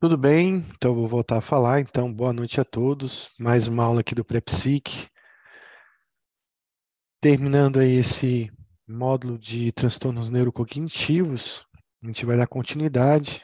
Tudo 0.00 0.16
bem? 0.16 0.64
Então 0.76 0.94
vou 0.94 1.08
voltar 1.08 1.38
a 1.38 1.40
falar. 1.40 1.80
Então, 1.80 2.12
boa 2.14 2.32
noite 2.32 2.60
a 2.60 2.64
todos. 2.64 3.28
Mais 3.36 3.66
uma 3.66 3.82
aula 3.82 4.00
aqui 4.00 4.14
do 4.14 4.24
PrEPSIC. 4.24 5.08
Terminando 7.20 7.80
aí 7.80 7.96
esse 7.96 8.48
módulo 8.86 9.36
de 9.36 9.72
transtornos 9.72 10.30
neurocognitivos, 10.30 11.66
a 12.00 12.06
gente 12.06 12.24
vai 12.24 12.36
dar 12.36 12.46
continuidade 12.46 13.42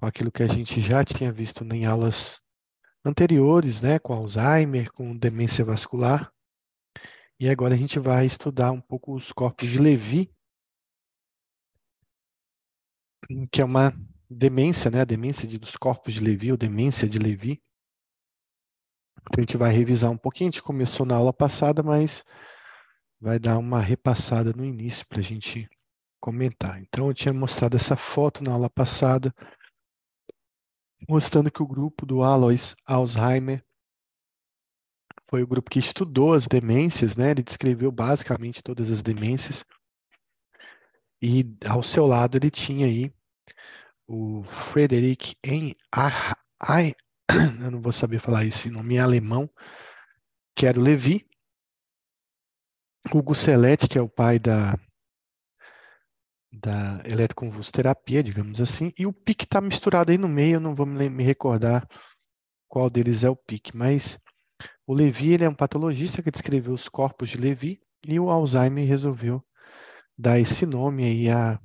com 0.00 0.06
aquilo 0.06 0.32
que 0.32 0.42
a 0.42 0.48
gente 0.48 0.80
já 0.80 1.04
tinha 1.04 1.30
visto 1.30 1.62
em 1.62 1.86
aulas 1.86 2.40
anteriores, 3.04 3.80
né, 3.80 4.00
com 4.00 4.12
Alzheimer, 4.12 4.90
com 4.90 5.16
demência 5.16 5.64
vascular. 5.64 6.32
E 7.38 7.48
agora 7.48 7.74
a 7.74 7.78
gente 7.78 7.96
vai 8.00 8.26
estudar 8.26 8.72
um 8.72 8.80
pouco 8.80 9.14
os 9.14 9.30
corpos 9.30 9.68
de 9.68 9.78
Levy, 9.78 10.34
que 13.52 13.62
é 13.62 13.64
uma 13.64 13.94
demência, 14.30 14.90
né? 14.90 15.00
A 15.00 15.04
demência 15.04 15.48
de, 15.48 15.58
dos 15.58 15.76
corpos 15.76 16.14
de 16.14 16.20
Levi, 16.20 16.52
ou 16.52 16.56
demência 16.56 17.08
de 17.08 17.18
Levi. 17.18 17.60
Então 19.22 19.38
a 19.38 19.40
gente 19.40 19.56
vai 19.56 19.72
revisar 19.72 20.10
um 20.10 20.16
pouquinho. 20.16 20.48
A 20.48 20.52
gente 20.52 20.62
começou 20.62 21.04
na 21.04 21.16
aula 21.16 21.32
passada, 21.32 21.82
mas 21.82 22.24
vai 23.20 23.38
dar 23.38 23.58
uma 23.58 23.80
repassada 23.80 24.52
no 24.52 24.64
início 24.64 25.06
para 25.06 25.18
a 25.18 25.22
gente 25.22 25.68
comentar. 26.20 26.80
Então 26.80 27.08
eu 27.08 27.14
tinha 27.14 27.34
mostrado 27.34 27.76
essa 27.76 27.96
foto 27.96 28.42
na 28.44 28.52
aula 28.52 28.70
passada, 28.70 29.34
mostrando 31.08 31.50
que 31.50 31.62
o 31.62 31.66
grupo 31.66 32.06
do 32.06 32.22
Alois 32.22 32.76
Alzheimer 32.86 33.64
foi 35.28 35.42
o 35.42 35.46
grupo 35.46 35.70
que 35.70 35.78
estudou 35.78 36.34
as 36.34 36.46
demências, 36.46 37.14
né? 37.16 37.30
Ele 37.30 37.42
descreveu 37.42 37.92
basicamente 37.92 38.62
todas 38.62 38.90
as 38.90 39.02
demências. 39.02 39.64
E 41.22 41.44
ao 41.68 41.82
seu 41.82 42.06
lado 42.06 42.36
ele 42.36 42.50
tinha 42.50 42.86
aí 42.86 43.12
o 44.12 44.42
Frederic 44.42 45.36
em 45.44 45.76
eu 47.62 47.70
não 47.70 47.80
vou 47.80 47.92
saber 47.92 48.18
falar 48.18 48.44
esse 48.44 48.68
nome 48.68 48.96
em 48.96 48.98
alemão, 48.98 49.48
que 50.56 50.66
era 50.66 50.80
o 50.80 50.82
Levi, 50.82 51.24
o 53.14 53.22
Gusselet, 53.22 53.88
que 53.88 53.96
é 53.96 54.02
o 54.02 54.08
pai 54.08 54.40
da, 54.40 54.76
da 56.52 57.00
eletroconvulsoterapia, 57.04 58.20
digamos 58.20 58.60
assim, 58.60 58.92
e 58.98 59.06
o 59.06 59.12
PIC 59.12 59.44
está 59.44 59.60
misturado 59.60 60.10
aí 60.10 60.18
no 60.18 60.28
meio, 60.28 60.56
eu 60.56 60.60
não 60.60 60.74
vou 60.74 60.86
me, 60.86 61.08
me 61.08 61.22
recordar 61.22 61.88
qual 62.68 62.90
deles 62.90 63.22
é 63.22 63.30
o 63.30 63.36
PIC, 63.36 63.76
mas 63.76 64.18
o 64.88 64.92
Levi 64.92 65.34
ele 65.34 65.44
é 65.44 65.48
um 65.48 65.54
patologista 65.54 66.20
que 66.20 66.32
descreveu 66.32 66.72
os 66.72 66.88
corpos 66.88 67.28
de 67.28 67.38
Levi 67.38 67.80
e 68.04 68.18
o 68.18 68.28
Alzheimer 68.28 68.88
resolveu 68.88 69.40
dar 70.18 70.40
esse 70.40 70.66
nome 70.66 71.04
aí 71.04 71.30
a 71.30 71.60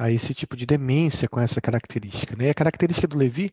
a 0.00 0.10
esse 0.10 0.32
tipo 0.32 0.56
de 0.56 0.64
demência 0.64 1.28
com 1.28 1.38
essa 1.38 1.60
característica. 1.60 2.34
Né? 2.34 2.46
E 2.46 2.48
a 2.48 2.54
característica 2.54 3.06
do 3.06 3.18
Levi 3.18 3.52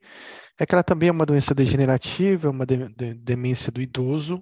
é 0.57 0.65
que 0.65 0.73
ela 0.73 0.81
também 0.81 1.09
é 1.09 1.11
uma 1.11 1.25
doença 1.25 1.53
degenerativa, 1.53 2.47
é 2.47 2.49
uma 2.49 2.65
de, 2.65 2.87
de, 2.95 3.13
demência 3.15 3.69
do 3.69 3.81
idoso, 3.81 4.41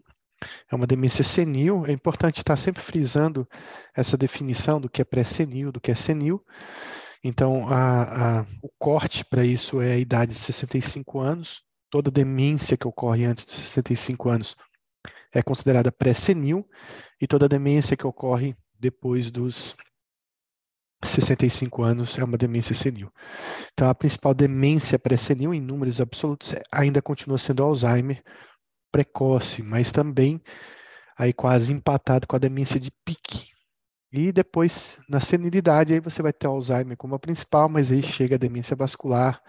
é 0.72 0.76
uma 0.76 0.86
demência 0.86 1.24
senil. 1.24 1.84
É 1.88 1.92
importante 1.92 2.38
estar 2.38 2.56
sempre 2.58 2.80
frisando 2.80 3.50
essa 3.96 4.16
definição 4.16 4.80
do 4.80 4.88
que 4.88 5.02
é 5.02 5.04
pré-senil, 5.04 5.72
do 5.72 5.82
que 5.82 5.90
é 5.90 5.96
senil. 5.96 6.46
Então, 7.24 7.68
a, 7.68 8.42
a, 8.42 8.46
o 8.62 8.70
corte 8.78 9.26
para 9.26 9.44
isso 9.44 9.82
é 9.82 9.94
a 9.94 9.98
idade 9.98 10.34
de 10.34 10.38
65 10.38 11.20
anos. 11.20 11.64
Toda 11.90 12.12
demência 12.12 12.78
que 12.78 12.88
ocorre 12.88 13.26
antes 13.26 13.48
de 13.48 13.54
65 13.54 14.30
anos 14.30 14.56
é 15.34 15.42
considerada 15.42 15.92
pré-senil, 15.92 16.66
e 17.20 17.26
toda 17.26 17.50
demência 17.50 17.98
que 17.98 18.06
ocorre 18.06 18.56
depois 18.80 19.32
dos 19.32 19.76
65 21.10 21.84
anos 21.84 22.18
é 22.18 22.24
uma 22.24 22.38
demência 22.38 22.76
senil. 22.76 23.12
Então, 23.74 23.90
a 23.90 23.96
principal 23.96 24.34
demência 24.34 25.00
pré-senil, 25.00 25.54
em 25.54 25.62
números 25.62 26.02
absolutos, 26.02 26.54
ainda 26.72 27.02
continua 27.02 27.38
sendo 27.38 27.64
Alzheimer 27.64 28.24
precoce, 28.92 29.62
mas 29.62 29.92
também 29.92 30.42
aí 31.18 31.34
quase 31.34 31.74
empatado 31.74 32.28
com 32.28 32.36
a 32.36 32.40
demência 32.40 32.80
de 32.80 32.92
pique. 33.04 33.50
E 34.12 34.32
depois, 34.32 34.98
na 35.10 35.20
senilidade, 35.20 35.94
aí 35.94 36.00
você 36.00 36.22
vai 36.22 36.32
ter 36.32 36.48
Alzheimer 36.48 36.96
como 36.96 37.16
a 37.16 37.20
principal, 37.20 37.68
mas 37.68 37.92
aí 37.92 38.02
chega 38.02 38.36
a 38.36 38.40
demência 38.40 38.76
vascular 38.76 39.42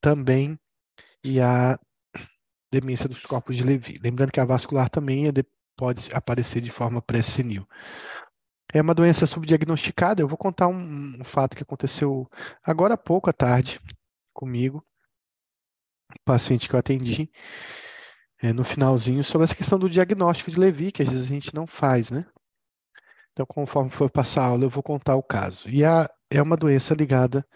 também 0.00 0.58
e 1.22 1.40
a 1.40 1.78
demência 2.72 3.08
dos 3.08 3.24
corpos 3.24 3.56
de 3.56 3.64
Levy. 3.64 3.98
Lembrando 4.02 4.32
que 4.32 4.40
a 4.40 4.44
vascular 4.44 4.88
também 4.88 5.26
é 5.28 5.32
pode 5.76 6.10
aparecer 6.12 6.60
de 6.60 6.70
forma 6.70 7.00
pré-senil. 7.00 7.66
É 8.72 8.80
uma 8.80 8.94
doença 8.94 9.26
subdiagnosticada. 9.26 10.22
Eu 10.22 10.28
vou 10.28 10.38
contar 10.38 10.68
um, 10.68 11.18
um 11.20 11.24
fato 11.24 11.56
que 11.56 11.62
aconteceu 11.62 12.28
agora 12.62 12.94
há 12.94 12.98
pouco 12.98 13.28
à 13.28 13.32
tarde 13.32 13.80
comigo, 14.32 14.84
um 16.10 16.22
paciente 16.24 16.68
que 16.68 16.74
eu 16.74 16.78
atendi 16.78 17.30
é, 18.42 18.52
no 18.52 18.64
finalzinho, 18.64 19.22
sobre 19.22 19.44
essa 19.44 19.54
questão 19.54 19.78
do 19.78 19.90
diagnóstico 19.90 20.50
de 20.50 20.58
Levi, 20.58 20.92
que 20.92 21.02
às 21.02 21.08
vezes 21.08 21.26
a 21.26 21.28
gente 21.28 21.54
não 21.54 21.66
faz, 21.66 22.10
né? 22.10 22.24
Então, 23.32 23.44
conforme 23.46 23.90
for 23.90 24.10
passar 24.10 24.42
a 24.42 24.46
aula, 24.46 24.64
eu 24.64 24.70
vou 24.70 24.82
contar 24.82 25.16
o 25.16 25.22
caso. 25.22 25.68
E 25.68 25.84
a, 25.84 26.08
é 26.30 26.40
uma 26.40 26.56
doença 26.56 26.94
ligada 26.94 27.46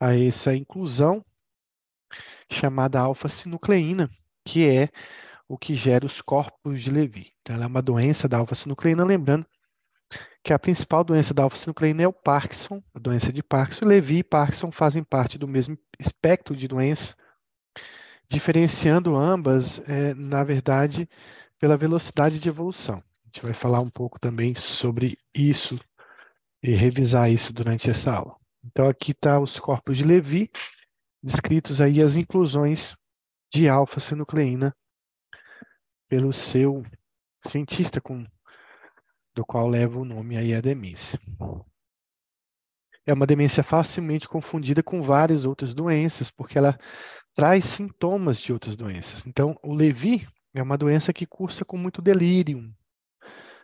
a 0.00 0.16
essa 0.16 0.54
inclusão 0.54 1.24
chamada 2.50 3.00
alfa-sinucleína, 3.00 4.08
que 4.44 4.66
é 4.66 4.88
o 5.48 5.58
que 5.58 5.74
gera 5.74 6.06
os 6.06 6.20
corpos 6.20 6.82
de 6.82 6.90
Levi. 6.90 7.32
Então, 7.40 7.56
ela 7.56 7.64
é 7.64 7.68
uma 7.68 7.82
doença 7.82 8.28
da 8.28 8.38
alfa-sinucleína, 8.38 9.04
lembrando 9.04 9.46
que 10.48 10.52
a 10.54 10.58
principal 10.58 11.04
doença 11.04 11.34
da 11.34 11.42
alfa-sinucleína 11.42 12.04
é 12.04 12.08
o 12.08 12.12
Parkinson, 12.12 12.82
a 12.94 12.98
doença 12.98 13.30
de 13.30 13.42
Parkinson. 13.42 13.84
Levi 13.84 14.20
e 14.20 14.24
Parkinson 14.24 14.72
fazem 14.72 15.04
parte 15.04 15.36
do 15.36 15.46
mesmo 15.46 15.76
espectro 16.00 16.56
de 16.56 16.66
doença, 16.66 17.14
diferenciando 18.26 19.14
ambas, 19.14 19.78
é, 19.86 20.14
na 20.14 20.42
verdade, 20.42 21.06
pela 21.58 21.76
velocidade 21.76 22.38
de 22.38 22.48
evolução. 22.48 22.96
A 22.96 23.26
gente 23.26 23.42
vai 23.42 23.52
falar 23.52 23.80
um 23.80 23.90
pouco 23.90 24.18
também 24.18 24.54
sobre 24.54 25.18
isso 25.34 25.78
e 26.62 26.74
revisar 26.74 27.30
isso 27.30 27.52
durante 27.52 27.90
essa 27.90 28.10
aula. 28.10 28.34
Então, 28.64 28.88
aqui 28.88 29.10
está 29.10 29.38
os 29.38 29.60
corpos 29.60 29.98
de 29.98 30.04
Levi, 30.04 30.50
descritos 31.22 31.78
aí 31.78 32.00
as 32.00 32.16
inclusões 32.16 32.96
de 33.52 33.68
alfa-sinucleína 33.68 34.74
pelo 36.08 36.32
seu 36.32 36.82
cientista 37.44 38.00
com 38.00 38.24
do 39.38 39.46
qual 39.46 39.68
leva 39.68 40.00
o 40.00 40.04
nome 40.04 40.36
aí 40.36 40.52
a 40.52 40.60
demência. 40.60 41.16
É 43.06 43.14
uma 43.14 43.24
demência 43.24 43.62
facilmente 43.62 44.28
confundida 44.28 44.82
com 44.82 45.00
várias 45.00 45.44
outras 45.44 45.72
doenças, 45.72 46.28
porque 46.28 46.58
ela 46.58 46.76
traz 47.32 47.64
sintomas 47.64 48.40
de 48.40 48.52
outras 48.52 48.74
doenças. 48.74 49.28
Então, 49.28 49.56
o 49.62 49.72
Levi 49.72 50.26
é 50.52 50.60
uma 50.60 50.76
doença 50.76 51.12
que 51.12 51.24
cursa 51.24 51.64
com 51.64 51.78
muito 51.78 52.02
delírio. 52.02 52.68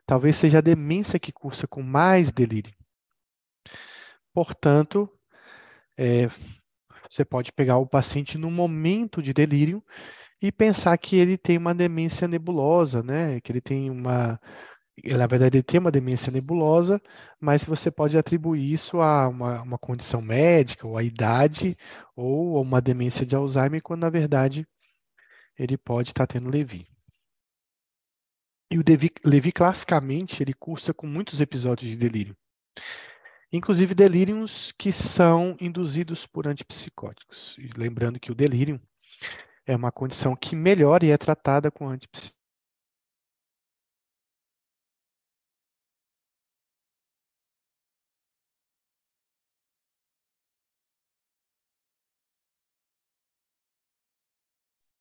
Talvez 0.06 0.36
seja 0.36 0.58
a 0.58 0.60
demência 0.60 1.18
que 1.18 1.32
cursa 1.32 1.66
com 1.66 1.82
mais 1.82 2.30
delírio. 2.30 2.72
Portanto, 4.32 5.10
é, 5.98 6.28
você 7.10 7.24
pode 7.24 7.52
pegar 7.52 7.78
o 7.78 7.86
paciente 7.86 8.38
no 8.38 8.48
momento 8.48 9.20
de 9.20 9.32
delírio 9.32 9.82
e 10.40 10.52
pensar 10.52 10.96
que 10.98 11.16
ele 11.16 11.36
tem 11.36 11.58
uma 11.58 11.74
demência 11.74 12.28
nebulosa, 12.28 13.02
né? 13.02 13.40
Que 13.40 13.50
ele 13.50 13.60
tem 13.60 13.90
uma 13.90 14.38
na 15.02 15.26
verdade, 15.26 15.56
ele 15.56 15.62
tem 15.62 15.80
uma 15.80 15.90
demência 15.90 16.30
nebulosa, 16.30 17.00
mas 17.40 17.64
você 17.64 17.90
pode 17.90 18.16
atribuir 18.16 18.72
isso 18.72 19.00
a 19.00 19.28
uma, 19.28 19.62
uma 19.62 19.78
condição 19.78 20.22
médica, 20.22 20.86
ou 20.86 20.96
a 20.96 21.02
idade, 21.02 21.76
ou 22.14 22.56
a 22.56 22.60
uma 22.60 22.80
demência 22.80 23.26
de 23.26 23.34
Alzheimer, 23.34 23.82
quando 23.82 24.02
na 24.02 24.10
verdade 24.10 24.66
ele 25.58 25.76
pode 25.76 26.10
estar 26.10 26.26
tendo 26.26 26.48
Levi. 26.48 26.86
E 28.70 28.78
o 28.78 28.84
Levi, 28.86 29.10
Levi 29.24 29.52
classicamente, 29.52 30.42
ele 30.42 30.54
cursa 30.54 30.94
com 30.94 31.06
muitos 31.06 31.40
episódios 31.40 31.90
de 31.90 31.96
delírio. 31.96 32.36
Inclusive 33.52 33.94
delírios 33.94 34.72
que 34.72 34.90
são 34.90 35.56
induzidos 35.60 36.26
por 36.26 36.48
antipsicóticos. 36.48 37.56
E 37.58 37.70
lembrando 37.76 38.18
que 38.18 38.32
o 38.32 38.34
delírio 38.34 38.80
é 39.66 39.76
uma 39.76 39.92
condição 39.92 40.34
que 40.34 40.56
melhora 40.56 41.04
e 41.04 41.10
é 41.10 41.18
tratada 41.18 41.70
com 41.70 41.88
antipsicóticos 41.88 42.43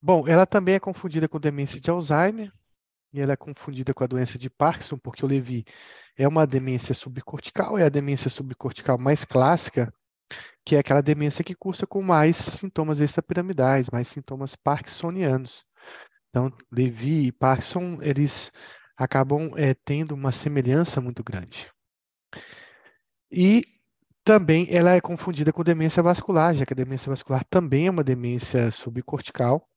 Bom, 0.05 0.27
ela 0.27 0.45
também 0.45 0.75
é 0.75 0.79
confundida 0.79 1.29
com 1.29 1.39
demência 1.39 1.79
de 1.79 1.89
Alzheimer 1.89 2.51
e 3.13 3.21
ela 3.21 3.33
é 3.33 3.37
confundida 3.37 3.93
com 3.93 4.03
a 4.03 4.07
doença 4.07 4.37
de 4.37 4.49
Parkinson, 4.49 4.97
porque 4.97 5.25
o 5.25 5.27
Levi 5.29 5.65
é 6.17 6.27
uma 6.27 6.45
demência 6.47 6.93
subcortical, 6.95 7.77
é 7.77 7.85
a 7.85 7.89
demência 7.89 8.29
subcortical 8.29 8.97
mais 8.97 9.25
clássica, 9.25 9.93
que 10.65 10.75
é 10.75 10.79
aquela 10.79 11.01
demência 11.01 11.43
que 11.43 11.55
cursa 11.55 11.87
com 11.87 12.01
mais 12.03 12.37
sintomas 12.37 12.99
extrapiramidais, 13.01 13.89
mais 13.91 14.07
sintomas 14.09 14.55
parkinsonianos. 14.55 15.65
Então, 16.29 16.51
Levi 16.71 17.27
e 17.27 17.31
Parkinson, 17.31 17.99
eles 18.01 18.51
acabam 18.97 19.51
é, 19.57 19.73
tendo 19.73 20.13
uma 20.15 20.31
semelhança 20.33 21.01
muito 21.01 21.23
grande. 21.23 21.71
E 23.31 23.61
Também 24.25 24.67
ela 24.71 24.91
é 24.95 25.01
confundida 25.01 25.53
com 25.53 25.63
demência 25.63 26.03
vascular, 26.03 26.55
já 26.55 26.65
que 26.65 26.73
a 26.73 26.75
demência 26.75 27.09
vascular 27.09 27.45
também 27.49 27.87
é 27.87 27.91
uma 27.91 28.03
demência 28.03 28.71
subcortical, 28.71 29.69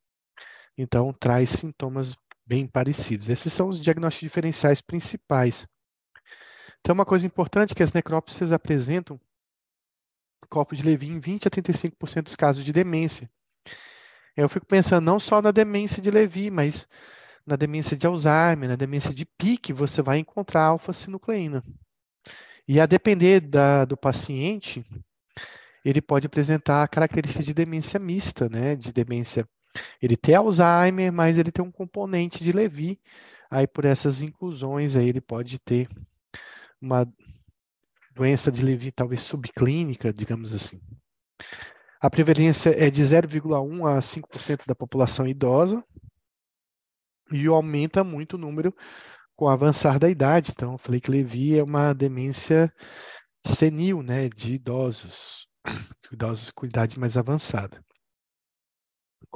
então 0.77 1.13
traz 1.13 1.51
sintomas 1.51 2.17
bem 2.47 2.67
parecidos. 2.67 3.29
Esses 3.29 3.53
são 3.53 3.69
os 3.69 3.81
diagnósticos 3.81 4.29
diferenciais 4.29 4.81
principais. 4.81 5.67
Então, 6.81 6.95
uma 6.95 7.05
coisa 7.05 7.27
importante 7.27 7.73
é 7.73 7.75
que 7.75 7.83
as 7.83 7.93
necrópsias 7.93 8.53
apresentam 8.53 9.21
corpo 10.49 10.77
de 10.77 10.83
Levy 10.83 11.09
em 11.09 11.19
20 11.19 11.49
a 11.49 11.51
35% 11.51 12.23
dos 12.23 12.37
casos 12.37 12.65
de 12.65 12.73
demência. 12.73 13.29
Eu 14.37 14.49
fico 14.49 14.67
pensando 14.67 15.05
não 15.05 15.19
só 15.19 15.43
na 15.43 15.51
demência 15.51 16.01
de 16.01 16.11
Levy, 16.11 16.51
mas 16.51 16.87
na 17.45 17.57
demência 17.57 17.97
de 17.97 18.07
Alzheimer, 18.07 18.69
na 18.69 18.77
demência 18.77 19.15
de 19.15 19.25
Pique, 19.25 19.73
você 19.73 20.03
vai 20.03 20.19
encontrar 20.19 20.63
alfa-sinucleína. 20.63 21.65
E 22.69 22.81
a 22.81 22.87
depender 22.87 23.41
da, 23.41 23.85
do 23.85 23.97
paciente, 23.97 24.85
ele 25.85 26.03
pode 26.03 26.27
apresentar 26.27 26.89
características 26.89 27.47
de 27.47 27.55
demência 27.55 27.99
mista, 27.99 28.49
né? 28.49 28.75
De 28.75 28.93
demência, 28.93 29.49
ele 30.01 30.17
tem 30.17 30.35
Alzheimer, 30.35 31.13
mas 31.13 31.39
ele 31.39 31.53
tem 31.53 31.65
um 31.65 31.71
componente 31.71 32.43
de 32.43 32.53
Levy. 32.53 33.01
Aí 33.51 33.67
por 33.67 33.85
essas 33.85 34.23
inclusões 34.23 34.97
aí 34.97 35.09
ele 35.09 35.21
pode 35.21 35.59
ter 35.59 35.89
uma 36.81 37.07
doença 38.15 38.51
de 38.51 38.65
Levy 38.65 38.91
talvez 38.91 39.23
subclínica, 39.23 40.13
digamos 40.13 40.53
assim. 40.53 40.81
A 42.01 42.11
prevalência 42.11 42.71
é 42.71 42.91
de 42.91 43.03
0,1 43.03 43.87
a 43.87 44.01
5% 44.01 44.67
da 44.67 44.75
população 44.75 45.27
idosa 45.27 45.85
e 47.33 47.47
aumenta 47.47 48.05
muito 48.05 48.35
o 48.35 48.39
número 48.39 48.75
com 49.35 49.47
o 49.47 49.49
avançar 49.49 49.99
da 49.99 50.09
idade. 50.09 50.53
Então, 50.53 50.73
eu 50.73 50.79
falei 50.79 51.01
que 51.01 51.11
Levi 51.11 51.59
é 51.59 51.63
uma 51.63 51.93
demência 51.93 52.73
senil, 53.45 54.03
né, 54.03 54.29
de 54.29 54.55
idosos, 54.55 55.47
idosos 56.11 56.51
com 56.51 56.67
idade 56.67 56.99
mais 56.99 57.17
avançada. 57.17 57.85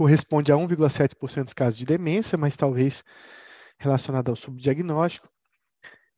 Corresponde 0.00 0.50
a 0.50 0.55
1,7% 0.55 1.44
dos 1.44 1.52
casos 1.52 1.79
de 1.79 1.85
demência, 1.85 2.38
mas 2.38 2.56
talvez 2.56 3.05
relacionado 3.79 4.31
ao 4.31 4.35
subdiagnóstico, 4.35 5.29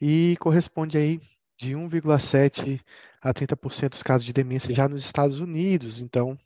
e 0.01 0.37
corresponde 0.39 0.97
aí 0.97 1.21
de 1.59 1.75
1,7% 1.75 2.81
a 3.21 3.35
30% 3.35 3.89
dos 3.89 4.03
casos 4.05 4.25
de 4.25 4.33
demência 4.33 4.73
já 4.73 4.89
nos 4.89 5.05
Estados 5.05 5.41
Unidos. 5.41 5.99
Então, 5.99 6.39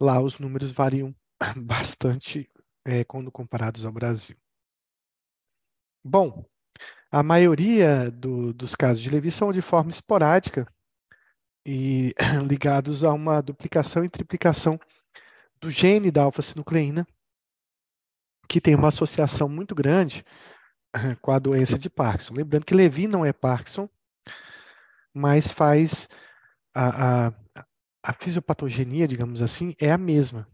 lá 0.00 0.22
os 0.22 0.38
números 0.38 0.72
variam 0.72 1.14
bastante 1.54 2.48
é, 2.86 3.04
quando 3.04 3.30
comparados 3.30 3.84
ao 3.84 3.92
Brasil. 3.92 4.38
Bom, 6.02 6.46
a 7.12 7.22
maioria 7.22 8.10
do, 8.10 8.54
dos 8.54 8.74
casos 8.74 9.02
de 9.02 9.10
Levi 9.10 9.30
são 9.30 9.52
de 9.52 9.60
forma 9.60 9.90
esporádica 9.90 10.66
e 11.62 12.14
ligados 12.48 13.04
a 13.04 13.12
uma 13.12 13.42
duplicação 13.42 14.02
e 14.02 14.08
triplicação 14.08 14.80
do 15.60 15.70
gene 15.70 16.10
da 16.10 16.22
alfa-sinucleína, 16.22 17.06
que 18.48 18.60
tem 18.60 18.74
uma 18.74 18.88
associação 18.88 19.48
muito 19.48 19.74
grande 19.74 20.24
com 21.20 21.30
a 21.30 21.38
doença 21.38 21.78
de 21.78 21.88
Parkinson. 21.88 22.34
Lembrando 22.34 22.64
que 22.64 22.74
Levi 22.74 23.06
não 23.06 23.24
é 23.24 23.32
Parkinson, 23.32 23.88
mas 25.14 25.50
faz 25.50 26.08
a, 26.74 27.26
a, 27.28 27.32
a 28.02 28.12
fisiopatogenia, 28.14 29.06
digamos 29.06 29.42
assim, 29.42 29.74
é 29.78 29.90
a 29.90 29.98
mesma. 29.98 30.48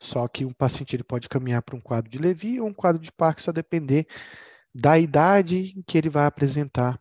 Só 0.00 0.28
que 0.28 0.44
um 0.44 0.52
paciente 0.52 0.94
ele 0.94 1.04
pode 1.04 1.28
caminhar 1.28 1.62
para 1.62 1.76
um 1.76 1.80
quadro 1.80 2.10
de 2.10 2.18
Levi 2.18 2.60
ou 2.60 2.68
um 2.68 2.74
quadro 2.74 3.00
de 3.00 3.10
Parkinson 3.10 3.50
a 3.50 3.54
depender 3.54 4.06
da 4.74 4.98
idade 4.98 5.72
em 5.76 5.82
que 5.82 5.96
ele 5.96 6.10
vai 6.10 6.26
apresentar 6.26 7.00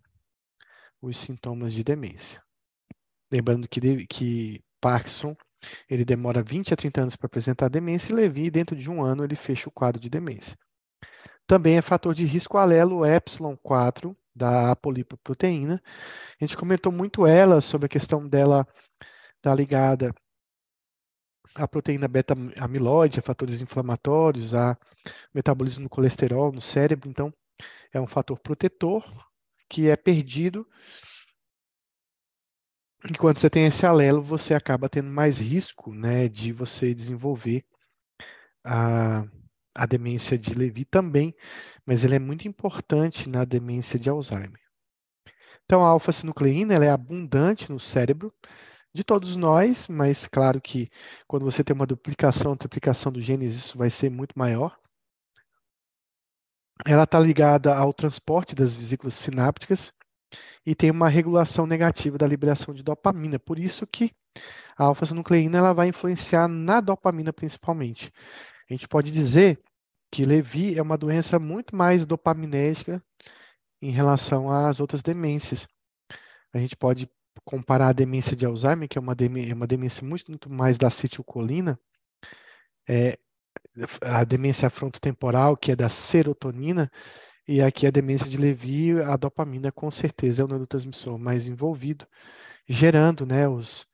os 1.02 1.18
sintomas 1.18 1.74
de 1.74 1.84
demência. 1.84 2.42
Lembrando 3.30 3.68
que, 3.68 4.08
que 4.08 4.64
Parkinson 4.80 5.36
ele 5.90 6.06
demora 6.06 6.44
20 6.44 6.74
a 6.74 6.78
30 6.78 7.02
anos 7.02 7.16
para 7.16 7.28
apresentar 7.28 7.70
demência 7.70 8.12
e 8.12 8.16
Levi, 8.16 8.50
dentro 8.50 8.76
de 8.76 8.90
um 8.90 9.04
ano, 9.04 9.24
ele 9.24 9.36
fecha 9.36 9.70
o 9.70 9.72
quadro 9.72 10.00
de 10.02 10.10
demência. 10.10 10.58
Também 11.48 11.78
é 11.78 11.82
fator 11.82 12.14
de 12.14 12.26
risco 12.26 12.58
alelo 12.58 13.06
epsilon 13.06 13.56
4 13.58 14.16
da 14.36 14.72
apolipoproteína. 14.72 15.82
A 16.40 16.44
gente 16.44 16.58
comentou 16.58 16.92
muito 16.92 17.26
ela 17.26 17.62
sobre 17.62 17.86
a 17.86 17.90
questão 17.90 18.28
dela 18.28 18.68
estar 19.38 19.52
tá 19.52 19.56
ligada 19.56 20.14
à 21.54 21.68
proteína 21.68 22.08
beta-amiloide, 22.08 23.20
a 23.20 23.24
fatores 23.24 23.62
inflamatórios, 23.62 24.54
a 24.54 24.78
metabolismo 25.34 25.86
do 25.86 25.90
colesterol 25.90 26.52
no 26.52 26.62
cérebro. 26.62 27.10
Então, 27.10 27.34
é 27.94 28.02
um 28.02 28.08
fator 28.08 28.38
protetor 28.40 29.04
que 29.70 29.90
é 29.90 29.96
perdido. 29.96 30.68
E 33.08 33.18
quando 33.18 33.38
você 33.38 33.50
tem 33.50 33.66
esse 33.66 33.86
alelo, 33.86 34.22
você 34.22 34.54
acaba 34.54 34.90
tendo 34.90 35.10
mais 35.10 35.40
risco 35.40 35.94
né, 35.94 36.28
de 36.28 36.52
você 36.52 36.94
desenvolver 36.94 37.64
a, 38.64 39.24
a 39.76 39.86
demência 39.86 40.38
de 40.38 40.54
Levi 40.54 40.86
também, 40.86 41.36
mas 41.86 42.04
ele 42.04 42.16
é 42.16 42.20
muito 42.20 42.48
importante 42.48 43.30
na 43.30 43.46
demência 43.46 44.00
de 44.00 44.10
Alzheimer. 44.10 44.60
Então, 45.66 45.84
a 45.84 45.90
alfa-sinucleína 45.90 46.74
é 46.84 46.90
abundante 46.90 47.72
no 47.72 47.80
cérebro 47.80 48.34
de 48.94 49.04
todos 49.04 49.36
nós, 49.36 49.88
mas 49.88 50.28
claro 50.28 50.60
que 50.62 50.90
quando 51.28 51.44
você 51.44 51.64
tem 51.64 51.76
uma 51.76 51.86
duplicação, 51.86 52.58
triplicação 52.58 53.12
do 53.12 53.22
genes, 53.22 53.56
isso 53.56 53.78
vai 53.78 53.90
ser 53.90 54.10
muito 54.10 54.38
maior 54.38 54.78
ela 56.86 57.04
está 57.04 57.20
ligada 57.20 57.76
ao 57.76 57.94
transporte 57.94 58.54
das 58.56 58.76
vesículas 58.76 59.14
sinápticas 59.14 59.94
e 60.66 60.74
tem 60.74 60.92
uma 60.92 61.10
regulação 61.10 61.68
negativa 61.68 62.18
da 62.18 62.28
liberação 62.28 62.74
de 62.74 62.84
dopamina. 62.84 63.40
Por 63.40 63.60
isso 63.60 63.86
que 63.86 64.12
a 64.78 64.86
alfa-sinucleína 64.86 65.58
ela 65.58 65.74
vai 65.74 65.88
influenciar 65.88 66.48
na 66.48 66.82
dopamina 66.82 67.32
principalmente. 67.32 68.12
A 68.70 68.74
gente 68.74 68.88
pode 68.88 69.12
dizer 69.12 69.62
que 70.12 70.26
Levi 70.26 70.78
é 70.78 70.82
uma 70.82 70.98
doença 70.98 71.40
muito 71.40 71.76
mais 71.76 72.06
dopaminérgica 72.06 73.04
em 73.82 73.92
relação 73.92 74.50
às 74.50 74.80
outras 74.80 75.02
demências. 75.02 75.68
A 76.54 76.58
gente 76.58 76.76
pode 76.76 77.10
comparar 77.44 77.90
a 77.90 77.94
demência 77.94 78.36
de 78.36 78.46
Alzheimer, 78.46 78.88
que 78.88 78.98
é 78.98 79.02
uma 79.02 79.14
demência, 79.14 79.52
é 79.52 79.56
uma 79.56 79.68
demência 79.68 80.06
muito, 80.06 80.32
muito 80.32 80.50
mais 80.50 80.78
da 80.78 80.88
acetilcolina, 80.88 81.80
é, 82.88 83.18
a 84.02 84.24
demência 84.24 84.70
frontotemporal, 84.70 85.58
que 85.58 85.72
é 85.72 85.76
da 85.76 85.90
serotonina, 85.90 86.90
e 87.48 87.62
aqui 87.62 87.86
a 87.86 87.92
demência 87.92 88.28
de 88.28 88.38
Levi, 88.38 89.00
a 89.02 89.16
dopamina 89.16 89.72
com 89.72 89.92
certeza 89.92 90.42
é 90.42 90.46
o 90.46 90.48
neurotransmissor 90.48 91.18
mais 91.20 91.48
envolvido, 91.48 92.08
gerando 92.68 93.26
né, 93.26 93.48
os 93.48 93.88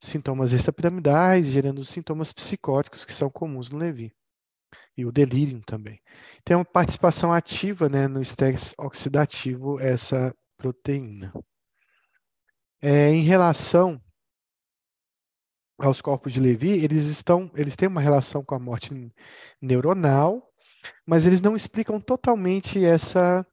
sintomas 0.00 0.52
extrapiramidais, 0.52 1.46
gerando 1.46 1.80
os 1.80 1.88
sintomas 1.88 2.32
psicóticos 2.32 3.04
que 3.04 3.12
são 3.12 3.30
comuns 3.30 3.70
no 3.70 3.78
Levi. 3.78 4.14
E 4.96 5.04
o 5.04 5.12
delírio 5.12 5.60
também. 5.64 6.00
Tem 6.44 6.56
uma 6.56 6.64
participação 6.64 7.32
ativa 7.32 7.88
né, 7.88 8.08
no 8.08 8.20
estresse 8.20 8.74
oxidativo, 8.78 9.78
essa 9.78 10.34
proteína. 10.56 11.32
É, 12.80 13.10
em 13.10 13.22
relação 13.22 14.00
aos 15.78 16.00
corpos 16.00 16.32
de 16.32 16.40
Levi, 16.40 16.70
eles 16.70 17.06
estão, 17.06 17.50
eles 17.54 17.76
têm 17.76 17.88
uma 17.88 18.00
relação 18.00 18.44
com 18.44 18.54
a 18.54 18.58
morte 18.58 18.90
neuronal, 19.60 20.47
mas 21.06 21.26
eles 21.26 21.40
não 21.40 21.56
explicam 21.56 22.00
totalmente 22.00 22.84
essa 22.84 23.46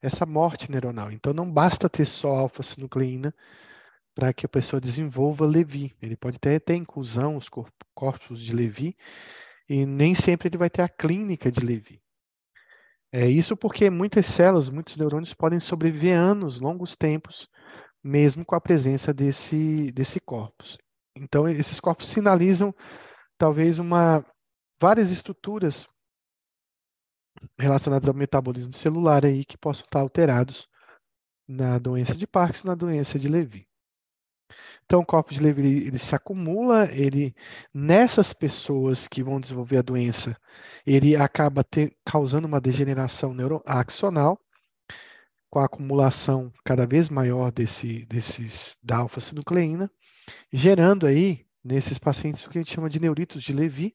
essa 0.00 0.24
morte 0.24 0.70
neuronal. 0.70 1.10
Então 1.10 1.32
não 1.32 1.50
basta 1.50 1.88
ter 1.88 2.04
só 2.04 2.28
alfa-sinucleína 2.28 3.34
para 4.14 4.32
que 4.32 4.46
a 4.46 4.48
pessoa 4.48 4.80
desenvolva 4.80 5.46
Levi. 5.46 5.94
Ele 6.00 6.16
pode 6.16 6.36
até 6.36 6.58
ter 6.58 6.76
inclusão 6.76 7.36
os 7.36 7.48
corpos 7.94 8.40
de 8.40 8.52
Levi 8.54 8.96
e 9.68 9.84
nem 9.84 10.14
sempre 10.14 10.48
ele 10.48 10.56
vai 10.56 10.70
ter 10.70 10.82
a 10.82 10.88
clínica 10.88 11.50
de 11.50 11.60
Levi. 11.60 12.00
É 13.12 13.26
isso 13.26 13.56
porque 13.56 13.88
muitas 13.88 14.26
células, 14.26 14.68
muitos 14.68 14.96
neurônios 14.96 15.32
podem 15.34 15.58
sobreviver 15.58 16.16
anos, 16.16 16.60
longos 16.60 16.94
tempos, 16.94 17.48
mesmo 18.02 18.44
com 18.44 18.54
a 18.54 18.60
presença 18.60 19.14
desse, 19.14 19.90
desse 19.92 20.20
corpus. 20.20 20.78
Então, 21.16 21.48
esses 21.48 21.80
corpos 21.80 22.06
sinalizam 22.06 22.74
talvez 23.36 23.78
uma 23.78 24.24
várias 24.80 25.10
estruturas 25.10 25.88
relacionadas 27.58 28.08
ao 28.08 28.14
metabolismo 28.14 28.72
celular 28.72 29.24
aí 29.24 29.44
que 29.44 29.58
possam 29.58 29.84
estar 29.84 30.00
alterados 30.00 30.68
na 31.46 31.78
doença 31.78 32.14
de 32.14 32.26
Parkinson, 32.26 32.68
na 32.68 32.74
doença 32.74 33.18
de 33.18 33.28
Levy. 33.28 33.66
Então, 34.84 35.00
o 35.00 35.06
corpo 35.06 35.34
de 35.34 35.40
Levy 35.40 35.86
ele 35.86 35.98
se 35.98 36.14
acumula, 36.14 36.90
ele 36.92 37.34
nessas 37.72 38.32
pessoas 38.32 39.06
que 39.06 39.22
vão 39.22 39.38
desenvolver 39.38 39.78
a 39.78 39.82
doença, 39.82 40.36
ele 40.86 41.14
acaba 41.14 41.62
ter, 41.62 41.94
causando 42.04 42.46
uma 42.46 42.60
degeneração 42.60 43.34
neuroaxonal 43.34 44.40
com 45.50 45.58
a 45.58 45.66
acumulação 45.66 46.52
cada 46.64 46.86
vez 46.86 47.08
maior 47.08 47.50
desse, 47.52 48.06
desses 48.06 48.76
da 48.82 48.98
alfa-sinucleína 48.98 49.90
gerando 50.52 51.06
aí, 51.06 51.46
nesses 51.64 51.98
pacientes, 51.98 52.44
o 52.44 52.50
que 52.50 52.58
a 52.58 52.60
gente 52.60 52.72
chama 52.72 52.90
de 52.90 53.00
neuritos 53.00 53.42
de 53.42 53.52
Levy, 53.52 53.94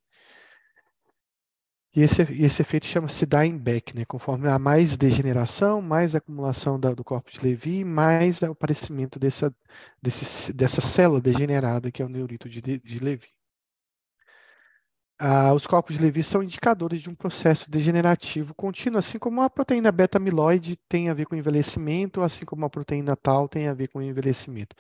E 1.95 2.01
esse, 2.01 2.21
esse 2.23 2.62
efeito 2.62 2.85
chama-se 2.88 3.25
dying 3.25 3.57
back, 3.57 3.95
né? 3.95 4.03
Conforme 4.05 4.47
há 4.50 4.57
mais 4.57 4.97
degeneração, 4.97 5.81
mais 5.81 6.15
acumulação 6.15 6.79
da, 6.79 6.93
do 6.93 7.03
corpo 7.03 7.31
de 7.31 7.39
Levy, 7.39 7.83
mais 7.83 8.41
o 8.41 8.51
aparecimento 8.51 9.19
dessa, 9.19 9.53
desse, 10.01 10.51
dessa 10.53 10.81
célula 10.81 11.21
degenerada 11.21 11.91
que 11.91 12.01
é 12.01 12.05
o 12.05 12.09
neurito 12.09 12.50
de, 12.50 12.62
de 12.62 13.00
Levy. 13.00 13.27
Ah, 15.19 15.53
os 15.53 15.65
corpos 15.65 15.95
de 15.95 16.01
Levy 16.01 16.21
são 16.23 16.43
indicadores 16.43 17.01
de 17.01 17.09
um 17.09 17.15
processo 17.15 17.69
degenerativo 17.69 18.53
contínuo, 18.55 19.00
assim 19.00 19.17
como 19.19 19.41
a 19.41 19.50
proteína 19.50 19.91
beta-amiloide 19.91 20.75
tem 20.89 21.09
a 21.09 21.13
ver 21.13 21.25
com 21.25 21.35
envelhecimento, 21.35 22.21
assim 22.21 22.43
como 22.45 22.65
a 22.65 22.69
proteína 22.69 23.15
tal 23.15 23.47
tem 23.47 23.67
a 23.67 23.73
ver 23.73 23.88
com 23.88 24.01
envelhecimento. 24.01 24.75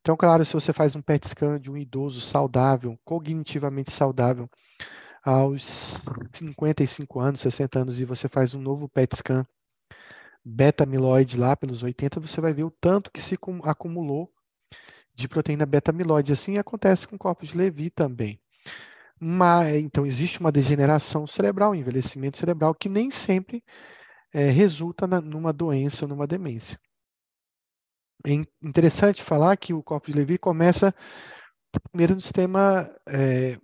Então, 0.00 0.16
claro, 0.16 0.44
se 0.44 0.52
você 0.54 0.72
faz 0.72 0.94
um 0.96 1.02
PET 1.02 1.28
scan 1.28 1.58
de 1.60 1.70
um 1.70 1.76
idoso 1.76 2.20
saudável, 2.20 2.98
cognitivamente 3.04 3.92
saudável, 3.92 4.48
aos 5.28 6.00
55 6.34 7.20
anos, 7.20 7.40
60 7.42 7.80
anos, 7.80 8.00
e 8.00 8.04
você 8.06 8.28
faz 8.28 8.54
um 8.54 8.60
novo 8.60 8.88
PET 8.88 9.14
scan 9.14 9.46
beta-amiloide 10.42 11.36
lá 11.36 11.54
pelos 11.54 11.82
80, 11.82 12.18
você 12.18 12.40
vai 12.40 12.54
ver 12.54 12.64
o 12.64 12.70
tanto 12.70 13.10
que 13.10 13.20
se 13.20 13.38
acumulou 13.64 14.32
de 15.14 15.28
proteína 15.28 15.66
beta-amiloide. 15.66 16.32
Assim 16.32 16.56
acontece 16.56 17.06
com 17.06 17.18
corpos 17.18 17.50
de 17.50 17.58
Levy 17.58 17.90
também. 17.90 18.40
Mas, 19.20 19.76
então, 19.76 20.06
existe 20.06 20.40
uma 20.40 20.50
degeneração 20.50 21.26
cerebral, 21.26 21.72
um 21.72 21.74
envelhecimento 21.74 22.38
cerebral, 22.38 22.74
que 22.74 22.88
nem 22.88 23.10
sempre 23.10 23.62
é, 24.32 24.48
resulta 24.48 25.06
na, 25.06 25.20
numa 25.20 25.52
doença 25.52 26.06
ou 26.06 26.08
numa 26.08 26.26
demência. 26.26 26.80
É 28.24 28.32
interessante 28.62 29.22
falar 29.22 29.58
que 29.58 29.74
o 29.74 29.82
corpo 29.82 30.10
de 30.10 30.16
Levy 30.16 30.38
começa 30.38 30.94
primeiro 31.90 32.14
no 32.14 32.20
sistema 32.20 32.90
é, 33.06 33.58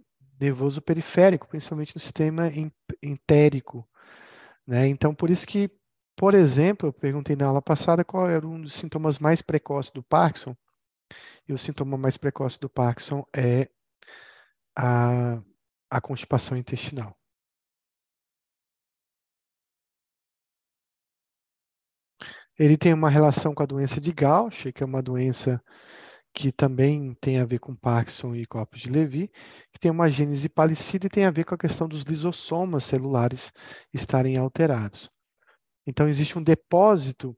nervoso 0.45 0.81
periférico, 0.83 1.49
principalmente 1.49 1.95
no 1.95 2.01
sistema 2.01 2.51
entérico. 3.03 3.89
Né? 4.67 4.87
Então, 4.89 5.15
por 5.15 5.31
isso 5.31 5.47
que, 5.47 5.71
por 6.17 6.35
exemplo, 6.35 6.89
eu 6.89 6.93
perguntei 6.93 7.35
na 7.37 7.47
aula 7.47 7.63
passada 7.63 8.05
qual 8.05 8.29
era 8.29 8.47
um 8.47 8.61
dos 8.61 8.75
sintomas 8.75 9.19
mais 9.19 9.43
precoces 9.43 9.91
do 9.91 10.03
Parkinson, 10.03 10.57
e 11.49 11.53
o 11.53 11.59
sintoma 11.59 11.97
mais 11.97 12.17
precoce 12.17 12.59
do 12.59 12.69
Parkinson 12.69 13.25
é 13.35 13.69
a, 14.77 15.43
a 15.91 16.01
constipação 16.01 16.57
intestinal. 16.57 17.17
Ele 22.59 22.77
tem 22.77 22.95
uma 22.95 23.11
relação 23.11 23.55
com 23.55 23.63
a 23.63 23.67
doença 23.67 24.01
de 24.01 24.13
Gaucher, 24.13 24.73
que 24.73 24.83
é 24.83 24.87
uma 24.87 25.03
doença 25.03 25.63
que 26.35 26.51
também 26.51 27.15
tem 27.21 27.39
a 27.39 27.45
ver 27.45 27.61
com 27.61 27.77
Parkinson 27.77 28.35
e 28.35 28.45
corpos 28.45 28.81
de 28.81 28.91
Levy, 28.91 29.31
que 29.73 29.79
tem 29.79 29.91
uma 29.91 30.11
gênese 30.11 30.49
parecida 30.49 31.07
e 31.07 31.11
tem 31.11 31.25
a 31.25 31.31
ver 31.31 31.45
com 31.45 31.55
a 31.55 31.59
questão 31.59 31.87
dos 31.87 32.03
lisossomas 32.03 32.85
celulares 32.85 33.53
estarem 33.93 34.37
alterados. 34.37 35.09
Então, 35.87 36.09
existe 36.09 36.37
um 36.37 36.43
depósito 36.43 37.37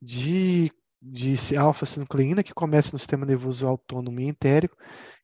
de, 0.00 0.70
de 1.02 1.56
alfa-sinucleína 1.56 2.44
que 2.44 2.54
começa 2.54 2.92
no 2.92 2.98
sistema 2.98 3.26
nervoso 3.26 3.66
autônomo 3.66 4.20
e 4.20 4.28
entérico, 4.28 4.76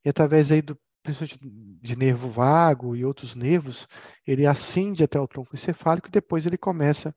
e 0.04 0.08
através 0.08 0.50
aí 0.50 0.60
do 0.60 0.76
principalmente 1.04 1.38
de 1.82 1.96
nervo 1.96 2.30
vago 2.30 2.96
e 2.96 3.04
outros 3.04 3.34
nervos, 3.34 3.86
ele 4.26 4.46
ascende 4.46 5.04
até 5.04 5.20
o 5.20 5.28
tronco 5.28 5.54
encefálico 5.54 6.08
e 6.08 6.10
depois 6.10 6.46
ele 6.46 6.56
começa 6.56 7.14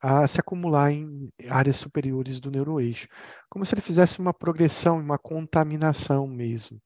a 0.00 0.26
se 0.28 0.40
acumular 0.40 0.92
em 0.92 1.30
áreas 1.48 1.76
superiores 1.76 2.40
do 2.40 2.50
neuroeixo, 2.50 3.08
como 3.48 3.64
se 3.64 3.74
ele 3.74 3.80
fizesse 3.80 4.18
uma 4.18 4.34
progressão, 4.34 4.98
uma 4.98 5.18
contaminação 5.18 6.26
mesmo. 6.26 6.80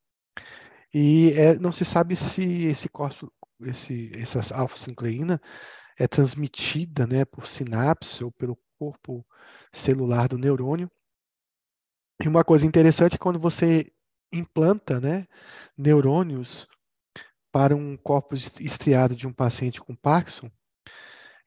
E 0.93 1.33
é, 1.33 1.59
não 1.59 1.71
se 1.73 1.85
sabe 1.85 2.17
se 2.17 2.65
esse 2.65 2.89
corpo, 2.89 3.33
esse, 3.63 4.11
essa 4.17 4.55
alfa-sinucleína 4.55 5.41
é 5.99 6.09
transmitida 6.09 7.07
né, 7.07 7.25
por 7.25 7.47
sinapse 7.47 8.25
ou 8.25 8.33
pelo 8.33 8.59
corpo 8.79 9.25
celular 9.73 10.29
do 10.29 10.39
neurônio. 10.39 10.91
E 12.23 12.29
uma 12.29 12.45
coisa 12.45 12.67
interessante 12.67 13.15
é 13.15 13.19
quando 13.19 13.39
você 13.39 13.93
implanta 14.33 15.01
né, 15.01 15.27
neurônios 15.77 16.67
para 17.53 17.75
um 17.75 17.97
corpo 17.97 18.35
estriado 18.35 19.15
de 19.15 19.27
um 19.27 19.33
paciente 19.33 19.81
com 19.81 19.95
Parkinson, 19.95 20.51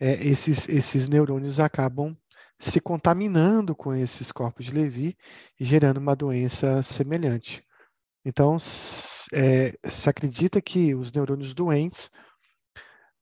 é, 0.04 0.22
esses, 0.28 0.68
esses 0.68 1.08
neurônios 1.08 1.62
acabam 1.62 2.14
se 2.60 2.82
contaminando 2.82 3.74
com 3.74 3.96
esses 3.96 4.34
corpos 4.34 4.66
de 4.66 4.74
Levy 4.74 5.18
e 5.58 5.64
gerando 5.64 5.98
uma 5.98 6.14
doença 6.14 6.84
semelhante. 6.84 7.66
Então, 8.26 8.58
é, 9.34 9.78
se 9.90 10.10
acredita 10.10 10.62
que 10.62 10.94
os 10.94 11.10
neurônios 11.14 11.54
doentes 11.54 12.12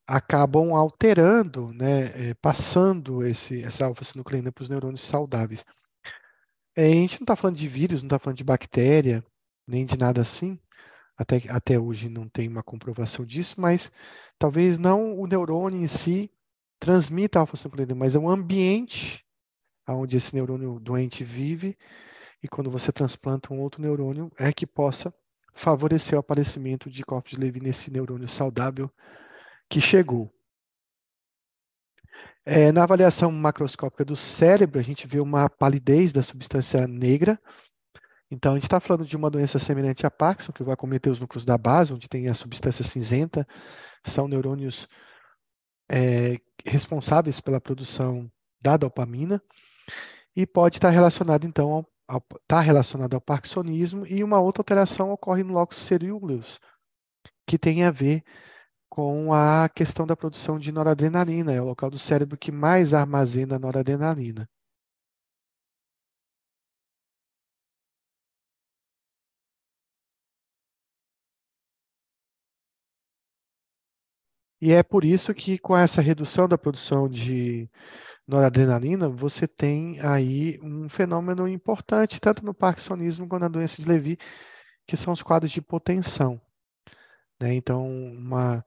acabam 0.08 0.74
alterando, 0.74 1.72
né, 1.72 2.30
é, 2.30 2.34
passando 2.34 3.24
esse, 3.24 3.62
essa 3.62 3.86
alfa-sinucleína 3.86 4.52
para 4.52 4.64
os 4.64 4.70
neurônios 4.70 5.02
saudáveis. 5.02 5.64
É, 6.76 6.88
a 6.88 6.90
gente 6.90 7.20
não 7.20 7.26
está 7.26 7.36
falando 7.36 7.58
de 7.58 7.68
vírus, 7.68 8.02
não 8.02 8.08
está 8.08 8.18
falando 8.18 8.38
de 8.38 8.44
bactéria, 8.44 9.24
nem 9.68 9.86
de 9.86 9.98
nada 10.00 10.22
assim. 10.22 10.60
Até, 11.16 11.44
até 11.48 11.80
hoje 11.80 12.10
não 12.10 12.28
tem 12.28 12.48
uma 12.48 12.64
comprovação 12.64 13.24
disso, 13.24 13.62
mas 13.62 13.92
talvez 14.40 14.80
não 14.80 15.20
o 15.20 15.28
neurônio 15.28 15.80
em 15.80 15.88
si 15.88 16.32
transmita 16.82 17.40
alfa-sinucleína, 17.40 17.94
mas 17.94 18.16
é 18.16 18.20
um 18.20 18.28
ambiente 18.28 19.24
onde 19.88 20.18
esse 20.18 20.34
neurônio 20.34 20.80
doente 20.80 21.24
vive 21.24 21.78
e 22.42 22.48
quando 22.48 22.72
você 22.72 22.92
transplanta 22.92 23.54
um 23.54 23.62
outro 23.62 23.80
neurônio 23.80 24.32
é 24.36 24.52
que 24.52 24.66
possa 24.66 25.14
favorecer 25.54 26.16
o 26.16 26.20
aparecimento 26.20 26.90
de 26.90 27.04
corpos 27.04 27.32
de 27.34 27.38
Levy 27.38 27.60
nesse 27.60 27.92
neurônio 27.92 28.28
saudável 28.28 28.90
que 29.70 29.80
chegou. 29.80 30.34
É, 32.44 32.72
na 32.72 32.84
avaliação 32.84 33.32
macroscópica 33.32 34.04
do 34.04 34.16
cérebro, 34.16 34.80
a 34.80 34.84
gente 34.84 35.06
vê 35.06 35.20
uma 35.20 35.48
palidez 35.48 36.12
da 36.12 36.24
substância 36.24 36.88
negra. 36.88 37.40
Então, 38.32 38.54
a 38.54 38.56
gente 38.56 38.64
está 38.64 38.80
falando 38.80 39.06
de 39.06 39.16
uma 39.16 39.30
doença 39.30 39.60
semelhante 39.60 40.08
a 40.08 40.10
Parkinson, 40.10 40.52
que 40.52 40.64
vai 40.64 40.76
cometer 40.76 41.12
os 41.12 41.20
núcleos 41.20 41.46
da 41.46 41.60
base, 41.60 41.94
onde 41.94 42.10
tem 42.10 42.28
a 42.28 42.34
substância 42.34 42.84
cinzenta, 42.84 43.48
são 44.04 44.28
neurônios 44.28 44.88
é, 45.92 46.40
responsáveis 46.66 47.42
pela 47.42 47.60
produção 47.60 48.32
da 48.62 48.78
dopamina 48.78 49.42
e 50.34 50.48
pode 50.48 50.78
estar 50.78 50.90
relacionado 50.90 51.46
então 51.46 51.70
ao, 51.70 51.86
ao, 52.08 52.22
tá 52.48 52.62
relacionado 52.62 53.14
ao 53.14 53.20
parkinsonismo 53.20 54.08
e 54.08 54.24
uma 54.24 54.40
outra 54.40 54.62
alteração 54.62 55.12
ocorre 55.12 55.44
no 55.44 55.54
locus 55.54 55.80
ceruleus, 55.80 56.60
que 57.46 57.60
tem 57.60 57.84
a 57.84 57.92
ver 57.92 58.24
com 58.90 59.34
a 59.34 59.68
questão 59.70 60.08
da 60.08 60.16
produção 60.16 60.58
de 60.58 60.72
noradrenalina, 60.72 61.54
é 61.54 61.62
o 61.62 61.66
local 61.66 61.90
do 61.90 61.98
cérebro 61.98 62.38
que 62.38 62.52
mais 62.52 62.94
armazena 62.94 63.60
noradrenalina. 63.60 64.50
E 74.62 74.72
é 74.72 74.84
por 74.84 75.04
isso 75.04 75.34
que, 75.34 75.58
com 75.58 75.76
essa 75.76 76.02
redução 76.02 76.48
da 76.48 76.58
produção 76.58 77.10
de 77.10 77.68
noradrenalina, 78.28 79.10
você 79.10 79.48
tem 79.48 80.00
aí 80.00 80.60
um 80.62 80.88
fenômeno 80.88 81.48
importante, 81.48 82.22
tanto 82.22 82.46
no 82.46 82.54
parkinsonismo 82.54 83.28
quanto 83.28 83.42
na 83.42 83.48
doença 83.48 83.82
de 83.82 83.88
Levy, 83.88 84.20
que 84.88 84.96
são 84.96 85.12
os 85.12 85.24
quadros 85.24 85.52
de 85.52 85.60
hipotensão. 85.60 86.40
Né? 87.42 87.56
Então, 87.56 87.90
uma, 87.90 88.64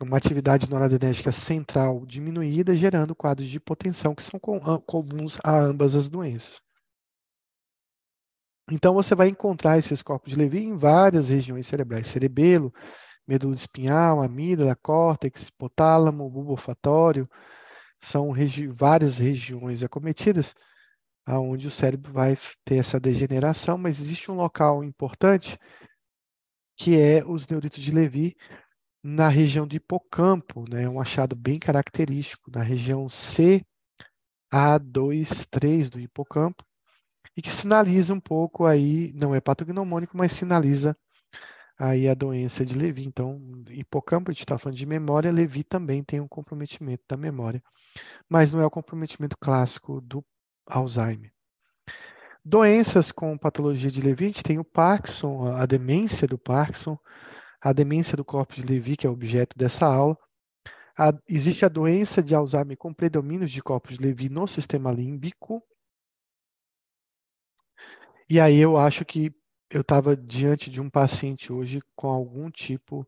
uma 0.00 0.16
atividade 0.16 0.70
noradrenérgica 0.70 1.32
central 1.32 2.06
diminuída, 2.06 2.76
gerando 2.76 3.14
quadros 3.14 3.48
de 3.48 3.56
hipotensão, 3.56 4.14
que 4.14 4.22
são 4.22 4.38
comuns 4.86 5.38
a 5.42 5.58
ambas 5.58 5.96
as 5.96 6.08
doenças. 6.08 6.62
Então, 8.70 8.94
você 8.94 9.16
vai 9.16 9.26
encontrar 9.26 9.76
esses 9.76 10.00
corpos 10.00 10.32
de 10.32 10.38
Levy 10.38 10.60
em 10.60 10.78
várias 10.78 11.28
regiões 11.28 11.66
cerebrais, 11.66 12.06
cerebelo, 12.06 12.72
medula 13.30 13.54
espinhal, 13.54 14.20
amígdala, 14.20 14.74
córtex, 14.74 15.46
hipotálamo, 15.46 16.28
bulbo 16.28 16.50
olfatório, 16.50 17.30
são 18.00 18.32
regi 18.32 18.66
várias 18.66 19.18
regiões 19.18 19.84
acometidas 19.84 20.52
aonde 21.24 21.68
o 21.68 21.70
cérebro 21.70 22.12
vai 22.12 22.36
ter 22.64 22.78
essa 22.78 22.98
degeneração, 22.98 23.78
mas 23.78 24.00
existe 24.00 24.32
um 24.32 24.34
local 24.34 24.82
importante 24.82 25.56
que 26.76 26.98
é 27.00 27.24
os 27.24 27.46
neuritos 27.46 27.80
de 27.80 27.92
Levy 27.92 28.34
na 29.00 29.28
região 29.28 29.64
do 29.64 29.76
hipocampo, 29.76 30.68
né, 30.68 30.88
um 30.88 31.00
achado 31.00 31.36
bem 31.36 31.60
característico 31.60 32.50
na 32.50 32.62
região 32.62 33.08
C 33.08 33.64
A2, 34.52 35.88
do 35.88 36.00
hipocampo, 36.00 36.64
e 37.36 37.42
que 37.42 37.50
sinaliza 37.50 38.12
um 38.12 38.18
pouco 38.18 38.66
aí, 38.66 39.12
não 39.14 39.32
é 39.32 39.40
patognomônico, 39.40 40.16
mas 40.16 40.32
sinaliza 40.32 40.96
aí 41.80 42.08
a 42.08 42.14
doença 42.14 42.64
de 42.64 42.76
Levi. 42.76 43.06
Então, 43.06 43.40
hipocampo, 43.70 44.30
a 44.30 44.34
gente 44.34 44.42
está 44.42 44.58
falando 44.58 44.76
de 44.76 44.84
memória, 44.84 45.32
Levi 45.32 45.64
também 45.64 46.04
tem 46.04 46.20
um 46.20 46.28
comprometimento 46.28 47.02
da 47.08 47.16
memória, 47.16 47.62
mas 48.28 48.52
não 48.52 48.60
é 48.60 48.66
o 48.66 48.70
comprometimento 48.70 49.36
clássico 49.38 50.00
do 50.02 50.22
Alzheimer. 50.66 51.32
Doenças 52.44 53.10
com 53.10 53.36
patologia 53.38 53.90
de 53.90 54.00
Levi, 54.02 54.24
a 54.26 54.28
gente 54.28 54.42
tem 54.42 54.58
o 54.58 54.64
Parkinson, 54.64 55.46
a 55.46 55.64
demência 55.64 56.28
do 56.28 56.38
Parkinson, 56.38 56.98
a 57.60 57.72
demência 57.72 58.16
do 58.16 58.24
corpo 58.24 58.54
de 58.54 58.62
Levi, 58.62 58.96
que 58.96 59.06
é 59.06 59.10
objeto 59.10 59.56
dessa 59.56 59.86
aula, 59.86 60.16
A, 60.96 61.12
existe 61.28 61.64
a 61.64 61.68
doença 61.68 62.22
de 62.22 62.34
Alzheimer 62.34 62.76
com 62.76 62.92
predomínio 62.92 63.46
de 63.46 63.62
corpos 63.62 63.96
de 63.96 64.04
Levy 64.04 64.28
no 64.28 64.46
sistema 64.46 64.92
límbico. 64.92 65.62
E 68.28 68.38
aí 68.38 68.58
eu 68.58 68.76
acho 68.76 69.04
que 69.04 69.32
eu 69.70 69.82
estava 69.82 70.16
diante 70.16 70.68
de 70.70 70.80
um 70.80 70.90
paciente 70.90 71.52
hoje 71.52 71.80
com 71.94 72.08
algum 72.08 72.50
tipo 72.50 73.06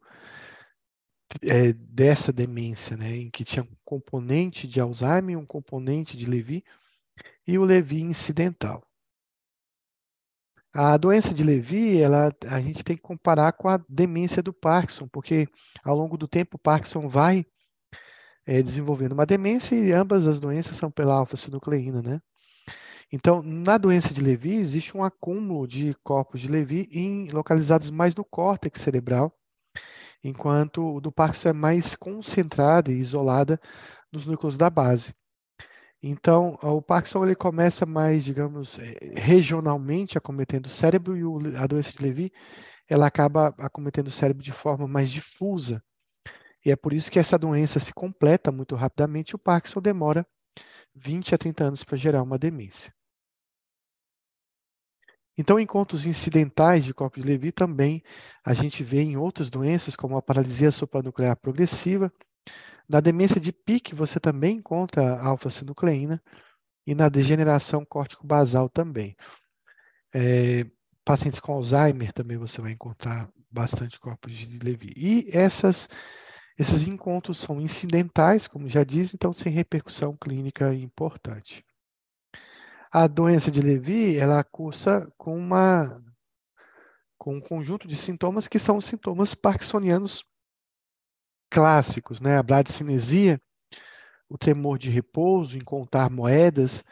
é, 1.43 1.73
dessa 1.73 2.33
demência, 2.33 2.97
né, 2.97 3.17
em 3.17 3.31
que 3.31 3.45
tinha 3.45 3.65
um 3.65 3.77
componente 3.85 4.69
de 4.69 4.81
Alzheimer, 4.81 5.39
um 5.39 5.47
componente 5.47 6.17
de 6.17 6.27
Levy 6.27 6.65
e 7.47 7.59
o 7.59 7.65
Levy 7.65 8.03
incidental. 8.03 8.87
A 10.75 10.97
doença 10.97 11.35
de 11.35 11.43
Levy, 11.43 12.01
ela, 12.01 12.35
a 12.47 12.61
gente 12.61 12.83
tem 12.83 12.97
que 12.97 13.03
comparar 13.03 13.53
com 13.53 13.69
a 13.69 13.79
demência 13.89 14.43
do 14.43 14.55
Parkinson, 14.55 15.07
porque 15.07 15.47
ao 15.85 15.97
longo 15.97 16.17
do 16.17 16.27
tempo 16.27 16.57
o 16.57 16.61
Parkinson 16.61 17.09
vai 17.09 17.45
é, 18.47 18.63
desenvolvendo 18.63 19.13
uma 19.13 19.27
demência 19.27 19.75
e 19.75 19.93
ambas 19.93 20.27
as 20.27 20.41
doenças 20.41 20.77
são 20.77 20.91
pela 20.91 21.15
alfa-sinucleína, 21.15 22.01
né? 22.01 22.21
Então, 23.15 23.43
na 23.43 23.77
doença 23.77 24.15
de 24.15 24.23
Levy, 24.23 24.55
existe 24.55 24.97
um 24.97 25.05
acúmulo 25.05 25.69
de 25.69 25.95
corpos 26.03 26.41
de 26.41 26.49
Levy 26.49 26.89
em, 26.91 27.29
localizados 27.31 27.91
mais 27.91 28.15
no 28.15 28.25
córtex 28.25 28.81
cerebral, 28.81 29.31
enquanto 30.25 30.97
o 30.97 31.01
do 31.01 31.13
Parkinson 31.13 31.51
é 31.51 31.53
mais 31.53 31.95
concentrada 31.95 32.91
e 32.91 32.99
isolada 32.99 33.61
nos 34.11 34.25
núcleos 34.25 34.57
da 34.57 34.71
base. 34.71 35.15
Então, 36.03 36.59
o 36.63 36.81
Parkinson 36.81 37.25
ele 37.25 37.35
começa 37.35 37.85
mais, 37.85 38.25
digamos, 38.25 38.79
eh, 38.79 39.13
regionalmente 39.15 40.17
acometendo 40.17 40.67
o 40.67 40.71
cérebro 40.71 41.17
e 41.17 41.57
a 41.57 41.67
doença 41.67 41.93
de 41.93 42.03
Levy 42.03 42.33
ela 42.89 43.07
acaba 43.07 43.55
acometendo 43.59 44.09
o 44.09 44.11
cérebro 44.11 44.43
de 44.43 44.53
forma 44.53 44.89
mais 44.89 45.11
difusa. 45.11 45.83
E 46.65 46.71
é 46.71 46.77
por 46.77 46.93
isso 46.93 47.11
que 47.11 47.19
essa 47.19 47.39
doença 47.39 47.79
se 47.79 47.93
completa 47.93 48.51
muito 48.51 48.75
rapidamente 48.75 49.31
e 49.33 49.37
o 49.37 49.39
Parkinson 49.39 49.81
demora 49.81 50.27
20 50.95 51.35
a 51.35 51.39
30 51.39 51.65
anos 51.65 51.85
para 51.85 51.97
gerar 51.97 52.23
uma 52.23 52.39
demência. 52.39 52.93
Então, 55.37 55.59
em 55.59 55.67
contos 55.67 56.05
incidentais 56.07 56.85
de 56.85 56.93
corpos 56.93 57.23
de 57.23 57.29
Levy 57.29 57.53
também 57.53 58.03
a 58.45 58.53
gente 58.53 58.85
vê 58.85 59.01
em 59.01 59.17
outras 59.17 59.49
doenças, 59.49 59.97
como 59.97 60.17
a 60.17 60.23
paralisia 60.23 60.71
supranuclear 60.71 61.37
progressiva, 61.37 62.13
na 62.89 63.01
demência 63.01 63.41
de 63.41 63.53
Pick, 63.53 63.95
você 63.95 64.21
também 64.21 64.57
encontra 64.57 65.19
alfa-sinucleína 65.21 66.23
e 66.87 66.95
na 66.95 67.09
degeneração 67.09 67.85
córtico-basal 67.85 68.69
também. 68.69 69.17
É, 70.15 70.67
pacientes 71.05 71.41
com 71.41 71.53
Alzheimer 71.53 72.13
também 72.13 72.37
você 72.37 72.61
vai 72.61 72.73
encontrar 72.73 73.31
bastante 73.51 73.99
corpos 73.99 74.35
de 74.35 74.59
Levy. 74.59 74.93
E 74.97 75.29
essas, 75.33 75.89
esses 76.59 76.83
encontros 76.87 77.39
são 77.39 77.61
incidentais, 77.61 78.47
como 78.47 78.69
já 78.69 78.85
disse, 78.85 79.15
então 79.15 79.33
sem 79.33 79.53
repercussão 79.53 80.17
clínica 80.17 80.75
importante. 80.75 81.65
A 82.95 83.07
doença 83.07 83.51
de 83.51 83.63
Levy, 83.63 84.19
ela 84.19 84.45
cursa 84.45 85.11
com 85.17 85.35
uma 85.35 85.99
com 87.17 87.37
um 87.37 87.41
conjunto 87.41 87.89
de 87.89 87.97
sintomas 87.97 88.47
que 88.47 88.59
são 88.59 88.81
sintomas 88.81 89.35
parkinsonianos 89.35 90.23
clássicos, 91.49 92.21
né? 92.21 92.37
A 92.37 92.43
bradicinesia, 92.43 93.41
o 94.29 94.37
tremor 94.37 94.79
de 94.79 94.91
repouso, 94.91 95.57
em 95.57 95.65
contar 95.65 96.11
moedas, 96.11 96.85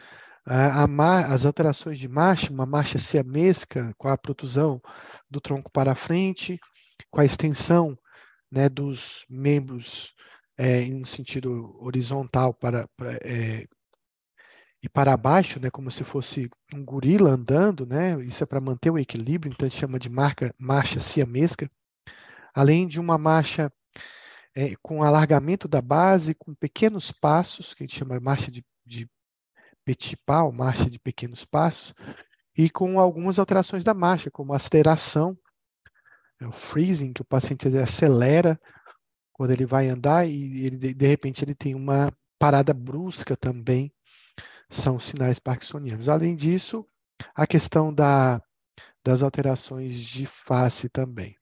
a, 0.47 0.85
a, 0.85 1.35
as 1.35 1.45
alterações 1.45 1.99
de 1.99 2.09
marcha, 2.09 2.51
uma 2.51 2.65
marcha 2.65 2.99
siamesca 2.99 3.93
com 3.99 4.09
a 4.09 4.17
protusão 4.17 4.81
do 5.29 5.39
tronco 5.39 5.71
para 5.71 5.95
frente, 5.95 6.59
com 7.11 7.21
a 7.21 7.27
extensão 7.27 7.99
né, 8.51 8.71
dos 8.71 9.27
membros 9.29 10.15
é, 10.57 10.81
em 10.83 11.05
sentido 11.05 11.77
horizontal 11.79 12.55
para, 12.55 12.89
para 12.97 13.19
é, 13.23 13.67
e 14.83 14.89
para 14.89 15.17
baixo, 15.17 15.61
né, 15.61 15.71
como 15.71 15.91
se 15.91 16.03
fosse 16.05 16.51
um 16.73 16.85
gorila 16.85 17.31
andando, 17.31 17.85
né? 17.85 18.23
Isso 18.25 18.43
é 18.43 18.47
para 18.47 18.61
manter 18.61 18.91
o 18.91 18.99
equilíbrio, 18.99 19.53
então 19.53 19.67
a 19.67 19.69
gente 19.69 19.79
chama 19.79 19.99
de 19.99 20.09
marca, 20.09 20.55
marcha 20.59 20.99
siamesca. 21.01 21.71
Além 22.55 22.87
de 22.87 22.99
uma 22.99 23.19
marcha 23.19 23.71
é, 24.55 24.75
com 24.83 25.03
alargamento 25.03 25.69
da 25.69 25.83
base, 25.83 26.35
com 26.35 26.55
pequenos 26.55 27.13
passos, 27.13 27.75
que 27.75 27.83
a 27.83 27.87
gente 27.87 27.99
chama 27.99 28.19
de 28.19 28.25
marcha 28.25 28.51
de, 28.51 28.65
de 28.87 29.09
petit 29.85 30.17
pas, 30.25 30.53
marcha 30.53 30.89
de 30.89 30.99
pequenos 30.99 31.45
passos, 31.45 31.95
e 32.57 32.71
com 32.71 32.99
algumas 32.99 33.39
alterações 33.39 33.85
da 33.85 33.95
marcha, 33.95 34.31
como 34.31 34.55
aceleração, 34.55 35.39
é 36.41 36.47
o 36.47 36.53
freezing, 36.53 37.13
que 37.13 37.23
o 37.23 37.25
paciente 37.25 37.69
acelera 37.79 38.59
quando 39.33 39.51
ele 39.53 39.67
vai 39.67 39.89
andar 39.89 40.27
e 40.27 40.67
ele, 40.67 40.95
de 40.95 41.07
repente 41.07 41.45
ele 41.45 41.55
tem 41.55 41.75
uma 41.75 42.11
parada 42.39 42.73
brusca 42.73 43.37
também, 43.37 43.93
são 44.71 44.99
sinais 44.99 45.39
parkinsonianos. 45.39 46.09
Além 46.09 46.35
disso, 46.37 46.87
a 47.35 47.47
questão 47.47 47.93
da, 47.93 48.41
das 49.05 49.23
alterações 49.23 49.99
de 50.01 50.27
face 50.27 50.89
também. 50.89 51.37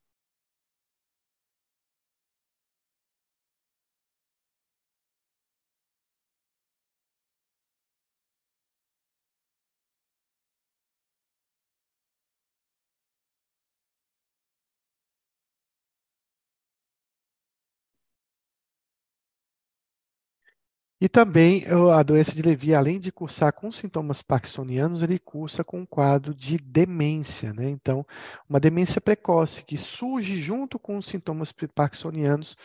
E 21.01 21.09
também 21.09 21.65
a 21.95 22.03
doença 22.03 22.33
de 22.33 22.43
Levy, 22.43 22.75
além 22.75 22.99
de 22.99 23.13
cursar 23.13 23.53
com 23.53 23.71
sintomas 23.71 24.21
parkinsonianos, 24.21 25.01
ele 25.01 25.19
cursa 25.19 25.63
com 25.63 25.81
um 25.81 25.87
quadro 25.87 26.35
de 26.35 26.59
demência, 26.59 27.53
né? 27.53 27.69
Então, 27.71 28.05
uma 28.49 28.59
demência 28.59 29.01
precoce 29.01 29.63
que 29.63 29.77
surge 29.77 30.41
junto 30.41 30.77
com 30.77 30.97
os 30.97 31.07
sintomas 31.07 31.53
parkinsonianos, 31.73 32.57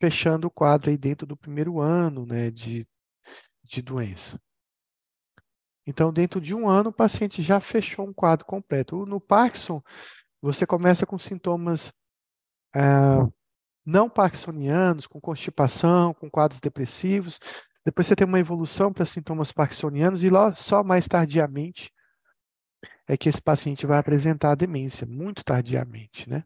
fechando 0.00 0.46
o 0.46 0.50
quadro 0.50 0.88
aí 0.88 0.96
dentro 0.96 1.26
do 1.26 1.36
primeiro 1.36 1.78
ano, 1.78 2.24
né, 2.24 2.50
de, 2.50 2.86
de 3.62 3.82
doença. 3.82 4.40
Então, 5.86 6.12
dentro 6.12 6.40
de 6.40 6.54
um 6.54 6.68
ano, 6.68 6.90
o 6.90 6.94
paciente 6.94 7.42
já 7.42 7.60
fechou 7.60 8.08
um 8.08 8.12
quadro 8.12 8.46
completo. 8.46 9.04
No 9.04 9.20
Parkinson, 9.20 9.82
você 10.40 10.66
começa 10.66 11.06
com 11.06 11.18
sintomas 11.18 11.92
ah, 12.74 13.26
não 13.86 14.10
parkinsonianos, 14.10 15.06
com 15.06 15.20
constipação, 15.20 16.12
com 16.12 16.28
quadros 16.28 16.60
depressivos. 16.60 17.38
Depois 17.84 18.06
você 18.06 18.16
tem 18.16 18.26
uma 18.26 18.40
evolução 18.40 18.92
para 18.92 19.06
sintomas 19.06 19.52
parkinsonianos 19.52 20.24
e 20.24 20.28
lá, 20.28 20.52
só 20.54 20.82
mais 20.82 21.06
tardiamente 21.06 21.92
é 23.06 23.16
que 23.16 23.28
esse 23.28 23.40
paciente 23.40 23.86
vai 23.86 23.98
apresentar 23.98 24.50
a 24.50 24.56
demência, 24.56 25.06
muito 25.06 25.44
tardiamente, 25.44 26.28
né? 26.28 26.42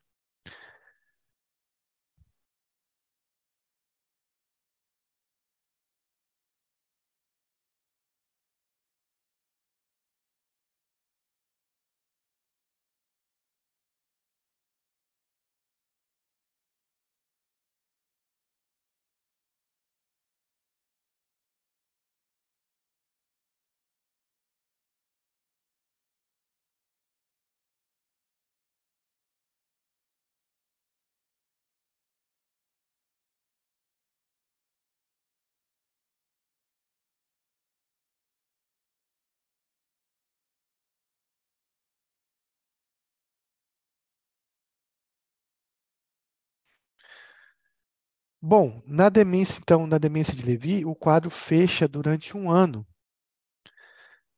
Bom, 48.43 48.83
na 48.87 49.09
demência, 49.09 49.59
então, 49.63 49.87
na 49.87 49.99
demência 49.99 50.35
de 50.35 50.45
Levi, 50.45 50.85
o 50.85 50.95
quadro 50.95 51.31
fecha 51.31 51.87
durante 51.87 52.37
um 52.37 52.51
ano. 52.51 52.87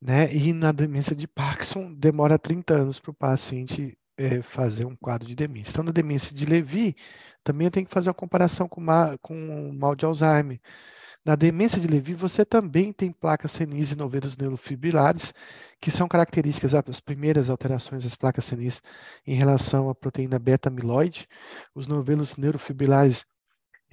Né? 0.00 0.34
E 0.34 0.52
na 0.52 0.72
demência 0.72 1.14
de 1.14 1.28
Parkinson, 1.28 1.92
demora 1.94 2.38
30 2.38 2.74
anos 2.74 2.98
para 2.98 3.12
o 3.12 3.14
paciente 3.14 3.96
é, 4.16 4.42
fazer 4.42 4.84
um 4.84 4.96
quadro 4.96 5.26
de 5.28 5.34
demência. 5.36 5.70
Então, 5.70 5.84
na 5.84 5.92
demência 5.92 6.34
de 6.34 6.44
Levi, 6.44 6.96
também 7.44 7.66
eu 7.66 7.70
tenho 7.70 7.86
que 7.86 7.94
fazer 7.94 8.08
uma 8.08 8.14
comparação 8.14 8.68
com, 8.68 8.84
com 9.20 9.68
o 9.70 9.72
mal 9.72 9.94
de 9.94 10.04
Alzheimer. 10.04 10.60
Na 11.24 11.36
demência 11.36 11.80
de 11.80 11.86
Levi, 11.86 12.14
você 12.14 12.44
também 12.44 12.92
tem 12.92 13.12
placas 13.12 13.52
senis 13.52 13.92
e 13.92 13.96
novelos 13.96 14.36
neurofibrilares, 14.36 15.32
que 15.80 15.90
são 15.90 16.08
características, 16.08 16.74
as 16.74 17.00
primeiras 17.00 17.48
alterações 17.48 18.02
das 18.02 18.16
placas 18.16 18.44
senis 18.44 18.82
em 19.24 19.34
relação 19.34 19.88
à 19.88 19.94
proteína 19.94 20.38
beta-amiloide. 20.40 21.28
Os 21.74 21.86
novelos 21.86 22.36
neurofibrilares 22.36 23.24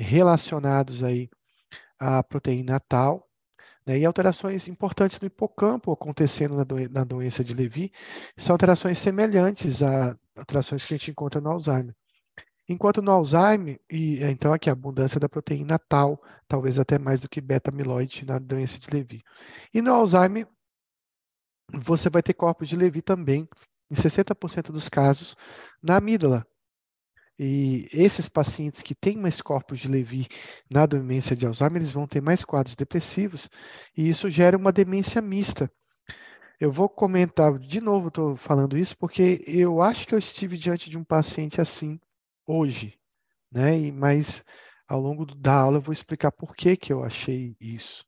relacionados 0.04 1.04
aí 1.04 1.30
a 2.00 2.24
proteína 2.24 2.80
tal, 2.80 3.28
né, 3.86 3.98
e 4.00 4.06
alterações 4.06 4.68
importantes 4.68 5.20
no 5.20 5.28
hipocampo 5.28 5.92
acontecendo 5.92 6.56
na, 6.56 6.66
na 6.90 7.04
doença 7.04 7.44
de 7.44 7.54
Levy 7.54 7.92
são 8.38 8.54
alterações 8.54 9.00
semelhantes 9.00 9.82
a 9.82 10.18
alterações 10.38 10.86
que 10.86 10.94
a 10.94 10.98
gente 10.98 11.12
encontra 11.12 11.42
no 11.42 11.50
Alzheimer. 11.50 11.94
Enquanto 12.68 13.02
no 13.02 13.12
Alzheimer, 13.12 13.80
e 13.90 14.24
então 14.24 14.54
aqui 14.54 14.70
a 14.70 14.74
abundância 14.74 15.20
da 15.20 15.28
proteína 15.28 15.80
tal, 15.80 16.22
talvez 16.48 16.78
até 16.78 17.00
mais 17.00 17.20
do 17.20 17.28
que 17.28 17.42
beta-amiloide 17.42 18.26
na 18.26 18.38
doença 18.38 18.78
de 18.78 18.90
Levy. 18.92 19.24
E 19.74 19.82
no 19.82 19.92
Alzheimer, 19.92 20.48
você 21.74 22.10
vai 22.10 22.22
ter 22.22 22.34
corpos 22.34 22.70
de 22.70 22.76
Levy 22.76 23.02
também, 23.02 23.50
em 23.90 23.96
60% 23.96 24.72
dos 24.72 24.88
casos, 24.88 25.36
na 25.82 25.98
amígdala. 25.98 26.46
E 27.41 27.88
esses 27.93 28.28
pacientes 28.28 28.82
que 28.82 28.93
têm 28.93 29.15
mais 29.15 29.41
corpos 29.41 29.80
de 29.80 29.88
Levy 29.88 30.28
na 30.69 30.86
demência 30.86 31.38
de 31.38 31.45
Alzheimer, 31.45 31.78
eles 31.78 31.93
vão 31.93 32.06
ter 32.06 32.21
mais 32.21 32.43
quadros 32.43 32.75
depressivos, 32.75 33.49
e 33.95 34.10
isso 34.10 34.30
gera 34.30 34.58
uma 34.58 34.73
demência 34.73 35.21
mista. 35.21 35.71
Eu 36.60 36.69
vou 36.69 36.89
comentar 36.89 37.58
de 37.58 37.80
novo, 37.80 38.10
estou 38.10 38.36
falando 38.36 38.78
isso, 38.78 38.97
porque 38.97 39.41
eu 39.47 39.82
acho 39.82 40.06
que 40.06 40.13
eu 40.13 40.19
estive 40.19 40.58
diante 40.58 40.89
de 40.89 40.97
um 40.97 41.04
paciente 41.06 41.62
assim 41.62 41.97
hoje, 42.45 42.99
né? 43.49 43.80
E, 43.80 43.89
mas 43.89 44.43
ao 44.86 44.99
longo 44.99 45.25
da 45.25 45.54
aula 45.54 45.78
eu 45.78 45.82
vou 45.82 45.93
explicar 45.93 46.34
por 46.34 46.54
que, 46.54 46.75
que 46.75 46.91
eu 46.91 47.06
achei 47.06 47.56
isso. 47.62 48.06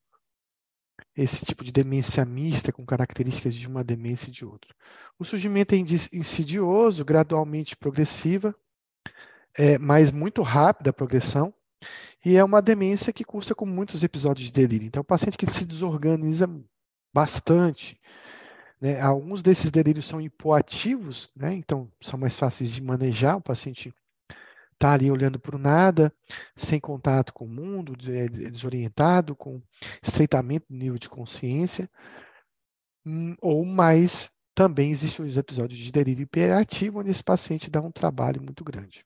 Esse 1.16 1.46
tipo 1.46 1.64
de 1.64 1.72
demência 1.72 2.26
mista 2.26 2.74
com 2.74 2.86
características 2.86 3.56
de 3.56 3.66
uma 3.66 3.84
demência 3.84 4.28
e 4.28 4.32
de 4.32 4.44
outra. 4.44 4.76
O 5.18 5.24
surgimento 5.24 5.74
é 5.74 5.78
insidioso, 5.78 7.06
gradualmente 7.06 7.78
progressiva, 7.78 8.54
é, 9.58 9.78
mas 9.78 10.12
muito 10.12 10.42
rápida 10.42 10.90
a 10.90 10.94
progressão, 10.94 11.54
e 12.24 12.38
é 12.38 12.44
uma 12.44 12.62
demência 12.62 13.12
que 13.12 13.24
cursa 13.24 13.56
com 13.56 13.66
muitos 13.66 14.04
episódios 14.04 14.48
de 14.48 14.54
delírio. 14.54 14.88
Então, 14.88 15.02
o 15.02 15.06
paciente 15.06 15.38
que 15.38 15.50
se 15.50 15.66
desorganiza 15.66 16.50
bastante, 17.14 18.00
né? 18.82 19.00
Alguns 19.00 19.44
desses 19.44 19.70
delírios 19.70 20.08
são 20.08 20.20
hipoativos, 20.20 21.32
né? 21.36 21.54
então 21.54 21.90
são 22.02 22.20
mais 22.20 22.36
fáceis 22.36 22.72
de 22.72 22.82
manejar. 22.82 23.38
O 23.38 23.42
paciente 23.42 23.94
está 24.74 24.94
ali 24.94 25.12
olhando 25.12 25.40
para 25.40 25.56
o 25.56 25.60
nada, 25.60 26.12
sem 26.56 26.80
contato 26.80 27.32
com 27.32 27.46
o 27.46 27.48
mundo, 27.48 27.96
é, 28.12 28.28
desorientado, 28.28 29.36
com 29.36 29.62
estreitamento 30.02 30.66
do 30.70 30.76
nível 30.76 30.98
de 30.98 31.08
consciência, 31.08 31.88
hum, 33.06 33.36
ou 33.40 33.64
mais 33.64 34.32
também 34.56 34.92
existem 34.92 35.26
os 35.26 35.38
episódios 35.38 35.80
de 35.80 35.92
delírio 35.92 36.24
hiperativo, 36.24 37.00
onde 37.00 37.12
esse 37.12 37.24
paciente 37.24 37.70
dá 37.70 37.80
um 37.82 37.92
trabalho 37.92 38.42
muito 38.42 38.64
grande. 38.64 39.06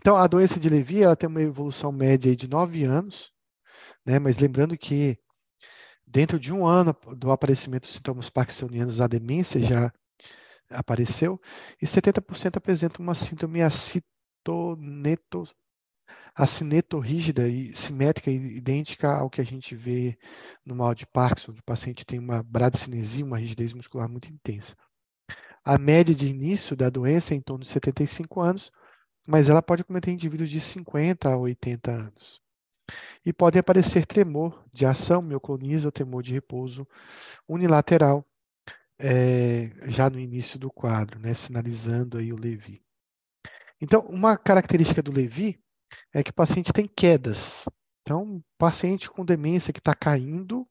Então, 0.00 0.16
a 0.16 0.26
doença 0.28 0.60
de 0.60 0.68
Levy 0.68 1.02
ela 1.02 1.16
tem 1.16 1.28
uma 1.28 1.42
evolução 1.42 1.90
média 1.90 2.34
de 2.36 2.48
9 2.48 2.84
anos, 2.84 3.32
né? 4.06 4.18
mas 4.18 4.38
lembrando 4.38 4.78
que 4.78 5.18
dentro 6.06 6.38
de 6.38 6.52
um 6.52 6.64
ano 6.64 6.96
do 7.16 7.32
aparecimento 7.32 7.82
dos 7.82 7.94
sintomas 7.94 8.30
parkinsonianos, 8.30 9.00
a 9.00 9.08
demência 9.08 9.60
já 9.60 9.92
apareceu, 10.70 11.40
e 11.82 11.86
70% 11.86 12.56
apresentam 12.56 13.02
uma 13.02 13.14
síndrome 13.14 13.60
acitoneto, 13.60 15.44
acinetorrígida 16.32 17.48
e 17.48 17.74
simétrica 17.74 18.30
idêntica 18.30 19.12
ao 19.12 19.28
que 19.28 19.40
a 19.40 19.44
gente 19.44 19.74
vê 19.74 20.16
no 20.64 20.76
mal 20.76 20.94
de 20.94 21.06
Parkinson, 21.06 21.50
o 21.50 21.64
paciente 21.64 22.06
tem 22.06 22.20
uma 22.20 22.42
bradicinesia, 22.42 23.24
uma 23.24 23.38
rigidez 23.38 23.72
muscular 23.72 24.08
muito 24.08 24.30
intensa. 24.30 24.76
A 25.64 25.76
média 25.76 26.14
de 26.14 26.28
início 26.28 26.76
da 26.76 26.88
doença 26.88 27.34
é 27.34 27.36
em 27.36 27.40
torno 27.40 27.64
de 27.64 27.70
75 27.70 28.40
anos, 28.40 28.70
mas 29.28 29.50
ela 29.50 29.60
pode 29.60 29.84
cometer 29.84 30.10
indivíduos 30.10 30.48
de 30.48 30.58
50 30.58 31.28
a 31.28 31.36
80 31.36 31.90
anos. 31.90 32.40
E 33.22 33.30
pode 33.30 33.58
aparecer 33.58 34.06
tremor 34.06 34.64
de 34.72 34.86
ação, 34.86 35.20
mioclonise 35.20 35.84
ou 35.84 35.92
tremor 35.92 36.22
de 36.22 36.32
repouso 36.32 36.88
unilateral, 37.46 38.24
é, 38.98 39.70
já 39.90 40.08
no 40.08 40.18
início 40.18 40.58
do 40.58 40.70
quadro, 40.70 41.20
né, 41.20 41.34
sinalizando 41.34 42.16
aí 42.16 42.32
o 42.32 42.40
Levi. 42.40 42.82
Então, 43.78 44.00
uma 44.08 44.34
característica 44.34 45.02
do 45.02 45.12
Levi 45.12 45.60
é 46.10 46.22
que 46.22 46.30
o 46.30 46.34
paciente 46.34 46.72
tem 46.72 46.88
quedas. 46.88 47.68
Então, 48.00 48.42
paciente 48.56 49.10
com 49.10 49.26
demência 49.26 49.74
que 49.74 49.78
está 49.78 49.94
caindo, 49.94 50.66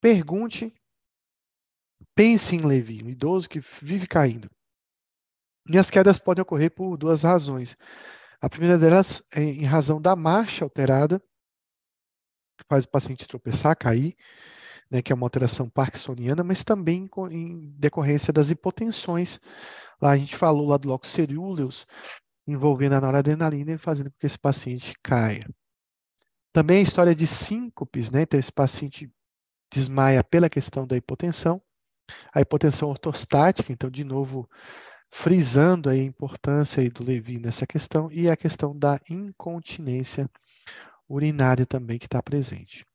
pergunte, 0.00 0.74
pense 2.16 2.56
em 2.56 2.66
Levi, 2.66 3.04
um 3.04 3.08
idoso 3.08 3.48
que 3.48 3.60
vive 3.80 4.08
caindo. 4.08 4.50
E 5.70 5.78
as 5.78 5.90
quedas 5.90 6.18
podem 6.18 6.42
ocorrer 6.42 6.70
por 6.70 6.96
duas 6.96 7.22
razões. 7.22 7.76
A 8.40 8.48
primeira 8.48 8.78
delas 8.78 9.22
é 9.32 9.42
em 9.42 9.64
razão 9.64 10.00
da 10.00 10.16
marcha 10.16 10.64
alterada, 10.64 11.20
que 12.58 12.64
faz 12.68 12.84
o 12.84 12.88
paciente 12.88 13.26
tropeçar, 13.26 13.76
cair 13.76 14.16
né, 14.90 15.00
que 15.00 15.12
é 15.12 15.14
uma 15.14 15.24
alteração 15.24 15.68
parkinsoniana, 15.70 16.42
mas 16.42 16.64
também 16.64 17.08
em 17.30 17.70
decorrência 17.78 18.32
das 18.32 18.50
hipotensões. 18.50 19.38
Lá 20.02 20.10
a 20.10 20.16
gente 20.16 20.36
falou 20.36 20.68
lá 20.68 20.76
do 20.76 20.88
locus 20.88 21.10
ceruleus, 21.10 21.86
envolvendo 22.46 22.94
a 22.94 23.00
noradrenalina 23.00 23.72
e 23.72 23.78
fazendo 23.78 24.10
com 24.10 24.18
que 24.18 24.26
esse 24.26 24.38
paciente 24.38 24.94
caia. 25.02 25.48
Também 26.52 26.78
a 26.78 26.82
história 26.82 27.14
de 27.14 27.26
síncopes, 27.26 28.10
né? 28.10 28.22
Então 28.22 28.40
esse 28.40 28.50
paciente 28.50 29.08
desmaia 29.72 30.24
pela 30.24 30.50
questão 30.50 30.84
da 30.84 30.96
hipotensão. 30.96 31.62
A 32.34 32.40
hipotensão 32.40 32.88
ortostática, 32.88 33.72
então 33.72 33.88
de 33.88 34.02
novo 34.02 34.50
frisando 35.10 35.90
a 35.90 35.96
importância 35.96 36.88
do 36.90 37.04
Levi 37.04 37.38
nessa 37.38 37.66
questão 37.66 38.10
e 38.12 38.30
a 38.30 38.36
questão 38.36 38.76
da 38.76 39.00
incontinência 39.08 40.30
urinária 41.08 41.66
também 41.66 41.98
que 41.98 42.06
está 42.06 42.22
presente. 42.22 42.86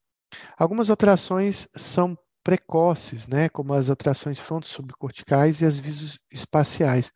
Algumas 0.58 0.90
alterações 0.90 1.68
são 1.76 2.18
precoces, 2.44 3.28
né, 3.28 3.50
como 3.50 3.74
as 3.74 3.90
alterações 3.90 4.40
fronto-subcorticais 4.40 5.62
e 5.62 5.66
as 5.66 5.80
visoespaciais. 5.80 7.12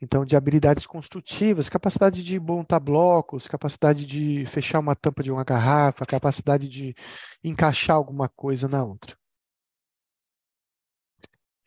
Então, 0.00 0.24
de 0.24 0.36
habilidades 0.36 0.86
construtivas, 0.86 1.68
capacidade 1.68 2.22
de 2.22 2.38
montar 2.38 2.80
blocos, 2.80 3.46
capacidade 3.46 4.06
de 4.06 4.46
fechar 4.46 4.78
uma 4.78 4.94
tampa 4.94 5.22
de 5.22 5.30
uma 5.30 5.44
garrafa, 5.44 6.06
capacidade 6.06 6.68
de 6.68 6.94
encaixar 7.42 7.96
alguma 7.96 8.28
coisa 8.28 8.68
na 8.68 8.84
outra. 8.84 9.16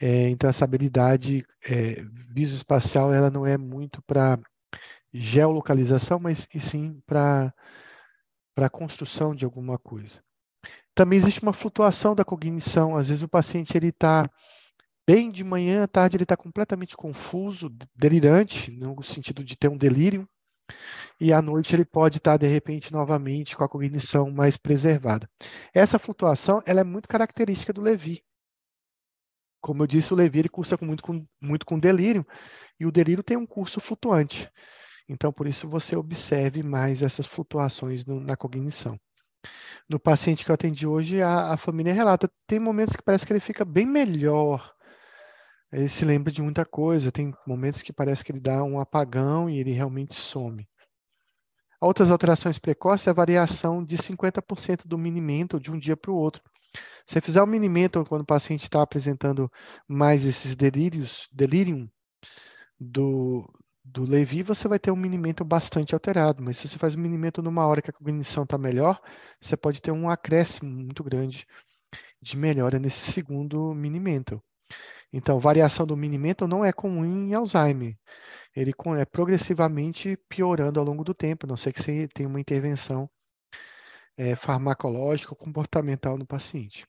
É, 0.01 0.29
então, 0.29 0.49
essa 0.49 0.65
habilidade 0.65 1.45
é, 1.63 2.03
visoespacial 2.33 3.13
ela 3.13 3.29
não 3.29 3.45
é 3.45 3.55
muito 3.55 4.01
para 4.01 4.39
geolocalização, 5.13 6.19
mas 6.19 6.47
e 6.53 6.59
sim 6.59 6.99
para 7.05 7.53
a 8.57 8.69
construção 8.69 9.35
de 9.35 9.45
alguma 9.45 9.77
coisa. 9.77 10.23
Também 10.95 11.17
existe 11.17 11.43
uma 11.43 11.53
flutuação 11.53 12.15
da 12.15 12.25
cognição. 12.25 12.97
Às 12.97 13.09
vezes 13.09 13.23
o 13.23 13.29
paciente 13.29 13.77
ele 13.77 13.89
está 13.89 14.27
bem 15.07 15.29
de 15.29 15.43
manhã, 15.43 15.83
à 15.83 15.87
tarde 15.87 16.17
ele 16.17 16.23
está 16.23 16.35
completamente 16.35 16.97
confuso, 16.97 17.69
delirante, 17.95 18.71
no 18.71 19.03
sentido 19.03 19.43
de 19.43 19.55
ter 19.55 19.67
um 19.67 19.77
delírio, 19.77 20.27
e 21.19 21.31
à 21.31 21.41
noite 21.41 21.75
ele 21.75 21.85
pode 21.85 22.17
estar, 22.17 22.31
tá, 22.31 22.37
de 22.37 22.47
repente, 22.47 22.91
novamente 22.91 23.55
com 23.55 23.63
a 23.63 23.69
cognição 23.69 24.31
mais 24.31 24.57
preservada. 24.57 25.29
Essa 25.73 25.99
flutuação 25.99 26.63
ela 26.65 26.79
é 26.81 26.83
muito 26.83 27.07
característica 27.07 27.71
do 27.71 27.81
Levi. 27.81 28.23
Como 29.61 29.83
eu 29.83 29.87
disse, 29.87 30.13
o 30.13 30.17
Levi 30.17 30.39
ele 30.39 30.49
cursa 30.49 30.77
muito 30.81 31.03
com, 31.03 31.25
muito 31.39 31.65
com 31.65 31.79
delírio, 31.79 32.25
e 32.79 32.85
o 32.85 32.91
delírio 32.91 33.23
tem 33.23 33.37
um 33.37 33.45
curso 33.45 33.79
flutuante. 33.79 34.49
Então, 35.07 35.31
por 35.31 35.47
isso, 35.47 35.67
você 35.67 35.95
observe 35.95 36.63
mais 36.63 37.01
essas 37.01 37.25
flutuações 37.25 38.05
no, 38.05 38.19
na 38.19 38.35
cognição 38.35 38.99
no 39.89 39.99
paciente 39.99 40.45
que 40.45 40.51
eu 40.51 40.55
atendi 40.55 40.87
hoje, 40.87 41.21
a, 41.21 41.53
a 41.53 41.57
família 41.57 41.93
relata, 41.93 42.31
tem 42.47 42.59
momentos 42.59 42.95
que 42.95 43.03
parece 43.03 43.25
que 43.25 43.33
ele 43.33 43.39
fica 43.39 43.65
bem 43.65 43.85
melhor, 43.85 44.73
ele 45.71 45.87
se 45.87 46.03
lembra 46.03 46.31
de 46.31 46.41
muita 46.41 46.65
coisa, 46.65 47.11
tem 47.11 47.33
momentos 47.45 47.81
que 47.81 47.93
parece 47.93 48.23
que 48.23 48.31
ele 48.31 48.39
dá 48.39 48.63
um 48.63 48.79
apagão 48.79 49.49
e 49.49 49.57
ele 49.57 49.71
realmente 49.71 50.15
some. 50.15 50.67
Outras 51.79 52.11
alterações 52.11 52.59
precoces 52.59 53.07
é 53.07 53.09
a 53.09 53.13
variação 53.13 53.83
de 53.83 53.97
50% 53.97 54.85
do 54.85 54.97
minimento 54.97 55.59
de 55.59 55.71
um 55.71 55.79
dia 55.79 55.97
para 55.97 56.11
o 56.11 56.15
outro. 56.15 56.43
Se 57.05 57.19
fizer 57.21 57.43
um 57.43 57.47
minimento 57.47 58.05
quando 58.05 58.21
o 58.21 58.25
paciente 58.25 58.63
está 58.63 58.81
apresentando 58.81 59.51
mais 59.87 60.25
esses 60.25 60.55
delírios, 60.55 61.27
delirium 61.31 61.89
do, 62.79 63.51
do 63.83 64.03
Levi, 64.03 64.43
você 64.43 64.67
vai 64.67 64.79
ter 64.79 64.91
um 64.91 64.95
minimento 64.95 65.43
bastante 65.43 65.93
alterado, 65.93 66.41
mas 66.43 66.57
se 66.57 66.67
você 66.67 66.77
faz 66.77 66.95
um 66.95 66.99
minimento 66.99 67.41
numa 67.41 67.65
hora 67.65 67.81
que 67.81 67.89
a 67.89 67.93
cognição 67.93 68.43
está 68.43 68.57
melhor, 68.57 69.01
você 69.39 69.57
pode 69.57 69.81
ter 69.81 69.91
um 69.91 70.09
acréscimo 70.09 70.69
muito 70.69 71.03
grande 71.03 71.45
de 72.21 72.37
melhora 72.37 72.79
nesse 72.79 73.11
segundo 73.11 73.73
minimento. 73.73 74.41
Então, 75.13 75.39
variação 75.39 75.85
do 75.85 75.97
minimento 75.97 76.47
não 76.47 76.63
é 76.63 76.71
comum 76.71 77.03
em 77.03 77.33
Alzheimer. 77.33 77.97
Ele 78.55 78.73
é 78.97 79.05
progressivamente 79.05 80.17
piorando 80.29 80.79
ao 80.79 80.85
longo 80.85 81.03
do 81.03 81.13
tempo, 81.13 81.45
a 81.45 81.49
não 81.49 81.57
ser 81.57 81.73
que 81.73 81.81
você 81.81 82.07
tenha 82.07 82.29
uma 82.29 82.39
intervenção 82.39 83.09
é, 84.17 84.35
farmacológica 84.35 85.31
ou 85.31 85.37
comportamental 85.37 86.17
no 86.17 86.25
paciente. 86.25 86.85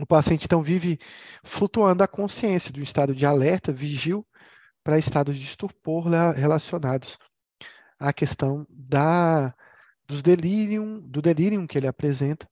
O 0.00 0.06
paciente, 0.06 0.46
então, 0.46 0.62
vive 0.62 0.98
flutuando 1.44 2.02
a 2.02 2.08
consciência 2.08 2.72
um 2.74 2.82
estado 2.82 3.14
de 3.14 3.26
alerta, 3.26 3.72
vigil, 3.72 4.26
para 4.82 4.98
estados 4.98 5.38
de 5.38 5.44
estupor 5.44 6.06
relacionados 6.34 7.18
à 7.98 8.12
questão 8.12 8.66
da, 8.68 9.54
dos 10.06 10.22
delírio, 10.22 11.00
do 11.02 11.22
delírio 11.22 11.66
que 11.66 11.78
ele 11.78 11.86
apresenta. 11.86 12.48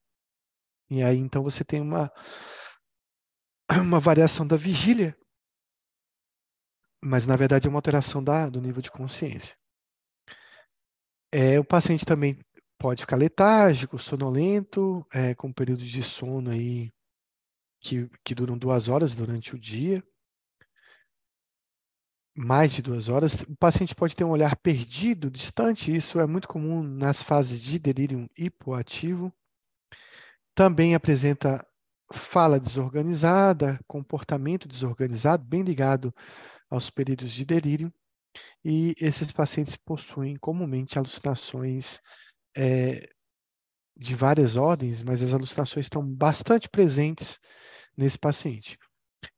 E 0.88 1.02
aí 1.02 1.18
então 1.18 1.42
você 1.42 1.64
tem 1.64 1.80
uma 1.80 2.12
uma 3.82 4.00
variação 4.00 4.46
da 4.46 4.56
vigília, 4.56 5.16
mas 7.02 7.26
na 7.26 7.36
verdade 7.36 7.66
é 7.66 7.70
uma 7.70 7.78
alteração 7.78 8.22
da, 8.22 8.48
do 8.48 8.60
nível 8.60 8.82
de 8.82 8.90
consciência. 8.90 9.56
É, 11.32 11.58
o 11.60 11.64
paciente 11.64 12.04
também 12.04 12.38
pode 12.80 13.02
ficar 13.02 13.16
letárgico, 13.16 13.98
sonolento, 13.98 15.06
é, 15.12 15.34
com 15.34 15.52
períodos 15.52 15.86
de 15.86 16.02
sono 16.02 16.50
aí 16.50 16.90
que, 17.78 18.08
que 18.24 18.34
duram 18.34 18.56
duas 18.56 18.88
horas 18.88 19.14
durante 19.14 19.54
o 19.54 19.58
dia, 19.58 20.02
mais 22.34 22.72
de 22.72 22.80
duas 22.80 23.10
horas. 23.10 23.34
O 23.42 23.56
paciente 23.56 23.94
pode 23.94 24.16
ter 24.16 24.24
um 24.24 24.30
olhar 24.30 24.56
perdido, 24.56 25.30
distante, 25.30 25.94
isso 25.94 26.18
é 26.18 26.26
muito 26.26 26.48
comum 26.48 26.82
nas 26.82 27.22
fases 27.22 27.62
de 27.62 27.78
delírio 27.78 28.26
hipoativo. 28.34 29.30
Também 30.54 30.94
apresenta 30.94 31.64
fala 32.12 32.58
desorganizada, 32.58 33.78
comportamento 33.86 34.66
desorganizado, 34.66 35.44
bem 35.44 35.62
ligado 35.62 36.14
aos 36.70 36.88
períodos 36.88 37.30
de 37.30 37.44
delírio. 37.44 37.92
E 38.64 38.94
esses 38.98 39.30
pacientes 39.30 39.76
possuem 39.76 40.36
comumente 40.36 40.98
alucinações 40.98 42.00
é, 42.56 43.08
de 43.96 44.14
várias 44.14 44.56
ordens, 44.56 45.02
mas 45.02 45.22
as 45.22 45.32
alucinações 45.32 45.86
estão 45.86 46.04
bastante 46.04 46.68
presentes 46.68 47.38
nesse 47.96 48.18
paciente. 48.18 48.78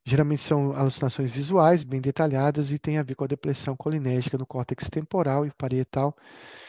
Geralmente 0.05 0.42
são 0.42 0.72
alucinações 0.72 1.31
visuais, 1.31 1.85
bem 1.85 2.01
detalhadas, 2.01 2.70
e 2.70 2.79
tem 2.79 2.98
a 2.98 3.03
ver 3.03 3.14
com 3.14 3.25
a 3.25 3.29
depressão 3.29 3.77
colinérgica 3.77 4.38
no 4.38 4.46
córtex 4.46 4.88
temporal 4.88 5.46
e 5.46 5.53
parietal, 5.53 6.16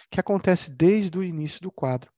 que 0.10 0.20
acontece 0.20 0.72
desde 0.72 1.18
o 1.18 1.24
início 1.24 1.62
do 1.62 1.72
quadro. 1.72 2.12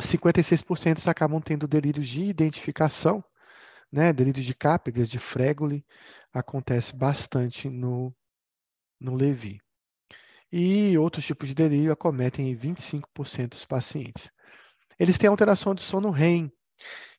56% 0.00 1.08
acabam 1.08 1.40
tendo 1.40 1.66
delírios 1.66 2.06
de 2.06 2.22
identificação, 2.22 3.24
né? 3.90 4.12
delírios 4.12 4.44
de 4.44 4.54
Capgras, 4.54 5.08
de 5.08 5.18
Fregoli, 5.18 5.84
acontece 6.32 6.94
bastante 6.94 7.68
no, 7.68 8.14
no 9.00 9.14
Levi. 9.14 9.60
E 10.50 10.96
outros 10.96 11.26
tipos 11.26 11.48
de 11.48 11.54
delírio 11.54 11.92
acometem 11.92 12.50
em 12.50 12.56
25% 12.56 13.50
dos 13.50 13.64
pacientes. 13.64 14.30
Eles 14.98 15.18
têm 15.18 15.28
alteração 15.28 15.74
de 15.74 15.82
sono 15.82 16.10
REM, 16.10 16.50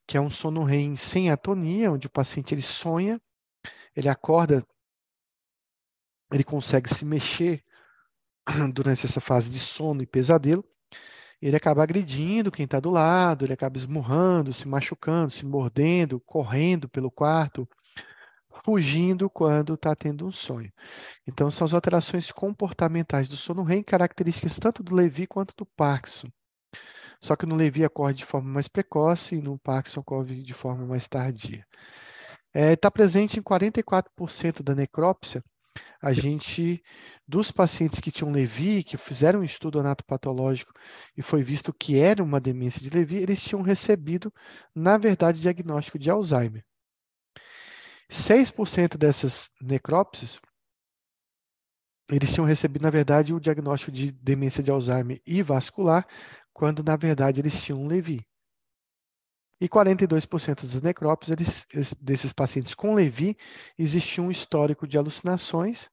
que 0.07 0.17
é 0.17 0.21
um 0.21 0.29
sono 0.29 0.63
REM 0.63 0.95
sem 0.95 1.29
atonia, 1.29 1.91
onde 1.91 2.07
o 2.07 2.11
paciente 2.11 2.53
ele 2.53 2.61
sonha, 2.61 3.21
ele 3.95 4.09
acorda, 4.09 4.65
ele 6.31 6.43
consegue 6.43 6.93
se 6.93 7.05
mexer 7.05 7.63
durante 8.73 9.05
essa 9.05 9.21
fase 9.21 9.49
de 9.49 9.59
sono 9.59 10.01
e 10.01 10.07
pesadelo, 10.07 10.65
ele 11.41 11.55
acaba 11.55 11.83
agredindo 11.83 12.51
quem 12.51 12.65
está 12.65 12.79
do 12.79 12.89
lado, 12.89 13.45
ele 13.45 13.53
acaba 13.53 13.77
esmurrando, 13.77 14.51
se 14.51 14.67
machucando, 14.67 15.31
se 15.31 15.45
mordendo, 15.45 16.19
correndo 16.19 16.89
pelo 16.89 17.09
quarto, 17.09 17.67
fugindo 18.63 19.29
quando 19.29 19.73
está 19.73 19.95
tendo 19.95 20.25
um 20.27 20.31
sonho. 20.31 20.71
Então, 21.27 21.49
são 21.51 21.65
as 21.65 21.73
alterações 21.73 22.31
comportamentais 22.31 23.27
do 23.27 23.37
sono 23.37 23.63
REM, 23.63 23.83
características 23.83 24.57
tanto 24.57 24.83
do 24.83 24.95
Levi 24.95 25.27
quanto 25.27 25.53
do 25.57 25.65
Parkinson. 25.65 26.27
Só 27.21 27.35
que 27.35 27.45
no 27.45 27.55
Levi 27.55 27.85
ocorre 27.85 28.13
de 28.13 28.25
forma 28.25 28.49
mais 28.49 28.67
precoce 28.67 29.35
e 29.35 29.41
no 29.41 29.59
Parkinson 29.59 29.99
ocorre 29.99 30.41
de 30.41 30.53
forma 30.53 30.85
mais 30.85 31.07
tardia. 31.07 31.65
Está 32.53 32.59
é, 32.59 32.75
tá 32.75 32.89
presente 32.89 33.39
em 33.39 33.43
44% 33.43 34.63
da 34.63 34.73
necrópsia. 34.73 35.43
A 36.01 36.13
gente, 36.13 36.81
dos 37.27 37.51
pacientes 37.51 37.99
que 37.99 38.11
tinham 38.11 38.31
Levi, 38.31 38.83
que 38.83 38.97
fizeram 38.97 39.41
um 39.41 39.43
estudo 39.43 39.79
anatopatológico 39.79 40.73
e 41.15 41.21
foi 41.21 41.43
visto 41.43 41.73
que 41.73 41.99
era 41.99 42.23
uma 42.23 42.39
demência 42.39 42.81
de 42.81 42.89
Levi, 42.89 43.17
eles 43.17 43.41
tinham 43.41 43.61
recebido, 43.61 44.33
na 44.73 44.97
verdade, 44.97 45.41
diagnóstico 45.41 45.99
de 45.99 46.09
Alzheimer. 46.09 46.63
6% 48.09 48.97
dessas 48.97 49.49
necrópsias, 49.61 50.39
eles 52.11 52.33
tinham 52.33 52.47
recebido, 52.47 52.81
na 52.81 52.89
verdade, 52.89 53.33
o 53.33 53.39
diagnóstico 53.39 53.91
de 53.91 54.11
demência 54.11 54.63
de 54.63 54.71
Alzheimer 54.71 55.21
e 55.25 55.43
vascular, 55.43 56.07
quando 56.51 56.83
na 56.83 56.95
verdade 56.95 57.39
eles 57.39 57.61
tinham 57.61 57.81
um 57.81 57.87
Levi. 57.87 58.25
E 59.61 59.67
42% 59.67 60.61
das 60.61 60.81
necrópsias 60.81 61.67
eles, 61.73 61.93
desses 61.99 62.33
pacientes 62.33 62.73
com 62.73 62.95
Levi 62.95 63.37
existia 63.77 64.23
um 64.23 64.31
histórico 64.31 64.87
de 64.87 64.97
alucinações. 64.97 65.89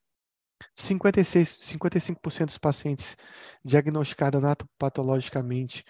56, 0.75 1.59
55% 1.59 2.47
dos 2.47 2.59
pacientes 2.59 3.15
diagnosticados 3.63 4.39
anatopatologicamente 4.39 5.85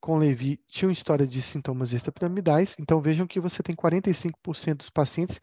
com 0.00 0.18
Levi 0.18 0.60
tinham 0.68 0.90
história 0.90 1.26
de 1.26 1.42
sintomas 1.42 1.92
extrapiramidais. 1.92 2.76
Então 2.78 3.00
vejam 3.00 3.26
que 3.26 3.40
você 3.40 3.62
tem 3.62 3.76
45% 3.76 4.76
dos 4.78 4.90
pacientes 4.90 5.40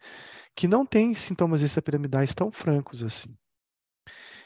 que 0.54 0.68
não 0.68 0.84
têm 0.84 1.14
sintomas 1.14 1.62
extrapiramidais 1.62 2.34
tão 2.34 2.50
francos 2.50 3.02
assim 3.02 3.36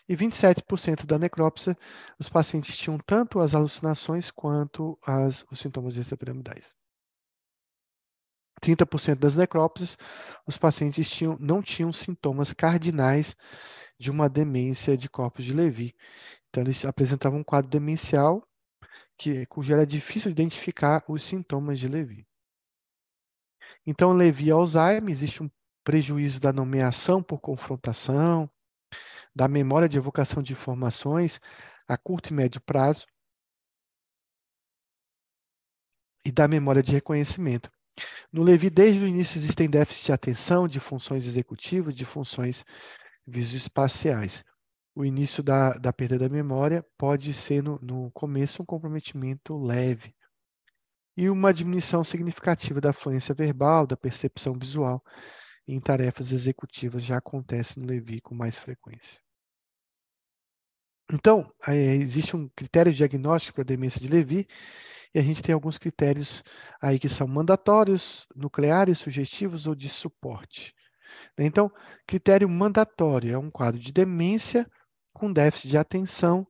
e 0.08 0.16
27% 0.16 1.06
da 1.06 1.18
necrópsia, 1.18 1.76
os 2.18 2.28
pacientes 2.28 2.76
tinham 2.76 2.98
tanto 2.98 3.40
as 3.40 3.54
alucinações 3.54 4.30
quanto 4.30 4.98
as, 5.04 5.44
os 5.50 5.60
sintomas 5.60 5.96
extrapiramidais. 5.96 6.74
30% 8.60 9.16
das 9.16 9.36
necrópsias, 9.36 9.96
os 10.46 10.56
pacientes 10.56 11.10
tinham, 11.10 11.36
não 11.40 11.60
tinham 11.60 11.92
sintomas 11.92 12.52
cardinais 12.52 13.34
de 13.98 14.10
uma 14.10 14.28
demência 14.28 14.96
de 14.96 15.08
corpos 15.08 15.44
de 15.44 15.52
Levy. 15.52 15.94
Então, 16.48 16.62
eles 16.62 16.84
apresentavam 16.84 17.40
um 17.40 17.44
quadro 17.44 17.70
demencial 17.70 18.46
que, 19.22 19.46
cujo 19.46 19.72
era 19.72 19.86
difícil 19.86 20.32
identificar 20.32 21.04
os 21.06 21.22
sintomas 21.22 21.78
de 21.78 21.86
Levy. 21.86 22.26
Então, 23.86 24.12
Levy 24.12 24.46
e 24.46 24.50
Alzheimer, 24.50 25.10
existe 25.10 25.44
um 25.44 25.50
prejuízo 25.84 26.40
da 26.40 26.52
nomeação 26.52 27.22
por 27.22 27.38
confrontação, 27.38 28.50
da 29.32 29.46
memória 29.46 29.88
de 29.88 29.96
evocação 29.96 30.42
de 30.42 30.52
informações 30.52 31.40
a 31.86 31.96
curto 31.96 32.30
e 32.30 32.32
médio 32.32 32.60
prazo 32.62 33.06
e 36.24 36.32
da 36.32 36.48
memória 36.48 36.82
de 36.82 36.90
reconhecimento. 36.90 37.70
No 38.32 38.42
Levi, 38.42 38.70
desde 38.70 39.00
o 39.00 39.06
início, 39.06 39.38
existem 39.38 39.70
déficits 39.70 40.06
de 40.06 40.12
atenção, 40.12 40.66
de 40.66 40.80
funções 40.80 41.26
executivas, 41.26 41.94
de 41.94 42.04
funções 42.04 42.64
visoespaciais. 43.24 44.42
O 44.94 45.04
início 45.04 45.42
da, 45.42 45.72
da 45.72 45.92
perda 45.92 46.18
da 46.18 46.28
memória 46.28 46.84
pode 46.98 47.32
ser, 47.32 47.62
no, 47.62 47.78
no 47.80 48.10
começo, 48.10 48.62
um 48.62 48.66
comprometimento 48.66 49.56
leve 49.56 50.14
e 51.16 51.28
uma 51.30 51.52
diminuição 51.52 52.04
significativa 52.04 52.80
da 52.80 52.92
fluência 52.92 53.34
verbal, 53.34 53.86
da 53.86 53.96
percepção 53.96 54.58
visual 54.58 55.02
em 55.66 55.80
tarefas 55.80 56.32
executivas 56.32 57.02
já 57.04 57.18
acontece 57.18 57.78
no 57.78 57.86
Levi 57.86 58.20
com 58.20 58.34
mais 58.34 58.58
frequência. 58.58 59.20
Então, 61.10 61.52
existe 61.68 62.34
um 62.36 62.48
critério 62.48 62.92
diagnóstico 62.92 63.56
para 63.56 63.62
a 63.62 63.66
demência 63.66 64.00
de 64.00 64.08
Levi, 64.08 64.46
e 65.14 65.18
a 65.18 65.22
gente 65.22 65.42
tem 65.42 65.52
alguns 65.52 65.76
critérios 65.76 66.42
aí 66.80 66.98
que 66.98 67.08
são 67.08 67.26
mandatórios, 67.28 68.26
nucleares, 68.34 68.98
sugestivos 68.98 69.66
ou 69.66 69.74
de 69.74 69.88
suporte. 69.88 70.74
Então, 71.36 71.70
critério 72.06 72.48
mandatório 72.48 73.34
é 73.34 73.38
um 73.38 73.50
quadro 73.50 73.78
de 73.78 73.92
demência 73.92 74.66
com 75.12 75.32
déficit 75.32 75.68
de 75.68 75.78
atenção, 75.78 76.46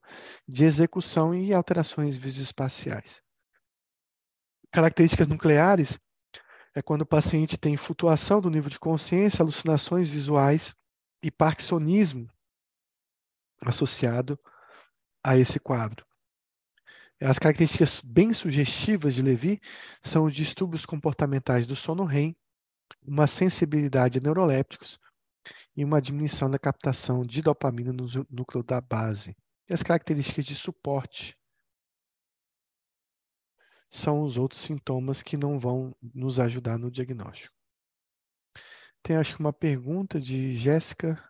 de 0.47 0.65
execução 0.65 1.35
e 1.35 1.53
alterações 1.53 2.17
visoespaciais. 2.17 3.21
Características 4.71 5.29
nucleares 5.29 5.99
é 6.75 6.81
quando 6.81 7.03
o 7.03 7.07
paciente 7.07 7.59
tem 7.59 7.77
flutuação 7.77 8.41
do 8.41 8.49
nível 8.49 8.71
de 8.71 8.79
consciência, 8.79 9.43
alucinações 9.43 10.09
visuais 10.09 10.75
e 11.23 11.31
parkinsonismo 11.31 12.29
associado 13.61 14.39
a 15.23 15.37
esse 15.37 15.61
quadro. 15.61 16.05
As 17.21 17.39
características 17.39 18.01
bem 18.01 18.33
sugestivas 18.33 19.15
de 19.15 19.23
Levi 19.23 19.61
são 20.03 20.25
os 20.25 20.35
distúrbios 20.35 20.85
comportamentais 20.85 21.67
do 21.67 21.77
sono 21.77 22.05
REM, 22.05 22.37
uma 23.07 23.27
sensibilidade 23.27 24.19
a 24.19 24.21
neurolépticos 24.21 24.99
e 25.77 25.85
uma 25.85 26.03
diminuição 26.03 26.51
da 26.51 26.59
captação 26.59 27.23
de 27.23 27.41
dopamina 27.43 27.93
no 27.93 28.07
núcleo 28.31 28.63
da 28.63 28.81
base. 28.81 29.37
E 29.69 29.73
as 29.73 29.83
características 29.83 30.45
de 30.45 30.55
suporte 30.55 31.37
são 33.91 34.23
os 34.23 34.37
outros 34.37 34.61
sintomas 34.61 35.23
que 35.23 35.37
não 35.37 35.59
vão 35.59 35.95
nos 36.03 36.39
ajudar 36.39 36.79
no 36.79 36.91
diagnóstico. 36.91 37.55
Tem 39.03 39.17
acho 39.17 39.35
que 39.37 39.41
uma 39.41 39.53
pergunta 39.53 40.21
de 40.21 40.57
Jéssica 40.57 41.23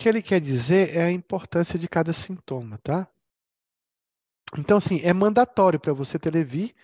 que 0.00 0.08
ele 0.08 0.22
quer 0.22 0.40
dizer 0.40 0.96
é 0.96 1.02
a 1.02 1.10
importância 1.10 1.78
de 1.78 1.86
cada 1.86 2.14
sintoma, 2.14 2.78
tá? 2.78 3.06
Então, 4.56 4.78
assim, 4.78 4.98
é 5.02 5.12
mandatório 5.12 5.78
para 5.78 5.92
você 5.92 6.18
ter 6.18 6.32
Levi, 6.32 6.74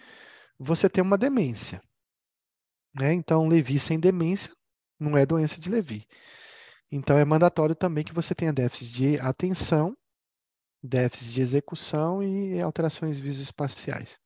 você 0.58 0.86
ter 0.86 1.00
uma 1.00 1.16
demência. 1.16 1.80
Né? 2.94 3.14
Então, 3.14 3.48
Levi 3.48 3.78
sem 3.78 3.98
demência 3.98 4.52
não 5.00 5.16
é 5.16 5.24
doença 5.24 5.58
de 5.58 5.70
Levi. 5.70 6.06
Então, 6.92 7.16
é 7.16 7.24
mandatório 7.24 7.74
também 7.74 8.04
que 8.04 8.12
você 8.12 8.34
tenha 8.34 8.52
déficit 8.52 8.92
de 8.92 9.20
atenção, 9.20 9.96
déficit 10.82 11.32
de 11.32 11.40
execução 11.40 12.22
e 12.22 12.60
alterações 12.60 13.18
visoespaciais. 13.18 14.20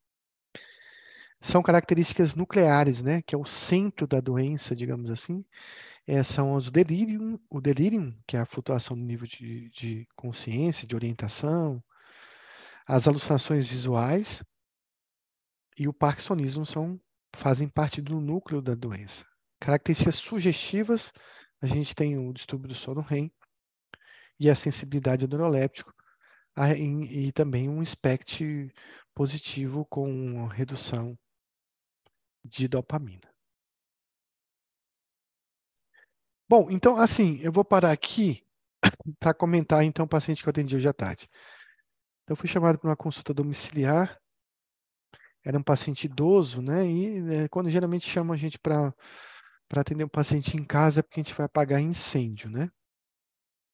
São 1.41 1.63
características 1.63 2.35
nucleares, 2.35 3.01
né? 3.01 3.21
Que 3.23 3.35
é 3.35 3.37
o 3.37 3.45
centro 3.45 4.07
da 4.07 4.21
doença, 4.21 4.75
digamos 4.75 5.09
assim. 5.09 5.43
É, 6.05 6.23
são 6.23 6.53
os 6.53 6.69
delírium, 6.69 7.39
o 7.49 7.59
delírio, 7.59 8.15
que 8.27 8.37
é 8.37 8.39
a 8.39 8.45
flutuação 8.45 8.97
do 8.97 9.03
nível 9.03 9.27
de, 9.27 9.69
de 9.71 10.07
consciência, 10.15 10.87
de 10.87 10.95
orientação, 10.95 11.83
as 12.87 13.07
alucinações 13.07 13.65
visuais 13.65 14.43
e 15.77 15.87
o 15.87 15.93
parkinsonismo 15.93 16.65
são, 16.65 16.99
fazem 17.35 17.67
parte 17.67 18.01
do 18.01 18.19
núcleo 18.19 18.61
da 18.61 18.75
doença. 18.75 19.25
Características 19.59 20.15
sugestivas, 20.15 21.11
a 21.61 21.67
gente 21.67 21.95
tem 21.95 22.17
o 22.17 22.33
distúrbio 22.33 22.67
do 22.67 22.75
sono 22.75 23.01
REM 23.01 23.31
e 24.39 24.49
a 24.49 24.55
sensibilidade 24.55 25.23
ao 25.23 25.29
neuroléptico, 25.29 25.93
e, 26.77 27.27
e 27.27 27.31
também 27.31 27.69
um 27.69 27.83
SPECT 27.83 28.73
positivo 29.15 29.85
com 29.85 30.45
redução 30.47 31.17
de 32.43 32.67
dopamina. 32.67 33.29
Bom, 36.47 36.69
então 36.69 36.97
assim, 36.97 37.39
eu 37.41 37.51
vou 37.51 37.63
parar 37.63 37.91
aqui 37.91 38.45
para 39.19 39.33
comentar 39.33 39.83
então 39.83 40.05
o 40.05 40.09
paciente 40.09 40.43
que 40.43 40.49
eu 40.49 40.51
atendi 40.51 40.75
hoje 40.75 40.87
à 40.87 40.93
tarde. 40.93 41.29
Então, 42.23 42.35
fui 42.35 42.47
chamado 42.47 42.77
para 42.79 42.89
uma 42.89 42.95
consulta 42.95 43.33
domiciliar. 43.33 44.17
Era 45.43 45.57
um 45.57 45.63
paciente 45.63 46.05
idoso, 46.05 46.61
né? 46.61 46.85
E 46.85 47.19
né, 47.21 47.47
quando 47.49 47.69
geralmente 47.69 48.07
chamam 48.07 48.33
a 48.33 48.37
gente 48.37 48.59
para 48.59 48.93
atender 49.75 50.03
um 50.03 50.09
paciente 50.09 50.55
em 50.55 50.63
casa, 50.63 50.99
é 50.99 51.03
porque 51.03 51.19
a 51.19 51.23
gente 51.23 51.35
vai 51.35 51.45
apagar 51.45 51.81
incêndio, 51.81 52.49
né? 52.49 52.69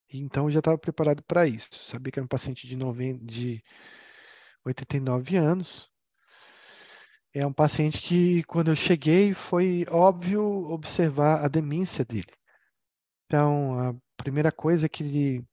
Então, 0.09 0.45
eu 0.45 0.51
já 0.51 0.59
estava 0.59 0.77
preparado 0.77 1.21
para 1.23 1.45
isso. 1.45 1.69
Sabia 1.71 2.11
que 2.11 2.19
era 2.19 2.25
um 2.25 2.27
paciente 2.27 2.65
de, 2.65 2.75
90, 2.75 3.25
de 3.25 3.63
89 4.65 5.37
anos. 5.37 5.87
É 7.37 7.45
um 7.45 7.53
paciente 7.53 8.01
que, 8.01 8.43
quando 8.43 8.71
eu 8.71 8.75
cheguei, 8.75 9.33
foi 9.33 9.85
óbvio 9.89 10.43
observar 10.71 11.45
a 11.45 11.47
demência 11.47 12.03
dele. 12.03 12.31
Então, 13.25 13.79
a 13.79 13.95
primeira 14.17 14.51
coisa 14.51 14.87
é 14.87 14.89
que 14.89 15.03
ele 15.03 15.47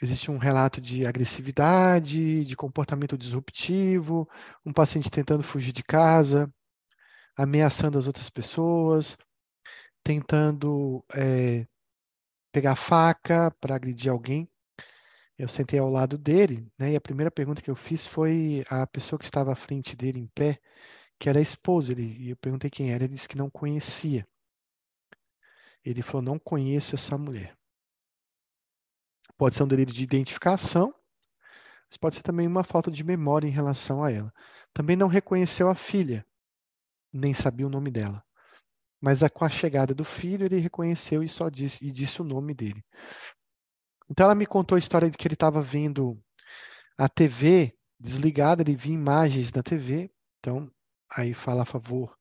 Existe 0.00 0.30
um 0.30 0.38
relato 0.38 0.80
de 0.80 1.04
agressividade, 1.04 2.44
de 2.44 2.54
comportamento 2.54 3.18
disruptivo, 3.18 4.28
um 4.64 4.72
paciente 4.72 5.10
tentando 5.10 5.42
fugir 5.42 5.72
de 5.72 5.82
casa, 5.82 6.48
ameaçando 7.36 7.98
as 7.98 8.06
outras 8.06 8.30
pessoas, 8.30 9.18
tentando 10.04 11.04
é, 11.12 11.66
pegar 12.52 12.76
faca 12.76 13.50
para 13.60 13.74
agredir 13.74 14.10
alguém. 14.10 14.48
Eu 15.38 15.48
sentei 15.48 15.78
ao 15.78 15.88
lado 15.88 16.18
dele, 16.18 16.68
né, 16.76 16.92
e 16.92 16.96
a 16.96 17.00
primeira 17.00 17.30
pergunta 17.30 17.62
que 17.62 17.70
eu 17.70 17.76
fiz 17.76 18.06
foi 18.06 18.64
a 18.68 18.84
pessoa 18.88 19.18
que 19.18 19.24
estava 19.24 19.52
à 19.52 19.54
frente 19.54 19.96
dele 19.96 20.18
em 20.18 20.26
pé, 20.26 20.60
que 21.18 21.28
era 21.28 21.38
a 21.38 21.42
esposa. 21.42 21.92
Ele, 21.92 22.16
e 22.18 22.30
eu 22.30 22.36
perguntei 22.36 22.68
quem 22.68 22.92
era, 22.92 23.04
ele 23.04 23.14
disse 23.14 23.28
que 23.28 23.36
não 23.36 23.48
conhecia. 23.48 24.26
Ele 25.84 26.02
falou: 26.02 26.22
Não 26.22 26.38
conheço 26.40 26.96
essa 26.96 27.16
mulher. 27.16 27.56
Pode 29.36 29.54
ser 29.54 29.62
um 29.62 29.68
delírio 29.68 29.94
de 29.94 30.02
identificação, 30.02 30.92
mas 31.88 31.96
pode 31.96 32.16
ser 32.16 32.22
também 32.22 32.46
uma 32.46 32.64
falta 32.64 32.90
de 32.90 33.04
memória 33.04 33.46
em 33.46 33.52
relação 33.52 34.02
a 34.02 34.10
ela. 34.10 34.32
Também 34.74 34.96
não 34.96 35.06
reconheceu 35.06 35.68
a 35.68 35.74
filha, 35.74 36.26
nem 37.12 37.32
sabia 37.32 37.66
o 37.66 37.70
nome 37.70 37.92
dela. 37.92 38.24
Mas 39.00 39.20
com 39.32 39.44
a 39.44 39.48
chegada 39.48 39.94
do 39.94 40.04
filho, 40.04 40.44
ele 40.44 40.58
reconheceu 40.58 41.22
e 41.22 41.28
só 41.28 41.48
disse, 41.48 41.84
e 41.84 41.92
disse 41.92 42.20
o 42.20 42.24
nome 42.24 42.52
dele. 42.52 42.84
Então 44.10 44.24
ela 44.24 44.34
me 44.34 44.46
contou 44.46 44.76
a 44.76 44.78
história 44.78 45.10
de 45.10 45.16
que 45.18 45.26
ele 45.26 45.34
estava 45.34 45.60
vendo 45.60 46.20
a 46.96 47.08
TV 47.08 47.76
desligada, 47.98 48.62
ele 48.62 48.74
via 48.74 48.94
imagens 48.94 49.50
da 49.50 49.62
TV. 49.62 50.10
Então, 50.38 50.70
aí 51.10 51.34
fala 51.34 51.62
a 51.62 51.66
favor 51.66 52.16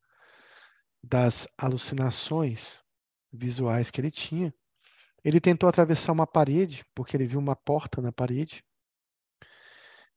das 1.03 1.47
alucinações 1.57 2.79
visuais 3.31 3.89
que 3.89 4.01
ele 4.01 4.11
tinha. 4.11 4.53
Ele 5.23 5.39
tentou 5.39 5.67
atravessar 5.69 6.11
uma 6.11 6.27
parede, 6.27 6.85
porque 6.93 7.15
ele 7.15 7.27
viu 7.27 7.39
uma 7.39 7.55
porta 7.55 8.01
na 8.01 8.11
parede. 8.11 8.63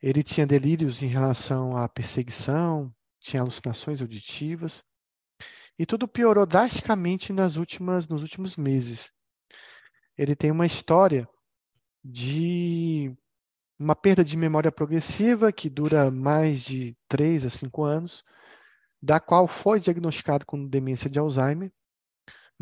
Ele 0.03 0.23
tinha 0.23 0.47
delírios 0.47 1.03
em 1.03 1.07
relação 1.07 1.77
à 1.77 1.89
perseguição, 1.89 2.95
tinha 3.21 3.43
alucinações 3.43 4.01
auditivas. 4.01 4.83
E 5.79 5.87
tudo 5.87 6.09
piorou 6.09 6.47
drasticamente 6.47 7.33
nas 7.33 7.57
últimas, 7.57 8.09
nos 8.09 8.23
últimos 8.23 8.57
meses. 8.57 9.13
Ele 10.17 10.35
tem 10.35 10.51
uma 10.51 10.67
história 10.67 11.29
de 12.05 13.15
uma 13.79 13.97
perda 13.97 14.25
de 14.25 14.37
memória 14.37 14.73
progressiva 14.73 15.53
que 15.53 15.71
dura 15.71 16.11
mais 16.11 16.61
de 16.61 16.97
3 17.09 17.47
a 17.47 17.51
5 17.51 17.83
anos, 17.83 18.25
da 19.03 19.19
qual 19.21 19.47
foi 19.49 19.81
diagnosticado 19.81 20.45
com 20.47 20.67
demência 20.67 21.09
de 21.09 21.19
Alzheimer 21.19 21.73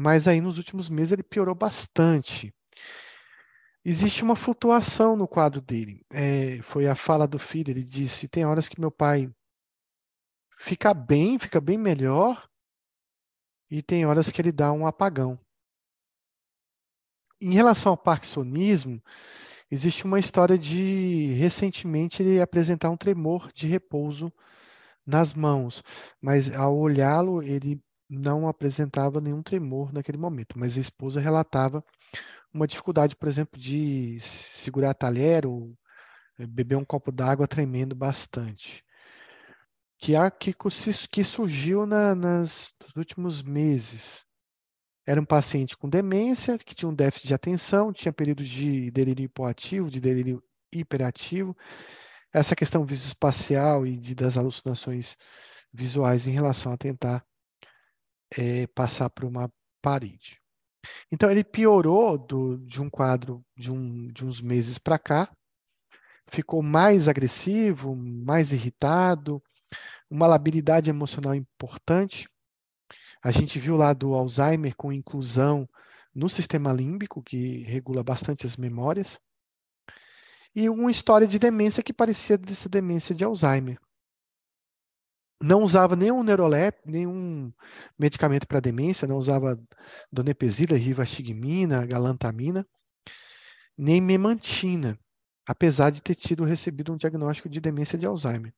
mas 0.00 0.28
aí 0.28 0.40
nos 0.40 0.58
últimos 0.58 0.88
meses 0.88 1.10
ele 1.10 1.24
piorou 1.24 1.56
bastante. 1.56 2.54
Existe 3.84 4.22
uma 4.22 4.36
flutuação 4.36 5.16
no 5.16 5.26
quadro 5.26 5.60
dele. 5.60 6.06
É, 6.08 6.62
foi 6.62 6.86
a 6.86 6.94
fala 6.94 7.26
do 7.26 7.36
filho, 7.36 7.72
ele 7.72 7.82
disse: 7.82 8.28
tem 8.28 8.46
horas 8.46 8.68
que 8.68 8.80
meu 8.80 8.92
pai 8.92 9.28
fica 10.56 10.94
bem, 10.94 11.36
fica 11.36 11.60
bem 11.60 11.76
melhor, 11.76 12.48
e 13.68 13.82
tem 13.82 14.06
horas 14.06 14.30
que 14.30 14.40
ele 14.40 14.52
dá 14.52 14.70
um 14.70 14.86
apagão. 14.86 15.36
Em 17.40 17.52
relação 17.52 17.92
ao 17.92 17.96
parkinsonismo, 17.96 19.02
existe 19.70 20.04
uma 20.04 20.18
história 20.18 20.58
de 20.58 21.32
recentemente 21.34 22.22
ele 22.22 22.40
apresentar 22.40 22.90
um 22.90 22.96
tremor 22.96 23.52
de 23.52 23.66
repouso 23.66 24.32
nas 25.06 25.34
mãos, 25.34 25.82
mas 26.20 26.52
ao 26.54 26.76
olhá-lo 26.76 27.42
ele 27.42 27.80
não 28.08 28.48
apresentava 28.48 29.20
nenhum 29.20 29.42
tremor 29.42 29.92
naquele 29.92 30.18
momento, 30.18 30.58
mas 30.58 30.76
a 30.76 30.80
esposa 30.80 31.20
relatava 31.20 31.84
uma 32.52 32.66
dificuldade, 32.66 33.16
por 33.16 33.28
exemplo, 33.28 33.60
de 33.60 34.18
segurar 34.20 34.94
talher 34.94 35.46
ou 35.46 35.76
eh, 36.38 36.46
beber 36.46 36.76
um 36.76 36.84
copo 36.84 37.12
d'água 37.12 37.46
tremendo 37.46 37.94
bastante. 37.94 38.84
Que, 39.98 40.12
que, 40.38 40.54
que 41.10 41.24
surgiu 41.24 41.84
na, 41.86 42.14
nas, 42.14 42.74
nos 42.80 42.96
últimos 42.96 43.42
meses. 43.42 44.24
Era 45.08 45.18
um 45.18 45.24
paciente 45.24 45.74
com 45.74 45.88
demência, 45.88 46.58
que 46.58 46.74
tinha 46.74 46.86
um 46.86 46.94
déficit 46.94 47.28
de 47.28 47.32
atenção, 47.32 47.94
tinha 47.94 48.12
períodos 48.12 48.46
de 48.46 48.90
delírio 48.90 49.24
hipoativo, 49.24 49.88
de 49.90 49.98
delírio 49.98 50.44
hiperativo. 50.70 51.56
Essa 52.30 52.54
questão 52.54 52.84
visoespacial 52.84 53.86
e 53.86 53.96
de, 53.96 54.14
das 54.14 54.36
alucinações 54.36 55.16
visuais 55.72 56.26
em 56.26 56.32
relação 56.32 56.72
a 56.72 56.76
tentar 56.76 57.24
é, 58.36 58.66
passar 58.66 59.08
por 59.08 59.24
uma 59.24 59.50
parede. 59.80 60.38
Então 61.10 61.30
ele 61.30 61.42
piorou 61.42 62.18
do, 62.18 62.58
de 62.58 62.82
um 62.82 62.90
quadro 62.90 63.42
de, 63.56 63.72
um, 63.72 64.08
de 64.08 64.26
uns 64.26 64.42
meses 64.42 64.76
para 64.76 64.98
cá, 64.98 65.34
ficou 66.26 66.62
mais 66.62 67.08
agressivo, 67.08 67.96
mais 67.96 68.52
irritado, 68.52 69.42
uma 70.10 70.26
labilidade 70.26 70.90
emocional 70.90 71.34
importante. 71.34 72.28
A 73.22 73.30
gente 73.30 73.58
viu 73.58 73.76
lá 73.76 73.92
do 73.92 74.14
Alzheimer 74.14 74.74
com 74.76 74.92
inclusão 74.92 75.68
no 76.14 76.28
sistema 76.28 76.72
límbico, 76.72 77.22
que 77.22 77.62
regula 77.64 78.02
bastante 78.02 78.46
as 78.46 78.56
memórias, 78.56 79.18
e 80.54 80.68
uma 80.68 80.90
história 80.90 81.26
de 81.26 81.38
demência 81.38 81.82
que 81.82 81.92
parecia 81.92 82.36
dessa 82.38 82.68
demência 82.68 83.14
de 83.14 83.24
Alzheimer 83.24 83.78
não 85.40 85.62
usava 85.62 85.94
nenhum 85.94 86.22
neurolep, 86.22 86.76
nenhum 86.84 87.52
medicamento 87.98 88.46
para 88.46 88.60
demência, 88.60 89.06
não 89.06 89.16
usava 89.16 89.60
donepezila, 90.10 90.76
rivastigmina, 90.76 91.86
galantamina, 91.86 92.66
nem 93.76 94.00
memantina, 94.00 94.98
apesar 95.46 95.90
de 95.90 96.02
ter 96.02 96.16
tido 96.16 96.44
recebido 96.44 96.92
um 96.92 96.96
diagnóstico 96.96 97.48
de 97.48 97.60
demência 97.60 97.96
de 97.96 98.06
Alzheimer. 98.06 98.52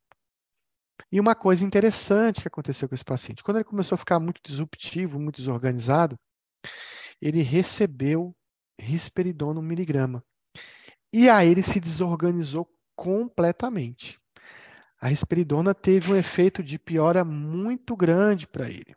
E 1.11 1.21
uma 1.21 1.35
coisa 1.35 1.65
interessante 1.65 2.43
que 2.43 2.49
aconteceu 2.49 2.89
com 2.89 2.95
esse 2.95 3.05
paciente, 3.05 3.43
quando 3.43 3.59
ele 3.59 3.65
começou 3.65 3.97
a 3.97 3.99
ficar 3.99 4.21
muito 4.21 4.41
disruptivo, 4.45 5.19
muito 5.19 5.37
desorganizado, 5.37 6.19
ele 7.21 7.43
recebeu 7.43 8.35
risperidona 8.81 9.61
um 9.61 9.63
miligrama. 9.63 10.25
E 11.13 11.29
aí 11.29 11.49
ele 11.49 11.63
se 11.63 11.81
desorganizou 11.81 12.69
completamente 12.97 14.21
a 15.01 15.09
risperidona 15.09 15.75
teve 15.75 16.13
um 16.13 16.17
efeito 16.17 16.63
de 16.63 16.79
piora 16.79 17.25
muito 17.25 17.97
grande 17.97 18.47
para 18.47 18.69
ele. 18.69 18.95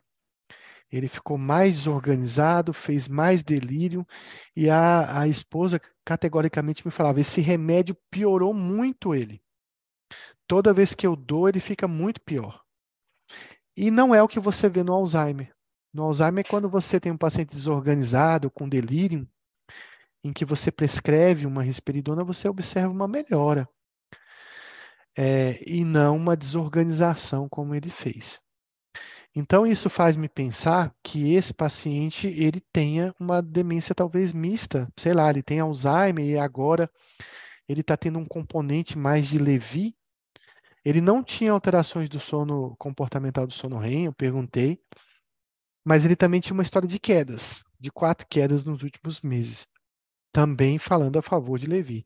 Ele 0.92 1.08
ficou 1.08 1.38
mais 1.38 1.78
desorganizado, 1.78 2.72
fez 2.72 3.08
mais 3.08 3.42
delírio, 3.42 4.06
e 4.54 4.68
a, 4.68 5.20
a 5.22 5.26
esposa 5.26 5.80
categoricamente 6.04 6.86
me 6.86 6.92
falava: 6.92 7.20
esse 7.20 7.40
remédio 7.40 7.96
piorou 8.10 8.52
muito 8.52 9.14
ele. 9.14 9.42
Toda 10.46 10.74
vez 10.74 10.94
que 10.94 11.06
eu 11.06 11.16
dou, 11.16 11.48
ele 11.48 11.60
fica 11.60 11.88
muito 11.88 12.20
pior. 12.20 12.62
E 13.76 13.90
não 13.90 14.14
é 14.14 14.22
o 14.22 14.28
que 14.28 14.38
você 14.38 14.68
vê 14.68 14.82
no 14.82 14.92
Alzheimer. 14.92 15.54
No 15.92 16.04
Alzheimer, 16.04 16.44
é 16.44 16.48
quando 16.48 16.68
você 16.68 17.00
tem 17.00 17.12
um 17.12 17.16
paciente 17.16 17.50
desorganizado, 17.50 18.50
com 18.50 18.68
delírio, 18.68 19.28
em 20.22 20.32
que 20.32 20.44
você 20.44 20.70
prescreve 20.70 21.46
uma 21.46 21.62
risperidona, 21.62 22.24
você 22.24 22.48
observa 22.48 22.92
uma 22.92 23.06
melhora. 23.08 23.68
É, 25.16 25.62
e 25.64 25.84
não 25.84 26.16
uma 26.16 26.36
desorganização 26.36 27.48
como 27.48 27.74
ele 27.74 27.90
fez. 27.90 28.40
Então, 29.36 29.66
isso 29.66 29.90
faz 29.90 30.16
me 30.16 30.28
pensar 30.28 30.94
que 31.02 31.34
esse 31.34 31.52
paciente 31.52 32.28
ele 32.28 32.60
tenha 32.72 33.14
uma 33.18 33.42
demência 33.42 33.94
talvez 33.94 34.32
mista, 34.32 34.88
sei 34.96 35.12
lá, 35.12 35.28
ele 35.28 35.42
tem 35.42 35.58
Alzheimer 35.58 36.24
e 36.24 36.38
agora 36.38 36.88
ele 37.68 37.80
está 37.80 37.96
tendo 37.96 38.18
um 38.18 38.24
componente 38.24 38.96
mais 38.96 39.26
de 39.26 39.38
Levi. 39.38 39.96
Ele 40.84 41.00
não 41.00 41.22
tinha 41.22 41.52
alterações 41.52 42.08
do 42.08 42.20
sono 42.20 42.76
comportamental 42.76 43.46
do 43.46 43.54
sono 43.54 43.78
REM, 43.78 44.04
eu 44.04 44.12
perguntei, 44.12 44.78
mas 45.84 46.04
ele 46.04 46.14
também 46.14 46.40
tinha 46.40 46.54
uma 46.54 46.62
história 46.62 46.88
de 46.88 46.98
quedas, 46.98 47.64
de 47.80 47.90
quatro 47.90 48.26
quedas 48.28 48.64
nos 48.64 48.82
últimos 48.82 49.20
meses, 49.22 49.66
também 50.32 50.78
falando 50.78 51.18
a 51.18 51.22
favor 51.22 51.58
de 51.58 51.66
Levi. 51.66 52.04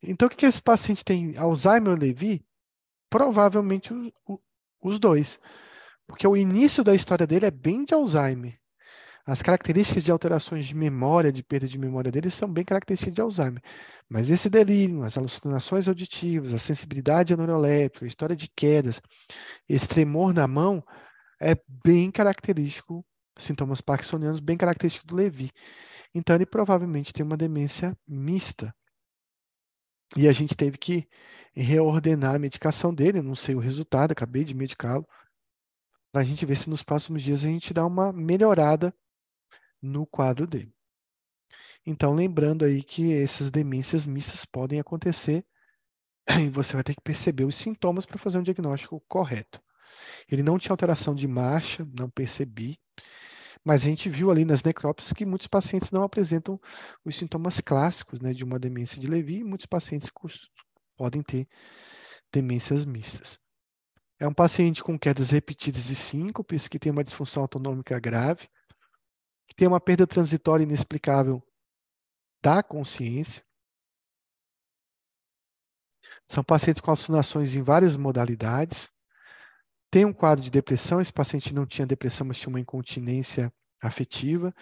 Então, 0.00 0.26
o 0.26 0.30
que, 0.30 0.46
esse 0.46 0.62
paciente 0.62 1.04
tem? 1.04 1.36
Alzheimer 1.36 1.92
ou 1.92 1.98
Levi? 1.98 2.44
Provavelmente 3.10 3.92
os 4.80 4.98
dois. 4.98 5.40
Porque 6.06 6.26
o 6.26 6.36
início 6.36 6.84
da 6.84 6.94
história 6.94 7.26
dele 7.26 7.46
é 7.46 7.50
bem 7.50 7.84
de 7.84 7.94
Alzheimer. 7.94 8.60
As 9.24 9.40
características 9.40 10.02
de 10.02 10.10
alterações 10.10 10.66
de 10.66 10.74
memória, 10.74 11.32
de 11.32 11.44
perda 11.44 11.68
de 11.68 11.78
memória 11.78 12.10
dele, 12.10 12.28
são 12.28 12.52
bem 12.52 12.64
características 12.64 13.14
de 13.14 13.20
Alzheimer. 13.20 13.62
Mas 14.08 14.30
esse 14.30 14.50
delírio, 14.50 15.04
as 15.04 15.16
alucinações 15.16 15.88
auditivas, 15.88 16.52
a 16.52 16.58
sensibilidade 16.58 17.36
neuroléptica, 17.36 18.04
a 18.04 18.08
história 18.08 18.34
de 18.34 18.48
quedas, 18.48 19.00
esse 19.68 19.86
tremor 19.86 20.34
na 20.34 20.48
mão, 20.48 20.84
é 21.40 21.56
bem 21.84 22.10
característico, 22.10 23.04
sintomas 23.38 23.80
parkinsonianos, 23.80 24.40
bem 24.40 24.56
característico 24.56 25.06
do 25.06 25.14
Levi. 25.14 25.52
Então, 26.12 26.34
ele 26.34 26.46
provavelmente 26.46 27.12
tem 27.12 27.24
uma 27.24 27.36
demência 27.36 27.96
mista. 28.06 28.74
E 30.16 30.28
a 30.28 30.32
gente 30.32 30.56
teve 30.56 30.76
que 30.76 31.08
reordenar 31.54 32.34
a 32.34 32.38
medicação 32.38 32.92
dele, 32.92 33.22
não 33.22 33.34
sei 33.36 33.54
o 33.54 33.60
resultado, 33.60 34.12
acabei 34.12 34.44
de 34.44 34.54
medicá-lo 34.54 35.06
para 36.12 36.20
a 36.20 36.24
gente 36.24 36.44
ver 36.44 36.56
se 36.56 36.68
nos 36.68 36.82
próximos 36.82 37.22
dias 37.22 37.42
a 37.42 37.46
gente 37.46 37.72
dá 37.72 37.86
uma 37.86 38.12
melhorada 38.12 38.94
no 39.82 40.06
quadro 40.06 40.46
dele. 40.46 40.72
Então, 41.84 42.14
lembrando 42.14 42.64
aí 42.64 42.82
que 42.82 43.12
essas 43.12 43.50
demências 43.50 44.06
mistas 44.06 44.44
podem 44.44 44.78
acontecer 44.78 45.44
e 46.40 46.48
você 46.48 46.74
vai 46.74 46.84
ter 46.84 46.94
que 46.94 47.00
perceber 47.00 47.44
os 47.44 47.56
sintomas 47.56 48.06
para 48.06 48.18
fazer 48.18 48.38
um 48.38 48.42
diagnóstico 48.42 49.02
correto. 49.08 49.60
Ele 50.30 50.42
não 50.42 50.58
tinha 50.58 50.72
alteração 50.72 51.14
de 51.14 51.26
marcha, 51.26 51.86
não 51.98 52.08
percebi, 52.08 52.78
mas 53.64 53.82
a 53.82 53.86
gente 53.86 54.08
viu 54.08 54.30
ali 54.30 54.44
nas 54.44 54.62
necrópsias 54.62 55.12
que 55.12 55.26
muitos 55.26 55.46
pacientes 55.46 55.90
não 55.90 56.02
apresentam 56.02 56.60
os 57.04 57.16
sintomas 57.16 57.60
clássicos 57.60 58.20
né, 58.20 58.32
de 58.32 58.44
uma 58.44 58.58
demência 58.58 59.00
de 59.00 59.06
Levi 59.06 59.38
e 59.38 59.44
muitos 59.44 59.66
pacientes 59.66 60.10
podem 60.96 61.22
ter 61.22 61.48
demências 62.32 62.84
mistas. 62.84 63.38
É 64.18 64.26
um 64.26 64.34
paciente 64.34 64.82
com 64.82 64.98
quedas 64.98 65.30
repetidas 65.30 65.86
de 65.86 65.96
síncopes, 65.96 66.68
que 66.68 66.78
tem 66.78 66.92
uma 66.92 67.02
disfunção 67.02 67.42
autonômica 67.42 67.98
grave, 67.98 68.48
que 69.46 69.54
tem 69.54 69.68
uma 69.68 69.80
perda 69.80 70.06
transitória 70.06 70.64
inexplicável 70.64 71.42
da 72.42 72.62
consciência. 72.62 73.44
São 76.26 76.42
pacientes 76.42 76.80
com 76.80 76.90
alucinações 76.90 77.54
em 77.54 77.62
várias 77.62 77.96
modalidades. 77.96 78.90
Tem 79.90 80.04
um 80.04 80.12
quadro 80.12 80.42
de 80.42 80.50
depressão, 80.50 81.00
esse 81.00 81.12
paciente 81.12 81.54
não 81.54 81.66
tinha 81.66 81.86
depressão, 81.86 82.26
mas 82.26 82.38
tinha 82.38 82.48
uma 82.48 82.60
incontinência 82.60 83.52
afetiva. 83.82 84.54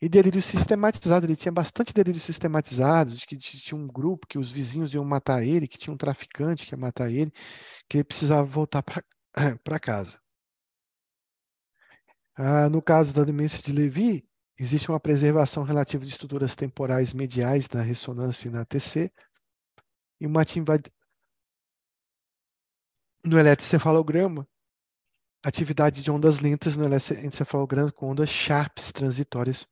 E 0.00 0.08
delírio 0.08 0.40
sistematizado, 0.40 1.26
ele 1.26 1.36
tinha 1.36 1.52
bastante 1.52 1.92
delírio 1.92 2.20
sistematizado, 2.20 3.14
de 3.14 3.26
que 3.26 3.36
tinha 3.36 3.78
um 3.78 3.86
grupo 3.86 4.26
que 4.26 4.38
os 4.38 4.50
vizinhos 4.50 4.94
iam 4.94 5.04
matar 5.04 5.42
ele, 5.42 5.68
que 5.68 5.78
tinha 5.78 5.92
um 5.92 5.96
traficante 5.96 6.64
que 6.66 6.72
ia 6.74 6.78
matar 6.78 7.10
ele, 7.10 7.32
que 7.88 7.98
ele 7.98 8.04
precisava 8.04 8.44
voltar 8.44 8.82
para 8.82 9.02
casa. 9.80 10.18
Ah, 12.36 12.68
no 12.68 12.80
caso 12.80 13.12
da 13.12 13.24
demência 13.24 13.60
de 13.62 13.72
Levi, 13.72 14.27
existe 14.58 14.90
uma 14.90 14.98
preservação 14.98 15.62
relativa 15.62 16.04
de 16.04 16.10
estruturas 16.10 16.56
temporais 16.56 17.12
mediais 17.12 17.68
na 17.68 17.80
ressonância 17.80 18.48
e 18.48 18.50
na 18.50 18.64
TC, 18.64 19.12
e 20.20 20.26
uma 20.26 20.42
atividade 20.42 20.90
no 23.24 23.38
eletrocefalograma, 23.38 24.48
atividade 25.44 26.02
de 26.02 26.10
ondas 26.10 26.40
lentas 26.40 26.76
no 26.76 26.84
eletrocefalograma 26.84 27.92
com 27.92 28.10
ondas 28.10 28.28
sharps 28.28 28.90
transitórias 28.90 29.66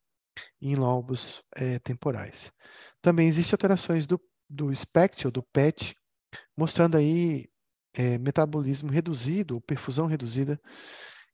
em 0.61 0.76
lobos 0.76 1.43
é, 1.55 1.78
temporais. 1.80 2.53
Também 3.01 3.26
existem 3.26 3.55
alterações 3.55 4.07
do, 4.07 4.20
do 4.49 4.74
SPECT, 4.74 5.26
ou 5.26 5.32
do 5.32 5.43
PET, 5.43 5.97
mostrando 6.57 6.97
aí 6.97 7.49
é, 7.95 8.18
metabolismo 8.18 8.91
reduzido, 8.91 9.55
ou 9.55 9.61
perfusão 9.61 10.07
reduzida, 10.07 10.61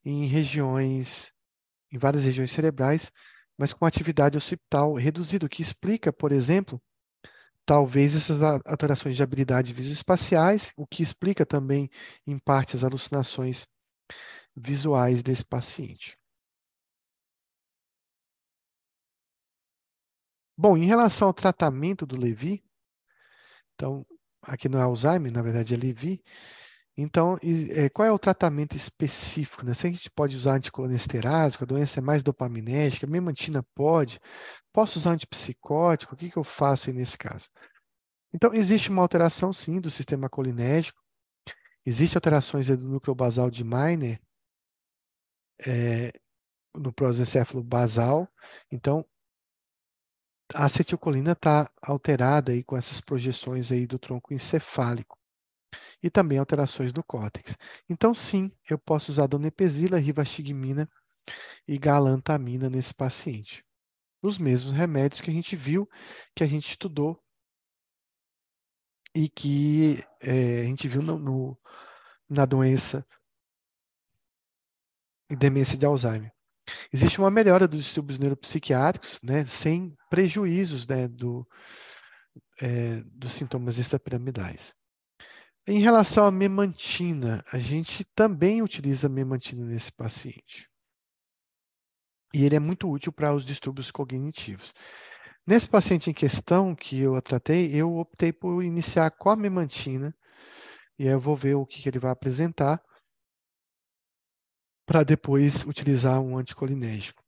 em 0.04 0.26
regiões, 0.26 1.32
em 1.90 1.98
várias 1.98 2.24
regiões 2.24 2.50
cerebrais, 2.50 3.10
mas 3.62 3.72
com 3.72 3.86
atividade 3.86 4.36
occipital 4.36 4.92
reduzida, 4.94 5.46
o 5.46 5.48
que 5.48 5.62
explica, 5.62 6.12
por 6.12 6.32
exemplo, 6.32 6.82
talvez 7.64 8.12
essas 8.12 8.42
alterações 8.42 9.14
de 9.14 9.22
habilidade 9.22 9.72
visoespaciais, 9.72 10.72
o 10.76 10.84
que 10.84 11.00
explica 11.00 11.46
também, 11.46 11.88
em 12.26 12.40
parte, 12.40 12.74
as 12.74 12.82
alucinações 12.82 13.64
visuais 14.56 15.22
desse 15.22 15.44
paciente. 15.44 16.18
Bom, 20.58 20.76
em 20.76 20.86
relação 20.86 21.28
ao 21.28 21.32
tratamento 21.32 22.04
do 22.04 22.16
Levi, 22.16 22.64
então, 23.76 24.04
aqui 24.42 24.68
no 24.68 24.80
Alzheimer, 24.80 25.30
na 25.30 25.40
verdade 25.40 25.72
é 25.72 25.76
Levi, 25.76 26.20
então, 26.96 27.38
é, 27.70 27.88
qual 27.88 28.06
é 28.06 28.12
o 28.12 28.18
tratamento 28.18 28.76
específico? 28.76 29.64
Né? 29.64 29.74
Se 29.74 29.86
a 29.86 29.90
gente 29.90 30.10
pode 30.10 30.36
usar 30.36 30.54
anticolesterásico, 30.56 31.64
a 31.64 31.66
doença 31.66 32.00
é 32.00 32.02
mais 32.02 32.22
dopaminérgica, 32.22 33.06
memantina 33.06 33.64
pode, 33.74 34.20
posso 34.72 34.98
usar 34.98 35.12
antipsicótico, 35.12 36.14
o 36.14 36.16
que, 36.16 36.30
que 36.30 36.36
eu 36.36 36.44
faço 36.44 36.90
aí 36.90 36.96
nesse 36.96 37.16
caso? 37.16 37.48
Então, 38.34 38.54
existe 38.54 38.90
uma 38.90 39.02
alteração, 39.02 39.52
sim, 39.52 39.80
do 39.80 39.90
sistema 39.90 40.28
colinérgico, 40.28 41.02
Existem 41.84 42.16
alterações 42.16 42.68
do 42.68 42.88
núcleo 42.88 43.14
basal 43.14 43.50
de 43.50 43.64
Miner 43.64 44.20
é, 45.66 46.12
no 46.74 46.92
prosencéfalo 46.92 47.62
basal. 47.62 48.28
Então, 48.70 49.04
a 50.54 50.64
acetilcolina 50.66 51.32
está 51.32 51.68
alterada 51.82 52.52
aí 52.52 52.62
com 52.62 52.76
essas 52.76 53.00
projeções 53.00 53.72
aí 53.72 53.86
do 53.86 53.98
tronco 53.98 54.32
encefálico 54.32 55.18
e 56.02 56.10
também 56.10 56.38
alterações 56.38 56.92
do 56.92 57.02
córtex. 57.02 57.56
Então, 57.88 58.14
sim, 58.14 58.50
eu 58.68 58.78
posso 58.78 59.10
usar 59.10 59.26
donepezila, 59.26 59.98
rivastigmina 59.98 60.90
e 61.66 61.78
galantamina 61.78 62.68
nesse 62.68 62.92
paciente. 62.92 63.64
Os 64.22 64.38
mesmos 64.38 64.72
remédios 64.72 65.20
que 65.20 65.30
a 65.30 65.32
gente 65.32 65.56
viu, 65.56 65.88
que 66.34 66.44
a 66.44 66.46
gente 66.46 66.68
estudou 66.68 67.20
e 69.14 69.28
que 69.28 70.02
é, 70.20 70.60
a 70.62 70.64
gente 70.64 70.88
viu 70.88 71.02
no, 71.02 71.18
no, 71.18 71.58
na 72.28 72.46
doença 72.46 73.06
demência 75.28 75.76
de 75.76 75.86
Alzheimer. 75.86 76.32
Existe 76.92 77.18
uma 77.18 77.30
melhora 77.30 77.66
dos 77.66 77.82
distúrbios 77.82 78.18
neuropsiquiátricos, 78.18 79.20
né, 79.22 79.46
sem 79.46 79.96
prejuízos 80.08 80.86
né, 80.86 81.08
do, 81.08 81.46
é, 82.60 83.02
dos 83.06 83.32
sintomas 83.32 83.78
extrapiramidais. 83.78 84.74
Em 85.64 85.78
relação 85.78 86.26
à 86.26 86.30
memantina, 86.32 87.44
a 87.52 87.58
gente 87.58 88.04
também 88.16 88.60
utiliza 88.62 89.08
memantina 89.08 89.64
nesse 89.64 89.92
paciente. 89.92 90.68
E 92.34 92.44
ele 92.44 92.56
é 92.56 92.60
muito 92.60 92.90
útil 92.90 93.12
para 93.12 93.32
os 93.32 93.44
distúrbios 93.44 93.90
cognitivos. 93.90 94.74
Nesse 95.46 95.68
paciente 95.68 96.10
em 96.10 96.14
questão 96.14 96.74
que 96.74 96.98
eu 96.98 97.20
tratei, 97.22 97.72
eu 97.72 97.96
optei 97.96 98.32
por 98.32 98.62
iniciar 98.64 99.12
com 99.12 99.30
a 99.30 99.36
memantina, 99.36 100.12
e 100.98 101.06
aí 101.06 101.14
eu 101.14 101.20
vou 101.20 101.36
ver 101.36 101.54
o 101.54 101.64
que, 101.64 101.80
que 101.80 101.88
ele 101.88 101.98
vai 101.98 102.10
apresentar, 102.10 102.82
para 104.84 105.04
depois 105.04 105.64
utilizar 105.64 106.20
um 106.20 106.36
anticolinérgico, 106.36 107.22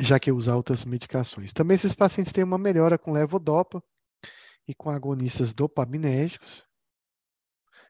já 0.00 0.18
que 0.18 0.30
eu 0.30 0.36
usar 0.36 0.56
outras 0.56 0.82
medicações. 0.86 1.52
Também 1.52 1.74
esses 1.74 1.94
pacientes 1.94 2.32
têm 2.32 2.42
uma 2.42 2.56
melhora 2.56 2.96
com 2.96 3.12
levodopa 3.12 3.82
e 4.66 4.74
com 4.74 4.88
agonistas 4.88 5.52
dopaminérgicos, 5.52 6.66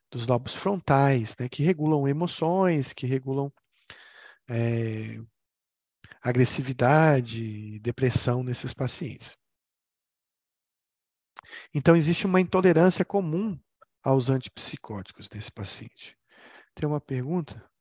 dos 0.09 0.25
lobos 0.25 0.55
frontais, 0.55 1.35
né, 1.39 1.47
que 1.47 1.61
regulam 1.61 2.07
emoções, 2.07 2.93
que 2.93 3.05
regulam 3.05 3.53
é, 4.49 5.19
agressividade, 6.21 7.79
depressão 7.79 8.43
nesses 8.43 8.73
pacientes. 8.73 9.37
Então, 11.73 11.95
existe 11.95 12.25
uma 12.25 12.41
intolerância 12.41 13.05
comum 13.05 13.59
aos 14.01 14.29
antipsicóticos 14.29 15.27
desse 15.27 15.51
paciente. 15.51 16.17
Tem 16.73 16.87
uma 16.87 17.01
pergunta? 17.01 17.72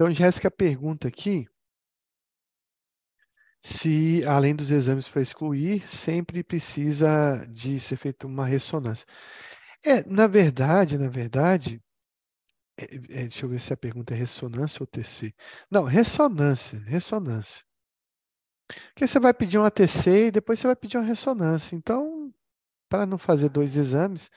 Então, 0.00 0.10
Jéssica 0.10 0.50
pergunta 0.50 1.08
aqui 1.08 1.46
se, 3.62 4.24
além 4.24 4.56
dos 4.56 4.70
exames 4.70 5.06
para 5.06 5.20
excluir, 5.20 5.86
sempre 5.86 6.42
precisa 6.42 7.44
de 7.50 7.78
ser 7.78 7.96
feita 7.96 8.26
uma 8.26 8.46
ressonância. 8.46 9.06
É, 9.84 10.02
na 10.08 10.26
verdade, 10.26 10.96
na 10.96 11.10
verdade, 11.10 11.82
é, 12.78 12.84
é, 12.84 13.22
deixa 13.24 13.44
eu 13.44 13.50
ver 13.50 13.60
se 13.60 13.74
a 13.74 13.76
pergunta 13.76 14.14
é 14.14 14.16
ressonância 14.16 14.82
ou 14.82 14.86
TC. 14.86 15.34
Não, 15.70 15.84
ressonância, 15.84 16.78
ressonância. 16.78 17.62
Porque 18.94 19.06
você 19.06 19.20
vai 19.20 19.34
pedir 19.34 19.58
uma 19.58 19.70
TC 19.70 20.28
e 20.28 20.30
depois 20.30 20.58
você 20.58 20.66
vai 20.66 20.76
pedir 20.76 20.96
uma 20.96 21.04
ressonância. 21.04 21.76
Então, 21.76 22.32
para 22.88 23.04
não 23.04 23.18
fazer 23.18 23.50
dois 23.50 23.76
exames, 23.76 24.30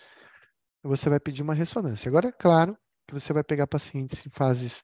você 0.83 1.09
vai 1.09 1.21
pedir 1.21 1.41
uma 1.41 1.53
ressonância. 1.53 2.09
Agora, 2.09 2.27
é 2.27 2.33
claro 2.33 2.77
que 3.07 3.13
você 3.13 3.31
vai 3.31 3.45
pegar 3.45 3.65
pacientes 3.65 4.25
em 4.25 4.29
fases 4.29 4.83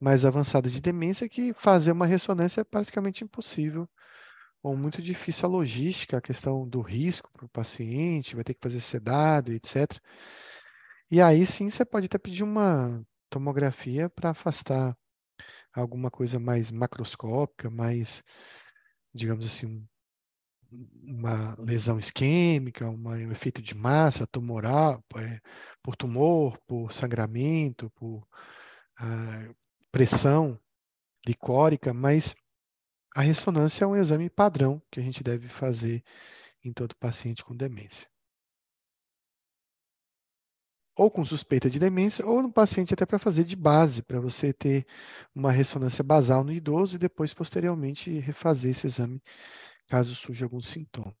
mais 0.00 0.24
avançadas 0.24 0.72
de 0.72 0.80
demência 0.80 1.28
que 1.28 1.52
fazer 1.54 1.92
uma 1.92 2.06
ressonância 2.06 2.60
é 2.60 2.64
praticamente 2.64 3.24
impossível 3.24 3.88
ou 4.62 4.76
muito 4.76 5.00
difícil 5.00 5.46
a 5.46 5.52
logística, 5.52 6.18
a 6.18 6.20
questão 6.20 6.68
do 6.68 6.80
risco 6.80 7.30
para 7.32 7.46
o 7.46 7.48
paciente, 7.48 8.34
vai 8.34 8.44
ter 8.44 8.54
que 8.54 8.60
fazer 8.62 8.80
sedado, 8.80 9.52
etc. 9.52 10.00
E 11.10 11.20
aí 11.20 11.46
sim 11.46 11.70
você 11.70 11.84
pode 11.84 12.06
até 12.06 12.18
pedir 12.18 12.42
uma 12.42 13.04
tomografia 13.30 14.10
para 14.10 14.30
afastar 14.30 14.96
alguma 15.72 16.10
coisa 16.10 16.38
mais 16.40 16.70
macroscópica, 16.70 17.70
mais, 17.70 18.22
digamos 19.14 19.46
assim, 19.46 19.86
uma 21.02 21.56
lesão 21.58 21.98
isquêmica, 21.98 22.88
um 22.90 23.32
efeito 23.32 23.62
de 23.62 23.74
massa 23.74 24.26
tumoral, 24.26 25.02
é, 25.16 25.40
por 25.82 25.96
tumor, 25.96 26.58
por 26.66 26.92
sangramento, 26.92 27.90
por 27.90 28.26
ah, 28.98 29.48
pressão 29.90 30.58
licórica, 31.26 31.92
mas 31.92 32.34
a 33.14 33.22
ressonância 33.22 33.84
é 33.84 33.86
um 33.86 33.96
exame 33.96 34.30
padrão 34.30 34.82
que 34.90 35.00
a 35.00 35.02
gente 35.02 35.22
deve 35.22 35.48
fazer 35.48 36.04
em 36.64 36.72
todo 36.72 36.96
paciente 36.96 37.44
com 37.44 37.56
demência. 37.56 38.08
Ou 40.96 41.10
com 41.10 41.24
suspeita 41.24 41.70
de 41.70 41.78
demência, 41.78 42.26
ou 42.26 42.42
no 42.42 42.52
paciente 42.52 42.92
até 42.92 43.06
para 43.06 43.18
fazer 43.18 43.44
de 43.44 43.54
base, 43.54 44.02
para 44.02 44.20
você 44.20 44.52
ter 44.52 44.86
uma 45.34 45.52
ressonância 45.52 46.02
basal 46.02 46.42
no 46.42 46.52
idoso 46.52 46.96
e 46.96 46.98
depois, 46.98 47.32
posteriormente, 47.32 48.18
refazer 48.18 48.72
esse 48.72 48.86
exame 48.86 49.22
caso 49.88 50.14
surja 50.14 50.44
algum 50.44 50.60
sintoma. 50.60 51.16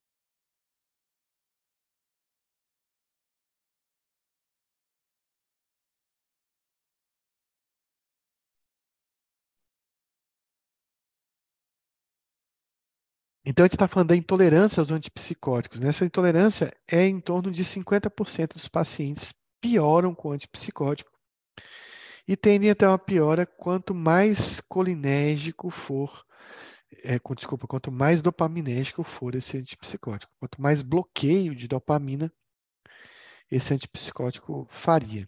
Então, 13.50 13.64
a 13.64 13.66
gente 13.66 13.76
está 13.76 13.88
falando 13.88 14.10
da 14.10 14.16
intolerância 14.16 14.78
aos 14.78 14.90
antipsicóticos. 14.90 15.80
Né? 15.80 15.88
Essa 15.88 16.04
intolerância 16.04 16.70
é 16.86 17.06
em 17.06 17.18
torno 17.18 17.50
de 17.50 17.64
50% 17.64 18.52
dos 18.52 18.68
pacientes 18.68 19.32
pioram 19.58 20.14
com 20.14 20.32
antipsicótico 20.32 21.10
e 22.26 22.36
tendem 22.36 22.68
a 22.68 22.74
ter 22.74 22.84
uma 22.84 22.98
piora 22.98 23.46
quanto 23.46 23.94
mais 23.94 24.60
colinérgico 24.68 25.70
for, 25.70 26.26
é, 27.02 27.18
desculpa, 27.34 27.66
quanto 27.66 27.90
mais 27.90 28.20
dopaminérgico 28.20 29.02
for 29.02 29.34
esse 29.34 29.56
antipsicótico. 29.56 30.30
Quanto 30.38 30.60
mais 30.60 30.82
bloqueio 30.82 31.54
de 31.54 31.66
dopamina 31.66 32.30
esse 33.50 33.72
antipsicótico 33.72 34.66
faria. 34.68 35.26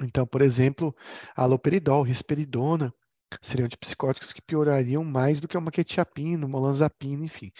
Então, 0.00 0.24
por 0.24 0.40
exemplo, 0.40 0.94
aloperidol, 1.34 2.04
risperidona, 2.04 2.94
seriam 3.42 3.66
antipsicóticos 3.66 4.32
que 4.32 4.42
piorariam 4.42 5.04
mais 5.04 5.40
do 5.40 5.48
que 5.48 5.56
uma 5.56 5.70
quetiapina, 5.70 6.46
uma 6.46 6.58
olanzapina, 6.58 7.24
enfim. 7.24 7.52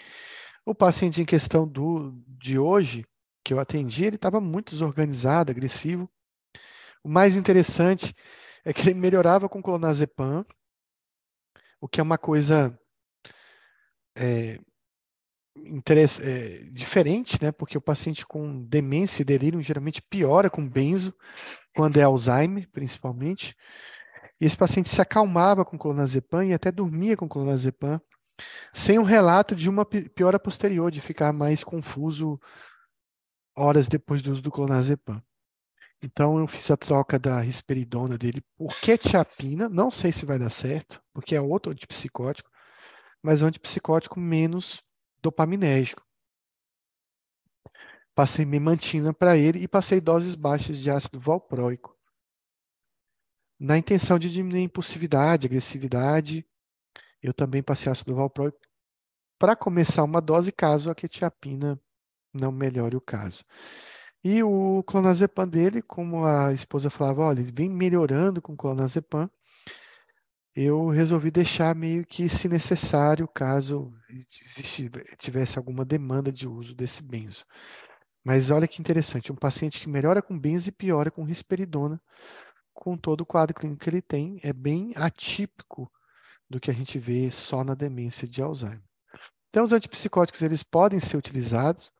O 0.64 0.74
paciente 0.74 1.20
em 1.20 1.24
questão 1.24 1.66
do, 1.66 2.12
de 2.26 2.58
hoje, 2.58 3.04
que 3.44 3.52
eu 3.52 3.60
atendi, 3.60 4.04
ele 4.04 4.16
estava 4.16 4.40
muito 4.40 4.70
desorganizado, 4.72 5.50
agressivo. 5.50 6.10
O 7.02 7.08
mais 7.08 7.36
interessante 7.36 8.14
é 8.64 8.72
que 8.72 8.82
ele 8.82 8.94
melhorava 8.94 9.48
com 9.48 9.62
clonazepam, 9.62 10.44
o 11.80 11.88
que 11.88 11.98
é 12.00 12.02
uma 12.02 12.18
coisa 12.18 12.78
é, 14.14 14.58
é, 16.22 16.64
diferente, 16.70 17.42
né? 17.42 17.50
Porque 17.50 17.78
o 17.78 17.80
paciente 17.80 18.26
com 18.26 18.62
demência 18.64 19.22
e 19.22 19.24
delírio 19.24 19.62
geralmente 19.62 20.02
piora 20.02 20.50
com 20.50 20.66
benzo, 20.68 21.14
quando 21.74 21.96
é 21.96 22.02
Alzheimer, 22.02 22.68
principalmente. 22.70 23.56
E 24.40 24.46
esse 24.46 24.56
paciente 24.56 24.88
se 24.88 25.00
acalmava 25.00 25.64
com 25.64 25.78
clonazepam 25.78 26.44
e 26.44 26.54
até 26.54 26.72
dormia 26.72 27.16
com 27.16 27.28
clonazepam, 27.28 28.00
sem 28.72 28.98
um 28.98 29.02
relato 29.02 29.54
de 29.54 29.68
uma 29.68 29.84
piora 29.84 30.38
posterior, 30.38 30.90
de 30.90 31.00
ficar 31.00 31.30
mais 31.32 31.62
confuso 31.62 32.40
horas 33.54 33.86
depois 33.86 34.22
do 34.22 34.32
uso 34.32 34.40
do 34.40 34.50
clonazepam. 34.50 35.22
Então 36.02 36.38
eu 36.38 36.46
fiz 36.46 36.70
a 36.70 36.76
troca 36.78 37.18
da 37.18 37.40
risperidona 37.40 38.16
dele 38.16 38.42
por 38.56 38.74
quetiapina, 38.80 39.68
não 39.68 39.90
sei 39.90 40.10
se 40.10 40.24
vai 40.24 40.38
dar 40.38 40.48
certo, 40.48 41.02
porque 41.12 41.34
é 41.34 41.40
outro 41.40 41.70
antipsicótico, 41.70 42.50
mas 43.22 43.42
é 43.42 43.44
um 43.44 43.48
antipsicótico 43.48 44.18
menos 44.18 44.82
dopaminérgico. 45.20 46.02
Passei 48.14 48.46
memantina 48.46 49.12
para 49.12 49.36
ele 49.36 49.58
e 49.62 49.68
passei 49.68 50.00
doses 50.00 50.34
baixas 50.34 50.78
de 50.78 50.90
ácido 50.90 51.20
valproico 51.20 51.99
na 53.60 53.76
intenção 53.76 54.18
de 54.18 54.32
diminuir 54.32 54.62
impulsividade, 54.62 55.46
agressividade, 55.46 56.46
eu 57.22 57.34
também 57.34 57.62
passei 57.62 57.92
ácido 57.92 58.14
valproico 58.14 58.58
para 59.38 59.54
começar 59.54 60.02
uma 60.02 60.20
dose 60.20 60.50
caso 60.50 60.90
a 60.90 60.94
quetiapina 60.94 61.78
não 62.32 62.50
melhore 62.50 62.96
o 62.96 63.00
caso. 63.00 63.44
E 64.24 64.42
o 64.42 64.82
clonazepam 64.84 65.46
dele, 65.46 65.82
como 65.82 66.24
a 66.24 66.52
esposa 66.52 66.90
falava, 66.90 67.22
olha, 67.22 67.40
ele 67.40 67.52
vem 67.52 67.68
melhorando 67.68 68.40
com 68.40 68.54
o 68.54 68.56
clonazepam, 68.56 69.30
eu 70.54 70.88
resolvi 70.88 71.30
deixar 71.30 71.74
meio 71.74 72.04
que, 72.04 72.28
se 72.28 72.48
necessário, 72.48 73.28
caso 73.28 73.92
tivesse 75.18 75.58
alguma 75.58 75.84
demanda 75.84 76.32
de 76.32 76.48
uso 76.48 76.74
desse 76.74 77.02
benzo. 77.02 77.46
Mas 78.24 78.50
olha 78.50 78.68
que 78.68 78.80
interessante, 78.80 79.32
um 79.32 79.36
paciente 79.36 79.80
que 79.80 79.88
melhora 79.88 80.20
com 80.20 80.38
benzo 80.38 80.68
e 80.68 80.72
piora 80.72 81.10
com 81.10 81.24
risperidona, 81.24 82.00
com 82.80 82.96
todo 82.96 83.20
o 83.20 83.26
quadro 83.26 83.54
clínico 83.54 83.82
que 83.82 83.90
ele 83.90 84.00
tem, 84.00 84.40
é 84.42 84.54
bem 84.54 84.94
atípico 84.96 85.92
do 86.48 86.58
que 86.58 86.70
a 86.70 86.74
gente 86.74 86.98
vê 86.98 87.30
só 87.30 87.62
na 87.62 87.74
demência 87.74 88.26
de 88.26 88.40
Alzheimer. 88.40 88.82
Então, 89.50 89.64
os 89.64 89.72
antipsicóticos 89.72 90.40
eles 90.40 90.62
podem 90.62 90.98
ser 90.98 91.18
utilizados 91.18 91.92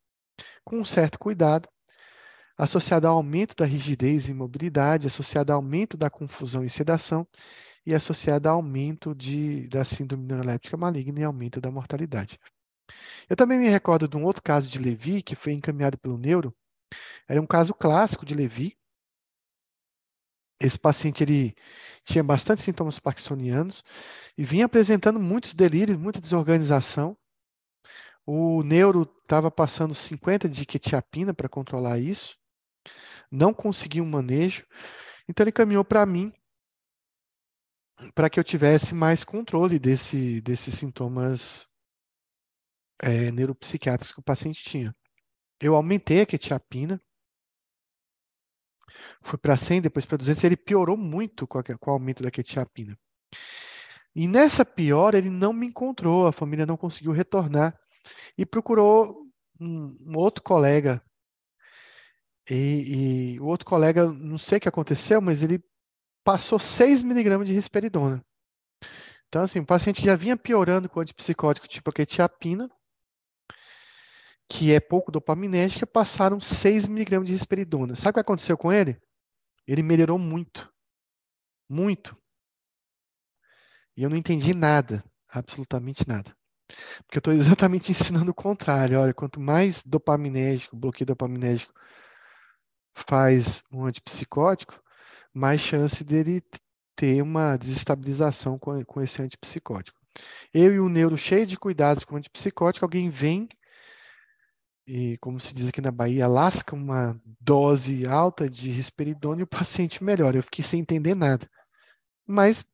com 0.64 0.78
um 0.80 0.84
certo 0.84 1.18
cuidado, 1.18 1.68
associado 2.56 3.06
ao 3.06 3.16
aumento 3.16 3.54
da 3.54 3.66
rigidez 3.66 4.26
e 4.26 4.30
imobilidade, 4.30 5.06
associado 5.06 5.52
ao 5.52 5.58
aumento 5.58 5.98
da 5.98 6.08
confusão 6.08 6.64
e 6.64 6.70
sedação 6.70 7.28
e 7.84 7.94
associado 7.94 8.48
ao 8.48 8.56
aumento 8.56 9.14
de, 9.14 9.68
da 9.68 9.84
síndrome 9.84 10.24
neuroléptica 10.24 10.78
maligna 10.78 11.20
e 11.20 11.24
aumento 11.24 11.60
da 11.60 11.70
mortalidade. 11.70 12.40
Eu 13.28 13.36
também 13.36 13.58
me 13.58 13.68
recordo 13.68 14.08
de 14.08 14.16
um 14.16 14.24
outro 14.24 14.42
caso 14.42 14.66
de 14.66 14.78
Levi, 14.78 15.22
que 15.22 15.36
foi 15.36 15.52
encaminhado 15.52 15.98
pelo 15.98 16.16
neuro. 16.16 16.54
Era 17.28 17.40
um 17.40 17.46
caso 17.46 17.74
clássico 17.74 18.24
de 18.24 18.34
Levi. 18.34 18.79
Esse 20.60 20.78
paciente 20.78 21.22
ele 21.22 21.56
tinha 22.04 22.22
bastante 22.22 22.60
sintomas 22.60 22.98
parkinsonianos 22.98 23.82
e 24.36 24.44
vinha 24.44 24.66
apresentando 24.66 25.18
muitos 25.18 25.54
delírios, 25.54 25.98
muita 25.98 26.20
desorganização. 26.20 27.16
O 28.26 28.62
neuro 28.62 29.10
estava 29.22 29.50
passando 29.50 29.94
50 29.94 30.48
de 30.48 30.66
quetiapina 30.66 31.32
para 31.32 31.48
controlar 31.48 31.98
isso. 31.98 32.36
Não 33.30 33.54
conseguia 33.54 34.02
um 34.02 34.10
manejo. 34.10 34.66
Então 35.26 35.44
ele 35.44 35.52
caminhou 35.52 35.84
para 35.84 36.04
mim 36.04 36.32
para 38.14 38.28
que 38.30 38.38
eu 38.38 38.44
tivesse 38.44 38.94
mais 38.94 39.24
controle 39.24 39.78
desse, 39.78 40.40
desses 40.40 40.74
sintomas 40.74 41.66
é, 43.02 43.30
neuropsiquiátricos 43.30 44.12
que 44.12 44.20
o 44.20 44.24
paciente 44.24 44.62
tinha. 44.62 44.94
Eu 45.60 45.74
aumentei 45.74 46.22
a 46.22 46.26
quetiapina, 46.26 47.00
foi 49.22 49.38
para 49.38 49.56
100, 49.56 49.82
depois 49.82 50.06
para 50.06 50.18
200, 50.18 50.42
e 50.42 50.46
ele 50.46 50.56
piorou 50.56 50.96
muito 50.96 51.46
com, 51.46 51.58
a, 51.58 51.62
com 51.62 51.90
o 51.90 51.94
aumento 51.94 52.22
da 52.22 52.30
quetiapina. 52.30 52.98
E 54.14 54.26
nessa 54.26 54.64
piora, 54.64 55.18
ele 55.18 55.30
não 55.30 55.52
me 55.52 55.66
encontrou, 55.66 56.26
a 56.26 56.32
família 56.32 56.66
não 56.66 56.76
conseguiu 56.76 57.12
retornar 57.12 57.78
e 58.36 58.44
procurou 58.44 59.26
um, 59.60 59.96
um 60.00 60.16
outro 60.16 60.42
colega. 60.42 61.02
E, 62.50 63.34
e, 63.34 63.40
o 63.40 63.46
outro 63.46 63.66
colega, 63.66 64.10
não 64.10 64.38
sei 64.38 64.58
o 64.58 64.60
que 64.60 64.68
aconteceu, 64.68 65.20
mas 65.20 65.42
ele 65.42 65.62
passou 66.24 66.58
6 66.58 67.02
miligramas 67.02 67.46
de 67.46 67.54
risperidona. 67.54 68.24
Então, 69.28 69.42
assim, 69.42 69.60
o 69.60 69.66
paciente 69.66 70.02
já 70.02 70.16
vinha 70.16 70.36
piorando 70.36 70.88
com 70.88 71.00
antipsicótico 71.00 71.68
tipo 71.68 71.90
a 71.90 71.92
quetiapina, 71.92 72.68
que 74.48 74.74
é 74.74 74.80
pouco 74.80 75.12
dopaminérgica, 75.12 75.86
passaram 75.86 76.40
6 76.40 76.88
miligramas 76.88 77.28
de 77.28 77.34
risperidona. 77.34 77.94
Sabe 77.94 78.10
o 78.10 78.14
que 78.14 78.20
aconteceu 78.20 78.58
com 78.58 78.72
ele? 78.72 79.00
Ele 79.70 79.84
melhorou 79.84 80.18
muito. 80.18 80.68
Muito. 81.68 82.16
E 83.96 84.02
eu 84.02 84.10
não 84.10 84.16
entendi 84.16 84.52
nada, 84.52 85.04
absolutamente 85.28 86.08
nada. 86.08 86.36
Porque 87.06 87.18
eu 87.18 87.20
estou 87.20 87.32
exatamente 87.38 87.92
ensinando 87.92 88.32
o 88.32 88.34
contrário. 88.34 88.98
Olha, 88.98 89.14
quanto 89.14 89.38
mais 89.38 89.80
dopaminérgico, 89.84 90.76
bloqueio 90.76 91.06
dopaminérgico 91.06 91.72
faz 93.08 93.62
um 93.70 93.84
antipsicótico, 93.86 94.82
mais 95.32 95.60
chance 95.60 96.02
dele 96.02 96.42
ter 96.96 97.22
uma 97.22 97.56
desestabilização 97.56 98.58
com, 98.58 98.84
com 98.84 99.00
esse 99.00 99.22
antipsicótico. 99.22 99.96
Eu 100.52 100.74
e 100.74 100.80
o 100.80 100.88
neuro 100.88 101.16
cheio 101.16 101.46
de 101.46 101.56
cuidados 101.56 102.02
com 102.02 102.16
antipsicótico, 102.16 102.84
alguém 102.84 103.08
vem 103.08 103.48
e, 104.92 105.16
como 105.18 105.38
se 105.38 105.54
diz 105.54 105.68
aqui 105.68 105.80
na 105.80 105.92
Bahia, 105.92 106.26
lasca 106.26 106.74
uma 106.74 107.16
dose 107.40 108.04
alta 108.04 108.50
de 108.50 108.72
risperidona 108.72 109.40
e 109.40 109.44
o 109.44 109.46
paciente 109.46 110.02
melhora. 110.02 110.36
Eu 110.36 110.42
fiquei 110.42 110.64
sem 110.64 110.80
entender 110.80 111.14
nada. 111.14 111.48
Mas 112.26 112.64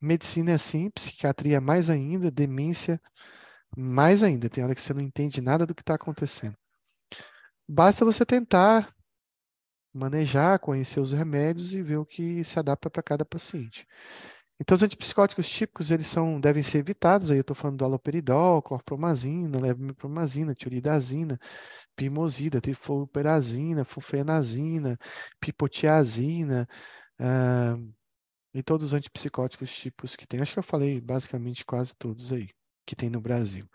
medicina 0.00 0.50
é 0.50 0.54
assim, 0.54 0.90
psiquiatria 0.90 1.60
mais 1.60 1.90
ainda, 1.90 2.28
demência 2.28 3.00
mais 3.76 4.24
ainda. 4.24 4.50
Tem 4.50 4.64
hora 4.64 4.74
que 4.74 4.82
você 4.82 4.92
não 4.92 5.00
entende 5.00 5.40
nada 5.40 5.64
do 5.64 5.76
que 5.76 5.82
está 5.82 5.94
acontecendo. 5.94 6.56
Basta 7.68 8.04
você 8.04 8.26
tentar 8.26 8.92
manejar, 9.94 10.58
conhecer 10.58 10.98
os 10.98 11.12
remédios 11.12 11.72
e 11.72 11.80
ver 11.80 11.98
o 11.98 12.06
que 12.06 12.42
se 12.42 12.58
adapta 12.58 12.90
para 12.90 13.02
cada 13.02 13.24
paciente. 13.24 13.86
Então, 14.60 14.74
os 14.74 14.82
antipsicóticos 14.82 15.48
típicos, 15.48 15.90
eles 15.90 16.06
são, 16.08 16.40
devem 16.40 16.62
ser 16.62 16.78
evitados. 16.78 17.30
Aí 17.30 17.38
eu 17.38 17.42
estou 17.42 17.54
falando 17.56 17.78
do 17.78 17.84
aloperidol, 17.84 18.60
clorpromazina, 18.62 19.60
levomipromazina, 19.60 20.54
tioridazina, 20.54 21.38
pimosida, 21.96 22.60
trifluperazina, 22.60 23.84
fufenazina, 23.84 24.98
pipotiazina, 25.40 26.68
ah, 27.18 27.76
e 28.54 28.62
todos 28.62 28.88
os 28.88 28.94
antipsicóticos 28.94 29.70
típicos 29.74 30.16
que 30.16 30.26
tem. 30.26 30.40
Acho 30.40 30.54
que 30.54 30.58
eu 30.58 30.62
falei 30.62 31.00
basicamente 31.00 31.64
quase 31.64 31.94
todos 31.96 32.32
aí 32.32 32.48
que 32.86 32.96
tem 32.96 33.10
no 33.10 33.20
Brasil. 33.20 33.68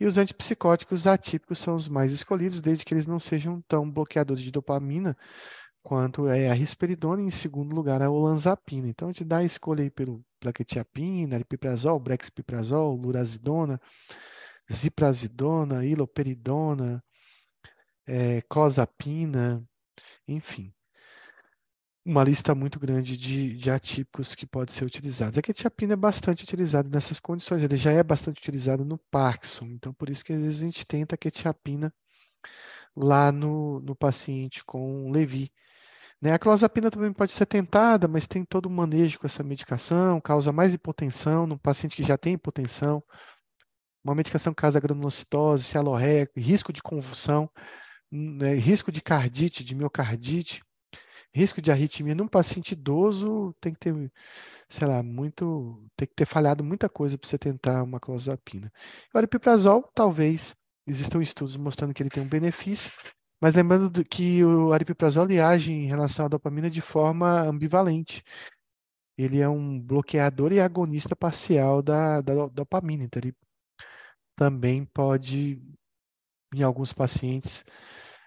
E 0.00 0.06
os 0.06 0.16
antipsicóticos 0.16 1.06
atípicos 1.06 1.58
são 1.58 1.74
os 1.76 1.88
mais 1.88 2.10
escolhidos, 2.12 2.60
desde 2.60 2.84
que 2.84 2.94
eles 2.94 3.06
não 3.06 3.20
sejam 3.20 3.60
tão 3.68 3.90
bloqueadores 3.90 4.42
de 4.42 4.50
dopamina 4.50 5.16
quanto 5.86 6.26
é 6.26 6.50
a 6.50 6.52
risperidona 6.52 7.22
e 7.22 7.26
em 7.26 7.30
segundo 7.30 7.72
lugar 7.72 8.02
a 8.02 8.10
olanzapina. 8.10 8.88
Então 8.88 9.06
a 9.08 9.12
gente 9.12 9.24
dá 9.24 9.36
a 9.36 9.44
escolha 9.44 9.84
aí 9.84 9.90
pelo 9.90 10.20
plaquetiapina, 10.40 11.36
aripiprazol, 11.36 12.00
brexpiprazol, 12.00 12.96
lurazidona, 12.96 13.80
ziprazidona, 14.72 15.86
iloperidona, 15.86 17.00
é, 18.04 18.42
clozapina, 18.48 19.62
enfim. 20.26 20.74
Uma 22.04 22.24
lista 22.24 22.52
muito 22.52 22.80
grande 22.80 23.16
de, 23.16 23.54
de 23.54 23.70
atípicos 23.70 24.34
que 24.34 24.44
pode 24.44 24.72
ser 24.72 24.84
utilizados. 24.84 25.38
A 25.38 25.42
quetiapina 25.42 25.92
é 25.92 25.96
bastante 25.96 26.42
utilizada 26.42 26.88
nessas 26.88 27.20
condições, 27.20 27.62
ele 27.62 27.76
já 27.76 27.92
é 27.92 28.02
bastante 28.02 28.38
utilizado 28.40 28.84
no 28.84 28.98
Parkinson, 29.08 29.66
então 29.66 29.94
por 29.94 30.10
isso 30.10 30.24
que 30.24 30.32
às 30.32 30.40
vezes 30.40 30.62
a 30.62 30.64
gente 30.64 30.84
tenta 30.84 31.14
a 31.14 31.18
quetiapina 31.18 31.94
lá 32.96 33.30
no, 33.30 33.78
no 33.80 33.94
paciente 33.94 34.64
com 34.64 35.12
Levi, 35.12 35.52
né? 36.20 36.32
A 36.32 36.38
clozapina 36.38 36.90
também 36.90 37.12
pode 37.12 37.32
ser 37.32 37.46
tentada, 37.46 38.08
mas 38.08 38.26
tem 38.26 38.44
todo 38.44 38.66
o 38.66 38.70
manejo 38.70 39.18
com 39.18 39.26
essa 39.26 39.42
medicação, 39.42 40.20
causa 40.20 40.52
mais 40.52 40.72
hipotensão 40.74 41.46
no 41.46 41.58
paciente 41.58 41.96
que 41.96 42.02
já 42.02 42.16
tem 42.16 42.34
hipotensão. 42.34 43.02
Uma 44.04 44.14
medicação 44.14 44.54
que 44.54 44.60
causa 44.62 44.80
granulocitose, 44.80 45.64
cialorreia, 45.64 46.30
risco 46.36 46.72
de 46.72 46.82
convulsão, 46.82 47.50
né? 48.10 48.54
risco 48.54 48.92
de 48.92 49.02
cardite, 49.02 49.64
de 49.64 49.74
miocardite, 49.74 50.62
risco 51.34 51.60
de 51.60 51.70
arritmia. 51.70 52.14
Num 52.14 52.28
paciente 52.28 52.72
idoso, 52.72 53.54
tem 53.60 53.72
que 53.74 53.80
ter, 53.80 54.12
sei 54.68 54.86
lá, 54.88 55.02
muito, 55.02 55.84
tem 55.96 56.08
que 56.08 56.14
ter 56.14 56.26
falhado 56.26 56.64
muita 56.64 56.88
coisa 56.88 57.18
para 57.18 57.28
você 57.28 57.38
tentar 57.38 57.82
uma 57.82 58.00
clozapina. 58.00 58.72
O 59.14 59.26
piprazol, 59.28 59.82
talvez, 59.94 60.54
existam 60.86 61.20
estudos 61.20 61.56
mostrando 61.56 61.92
que 61.92 62.02
ele 62.02 62.10
tem 62.10 62.22
um 62.22 62.28
benefício, 62.28 62.90
mas 63.40 63.54
lembrando 63.54 64.04
que 64.04 64.44
o 64.44 64.72
aripiprazol 64.72 65.26
age 65.44 65.72
em 65.72 65.86
relação 65.86 66.26
à 66.26 66.28
dopamina 66.28 66.70
de 66.70 66.80
forma 66.80 67.42
ambivalente. 67.42 68.22
Ele 69.18 69.40
é 69.40 69.48
um 69.48 69.80
bloqueador 69.80 70.52
e 70.52 70.60
agonista 70.60 71.14
parcial 71.16 71.82
da, 71.82 72.20
da 72.20 72.46
dopamina. 72.48 73.04
Então, 73.04 73.20
ele 73.20 73.34
também 74.36 74.84
pode, 74.86 75.62
em 76.54 76.62
alguns 76.62 76.92
pacientes, 76.92 77.64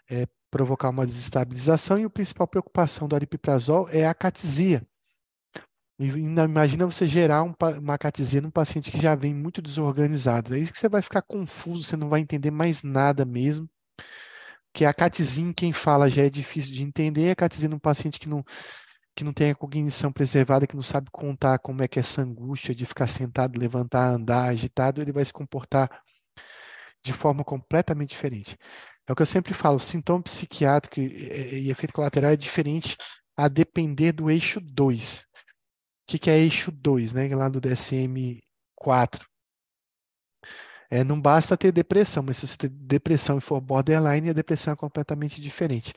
é, 0.09 0.27
provocar 0.51 0.89
uma 0.89 1.05
desestabilização. 1.05 1.99
E 1.99 2.05
a 2.05 2.09
principal 2.09 2.47
preocupação 2.47 3.07
do 3.07 3.15
aripiprazol 3.15 3.89
é 3.89 4.07
a 4.07 4.13
catisia. 4.13 4.85
Imagina 5.99 6.85
você 6.85 7.05
gerar 7.05 7.43
um, 7.43 7.53
uma 7.77 7.97
catisia 7.97 8.41
num 8.41 8.51
paciente 8.51 8.89
que 8.91 9.01
já 9.01 9.15
vem 9.15 9.33
muito 9.33 9.61
desorganizado. 9.61 10.55
É 10.55 10.59
isso 10.59 10.71
que 10.71 10.79
você 10.79 10.89
vai 10.89 11.01
ficar 11.01 11.21
confuso, 11.21 11.83
você 11.83 11.97
não 11.97 12.09
vai 12.09 12.21
entender 12.21 12.51
mais 12.51 12.81
nada 12.83 13.25
mesmo 13.25 13.69
que 14.73 14.85
a 14.85 14.93
catizin, 14.93 15.51
quem 15.53 15.73
fala 15.73 16.09
já 16.09 16.23
é 16.23 16.29
difícil 16.29 16.73
de 16.73 16.83
entender, 16.83 17.31
a 17.31 17.35
catizin 17.35 17.73
um 17.73 17.79
paciente 17.79 18.19
que 18.19 18.29
não, 18.29 18.43
que 19.15 19.23
não 19.23 19.33
tem 19.33 19.51
a 19.51 19.55
cognição 19.55 20.11
preservada, 20.11 20.67
que 20.67 20.75
não 20.75 20.81
sabe 20.81 21.09
contar 21.11 21.59
como 21.59 21.83
é 21.83 21.87
que 21.87 21.99
é 21.99 22.01
essa 22.01 22.21
angústia 22.21 22.73
de 22.73 22.85
ficar 22.85 23.07
sentado, 23.07 23.59
levantar, 23.59 24.13
andar, 24.13 24.49
agitado, 24.49 25.01
ele 25.01 25.11
vai 25.11 25.25
se 25.25 25.33
comportar 25.33 25.89
de 27.03 27.13
forma 27.13 27.43
completamente 27.43 28.09
diferente. 28.09 28.57
É 29.07 29.11
o 29.11 29.15
que 29.15 29.21
eu 29.21 29.25
sempre 29.25 29.53
falo, 29.53 29.79
sintoma 29.79 30.21
psiquiátrico 30.23 30.99
e, 30.99 31.69
efeito 31.69 31.93
colateral 31.93 32.31
é 32.31 32.35
diferente 32.35 32.95
a 33.35 33.47
depender 33.47 34.11
do 34.11 34.29
eixo 34.29 34.61
2. 34.61 35.19
O 35.19 35.25
que, 36.07 36.19
que 36.19 36.29
é 36.29 36.37
eixo 36.37 36.71
2, 36.71 37.13
né? 37.13 37.27
Lá 37.35 37.49
do 37.49 37.59
DSM-4. 37.59 39.28
É, 40.89 41.03
não 41.03 41.21
basta 41.21 41.55
ter 41.55 41.71
depressão, 41.71 42.23
mas 42.23 42.37
se 42.37 42.47
você 42.47 42.57
ter 42.57 42.69
depressão 42.69 43.37
e 43.37 43.41
for 43.41 43.61
borderline, 43.61 44.29
a 44.29 44.33
depressão 44.33 44.73
é 44.73 44.75
completamente 44.75 45.39
diferente. 45.39 45.93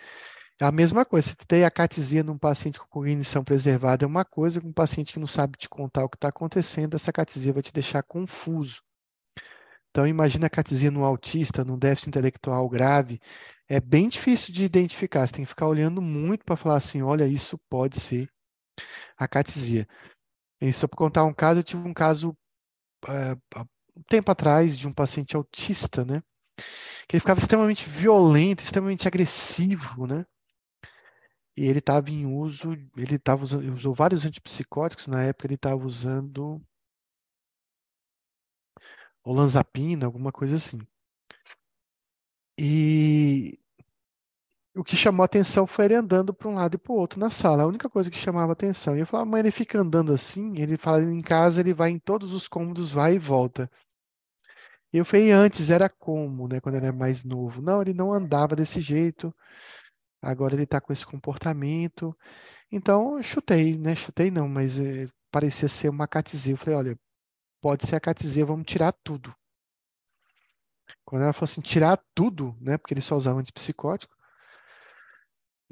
É 0.60 0.64
a 0.64 0.72
mesma 0.72 1.04
coisa, 1.04 1.30
se 1.30 1.36
tem 1.48 1.64
a 1.64 1.70
catisia 1.70 2.22
num 2.22 2.38
paciente 2.38 2.78
com 2.78 2.86
cognição 2.86 3.42
preservada 3.42 4.04
é 4.04 4.06
uma 4.06 4.24
coisa, 4.24 4.60
com 4.60 4.68
um 4.68 4.72
paciente 4.72 5.12
que 5.12 5.18
não 5.18 5.26
sabe 5.26 5.56
te 5.58 5.68
contar 5.68 6.04
o 6.04 6.08
que 6.08 6.16
está 6.16 6.28
acontecendo, 6.28 6.94
essa 6.94 7.12
catisia 7.12 7.52
vai 7.52 7.62
te 7.62 7.72
deixar 7.72 8.02
confuso. 8.02 8.82
Então, 9.90 10.06
imagina 10.06 10.46
a 10.46 10.50
catisia 10.50 10.90
no 10.90 11.04
autista, 11.04 11.64
num 11.64 11.78
déficit 11.78 12.08
intelectual 12.08 12.68
grave, 12.68 13.20
é 13.68 13.80
bem 13.80 14.08
difícil 14.08 14.52
de 14.52 14.64
identificar. 14.64 15.26
Você 15.26 15.34
tem 15.34 15.44
que 15.44 15.48
ficar 15.48 15.66
olhando 15.66 16.00
muito 16.00 16.44
para 16.44 16.56
falar 16.56 16.76
assim: 16.76 17.02
olha, 17.02 17.26
isso 17.26 17.58
pode 17.68 18.00
ser 18.00 18.28
acatesia. 19.16 19.86
E 20.60 20.72
só 20.72 20.86
para 20.86 20.96
contar 20.96 21.24
um 21.24 21.34
caso, 21.34 21.60
eu 21.60 21.64
tive 21.64 21.86
um 21.86 21.94
caso 21.94 22.36
é, 23.08 23.36
um 23.96 24.02
tempo 24.02 24.30
atrás 24.30 24.76
de 24.76 24.86
um 24.88 24.92
paciente 24.92 25.36
autista, 25.36 26.04
né? 26.04 26.22
Que 27.08 27.16
ele 27.16 27.20
ficava 27.20 27.40
extremamente 27.40 27.88
violento, 27.88 28.62
extremamente 28.62 29.06
agressivo, 29.08 30.06
né? 30.06 30.26
E 31.56 31.66
ele 31.66 31.80
estava 31.80 32.10
em 32.10 32.26
uso, 32.26 32.72
ele 32.96 33.18
tava 33.18 33.44
usando, 33.44 33.72
usou 33.74 33.94
vários 33.94 34.24
antipsicóticos, 34.24 35.06
na 35.06 35.22
época 35.22 35.46
ele 35.46 35.54
estava 35.54 35.84
usando 35.84 36.62
olanzapina, 39.24 40.06
alguma 40.06 40.32
coisa 40.32 40.56
assim. 40.56 40.78
E 42.58 43.58
o 44.74 44.82
que 44.82 44.96
chamou 44.96 45.24
atenção 45.24 45.66
foi 45.66 45.84
ele 45.86 45.94
andando 45.94 46.32
para 46.32 46.48
um 46.48 46.54
lado 46.54 46.74
e 46.76 46.78
para 46.78 46.92
o 46.92 46.96
outro 46.96 47.20
na 47.20 47.30
sala. 47.30 47.62
A 47.62 47.66
única 47.66 47.88
coisa 47.90 48.10
que 48.10 48.16
chamava 48.16 48.52
atenção. 48.52 48.96
E 48.96 49.00
eu 49.00 49.06
falava, 49.06 49.28
mas 49.30 49.40
ele 49.40 49.50
fica 49.50 49.78
andando 49.80 50.12
assim? 50.12 50.58
Ele 50.58 50.76
fala, 50.78 51.02
em 51.02 51.20
casa 51.20 51.60
ele 51.60 51.74
vai 51.74 51.90
em 51.90 51.98
todos 51.98 52.32
os 52.34 52.48
cômodos, 52.48 52.90
vai 52.90 53.14
e 53.14 53.18
volta. 53.18 53.70
E 54.92 54.98
eu 54.98 55.04
falei, 55.04 55.30
antes 55.30 55.70
era 55.70 55.88
como, 55.88 56.48
né? 56.48 56.60
Quando 56.60 56.76
ele 56.76 56.86
era 56.86 56.94
mais 56.94 57.24
novo. 57.24 57.62
Não, 57.62 57.80
ele 57.82 57.94
não 57.94 58.12
andava 58.12 58.54
desse 58.56 58.80
jeito. 58.80 59.34
Agora 60.22 60.54
ele 60.54 60.64
está 60.64 60.80
com 60.80 60.92
esse 60.92 61.04
comportamento. 61.06 62.16
Então 62.70 63.16
eu 63.18 63.22
chutei, 63.22 63.78
né? 63.78 63.94
Chutei 63.94 64.30
não, 64.30 64.48
mas 64.48 64.78
eh, 64.78 65.08
parecia 65.30 65.68
ser 65.68 65.88
uma 65.90 66.08
catizia. 66.08 66.54
Eu 66.54 66.58
falei, 66.58 66.76
olha, 66.76 67.00
pode 67.60 67.86
ser 67.86 67.96
a 67.96 68.00
catizia, 68.00 68.46
vamos 68.46 68.66
tirar 68.66 68.92
tudo. 69.04 69.34
Quando 71.04 71.22
ela 71.24 71.32
falou 71.32 71.44
assim, 71.44 71.60
tirar 71.60 72.02
tudo, 72.14 72.56
né? 72.60 72.78
Porque 72.78 72.94
ele 72.94 73.00
só 73.00 73.16
usava 73.16 73.40
antipsicótico. 73.40 74.14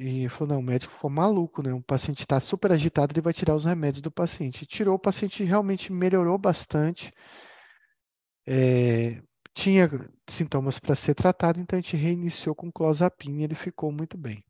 E 0.03 0.31
falou, 0.31 0.55
não, 0.55 0.61
o 0.61 0.63
médico 0.63 0.95
ficou 0.95 1.11
maluco, 1.11 1.63
né? 1.63 1.75
O 1.75 1.83
paciente 1.83 2.21
está 2.21 2.41
super 2.41 2.73
agitado, 2.73 3.13
ele 3.13 3.21
vai 3.21 3.35
tirar 3.35 3.55
os 3.55 3.67
remédios 3.67 4.01
do 4.01 4.11
paciente. 4.11 4.65
Tirou, 4.65 4.95
o 4.95 4.99
paciente 4.99 5.45
realmente 5.45 5.93
melhorou 5.93 6.39
bastante. 6.39 7.13
É, 8.47 9.23
tinha 9.53 9.91
sintomas 10.27 10.79
para 10.79 10.97
ser 10.97 11.15
tratado, 11.15 11.61
então 11.61 11.79
a 11.79 11.83
gente 11.83 11.99
reiniciou 11.99 12.55
com 12.55 12.73
clozapina 12.73 13.41
e 13.43 13.45
ele 13.45 13.55
ficou 13.55 13.93
muito 13.93 14.17
bem. 14.17 14.43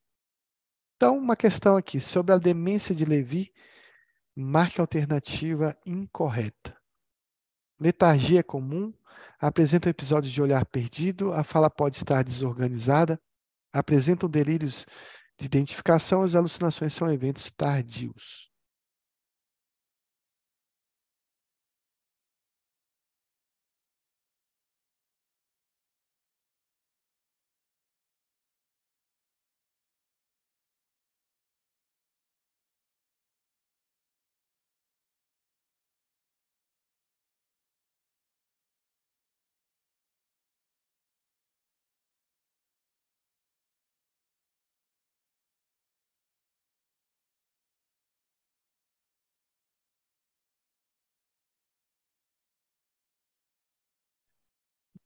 Então, 0.94 1.18
uma 1.18 1.34
questão 1.34 1.76
aqui 1.76 1.98
sobre 1.98 2.32
a 2.32 2.38
demência 2.38 2.94
de 2.94 3.04
Levi, 3.04 3.52
marque 4.36 4.80
alternativa 4.80 5.76
incorreta. 5.84 6.78
Letargia 7.80 8.38
é 8.38 8.44
comum, 8.44 8.94
apresenta 9.40 9.90
episódios 9.90 10.32
de 10.32 10.40
olhar 10.40 10.64
perdido, 10.64 11.32
a 11.32 11.42
fala 11.42 11.68
pode 11.68 11.96
estar 11.96 12.22
desorganizada, 12.22 13.20
apresentam 13.72 14.28
delírios 14.28 14.86
de 15.40 15.46
identificação, 15.46 16.22
as 16.22 16.34
alucinações 16.34 16.92
são 16.94 17.10
eventos 17.12 17.50
tardios. 17.50 18.49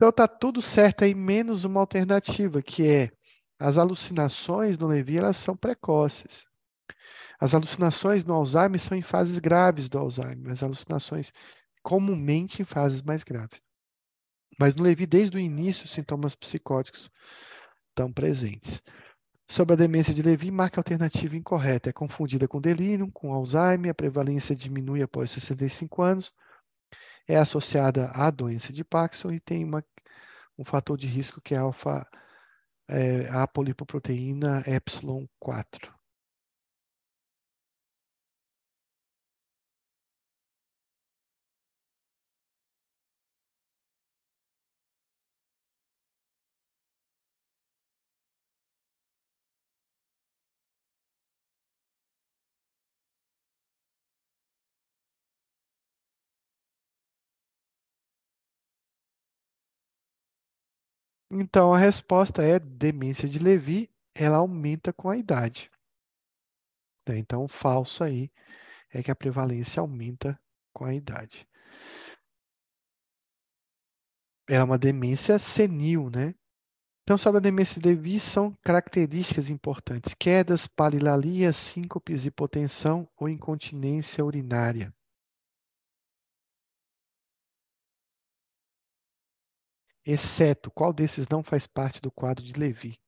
Então 0.05 0.12
tá 0.12 0.28
tudo 0.28 0.61
certo 0.61 1.02
aí, 1.02 1.14
menos 1.14 1.64
uma 1.64 1.80
alternativa, 1.80 2.61
que 2.61 2.86
é 2.86 3.11
as 3.59 3.78
alucinações 3.78 4.76
no 4.76 4.86
Levi, 4.86 5.16
elas 5.16 5.38
são 5.38 5.57
precoces. 5.57 6.44
As 7.40 7.55
alucinações 7.55 8.22
no 8.22 8.34
Alzheimer 8.34 8.78
são 8.78 8.98
em 8.98 9.00
fases 9.00 9.38
graves 9.38 9.88
do 9.88 9.96
Alzheimer, 9.96 10.52
as 10.52 10.62
alucinações 10.62 11.32
comumente 11.82 12.61
em 12.61 12.66
fases 12.66 13.00
mais 13.00 13.24
graves. 13.24 13.62
Mas 14.59 14.74
no 14.74 14.82
Levi, 14.82 15.07
desde 15.07 15.38
o 15.38 15.40
início, 15.40 15.88
sintomas 15.88 16.34
psicóticos 16.34 17.11
estão 17.88 18.12
presentes. 18.12 18.82
Sobre 19.48 19.72
a 19.72 19.76
demência 19.76 20.12
de 20.12 20.20
Levi, 20.20 20.50
marca 20.50 20.80
alternativa 20.80 21.34
incorreta. 21.34 21.88
É 21.88 21.94
confundida 21.94 22.46
com 22.46 22.61
delírio, 22.61 23.11
com 23.11 23.32
Alzheimer, 23.32 23.90
a 23.92 23.94
prevalência 23.94 24.55
diminui 24.55 25.00
após 25.00 25.30
65 25.30 26.02
anos 26.02 26.30
é 27.26 27.36
associada 27.36 28.11
à 28.11 28.30
doença 28.30 28.72
de 28.72 28.84
Parkinson 28.84 29.32
e 29.32 29.40
tem 29.40 29.64
uma, 29.64 29.84
um 30.59 30.64
fator 30.64 30.96
de 30.96 31.07
risco 31.07 31.40
que 31.40 31.55
é 31.55 31.59
alfa, 31.59 32.07
é, 32.88 33.28
a 33.30 33.46
polipoproteína 33.46 34.62
epsilon 34.66 35.26
4. 35.38 35.93
Então, 61.37 61.74
a 61.74 61.78
resposta 61.78 62.45
é 62.45 62.61
demência 62.61 63.28
de 63.28 63.41
Levi, 63.41 63.91
ela 64.14 64.37
aumenta 64.37 64.93
com 64.93 65.11
a 65.11 65.16
idade. 65.16 65.68
Né? 67.09 67.18
Então, 67.18 67.49
falso 67.49 68.05
aí 68.05 68.30
é 68.89 69.03
que 69.03 69.11
a 69.11 69.16
prevalência 69.16 69.80
aumenta 69.80 70.41
com 70.72 70.85
a 70.85 70.95
idade. 70.95 71.45
É 74.49 74.62
uma 74.62 74.78
demência 74.78 75.37
senil, 75.41 76.09
né? 76.09 76.37
Então, 77.03 77.18
sobre 77.18 77.39
a 77.39 77.43
demência 77.43 77.80
de 77.80 77.89
Levi, 77.89 78.20
são 78.20 78.57
características 78.62 79.51
importantes: 79.51 80.14
quedas, 80.14 80.68
palilalia, 80.68 81.53
síncopes, 81.53 82.24
hipotensão 82.24 83.09
ou 83.16 83.28
incontinência 83.28 84.24
urinária. 84.24 84.95
Exceto 90.07 90.70
qual 90.70 90.92
desses 90.92 91.26
não 91.28 91.42
faz 91.42 91.66
parte 91.66 92.00
do 92.00 92.11
quadro 92.11 92.44
de 92.44 92.52
Levi? 92.55 92.98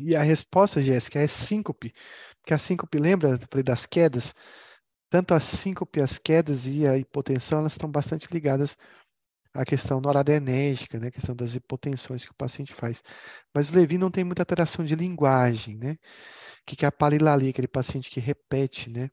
E 0.00 0.14
a 0.16 0.22
resposta, 0.22 0.82
Jéssica, 0.82 1.18
é 1.20 1.28
síncope. 1.28 1.92
Porque 2.40 2.54
a 2.54 2.58
síncope, 2.58 2.98
lembra 2.98 3.38
falei 3.50 3.62
das 3.62 3.86
quedas? 3.86 4.34
Tanto 5.10 5.34
a 5.34 5.40
síncope, 5.40 6.00
as 6.02 6.18
quedas 6.18 6.66
e 6.66 6.86
a 6.86 6.98
hipotensão, 6.98 7.60
elas 7.60 7.72
estão 7.74 7.90
bastante 7.90 8.28
ligadas 8.32 8.76
a 9.54 9.64
questão 9.64 10.00
noradrenérgica, 10.00 10.98
né, 10.98 11.08
a 11.08 11.10
questão 11.10 11.34
das 11.36 11.54
hipotensões 11.54 12.24
que 12.24 12.30
o 12.30 12.34
paciente 12.34 12.72
faz. 12.74 13.02
Mas 13.54 13.70
o 13.70 13.74
Levi 13.74 13.98
não 13.98 14.10
tem 14.10 14.24
muita 14.24 14.42
alteração 14.42 14.84
de 14.84 14.94
linguagem, 14.94 15.76
né? 15.76 15.92
O 15.92 15.98
que 16.66 16.84
é 16.84 16.88
a 16.88 16.92
palilalia, 16.92 17.50
aquele 17.50 17.68
paciente 17.68 18.10
que 18.10 18.20
repete, 18.20 18.90
né? 18.90 19.10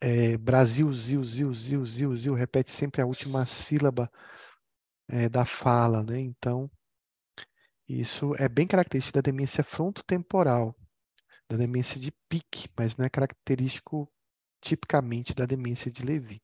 É, 0.00 0.36
Brasil, 0.36 0.92
zil, 0.92 1.24
zil, 1.24 1.54
zil, 1.54 1.86
zil, 1.86 2.16
zil, 2.16 2.34
repete 2.34 2.72
sempre 2.72 3.00
a 3.02 3.06
última 3.06 3.46
sílaba 3.46 4.10
é, 5.08 5.28
da 5.28 5.44
fala, 5.44 6.02
né? 6.02 6.18
Então, 6.20 6.70
isso 7.88 8.34
é 8.36 8.48
bem 8.48 8.66
característico 8.66 9.16
da 9.16 9.22
demência 9.22 9.62
frontotemporal, 9.62 10.74
da 11.48 11.56
demência 11.56 12.00
de 12.00 12.10
pique, 12.28 12.68
mas 12.76 12.96
não 12.96 13.04
é 13.04 13.10
característico 13.10 14.10
tipicamente 14.60 15.34
da 15.34 15.44
demência 15.44 15.90
de 15.90 16.02
Levi. 16.04 16.42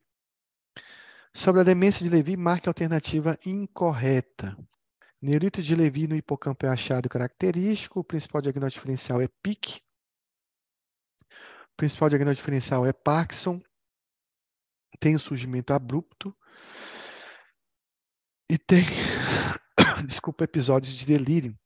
Sobre 1.35 1.61
a 1.61 1.65
demência 1.65 2.05
de 2.05 2.11
Levi, 2.11 2.37
marque 2.37 2.69
a 2.69 2.71
alternativa 2.71 3.39
incorreta. 3.47 4.57
Neurite 5.23 5.63
de 5.63 5.75
Levi 5.75 6.07
no 6.09 6.17
hipocampo 6.17 6.67
é 6.67 6.69
achado 6.69 7.09
característico. 7.09 8.01
O 8.01 8.05
principal 8.05 8.43
diagnóstico 8.43 8.81
diferencial 8.81 9.21
é 9.21 9.29
PIC. 9.29 9.81
O 11.73 11.77
principal 11.77 12.09
diagnóstico 12.09 12.43
diferencial 12.43 12.85
é 12.85 12.93
Parkinson. 12.93 13.61
Tem 14.99 15.15
o 15.15 15.21
surgimento 15.21 15.73
abrupto. 15.73 16.37
E 18.49 18.59
tem, 18.59 18.83
desculpa, 20.07 20.45
episódios 20.45 20.95
de 20.95 21.07
delírio. 21.07 21.57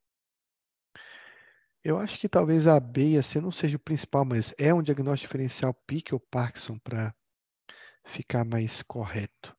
Eu 1.83 1.97
acho 1.97 2.19
que 2.19 2.29
talvez 2.29 2.67
a 2.67 2.79
B 2.79 3.11
e 3.11 3.17
a 3.17 3.23
C 3.23 3.41
não 3.41 3.51
seja 3.51 3.77
o 3.77 3.79
principal, 3.79 4.25
mas 4.25 4.53
é 4.57 4.73
um 4.73 4.83
diagnóstico 4.83 5.27
diferencial 5.27 5.73
PIC 5.73 6.13
ou 6.13 6.19
Parkinson 6.19 6.77
para 6.79 7.15
ficar 8.05 8.45
mais 8.45 8.81
correto. 8.83 9.55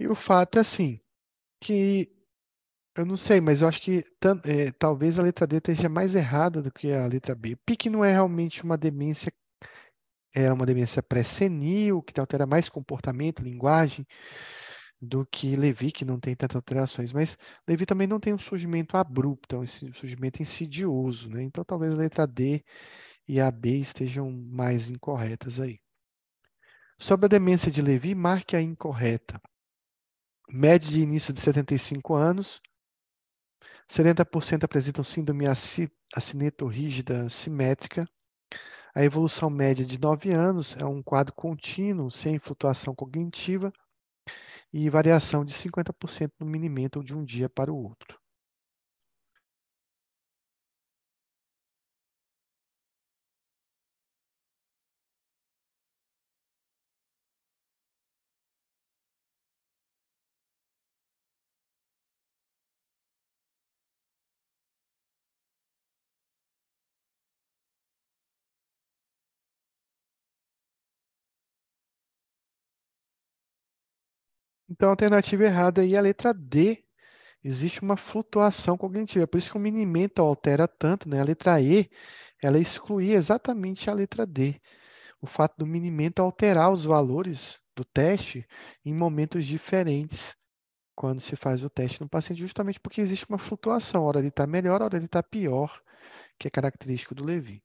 E 0.00 0.06
o 0.08 0.14
fato 0.14 0.58
é 0.58 0.60
assim, 0.60 1.00
que 1.60 2.10
eu 2.98 3.06
não 3.06 3.16
sei, 3.16 3.40
mas 3.40 3.62
eu 3.62 3.68
acho 3.68 3.80
que 3.80 4.04
é, 4.44 4.72
talvez 4.72 5.18
a 5.18 5.22
letra 5.22 5.46
D 5.46 5.58
esteja 5.58 5.88
mais 5.88 6.14
errada 6.16 6.60
do 6.60 6.72
que 6.72 6.92
a 6.92 7.06
letra 7.06 7.34
B. 7.34 7.56
PIC 7.64 7.88
não 7.88 8.04
é 8.04 8.10
realmente 8.10 8.64
uma 8.64 8.76
demência, 8.76 9.32
é 10.34 10.52
uma 10.52 10.66
demência 10.66 11.02
pré-senil, 11.02 12.02
que 12.02 12.18
altera 12.18 12.46
mais 12.46 12.68
comportamento, 12.68 13.42
linguagem, 13.42 14.04
do 15.00 15.24
que 15.26 15.54
Levi, 15.56 15.92
que 15.92 16.04
não 16.04 16.18
tem 16.18 16.34
tantas 16.34 16.56
alterações. 16.56 17.12
Mas 17.12 17.36
Levi 17.68 17.86
também 17.86 18.08
não 18.08 18.18
tem 18.18 18.34
um 18.34 18.38
surgimento 18.38 18.96
abrupto, 18.96 19.56
é 19.56 19.58
um 19.60 19.66
surgimento 19.66 20.42
insidioso, 20.42 21.30
né? 21.30 21.42
Então 21.42 21.64
talvez 21.64 21.92
a 21.92 21.96
letra 21.96 22.26
D 22.26 22.64
e 23.28 23.40
a 23.40 23.50
B 23.50 23.78
estejam 23.78 24.30
mais 24.30 24.88
incorretas 24.88 25.60
aí. 25.60 25.78
Sobre 26.98 27.26
a 27.26 27.28
demência 27.28 27.70
de 27.70 27.80
Levi, 27.80 28.14
marque 28.14 28.56
a 28.56 28.60
incorreta. 28.60 29.40
Média 30.50 30.90
de 30.90 31.00
início 31.00 31.32
de 31.32 31.40
75 31.40 32.14
anos. 32.14 32.60
70% 33.90 34.64
apresentam 34.64 35.02
síndrome 35.02 35.46
acineto-rígida 36.14 37.30
simétrica. 37.30 38.06
A 38.94 39.02
evolução 39.02 39.48
média 39.48 39.84
de 39.84 39.98
9 39.98 40.30
anos 40.30 40.76
é 40.76 40.84
um 40.84 41.02
quadro 41.02 41.32
contínuo, 41.34 42.10
sem 42.10 42.38
flutuação 42.38 42.94
cognitiva 42.94 43.72
e 44.72 44.90
variação 44.90 45.44
de 45.44 45.54
50% 45.54 46.32
no 46.38 46.46
minimento 46.46 47.02
de 47.02 47.14
um 47.14 47.24
dia 47.24 47.48
para 47.48 47.72
o 47.72 47.82
outro. 47.82 48.18
Então, 74.78 74.90
a 74.90 74.92
alternativa 74.92 75.42
errada 75.42 75.82
aí 75.82 75.94
é 75.94 75.98
a 75.98 76.00
letra 76.00 76.32
D. 76.32 76.84
Existe 77.42 77.82
uma 77.82 77.96
flutuação 77.96 78.78
cognitiva. 78.78 79.24
É 79.24 79.26
por 79.26 79.38
isso 79.38 79.50
que 79.50 79.56
o 79.56 79.60
minimento 79.60 80.22
altera 80.22 80.68
tanto, 80.68 81.08
né? 81.08 81.20
A 81.20 81.24
letra 81.24 81.60
E, 81.60 81.90
ela 82.40 82.60
excluía 82.60 83.16
exatamente 83.16 83.90
a 83.90 83.92
letra 83.92 84.24
D. 84.24 84.60
O 85.20 85.26
fato 85.26 85.56
do 85.58 85.66
minimento 85.66 86.22
alterar 86.22 86.70
os 86.70 86.84
valores 86.84 87.58
do 87.74 87.84
teste 87.84 88.46
em 88.84 88.94
momentos 88.94 89.44
diferentes 89.44 90.36
quando 90.94 91.20
se 91.20 91.34
faz 91.34 91.64
o 91.64 91.70
teste 91.70 92.00
no 92.00 92.08
paciente, 92.08 92.40
justamente 92.40 92.78
porque 92.78 93.00
existe 93.00 93.26
uma 93.28 93.38
flutuação. 93.38 94.04
Hora 94.04 94.20
ele 94.20 94.28
está 94.28 94.46
melhor, 94.46 94.80
hora 94.80 94.96
ele 94.96 95.06
está 95.06 95.24
pior, 95.24 95.82
que 96.38 96.46
é 96.46 96.50
característico 96.50 97.16
do 97.16 97.24
Levi. 97.24 97.64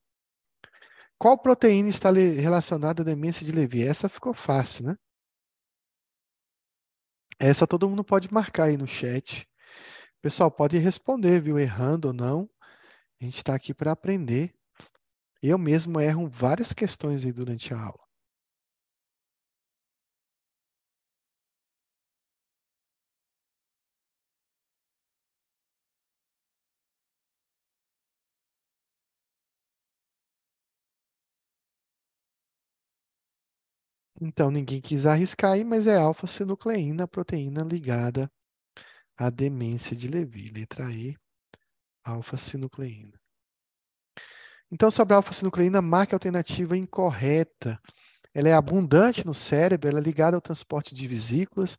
Qual 1.19 1.37
proteína 1.37 1.89
está 1.89 2.11
relacionada 2.11 3.03
à 3.03 3.05
demência 3.05 3.45
de 3.45 3.51
Levi? 3.51 3.83
Essa 3.83 4.09
ficou 4.09 4.33
fácil, 4.33 4.85
né? 4.85 4.97
Essa 7.45 7.67
todo 7.67 7.89
mundo 7.89 8.05
pode 8.05 8.33
marcar 8.33 8.69
aí 8.69 8.77
no 8.77 8.87
chat. 8.87 9.45
Pessoal, 10.21 10.49
pode 10.49 10.77
responder, 10.77 11.41
viu? 11.41 11.59
Errando 11.59 12.07
ou 12.07 12.13
não. 12.13 12.49
A 13.19 13.25
gente 13.25 13.35
está 13.35 13.53
aqui 13.53 13.73
para 13.73 13.91
aprender. 13.91 14.53
Eu 15.41 15.57
mesmo 15.57 15.99
erro 15.99 16.25
várias 16.25 16.71
questões 16.71 17.25
aí 17.25 17.33
durante 17.33 17.73
a 17.73 17.77
aula. 17.77 18.02
Então, 34.25 34.49
ninguém 34.49 34.79
quis 34.79 35.05
arriscar 35.05 35.51
aí, 35.51 35.65
mas 35.65 35.85
é 35.85 35.97
alfa-sinucleína, 35.97 37.03
a 37.03 37.07
proteína 37.07 37.61
ligada 37.61 38.31
à 39.17 39.29
demência 39.29 39.93
de 39.93 40.07
Levi. 40.07 40.49
Letra 40.49 40.89
E, 40.93 41.17
alfa-sinucleína. 42.05 43.19
Então, 44.71 44.89
sobre 44.89 45.13
a 45.13 45.17
alfa-sinucleína, 45.17 45.81
marque 45.81 46.13
a 46.13 46.15
alternativa 46.15 46.77
incorreta. 46.77 47.77
Ela 48.33 48.47
é 48.47 48.53
abundante 48.53 49.25
no 49.25 49.33
cérebro, 49.33 49.89
ela 49.89 49.99
é 49.99 50.01
ligada 50.01 50.37
ao 50.37 50.41
transporte 50.41 50.95
de 50.95 51.05
vesículas, 51.05 51.77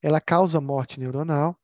ela 0.00 0.20
causa 0.20 0.60
morte 0.60 1.00
neuronal, 1.00 1.58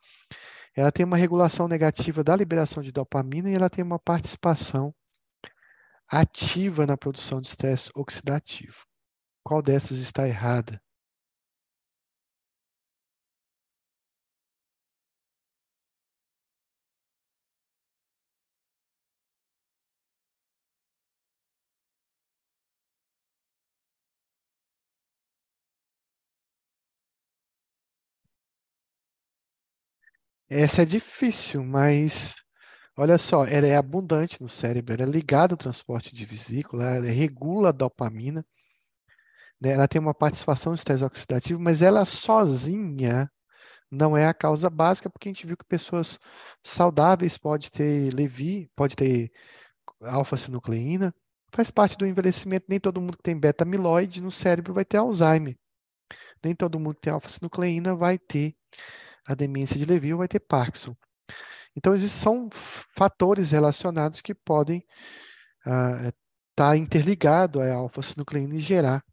ela 0.74 0.90
tem 0.90 1.06
uma 1.06 1.16
regulação 1.16 1.68
negativa 1.68 2.24
da 2.24 2.34
liberação 2.34 2.82
de 2.82 2.90
dopamina 2.90 3.48
e 3.48 3.54
ela 3.54 3.70
tem 3.70 3.84
uma 3.84 4.00
participação 4.00 4.92
ativa 6.08 6.84
na 6.84 6.96
produção 6.96 7.40
de 7.40 7.46
estresse 7.46 7.90
oxidativo. 7.94 8.85
Qual 9.46 9.62
dessas 9.62 9.98
está 10.00 10.26
errada? 10.28 10.78
Essa 30.48 30.82
é 30.82 30.84
difícil, 30.84 31.62
mas 31.64 32.34
olha 32.96 33.18
só, 33.18 33.46
ela 33.46 33.66
é 33.66 33.76
abundante 33.76 34.40
no 34.42 34.48
cérebro, 34.48 34.94
ela 34.94 35.04
é 35.04 35.06
ligada 35.06 35.54
ao 35.54 35.58
transporte 35.58 36.14
de 36.14 36.24
vesícula, 36.26 36.84
ela 36.96 37.06
regula 37.08 37.70
a 37.70 37.72
dopamina, 37.72 38.44
né? 39.60 39.72
Ela 39.72 39.88
tem 39.88 40.00
uma 40.00 40.14
participação 40.14 40.72
no 40.72 40.76
estresse 40.76 41.04
oxidativo, 41.04 41.60
mas 41.60 41.82
ela 41.82 42.04
sozinha 42.04 43.30
não 43.90 44.16
é 44.16 44.26
a 44.26 44.34
causa 44.34 44.68
básica, 44.68 45.08
porque 45.08 45.28
a 45.28 45.32
gente 45.32 45.46
viu 45.46 45.56
que 45.56 45.64
pessoas 45.64 46.18
saudáveis 46.64 47.38
pode 47.38 47.70
ter 47.70 48.12
Levi, 48.14 48.70
pode 48.76 48.96
ter 48.96 49.30
alfa-sinucleína, 50.02 51.14
faz 51.52 51.70
parte 51.70 51.96
do 51.96 52.06
envelhecimento. 52.06 52.66
Nem 52.68 52.80
todo 52.80 53.00
mundo 53.00 53.16
que 53.16 53.22
tem 53.22 53.38
beta-amiloide 53.38 54.20
no 54.20 54.30
cérebro 54.30 54.74
vai 54.74 54.84
ter 54.84 54.98
Alzheimer. 54.98 55.56
Nem 56.44 56.54
todo 56.54 56.78
mundo 56.78 56.96
que 56.96 57.02
tem 57.02 57.12
alfa-sinucleína 57.12 57.94
vai 57.94 58.18
ter 58.18 58.54
a 59.26 59.34
demência 59.34 59.78
de 59.78 59.84
Levi 59.84 60.12
ou 60.12 60.18
vai 60.18 60.28
ter 60.28 60.40
Parkinson. 60.40 60.94
Então, 61.76 61.94
existem 61.94 62.22
são 62.22 62.48
fatores 62.96 63.50
relacionados 63.50 64.20
que 64.20 64.34
podem 64.34 64.82
estar 65.58 66.08
uh, 66.08 66.12
tá 66.54 66.76
interligados 66.76 67.60
à 67.60 67.74
alfa-sinucleína 67.74 68.56
e 68.56 68.60
gerar 68.60 69.04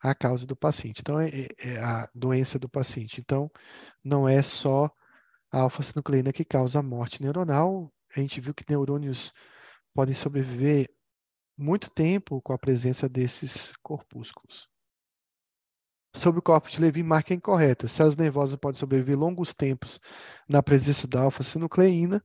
a 0.00 0.14
causa 0.14 0.46
do 0.46 0.56
paciente. 0.56 1.00
Então, 1.00 1.20
é, 1.20 1.28
é, 1.28 1.48
é 1.58 1.78
a 1.82 2.08
doença 2.14 2.58
do 2.58 2.68
paciente. 2.68 3.20
Então, 3.20 3.50
não 4.02 4.28
é 4.28 4.42
só 4.42 4.90
a 5.50 5.60
alfa-sinucleína 5.60 6.32
que 6.32 6.44
causa 6.44 6.78
a 6.78 6.82
morte 6.82 7.22
neuronal. 7.22 7.92
A 8.14 8.20
gente 8.20 8.40
viu 8.40 8.54
que 8.54 8.64
neurônios 8.68 9.32
podem 9.94 10.14
sobreviver 10.14 10.90
muito 11.56 11.90
tempo 11.90 12.40
com 12.40 12.52
a 12.52 12.58
presença 12.58 13.08
desses 13.08 13.72
corpúsculos. 13.82 14.68
Sobre 16.14 16.38
o 16.38 16.42
corpo 16.42 16.68
de 16.70 16.80
Levy, 16.80 17.02
marca 17.02 17.34
incorreta. 17.34 17.88
Células 17.88 18.16
nervosas 18.16 18.58
podem 18.58 18.78
sobreviver 18.78 19.18
longos 19.18 19.52
tempos 19.52 20.00
na 20.48 20.62
presença 20.62 21.06
da 21.06 21.22
alfa-sinucleína. 21.22 22.24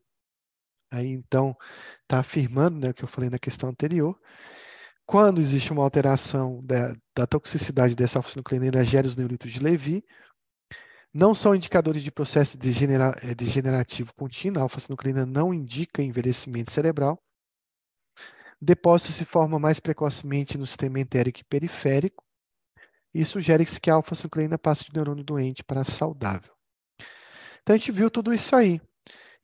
Aí, 0.92 1.08
então, 1.08 1.58
está 2.04 2.20
afirmando 2.20 2.80
né, 2.80 2.92
o 2.92 2.94
que 2.94 3.04
eu 3.04 3.08
falei 3.08 3.30
na 3.30 3.40
questão 3.40 3.70
anterior. 3.70 4.20
Quando 5.06 5.42
existe 5.42 5.72
uma 5.72 5.84
alteração 5.84 6.64
da, 6.64 6.96
da 7.16 7.28
toxicidade 7.28 7.96
dessa 7.96 8.20
alfa-sinucleína, 8.20 8.84
gera 8.86 9.08
os 9.08 9.16
neuritos 9.16 9.52
de 9.52 9.60
Levy. 9.60 10.04
Não 11.14 11.36
são 11.36 11.54
indicadores 11.54 12.02
de 12.02 12.12
processo 12.12 12.58
degenera 12.58 13.14
eh, 13.22 13.36
degenerativo 13.36 14.14
contínuo. 14.16 14.60
A 14.60 14.64
alfa-sinucleína 14.64 15.26
não 15.26 15.54
indica 15.54 16.02
envelhecimento 16.02 16.72
cerebral. 16.72 17.22
Depósito 18.60 19.12
se 19.12 19.26
forma 19.26 19.60
mais 19.60 19.80
precocemente 19.80 20.58
no 20.58 20.66
sistema 20.66 21.00
entérico 21.00 21.42
e 21.42 21.44
periférico. 21.44 22.24
E 23.14 23.24
sugere-se 23.26 23.80
que 23.80 23.92
a 23.92 23.96
alfa-sinucleína 23.96 24.58
passe 24.58 24.86
de 24.86 24.94
neurônio 24.94 25.24
doente 25.24 25.64
para 25.64 25.84
saudável. 25.84 26.54
Então, 27.62 27.76
a 27.76 27.78
gente 27.78 27.92
viu 27.92 28.10
tudo 28.10 28.34
isso 28.34 28.56
aí. 28.56 28.82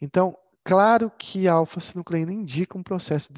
Então, 0.01 0.35
claro 0.69 1.09
que 1.09 1.47
alfa-sinucleína 1.47 2.31
indica 2.31 2.77
um 2.77 2.83
processo 2.83 3.33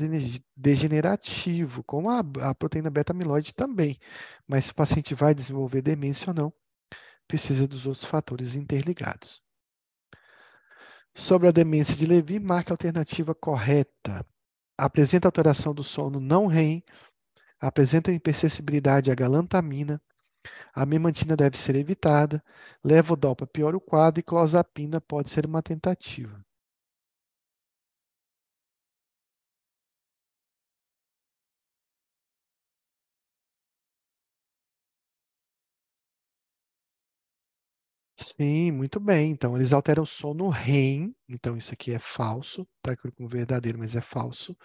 degenerativo, 0.53 1.81
como 1.81 2.09
a, 2.09 2.19
a 2.19 2.53
proteína 2.53 2.89
beta-amiloide 2.89 3.53
também. 3.53 3.97
Mas 4.45 4.65
se 4.65 4.71
o 4.71 4.75
paciente 4.75 5.15
vai 5.15 5.33
desenvolver 5.33 5.81
demência 5.81 6.29
ou 6.29 6.33
não, 6.33 6.53
precisa 7.25 7.65
dos 7.65 7.85
outros 7.85 8.03
fatores 8.03 8.53
interligados. 8.53 9.41
Sobre 11.15 11.47
a 11.47 11.51
demência 11.53 11.95
de 11.95 12.05
Levy, 12.05 12.37
marque 12.37 12.73
a 12.73 12.73
alternativa 12.73 13.33
correta. 13.33 14.25
Apresenta 14.77 15.25
alteração 15.25 15.73
do 15.73 15.85
sono 15.85 16.19
não 16.19 16.47
REM, 16.47 16.83
apresenta 17.61 18.11
hipersensibilidade 18.11 19.09
à 19.09 19.15
galantamina, 19.15 20.01
a 20.73 20.85
memantina 20.85 21.37
deve 21.37 21.57
ser 21.57 21.77
evitada, 21.77 22.43
levodopa 22.83 23.47
piora 23.47 23.77
o 23.77 23.81
quadro 23.81 24.19
e 24.19 24.23
clozapina 24.23 24.99
pode 24.99 25.29
ser 25.29 25.45
uma 25.45 25.61
tentativa. 25.61 26.43
Sim, 38.41 38.71
muito 38.71 38.99
bem. 38.99 39.29
Então, 39.29 39.55
eles 39.55 39.71
alteram 39.71 40.01
o 40.01 40.05
sono 40.07 40.49
REM. 40.49 41.13
Então, 41.29 41.55
isso 41.55 41.71
aqui 41.73 41.93
é 41.93 41.99
falso. 41.99 42.67
Está 42.77 42.97
como 43.15 43.29
verdadeiro, 43.29 43.77
mas 43.77 43.95
é 43.95 44.01
falso. 44.01 44.57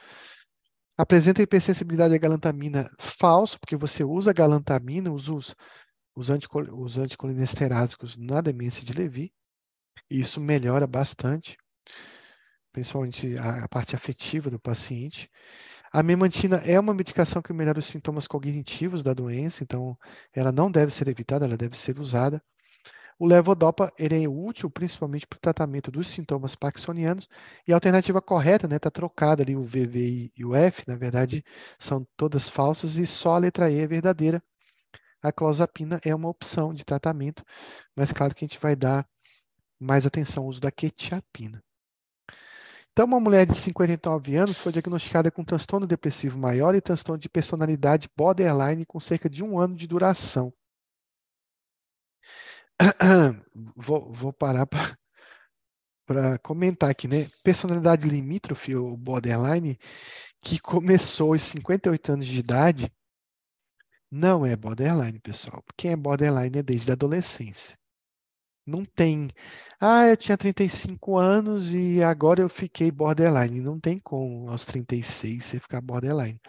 Apresenta 0.96 1.42
hipersensibilidade 1.42 2.14
à 2.14 2.18
galantamina. 2.18 2.90
Falso, 2.98 3.60
porque 3.60 3.76
você 3.76 4.02
usa 4.02 4.32
galantamina, 4.32 5.12
usa 5.12 5.30
os, 5.34 5.54
os, 6.14 6.30
anticol, 6.30 6.62
os 6.82 6.96
anticolinestérásicos 6.96 8.16
na 8.16 8.40
demência 8.40 8.82
de 8.82 8.94
Levy. 8.94 9.30
E 10.10 10.20
isso 10.20 10.40
melhora 10.40 10.86
bastante, 10.86 11.58
principalmente 12.72 13.36
a, 13.38 13.64
a 13.64 13.68
parte 13.68 13.94
afetiva 13.94 14.48
do 14.48 14.58
paciente. 14.58 15.28
A 15.92 16.02
memantina 16.02 16.56
é 16.64 16.80
uma 16.80 16.94
medicação 16.94 17.42
que 17.42 17.52
melhora 17.52 17.78
os 17.78 17.86
sintomas 17.86 18.26
cognitivos 18.26 19.02
da 19.02 19.12
doença, 19.12 19.62
então 19.62 19.98
ela 20.32 20.50
não 20.52 20.70
deve 20.70 20.92
ser 20.92 21.08
evitada, 21.08 21.44
ela 21.44 21.58
deve 21.58 21.76
ser 21.78 21.98
usada. 21.98 22.42
O 23.18 23.26
levodopa 23.26 23.92
ele 23.98 24.22
é 24.24 24.28
útil 24.28 24.68
principalmente 24.70 25.26
para 25.26 25.38
o 25.38 25.40
tratamento 25.40 25.90
dos 25.90 26.06
sintomas 26.06 26.54
parkinsonianos 26.54 27.28
e 27.66 27.72
a 27.72 27.76
alternativa 27.76 28.20
correta 28.20 28.66
está 28.66 28.74
né, 28.74 28.78
tá 28.78 28.90
trocada 28.90 29.42
ali, 29.42 29.56
o 29.56 29.64
VV 29.64 30.30
e 30.36 30.44
o 30.44 30.54
F, 30.54 30.84
na 30.86 30.96
verdade, 30.96 31.42
são 31.78 32.06
todas 32.16 32.48
falsas 32.48 32.96
e 32.96 33.06
só 33.06 33.36
a 33.36 33.38
letra 33.38 33.70
E 33.70 33.80
é 33.80 33.86
verdadeira. 33.86 34.42
A 35.22 35.32
clozapina 35.32 35.98
é 36.04 36.14
uma 36.14 36.28
opção 36.28 36.74
de 36.74 36.84
tratamento, 36.84 37.42
mas 37.96 38.12
claro 38.12 38.34
que 38.34 38.44
a 38.44 38.48
gente 38.48 38.60
vai 38.60 38.76
dar 38.76 39.08
mais 39.80 40.04
atenção 40.04 40.44
ao 40.44 40.50
uso 40.50 40.60
da 40.60 40.70
quetiapina. 40.70 41.62
Então, 42.92 43.06
uma 43.06 43.20
mulher 43.20 43.46
de 43.46 43.54
59 43.54 44.36
anos 44.36 44.58
foi 44.58 44.72
diagnosticada 44.72 45.30
com 45.30 45.44
transtorno 45.44 45.86
depressivo 45.86 46.38
maior 46.38 46.74
e 46.74 46.80
transtorno 46.80 47.20
de 47.20 47.28
personalidade 47.28 48.08
borderline 48.16 48.86
com 48.86 49.00
cerca 49.00 49.28
de 49.28 49.42
um 49.44 49.58
ano 49.58 49.74
de 49.74 49.86
duração. 49.86 50.52
vou, 53.76 54.12
vou 54.12 54.32
parar 54.32 54.66
para 56.06 56.38
comentar 56.38 56.90
aqui, 56.90 57.08
né? 57.08 57.28
Personalidade 57.42 58.08
limítrofe, 58.08 58.74
ou 58.76 58.96
borderline, 58.96 59.78
que 60.40 60.58
começou 60.58 61.32
aos 61.32 61.42
58 61.42 62.12
anos 62.12 62.26
de 62.26 62.38
idade, 62.38 62.92
não 64.10 64.46
é 64.46 64.56
borderline, 64.56 65.18
pessoal. 65.20 65.62
Quem 65.76 65.92
é 65.92 65.96
borderline 65.96 66.58
é 66.58 66.62
desde 66.62 66.90
a 66.90 66.94
adolescência. 66.94 67.76
Não 68.66 68.84
tem. 68.84 69.30
Ah, 69.80 70.06
eu 70.08 70.16
tinha 70.16 70.36
35 70.36 71.16
anos 71.18 71.72
e 71.72 72.02
agora 72.02 72.40
eu 72.40 72.48
fiquei 72.48 72.90
borderline. 72.90 73.60
Não 73.60 73.78
tem 73.78 73.98
como 73.98 74.50
aos 74.50 74.64
36 74.64 75.44
você 75.44 75.60
ficar 75.60 75.80
borderline. 75.80 76.40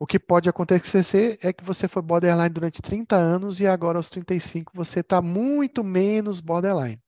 O 0.00 0.06
que 0.06 0.18
pode 0.18 0.48
acontecer 0.48 1.38
é 1.42 1.52
que 1.52 1.62
você 1.62 1.86
foi 1.86 2.00
borderline 2.00 2.48
durante 2.48 2.80
30 2.80 3.16
anos 3.16 3.60
e 3.60 3.66
agora 3.66 3.98
aos 3.98 4.08
35 4.08 4.72
você 4.74 5.00
está 5.00 5.20
muito 5.20 5.84
menos 5.84 6.40
borderline. 6.40 6.98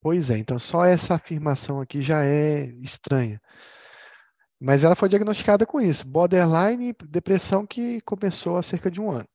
Pois 0.00 0.30
é, 0.30 0.38
então 0.38 0.58
só 0.58 0.86
essa 0.86 1.14
afirmação 1.14 1.78
aqui 1.78 2.00
já 2.00 2.24
é 2.24 2.64
estranha. 2.82 3.38
Mas 4.58 4.82
ela 4.82 4.96
foi 4.96 5.10
diagnosticada 5.10 5.66
com 5.66 5.78
isso, 5.78 6.06
borderline, 6.06 6.94
depressão 7.06 7.66
que 7.66 8.00
começou 8.00 8.56
há 8.56 8.62
cerca 8.62 8.90
de 8.90 8.98
um 8.98 9.10
ano. 9.10 9.28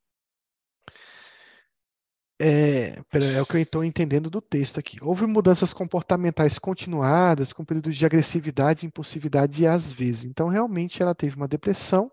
É, 2.38 2.98
é 3.12 3.42
o 3.42 3.46
que 3.46 3.56
eu 3.56 3.62
estou 3.62 3.82
entendendo 3.82 4.28
do 4.28 4.42
texto 4.42 4.78
aqui. 4.78 4.98
Houve 5.02 5.26
mudanças 5.26 5.72
comportamentais 5.72 6.58
continuadas, 6.58 7.52
com 7.52 7.64
períodos 7.64 7.96
de 7.96 8.04
agressividade, 8.04 8.86
impulsividade 8.86 9.62
e 9.62 9.66
às 9.66 9.90
vezes. 9.90 10.24
Então, 10.24 10.48
realmente, 10.48 11.02
ela 11.02 11.14
teve 11.14 11.34
uma 11.36 11.48
depressão 11.48 12.10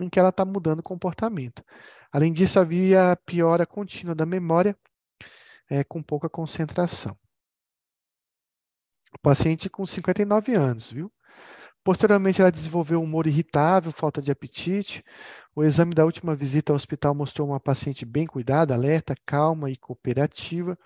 em 0.00 0.08
que 0.08 0.18
ela 0.18 0.30
está 0.30 0.44
mudando 0.44 0.80
o 0.80 0.82
comportamento. 0.82 1.62
Além 2.10 2.32
disso, 2.32 2.58
havia 2.58 3.16
piora 3.26 3.66
contínua 3.66 4.14
da 4.14 4.24
memória, 4.24 4.76
é, 5.68 5.84
com 5.84 6.02
pouca 6.02 6.28
concentração. 6.28 7.16
O 9.14 9.18
paciente 9.18 9.68
com 9.68 9.84
59 9.86 10.54
anos, 10.54 10.90
viu? 10.90 11.12
Posteriormente, 11.84 12.40
ela 12.40 12.52
desenvolveu 12.52 13.02
humor 13.02 13.26
irritável, 13.26 13.90
falta 13.92 14.22
de 14.22 14.30
apetite, 14.30 15.04
o 15.54 15.62
exame 15.62 15.94
da 15.94 16.04
última 16.04 16.34
visita 16.34 16.72
ao 16.72 16.76
hospital 16.76 17.14
mostrou 17.14 17.48
uma 17.48 17.60
paciente 17.60 18.06
bem 18.06 18.26
cuidada, 18.26 18.74
alerta, 18.74 19.14
calma 19.26 19.70
e 19.70 19.76
cooperativa. 19.76 20.78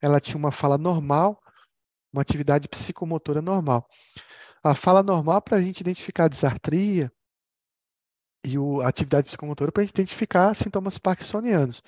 Ela 0.00 0.20
tinha 0.20 0.36
uma 0.36 0.52
fala 0.52 0.78
normal, 0.78 1.42
uma 2.12 2.22
atividade 2.22 2.68
psicomotora 2.68 3.42
normal. 3.42 3.88
A 4.62 4.74
fala 4.74 5.02
normal 5.02 5.42
para 5.42 5.56
a 5.56 5.62
gente 5.62 5.80
identificar 5.80 6.26
a 6.26 6.28
e 8.44 8.56
a 8.82 8.88
atividade 8.88 9.26
psicomotora 9.26 9.72
para 9.72 9.82
a 9.82 9.86
gente 9.86 9.94
identificar 9.94 10.54
sintomas 10.54 10.98
parkinsonianos. 10.98 11.82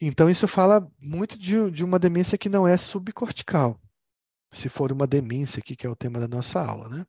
Então, 0.00 0.28
isso 0.28 0.48
fala 0.48 0.90
muito 0.98 1.38
de, 1.38 1.70
de, 1.70 1.84
uma 1.84 1.98
demência 1.98 2.38
que 2.38 2.48
não 2.48 2.66
é 2.66 2.76
subcortical. 2.76 3.78
Se 4.52 4.68
for 4.68 4.92
uma 4.92 5.06
demência 5.06 5.60
aqui, 5.60 5.76
que 5.76 5.86
é 5.86 5.90
o 5.90 5.96
tema 5.96 6.18
da 6.18 6.28
nossa 6.28 6.60
aula, 6.60 6.88
né? 6.88 7.06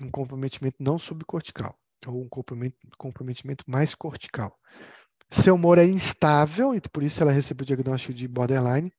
Um 0.00 0.10
comprometimento 0.10 0.76
não 0.80 0.98
subcortical 0.98 1.78
ou 2.06 2.22
um 2.22 2.28
comprometimento 2.96 3.64
mais 3.66 3.94
cortical. 3.94 4.58
Seu 5.30 5.54
humor 5.54 5.78
é 5.78 5.84
instável, 5.84 6.74
e 6.74 6.80
por 6.80 7.02
isso 7.02 7.22
ela 7.22 7.30
recebeu 7.30 7.62
o 7.62 7.66
diagnóstico 7.66 8.14
de 8.14 8.26
borderline. 8.26 8.90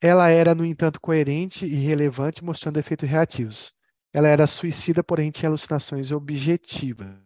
Ela 0.00 0.28
era, 0.28 0.54
no 0.54 0.64
entanto, 0.64 1.00
coerente 1.00 1.64
e 1.64 1.74
relevante, 1.76 2.44
mostrando 2.44 2.78
efeitos 2.78 3.08
reativos. 3.08 3.74
Ela 4.12 4.28
era 4.28 4.46
suicida, 4.46 5.02
porém 5.02 5.30
tinha 5.30 5.48
alucinações 5.48 6.12
objetivas. 6.12 7.23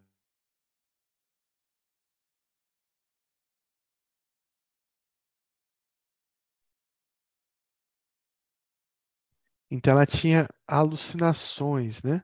Então, 9.71 9.93
ela 9.93 10.07
tinha 10.07 10.49
alucinações, 10.67 12.03
né? 12.03 12.23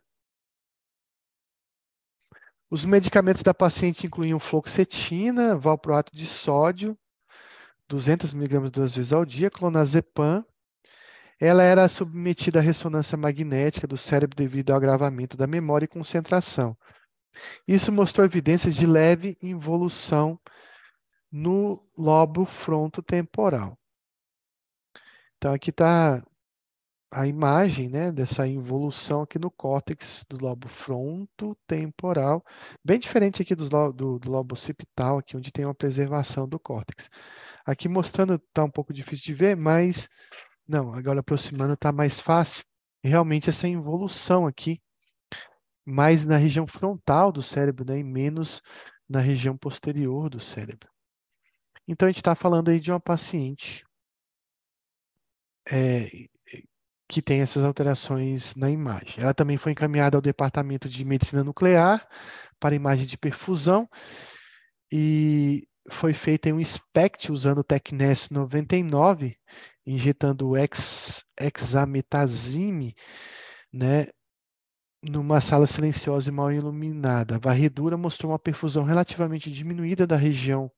Os 2.71 2.85
medicamentos 2.85 3.43
da 3.43 3.55
paciente 3.55 4.07
incluíam 4.07 4.41
fluoxetina, 4.41 5.57
valproato 5.57 6.15
de 6.17 6.27
sódio, 6.27 6.99
200 7.89 8.35
mg 8.35 8.71
duas 8.71 8.97
vezes 8.97 9.13
ao 9.13 9.25
dia, 9.25 9.51
clonazepam. 9.51 10.45
Ela 11.39 11.63
era 11.63 11.89
submetida 11.89 12.59
à 12.59 12.63
ressonância 12.63 13.17
magnética 13.17 13.87
do 13.87 13.97
cérebro 13.97 14.37
devido 14.37 14.71
ao 14.71 14.77
agravamento 14.77 15.37
da 15.37 15.47
memória 15.47 15.85
e 15.85 15.89
concentração. 15.89 16.77
Isso 17.67 17.93
mostrou 17.93 18.25
evidências 18.25 18.75
de 18.75 18.87
leve 18.87 19.37
involução 19.43 20.41
no 21.31 21.85
lobo 21.99 22.45
frontotemporal. 22.45 23.79
Então, 25.37 25.53
aqui 25.53 25.71
está 25.71 26.25
a 27.15 27.29
imagem 27.29 27.89
né, 27.89 28.11
dessa 28.11 28.45
involução 28.45 29.23
aqui 29.23 29.39
no 29.39 29.49
córtex 29.49 30.25
do 30.29 30.37
lobo 30.45 30.67
frontotemporal, 30.67 32.45
bem 32.85 32.99
diferente 32.99 33.41
aqui 33.41 33.55
do, 33.55 33.69
do, 33.93 34.19
do 34.19 34.29
lobo 34.29 34.55
occipital, 34.55 35.19
aqui 35.19 35.37
onde 35.37 35.53
tem 35.53 35.65
uma 35.65 35.75
preservação 35.75 36.49
do 36.49 36.59
córtex. 36.59 37.09
Aqui 37.65 37.89
mostrando, 37.89 38.35
está 38.35 38.65
um 38.65 38.71
pouco 38.71 38.93
difícil 38.93 39.25
de 39.27 39.33
ver, 39.33 39.57
mas 39.57 40.09
não, 40.67 40.93
agora 40.93 41.21
aproximando 41.21 41.75
está 41.75 41.93
mais 41.93 42.19
fácil. 42.19 42.65
Realmente 43.03 43.49
essa 43.49 43.69
involução 43.69 44.45
aqui, 44.45 44.83
mais 45.87 46.25
na 46.25 46.37
região 46.37 46.67
frontal 46.67 47.31
do 47.31 47.43
cérebro, 47.45 47.85
né, 47.85 47.97
e 47.99 48.05
menos 48.05 48.61
na 49.09 49.21
região 49.21 49.57
posterior 49.57 50.29
do 50.29 50.41
cérebro. 50.41 50.91
Então 51.87 52.09
a 52.09 52.11
gente 52.11 52.21
está 52.21 52.35
falando 52.35 52.71
aí 52.71 52.81
de 52.81 52.91
uma 52.91 52.99
paciente 52.99 53.85
é, 55.71 56.09
que 57.09 57.23
tem 57.23 57.41
essas 57.41 57.65
alterações 57.65 58.55
na 58.55 58.71
imagem. 58.71 59.17
Ela 59.19 59.35
também 59.35 59.57
foi 59.57 59.73
encaminhada 59.73 60.17
ao 60.17 60.23
Departamento 60.23 60.89
de 60.89 61.05
Medicina 61.05 61.45
Nuclear 61.45 62.07
para 62.59 62.75
imagem 62.75 63.07
de 63.07 63.19
perfusão 63.19 63.89
e 64.91 65.67
foi 65.91 66.15
feita 66.15 66.49
em 66.49 66.53
um 66.53 66.65
SPECT 66.65 67.31
usando 67.31 67.59
o 67.59 67.65
TecNES 67.65 68.31
99 68.31 69.37
injetando 69.87 70.57
ex, 70.57 71.25
hexametazime, 71.39 72.95
né, 73.73 74.07
numa 75.03 75.41
sala 75.41 75.67
silenciosa 75.67 76.31
e 76.31 76.33
mal 76.33 76.51
iluminada. 76.51 77.37
A 77.37 77.39
varredura 77.39 77.97
mostrou 77.97 78.33
uma 78.33 78.39
perfusão 78.39 78.85
relativamente 78.85 79.51
diminuída 79.51 80.07
da 80.07 80.17
região 80.17 80.71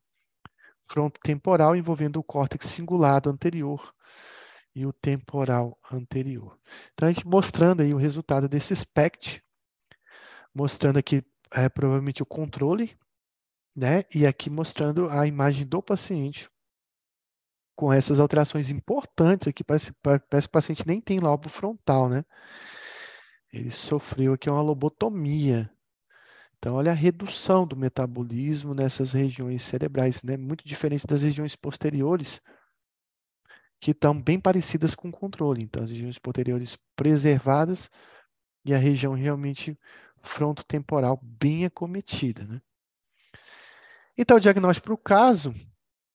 frontotemporal 0.82 1.76
envolvendo 1.76 2.18
o 2.18 2.24
córtex 2.24 2.66
cingulado 2.66 3.30
anterior 3.30 3.92
e 4.76 4.84
o 4.84 4.92
temporal 4.92 5.78
anterior. 5.90 6.60
Então, 6.92 7.08
a 7.08 7.12
gente 7.12 7.26
mostrando 7.26 7.80
aí 7.80 7.94
o 7.94 7.96
resultado 7.96 8.46
desse 8.46 8.76
SPECT, 8.76 9.42
mostrando 10.54 10.98
aqui 10.98 11.24
é, 11.50 11.66
provavelmente 11.66 12.22
o 12.22 12.26
controle, 12.26 12.94
né? 13.74 14.04
E 14.14 14.26
aqui 14.26 14.50
mostrando 14.50 15.08
a 15.08 15.26
imagem 15.26 15.66
do 15.66 15.82
paciente 15.82 16.50
com 17.74 17.90
essas 17.90 18.20
alterações 18.20 18.68
importantes 18.68 19.48
aqui, 19.48 19.64
parece, 19.64 19.94
parece 20.02 20.46
que 20.46 20.48
o 20.48 20.50
paciente 20.50 20.86
nem 20.86 21.00
tem 21.00 21.20
lobo 21.20 21.48
frontal, 21.48 22.10
né? 22.10 22.22
Ele 23.50 23.70
sofreu 23.70 24.34
aqui 24.34 24.50
uma 24.50 24.60
lobotomia. 24.60 25.70
Então, 26.58 26.74
olha 26.74 26.90
a 26.90 26.94
redução 26.94 27.66
do 27.66 27.76
metabolismo 27.76 28.74
nessas 28.74 29.12
regiões 29.14 29.62
cerebrais, 29.62 30.22
né? 30.22 30.36
Muito 30.36 30.68
diferente 30.68 31.06
das 31.06 31.22
regiões 31.22 31.56
posteriores, 31.56 32.42
que 33.80 33.90
estão 33.90 34.20
bem 34.20 34.40
parecidas 34.40 34.94
com 34.94 35.08
o 35.08 35.12
controle. 35.12 35.62
Então, 35.62 35.82
as 35.82 35.90
regiões 35.90 36.18
posteriores 36.18 36.78
preservadas 36.94 37.90
e 38.64 38.74
a 38.74 38.78
região 38.78 39.14
realmente 39.14 39.78
frontotemporal 40.18 41.20
bem 41.22 41.64
acometida, 41.64 42.44
né? 42.44 42.60
Então, 44.18 44.38
o 44.38 44.40
diagnóstico 44.40 44.86
para 44.86 44.94
o 44.94 44.98
caso, 44.98 45.54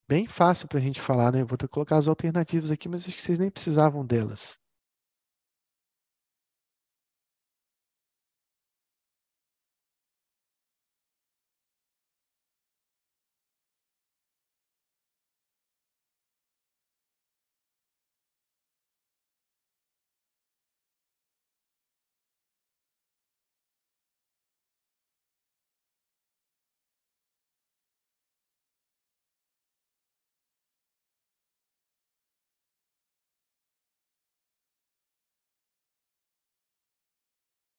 bem 0.07 0.28
fácil 0.28 0.68
para 0.68 0.80
a 0.80 0.82
gente 0.82 0.99
falar, 0.99 1.32
né? 1.32 1.43
vou 1.43 1.57
ter 1.57 1.68
que 1.68 1.74
colocar 1.74 1.97
as 1.97 2.07
alternativas 2.07 2.72
aqui, 2.72 2.89
mas 2.89 3.05
acho 3.05 3.16
que 3.16 3.22
vocês 3.22 3.38
nem 3.38 3.51
precisavam 3.51 4.05
delas. 4.05 4.61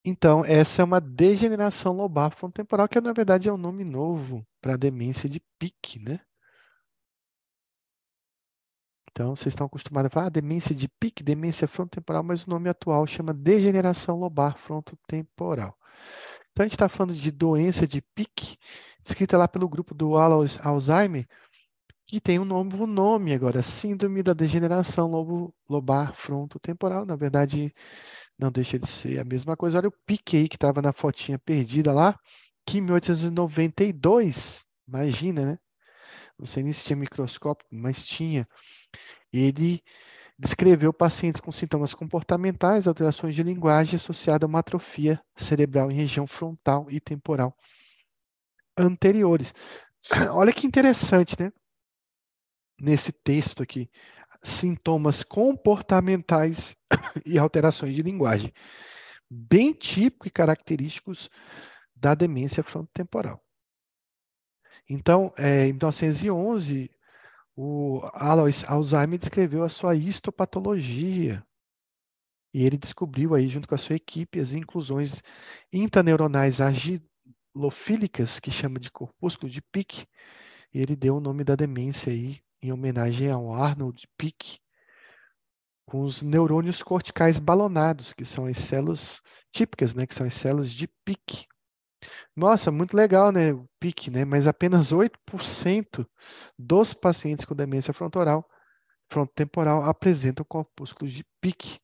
Então, 0.05 0.45
essa 0.45 0.83
é 0.83 0.85
uma 0.85 1.01
degeneração 1.01 1.93
lobar 1.93 2.35
frontotemporal, 2.37 2.89
que 2.89 3.01
na 3.01 3.13
verdade 3.13 3.49
é 3.49 3.53
um 3.53 3.57
nome 3.57 3.85
novo 3.85 4.45
para 4.61 4.77
demência 4.77 5.29
de 5.29 5.41
pique, 5.59 5.99
né? 6.01 6.21
Então, 9.11 9.37
vocês 9.37 9.53
estão 9.53 9.67
acostumados 9.67 10.07
a 10.07 10.11
falar 10.11 10.27
ah, 10.27 10.31
demência 10.31 10.75
de 10.75 10.89
pique, 10.89 11.23
demência 11.23 11.69
frontotemporal, 11.69 12.23
mas 12.23 12.45
o 12.45 12.51
nome 12.51 12.69
atual 12.69 13.07
chama 13.07 13.33
degeneração 13.35 14.19
lobar 14.19 14.57
frontotemporal. 14.59 15.77
Então, 16.51 16.65
a 16.65 16.67
gente 16.67 16.75
está 16.75 16.89
falando 16.89 17.15
de 17.15 17.31
doença 17.31 17.87
de 17.87 18.01
pique, 18.01 18.57
descrita 19.03 19.39
lá 19.39 19.47
pelo 19.47 19.69
grupo 19.69 19.95
do 19.95 20.15
Alzheimer, 20.17 21.29
que 22.07 22.21
tem 22.21 22.39
um 22.39 22.45
novo 22.45 22.87
nome 22.87 23.35
agora, 23.35 23.63
Síndrome 23.63 24.23
da 24.23 24.35
Degeneração 24.35 25.11
Lobar 25.69 26.13
Frontotemporal. 26.15 27.07
Na 27.07 27.17
verdade, 27.17 27.75
não 28.39 28.51
deixa 28.51 28.79
de 28.79 28.89
ser 28.89 29.21
a 29.21 29.25
mesma 29.25 29.57
coisa. 29.57 29.79
Olha 29.79 29.89
o 29.89 29.95
pique 30.07 30.37
aí 30.37 30.49
que 30.49 30.57
estava 30.57 30.83
na 30.83 30.93
fotinha 30.93 31.39
perdida 31.39 31.93
lá, 31.93 32.19
que 32.67 32.79
em 32.79 32.81
1892, 32.81 34.65
imagina, 34.87 35.47
né? 35.47 35.59
Não 36.39 36.47
sei 36.47 36.63
nem 36.63 36.73
se 36.73 36.85
tinha 36.85 36.97
microscópio, 36.97 37.67
mas 37.71 38.05
tinha. 38.05 38.47
Ele 39.33 39.83
descreveu 40.39 40.93
pacientes 40.93 41.41
com 41.41 41.53
sintomas 41.53 41.95
comportamentais, 41.95 42.89
alterações 42.89 43.35
de 43.35 43.43
linguagem 43.43 43.97
associadas 43.97 44.47
a 44.47 44.49
uma 44.49 44.59
atrofia 44.59 45.21
cerebral 45.37 45.91
em 45.91 45.95
região 45.95 46.27
frontal 46.27 46.91
e 46.91 47.01
temporal 47.01 47.57
anteriores. 48.77 49.55
Olha 50.33 50.53
que 50.53 50.67
interessante, 50.67 51.37
né? 51.39 51.53
Nesse 52.81 53.13
texto 53.13 53.63
aqui 53.63 53.89
sintomas 54.43 55.23
comportamentais 55.23 56.77
e 57.25 57.39
alterações 57.39 57.95
de 57.95 58.03
linguagem, 58.03 58.53
bem 59.31 59.73
típicos 59.73 60.27
e 60.27 60.31
característicos 60.31 61.31
da 61.95 62.15
demência 62.15 62.63
frontotemporal. 62.63 63.41
Então, 64.89 65.33
é, 65.39 65.67
em 65.67 65.73
1911, 65.73 66.91
o 67.55 68.01
Alois 68.15 68.65
Alzheimer 68.69 69.19
descreveu 69.19 69.63
a 69.63 69.69
sua 69.69 69.95
histopatologia 69.95 71.45
e 72.53 72.65
ele 72.65 72.77
descobriu 72.77 73.35
aí, 73.35 73.49
junto 73.49 73.67
com 73.67 73.75
a 73.75 73.79
sua 73.79 73.97
equipe, 73.97 74.41
as 74.41 74.53
inclusões 74.53 75.23
intraneuronais 75.73 76.61
agilofílicas, 76.61 78.39
que 78.39 78.51
chama 78.51 78.79
de 78.79 78.91
corpúsculo 78.91 79.51
de 79.51 79.63
Pick, 79.63 80.07
e 80.75 80.81
ele 80.81 80.95
deu 80.95 81.17
o 81.17 81.21
nome 81.21 81.45
da 81.45 81.55
demência 81.55 82.13
aí 82.13 82.43
em 82.63 82.73
homenagem 82.73 83.31
ao 83.31 83.53
Arnold 83.53 84.07
Pick, 84.17 84.59
com 85.85 86.03
os 86.03 86.23
neurônios 86.23 86.83
corticais 86.83 87.39
balonados, 87.39 88.13
que 88.13 88.25
são 88.25 88.47
as 88.47 88.57
células 88.59 89.21
típicas, 89.51 89.95
né, 89.95 90.07
que 90.07 90.15
são 90.15 90.27
as 90.27 90.35
células 90.35 90.71
de 90.71 90.89
Pick. 91.05 91.47
Nossa, 92.37 92.71
muito 92.71 92.97
legal, 92.97 93.33
né, 93.33 93.53
o 93.53 93.69
Pick, 93.81 94.09
né, 94.09 94.25
mas 94.25 94.47
apenas 94.47 94.93
8% 94.93 96.07
dos 96.59 96.95
pacientes 96.95 97.45
com 97.45 97.55
demência 97.55 97.93
frontoral, 97.93 98.49
frontotemporal 99.11 99.83
apresentam 99.83 100.45
corpúsculos 100.49 101.13
de 101.13 101.25
Pick. 101.41 101.81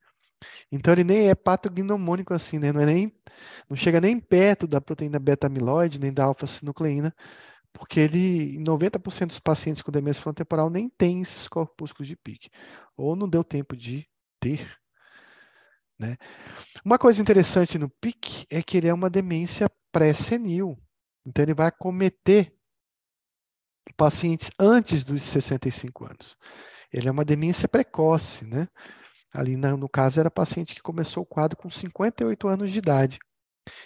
Então 0.71 0.93
ele 0.93 1.05
nem 1.05 1.29
é 1.29 1.35
patognomônico 1.35 2.33
assim, 2.33 2.59
né? 2.59 2.73
Não, 2.73 2.81
é 2.81 2.87
nem, 2.87 3.13
não 3.69 3.77
chega 3.77 4.01
nem 4.01 4.21
perto 4.21 4.67
da 4.67 4.81
proteína 4.81 5.19
beta-amiloide, 5.19 5.99
nem 5.99 6.13
da 6.13 6.25
alfa-sinucleína, 6.25 7.15
porque 7.79 8.01
ele, 8.01 8.57
em 8.57 8.63
90% 8.63 9.29
dos 9.29 9.39
pacientes 9.39 9.81
com 9.81 9.93
demência 9.93 10.23
frontotemporal 10.23 10.69
nem 10.69 10.89
tem 10.89 11.23
esses 11.23 11.47
corpúsculos 11.49 12.09
de 12.09 12.17
pique, 12.17 12.51
ou 12.97 13.17
não 13.17 13.29
deu 13.29 13.45
tempo 13.45 13.77
de 13.77 14.07
ter. 14.41 14.77
Né? 15.99 16.17
Uma 16.85 16.99
coisa 16.99 17.21
interessante 17.21 17.79
no 17.79 17.89
PIC 17.89 18.47
é 18.51 18.63
que 18.63 18.77
ele 18.77 18.89
é 18.89 18.95
uma 18.95 19.11
demência 19.11 19.71
pré-senil. 19.91 20.79
Então, 21.27 21.43
ele 21.43 21.55
vai 21.55 21.69
acometer 21.69 22.55
pacientes 23.97 24.51
antes 24.59 25.05
dos 25.05 25.23
65 25.23 26.05
anos. 26.05 26.37
Ele 26.93 27.09
é 27.09 27.11
uma 27.11 27.25
demência 27.25 27.69
precoce, 27.69 28.47
né? 28.47 28.69
Ali, 29.33 29.57
no 29.57 29.89
caso, 29.89 30.21
era 30.21 30.31
paciente 30.31 30.75
que 30.75 30.81
começou 30.81 31.23
o 31.23 31.27
quadro 31.27 31.57
com 31.57 31.69
58 31.69 32.49
anos 32.49 32.71
de 32.71 32.79
idade. 32.79 33.19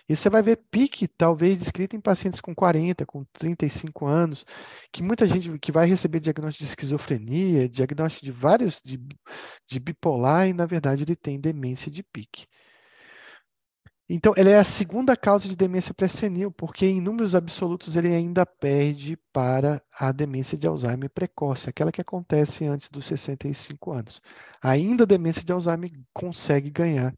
E 0.08 0.16
você 0.16 0.28
vai 0.30 0.42
ver 0.42 0.56
pique, 0.70 1.06
talvez, 1.08 1.58
descrito 1.58 1.96
em 1.96 2.00
pacientes 2.00 2.40
com 2.40 2.54
40, 2.54 3.06
com 3.06 3.24
35 3.32 4.06
anos, 4.06 4.44
que 4.92 5.02
muita 5.02 5.26
gente 5.26 5.58
que 5.58 5.72
vai 5.72 5.86
receber 5.86 6.20
diagnóstico 6.20 6.64
de 6.64 6.70
esquizofrenia, 6.70 7.68
diagnóstico 7.68 8.24
de 8.24 8.32
vários, 8.32 8.80
de, 8.84 8.98
de 9.68 9.80
bipolar, 9.80 10.48
e 10.48 10.52
na 10.52 10.66
verdade 10.66 11.04
ele 11.04 11.16
tem 11.16 11.40
demência 11.40 11.90
de 11.90 12.02
pique. 12.02 12.46
Então, 14.14 14.34
ele 14.36 14.50
é 14.50 14.58
a 14.58 14.64
segunda 14.64 15.16
causa 15.16 15.48
de 15.48 15.56
demência 15.56 15.94
pré-senil, 15.94 16.50
porque 16.52 16.84
em 16.84 17.00
números 17.00 17.34
absolutos 17.34 17.96
ele 17.96 18.08
ainda 18.14 18.44
perde 18.44 19.16
para 19.32 19.82
a 19.98 20.12
demência 20.12 20.58
de 20.58 20.66
Alzheimer 20.66 21.08
precoce, 21.08 21.70
aquela 21.70 21.90
que 21.90 22.00
acontece 22.00 22.66
antes 22.66 22.90
dos 22.90 23.06
65 23.06 23.90
anos. 23.90 24.20
Ainda 24.60 25.04
a 25.04 25.06
demência 25.06 25.42
de 25.42 25.50
Alzheimer 25.50 25.90
consegue 26.12 26.68
ganhar 26.68 27.14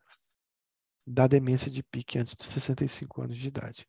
da 1.06 1.26
demência 1.26 1.70
de 1.70 1.82
pique 1.82 2.18
antes 2.18 2.34
dos 2.34 2.46
65 2.48 3.22
anos 3.22 3.36
de 3.36 3.48
idade. 3.48 3.86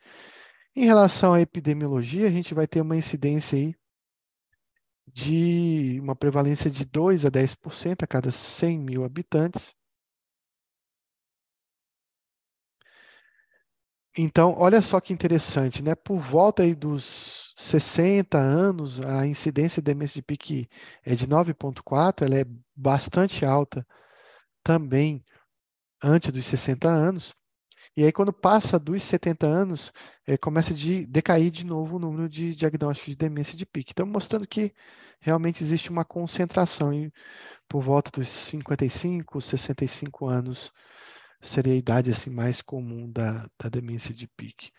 Em 0.76 0.86
relação 0.86 1.34
à 1.34 1.42
epidemiologia, 1.42 2.28
a 2.28 2.32
gente 2.32 2.54
vai 2.54 2.68
ter 2.68 2.82
uma 2.82 2.98
incidência 2.98 3.58
aí 3.58 3.76
de 5.08 6.00
uma 6.02 6.16
prevalência 6.16 6.70
de 6.70 6.84
2 6.86 7.26
a 7.26 7.30
10% 7.30 8.04
a 8.04 8.08
cada 8.08 8.32
100 8.32 8.80
mil 8.80 9.04
habitantes. 9.06 9.74
Então, 14.18 14.56
olha 14.58 14.82
só 14.82 15.02
que 15.02 15.12
interessante, 15.12 15.84
né? 15.84 15.94
Por 15.94 16.20
volta 16.20 16.64
aí 16.64 16.74
dos 16.74 17.54
60 17.58 18.38
anos, 18.38 19.00
a 19.02 19.28
incidência 19.28 19.82
de 19.82 19.86
demência 19.94 20.16
de 20.16 20.24
pique 20.24 20.70
é 21.04 21.16
de 21.16 21.28
9,4, 21.28 22.26
ela 22.26 22.38
é 22.40 22.46
bastante 22.76 23.46
alta 23.46 23.86
também 24.64 25.24
antes 26.06 26.32
dos 26.32 26.46
60 26.46 26.88
anos. 26.90 27.34
E 27.98 28.04
aí, 28.04 28.12
quando 28.12 28.34
passa 28.34 28.80
dos 28.80 29.04
70 29.04 29.48
anos, 29.48 29.92
é, 30.28 30.38
começa 30.38 30.74
a 30.74 30.76
de, 30.76 31.06
decair 31.06 31.50
de 31.52 31.66
novo 31.66 31.96
o 31.96 32.00
número 32.00 32.30
de 32.30 32.56
diagnósticos 32.56 33.12
de 33.14 33.18
demência 33.18 33.58
de 33.58 33.66
pique. 33.66 33.92
Então, 33.94 34.06
mostrando 34.06 34.48
que 34.48 34.74
realmente 35.20 35.64
existe 35.64 35.90
uma 35.90 36.06
concentração 36.06 36.94
em, 36.94 37.12
por 37.68 37.82
volta 37.82 38.12
dos 38.12 38.28
55, 38.30 39.42
65 39.42 40.28
anos 40.28 40.74
seria 41.42 41.74
a 41.74 41.78
idade 41.78 42.10
assim 42.12 42.30
mais 42.30 42.62
comum 42.62 43.10
da, 43.12 43.50
da 43.60 43.70
demência 43.70 44.14
de 44.14 44.28
pique. 44.28 44.72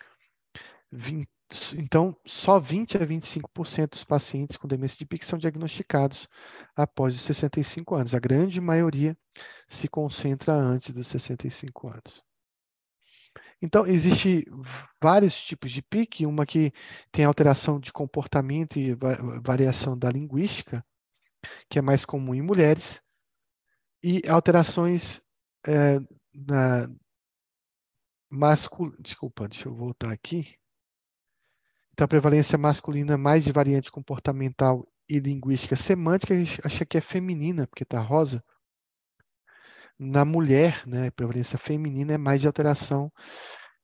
20, 0.92 1.28
então, 1.76 2.16
só 2.26 2.58
20 2.58 2.98
a 2.98 3.06
25% 3.06 3.90
dos 3.90 4.04
pacientes 4.04 4.56
com 4.56 4.66
demência 4.66 4.98
de 4.98 5.06
pique 5.06 5.24
são 5.24 5.38
diagnosticados 5.38 6.28
após 6.74 7.14
os 7.14 7.22
65 7.22 7.94
anos. 7.94 8.14
A 8.14 8.18
grande 8.18 8.60
maioria 8.60 9.16
se 9.68 9.88
concentra 9.88 10.52
antes 10.52 10.92
dos 10.92 11.06
65 11.06 11.88
anos. 11.88 12.24
Então, 13.62 13.86
existe 13.86 14.44
vários 15.00 15.34
tipos 15.44 15.70
de 15.70 15.82
pique, 15.82 16.26
uma 16.26 16.44
que 16.44 16.72
tem 17.10 17.24
alteração 17.24 17.80
de 17.80 17.92
comportamento 17.92 18.78
e 18.78 18.94
variação 19.42 19.96
da 19.96 20.10
linguística, 20.10 20.84
que 21.70 21.78
é 21.78 21.82
mais 21.82 22.04
comum 22.04 22.34
em 22.34 22.42
mulheres, 22.42 23.00
e 24.02 24.22
alterações 24.28 25.22
é, 25.66 25.98
na 26.34 26.88
masculina. 28.28 28.96
Desculpa, 29.00 29.48
deixa 29.48 29.68
eu 29.68 29.74
voltar 29.74 30.12
aqui. 30.12 30.58
Então, 31.96 32.04
a 32.04 32.08
prevalência 32.08 32.58
masculina 32.58 33.16
mais 33.16 33.42
de 33.42 33.50
variante 33.50 33.90
comportamental 33.90 34.86
e 35.08 35.18
linguística 35.18 35.74
semântica, 35.76 36.34
a 36.34 36.36
gente 36.36 36.60
acha 36.62 36.84
que 36.84 36.98
é 36.98 37.00
feminina, 37.00 37.66
porque 37.66 37.84
está 37.84 37.98
rosa. 37.98 38.44
Na 39.98 40.22
mulher, 40.22 40.86
né, 40.86 41.06
a 41.06 41.10
prevalência 41.10 41.56
feminina 41.56 42.12
é 42.12 42.18
mais 42.18 42.42
de 42.42 42.46
alteração 42.46 43.10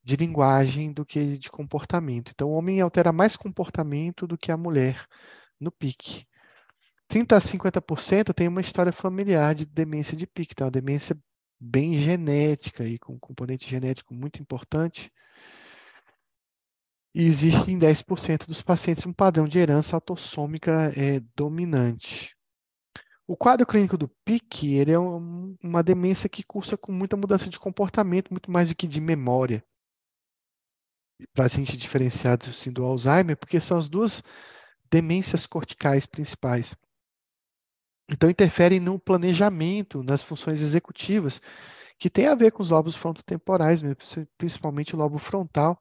de 0.04 0.14
linguagem 0.14 0.92
do 0.92 1.06
que 1.06 1.38
de 1.38 1.50
comportamento. 1.50 2.32
Então, 2.34 2.50
o 2.50 2.52
homem 2.52 2.82
altera 2.82 3.12
mais 3.12 3.34
comportamento 3.34 4.26
do 4.26 4.36
que 4.36 4.52
a 4.52 4.58
mulher 4.58 5.06
no 5.58 5.72
pique. 5.72 6.26
30 7.08 7.34
a 7.34 7.40
50% 7.40 8.34
tem 8.34 8.46
uma 8.46 8.60
história 8.60 8.92
familiar 8.92 9.54
de 9.54 9.64
demência 9.64 10.14
de 10.14 10.26
pique, 10.26 10.52
então, 10.52 10.66
uma 10.66 10.70
demência 10.70 11.16
bem 11.58 11.94
genética 11.94 12.84
e 12.84 12.98
com 12.98 13.18
componente 13.18 13.70
genético 13.70 14.12
muito 14.12 14.38
importante. 14.38 15.10
E 17.14 17.24
existe 17.24 17.70
em 17.70 17.78
10% 17.78 18.46
dos 18.46 18.62
pacientes 18.62 19.04
um 19.04 19.12
padrão 19.12 19.46
de 19.46 19.58
herança 19.58 19.96
autossômica 19.96 20.92
é, 20.96 21.20
dominante. 21.36 22.34
O 23.26 23.36
quadro 23.36 23.66
clínico 23.66 23.98
do 23.98 24.08
PIC 24.24 24.74
ele 24.74 24.92
é 24.92 24.98
um, 24.98 25.56
uma 25.62 25.82
demência 25.82 26.28
que 26.28 26.42
cursa 26.42 26.76
com 26.76 26.90
muita 26.90 27.16
mudança 27.16 27.48
de 27.48 27.58
comportamento, 27.58 28.30
muito 28.30 28.50
mais 28.50 28.68
do 28.68 28.74
que 28.74 28.86
de 28.86 29.00
memória. 29.00 29.62
Pacientes 31.34 31.76
diferenciados 31.76 32.48
assim, 32.48 32.72
do 32.72 32.84
Alzheimer, 32.84 33.36
porque 33.36 33.60
são 33.60 33.78
as 33.78 33.88
duas 33.88 34.22
demências 34.90 35.46
corticais 35.46 36.06
principais. 36.06 36.74
Então, 38.10 38.28
interferem 38.28 38.80
no 38.80 38.98
planejamento, 38.98 40.02
nas 40.02 40.22
funções 40.22 40.60
executivas, 40.60 41.40
que 41.98 42.10
tem 42.10 42.26
a 42.26 42.34
ver 42.34 42.50
com 42.50 42.62
os 42.62 42.70
lobos 42.70 42.96
frontotemporais, 42.96 43.80
principalmente 44.36 44.94
o 44.94 44.98
lobo 44.98 45.18
frontal, 45.18 45.80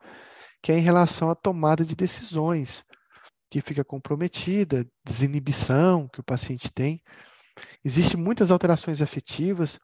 que 0.62 0.72
é 0.72 0.78
em 0.78 0.82
relação 0.82 1.30
à 1.30 1.36
tomada 1.36 1.84
de 1.84 1.96
decisões, 1.96 2.84
que 3.50 3.62
fica 3.62 3.84
comprometida, 3.84 4.88
desinibição 5.04 6.08
que 6.08 6.20
o 6.20 6.24
paciente 6.24 6.72
tem. 6.72 7.02
Existem 7.84 8.20
muitas 8.20 8.52
alterações 8.52 9.02
afetivas 9.02 9.80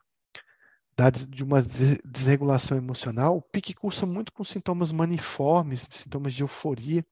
de 1.28 1.44
uma 1.44 1.62
desregulação 2.04 2.76
emocional. 2.76 3.36
O 3.36 3.42
pique 3.42 3.72
cursa 3.72 4.04
muito 4.04 4.32
com 4.32 4.42
sintomas 4.42 4.90
maniformes, 4.90 5.86
sintomas 5.90 6.34
de 6.34 6.42
euforia, 6.42 7.06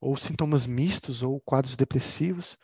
ou 0.00 0.16
sintomas 0.16 0.66
mistos, 0.66 1.22
ou 1.22 1.40
quadros 1.40 1.76
depressivos, 1.76 2.58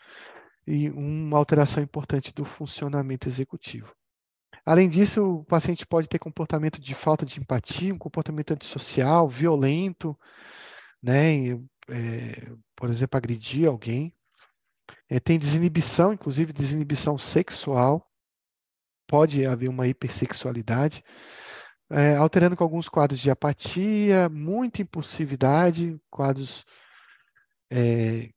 e 0.67 0.91
uma 0.91 1.37
alteração 1.37 1.83
importante 1.83 2.33
do 2.33 2.45
funcionamento 2.45 3.27
executivo. 3.27 3.93
Além 4.71 4.89
disso, 4.89 5.41
o 5.41 5.45
paciente 5.45 5.85
pode 5.85 6.09
ter 6.09 6.21
comportamento 6.21 6.81
de 6.81 6.95
falta 6.95 7.27
de 7.27 7.41
empatia, 7.41 7.93
um 7.93 7.99
comportamento 7.99 8.53
antissocial, 8.53 9.29
violento, 9.29 10.17
né? 11.03 11.49
É, 11.89 12.53
por 12.77 12.89
exemplo, 12.89 13.19
agredir 13.19 13.67
alguém. 13.69 14.15
É, 15.09 15.19
tem 15.19 15.41
desinibição, 15.41 16.13
inclusive 16.13 16.53
desinibição 16.53 17.19
sexual. 17.19 18.09
Pode 19.09 19.45
haver 19.45 19.69
uma 19.69 19.89
hipersexualidade, 19.89 21.03
é, 21.91 22.15
alterando 22.15 22.57
com 22.57 22.63
alguns 22.63 22.89
quadros 22.89 23.19
de 23.19 23.29
apatia, 23.29 24.29
muita 24.29 24.83
impulsividade, 24.83 26.01
quadros 26.09 26.65
é, 27.73 28.31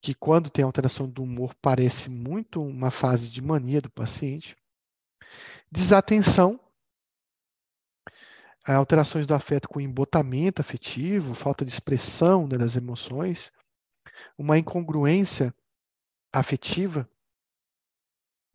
que, 0.00 0.14
quando 0.14 0.50
tem 0.50 0.64
alteração 0.64 1.08
do 1.08 1.24
humor, 1.24 1.52
parece 1.60 2.08
muito 2.08 2.62
uma 2.62 2.92
fase 2.92 3.28
de 3.28 3.42
mania 3.42 3.80
do 3.80 3.90
paciente 3.90 4.56
desatenção, 5.72 6.60
alterações 8.66 9.26
do 9.26 9.34
afeto 9.34 9.66
com 9.68 9.80
embotamento 9.80 10.60
afetivo, 10.60 11.32
falta 11.32 11.64
de 11.64 11.72
expressão 11.72 12.46
né, 12.46 12.58
das 12.58 12.76
emoções, 12.76 13.50
uma 14.36 14.58
incongruência 14.58 15.54
afetiva, 16.30 17.08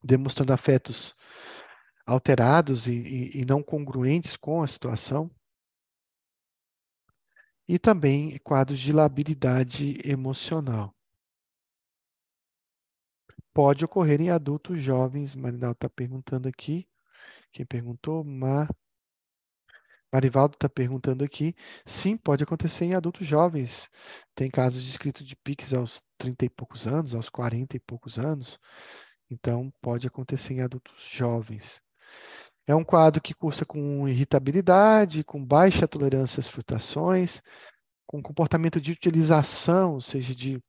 demonstrando 0.03 0.53
afetos 0.53 1.15
alterados 2.06 2.88
e, 2.88 2.94
e, 2.94 3.41
e 3.41 3.45
não 3.45 3.64
congruentes 3.64 4.38
com 4.38 4.61
a 4.61 4.68
situação, 4.68 5.30
e 7.68 7.80
também 7.80 8.38
quadros 8.39 8.80
de 8.80 8.94
labilidade 8.94 9.99
emocional 10.07 10.95
pode 13.57 13.84
ocorrer 13.84 14.22
em 14.22 14.30
adultos 14.30 14.80
jovens. 14.80 15.34
Marinaldo 15.34 15.73
está 15.73 15.89
perguntando 15.89 16.48
aqui. 16.48 16.88
Quem 17.52 17.65
perguntou? 17.65 18.24
Mar... 18.24 18.69
Marivaldo 20.11 20.56
está 20.56 20.69
perguntando 20.69 21.24
aqui. 21.24 21.53
Sim, 21.86 22.18
pode 22.18 22.44
acontecer 22.44 22.86
em 22.86 22.94
adultos 22.94 23.28
jovens. 23.28 23.90
Tem 24.34 24.49
casos 24.49 24.84
descritos 24.84 25.26
de 25.26 25.36
piques 25.36 25.74
aos 25.74 26.02
30 26.18 26.45
e 26.45 26.49
poucos 26.49 26.88
anos, 26.88 27.14
aos 27.14 27.30
40 27.30 27.76
e 27.76 27.80
poucos 27.80 28.18
anos. 28.18 28.57
Então, 29.30 29.72
pode 29.82 30.07
acontecer 30.07 30.53
em 30.53 30.61
adultos 30.61 31.03
jovens. 31.03 31.82
É 32.65 32.76
um 32.76 32.84
quadro 32.84 33.22
que 33.22 33.34
cursa 33.34 33.65
com 33.65 34.07
irritabilidade, 34.07 35.24
com 35.24 35.44
baixa 35.44 35.88
tolerância 35.88 36.40
às 36.40 36.48
frutações, 36.48 37.41
com 38.06 38.22
comportamento 38.22 38.80
de 38.80 38.91
utilização, 38.91 39.94
ou 39.94 40.02
seja, 40.02 40.34
de 40.34 40.61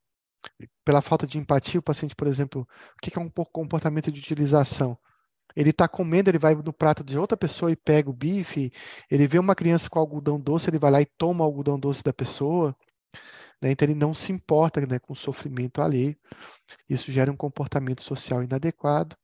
pela 0.85 1.01
falta 1.01 1.27
de 1.27 1.37
empatia, 1.37 1.79
o 1.79 1.83
paciente, 1.83 2.15
por 2.15 2.27
exemplo, 2.27 2.61
o 2.61 3.01
que 3.01 3.17
é 3.17 3.21
um 3.21 3.29
comportamento 3.29 4.11
de 4.11 4.19
utilização? 4.19 4.97
Ele 5.55 5.71
está 5.71 5.87
comendo, 5.87 6.29
ele 6.29 6.39
vai 6.39 6.55
no 6.55 6.73
prato 6.73 7.03
de 7.03 7.17
outra 7.17 7.37
pessoa 7.37 7.71
e 7.71 7.75
pega 7.75 8.09
o 8.09 8.13
bife, 8.13 8.71
ele 9.09 9.27
vê 9.27 9.39
uma 9.39 9.55
criança 9.55 9.89
com 9.89 9.99
algodão 9.99 10.39
doce, 10.39 10.69
ele 10.69 10.79
vai 10.79 10.91
lá 10.91 11.01
e 11.01 11.05
toma 11.05 11.43
o 11.43 11.47
algodão 11.47 11.79
doce 11.79 12.03
da 12.03 12.13
pessoa, 12.13 12.75
né? 13.61 13.71
então 13.71 13.85
ele 13.85 13.95
não 13.95 14.13
se 14.13 14.31
importa 14.31 14.79
né, 14.85 14.99
com 14.99 15.13
o 15.13 15.15
sofrimento 15.15 15.81
alheio. 15.81 16.15
Isso 16.89 17.11
gera 17.11 17.31
um 17.31 17.35
comportamento 17.35 18.03
social 18.03 18.43
inadequado 18.43 19.15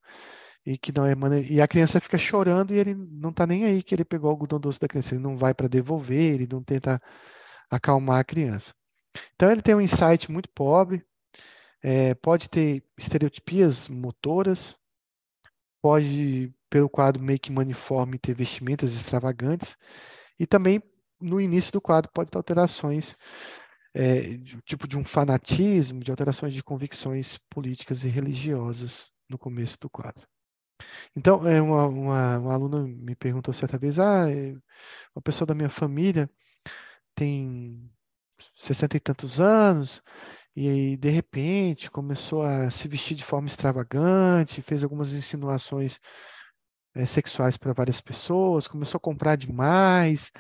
e 0.66 0.78
que 0.78 0.92
não 0.92 1.06
é 1.06 1.14
e 1.48 1.62
a 1.62 1.68
criança 1.68 2.02
fica 2.02 2.18
chorando 2.18 2.74
e 2.74 2.80
ele 2.80 2.96
não 2.96 3.30
está 3.30 3.46
nem 3.46 3.66
aí 3.66 3.84
que 3.84 3.94
ele 3.94 4.04
pegou 4.04 4.30
o 4.30 4.34
algodão 4.34 4.60
doce 4.60 4.80
da 4.80 4.88
criança, 4.88 5.14
ele 5.14 5.24
não 5.24 5.38
vai 5.38 5.54
para 5.54 5.68
devolver, 5.68 6.34
ele 6.34 6.48
não 6.52 6.64
tenta 6.64 7.02
acalmar 7.70 8.20
a 8.20 8.24
criança. 8.24 8.74
Então 9.36 9.52
ele 9.52 9.62
tem 9.62 9.76
um 9.76 9.82
insight 9.82 10.32
muito 10.32 10.50
pobre, 10.50 11.06
é, 11.84 12.16
pode 12.16 12.50
ter 12.50 12.84
estereotipias 12.98 13.88
motoras, 13.88 14.76
pode, 15.86 16.52
pelo 16.68 16.90
quadro 16.90 17.22
meio 17.22 17.40
que 17.40 17.52
maniforme, 17.52 18.18
ter 18.18 18.34
vestimentas 18.34 18.96
extravagantes, 18.96 19.78
e 20.40 20.48
também 20.48 20.82
no 21.22 21.40
início 21.40 21.72
do 21.72 21.80
quadro 21.80 22.12
pode 22.12 22.32
ter 22.32 22.38
alterações, 22.40 23.16
é, 23.94 24.36
tipo 24.66 24.88
de 24.88 24.98
um 24.98 25.06
fanatismo, 25.06 26.04
de 26.04 26.10
alterações 26.10 26.56
de 26.56 26.64
convicções 26.64 27.38
políticas 27.52 28.04
e 28.04 28.08
religiosas 28.08 29.12
no 29.30 29.38
começo 29.38 29.78
do 29.80 29.88
quadro. 29.88 30.28
Então, 31.16 31.48
é 31.48 31.62
uma, 31.62 31.86
uma, 31.86 32.40
uma 32.40 32.54
aluna 32.56 32.82
me 32.82 33.16
perguntou 33.16 33.54
certa 33.54 33.78
vez, 33.78 34.00
ah, 34.00 34.28
é, 34.28 34.54
uma 35.16 35.22
pessoa 35.24 35.46
da 35.46 35.54
minha 35.54 35.70
família 35.70 36.28
tem 37.14 37.92
sessenta 38.56 38.98
e 38.98 39.00
tantos 39.00 39.40
anos, 39.40 40.02
e 40.56 40.70
aí, 40.70 40.98
de 40.98 41.10
repente, 41.10 41.92
começou 41.92 42.44
a 42.44 42.72
se 42.72 42.88
vestir 42.88 43.16
de 43.16 43.24
forma 43.24 43.48
extravagante, 43.48 44.62
fez 44.62 44.84
algumas 44.84 45.12
insinuações 45.14 46.00
é, 46.96 47.06
sexuais 47.06 47.58
para 47.58 47.74
várias 47.74 48.00
pessoas, 48.00 48.68
começou 48.68 48.98
a 48.98 49.02
comprar 49.02 49.36
demais, 49.36 50.32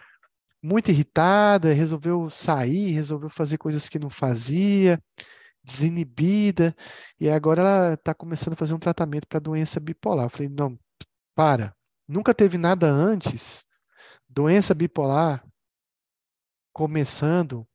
muito 0.63 0.89
irritada, 0.89 1.73
resolveu 1.73 2.29
sair, 2.29 2.91
resolveu 2.91 3.29
fazer 3.29 3.57
coisas 3.57 3.89
que 3.89 3.99
não 3.99 4.09
fazia, 4.09 5.01
desinibida, 5.63 6.75
e 7.19 7.29
agora 7.29 7.61
ela 7.61 7.93
está 7.95 8.13
começando 8.13 8.53
a 8.53 8.57
fazer 8.57 8.73
um 8.73 8.79
tratamento 8.79 9.27
para 9.27 9.39
doença 9.39 9.79
bipolar. 9.79 10.27
Eu 10.27 10.29
falei, 10.29 10.49
não, 10.49 10.79
para, 11.35 11.75
nunca 12.07 12.33
teve 12.33 12.57
nada 12.57 12.87
antes 12.89 13.65
doença 14.29 14.73
bipolar 14.73 15.45
começando 16.73 17.67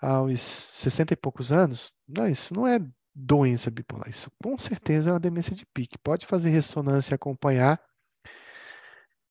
aos 0.00 0.40
60 0.40 1.14
e 1.14 1.16
poucos 1.16 1.52
anos, 1.52 1.92
não, 2.06 2.28
isso 2.28 2.54
não 2.54 2.66
é 2.66 2.78
doença 3.14 3.70
bipolar, 3.70 4.08
isso 4.08 4.30
com 4.42 4.58
certeza 4.58 5.10
é 5.10 5.12
uma 5.12 5.20
demência 5.20 5.54
de 5.54 5.64
pique. 5.66 5.98
Pode 5.98 6.26
fazer 6.26 6.50
ressonância 6.50 7.12
e 7.12 7.16
acompanhar, 7.16 7.80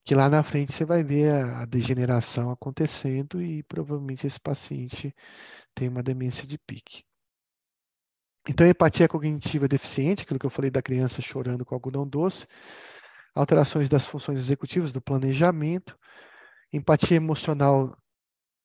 que 0.06 0.15
lá 0.15 0.30
na 0.30 0.44
frente 0.44 0.73
você 0.73 0.85
vai 0.85 1.03
ver 1.03 1.31
a, 1.31 1.65
degeneração 1.65 2.49
acontecendo 2.52 3.41
e 3.41 3.64
provavelmente 3.64 4.27
esse 4.27 4.40
paciente 4.40 5.15
tem 5.73 5.88
uma 5.90 6.03
demência 6.03 6.45
de 6.48 6.57
pique. 6.57 7.03
Então, 8.48 8.68
empatia 8.68 9.07
cognitiva 9.07 9.68
deficiente, 9.69 10.23
aquilo 10.23 10.40
que 10.40 10.45
eu 10.45 10.49
falei 10.49 10.69
da 10.69 10.81
criança 10.81 11.22
chorando 11.22 11.64
com 11.64 11.73
algodão 11.76 12.06
doce, 12.07 12.45
alterações 13.34 13.90
das 13.90 14.06
funções 14.06 14.38
executivas, 14.40 14.91
do 14.91 15.02
planejamento, 15.02 15.98
empatia 16.72 17.18
emocional, 17.18 17.98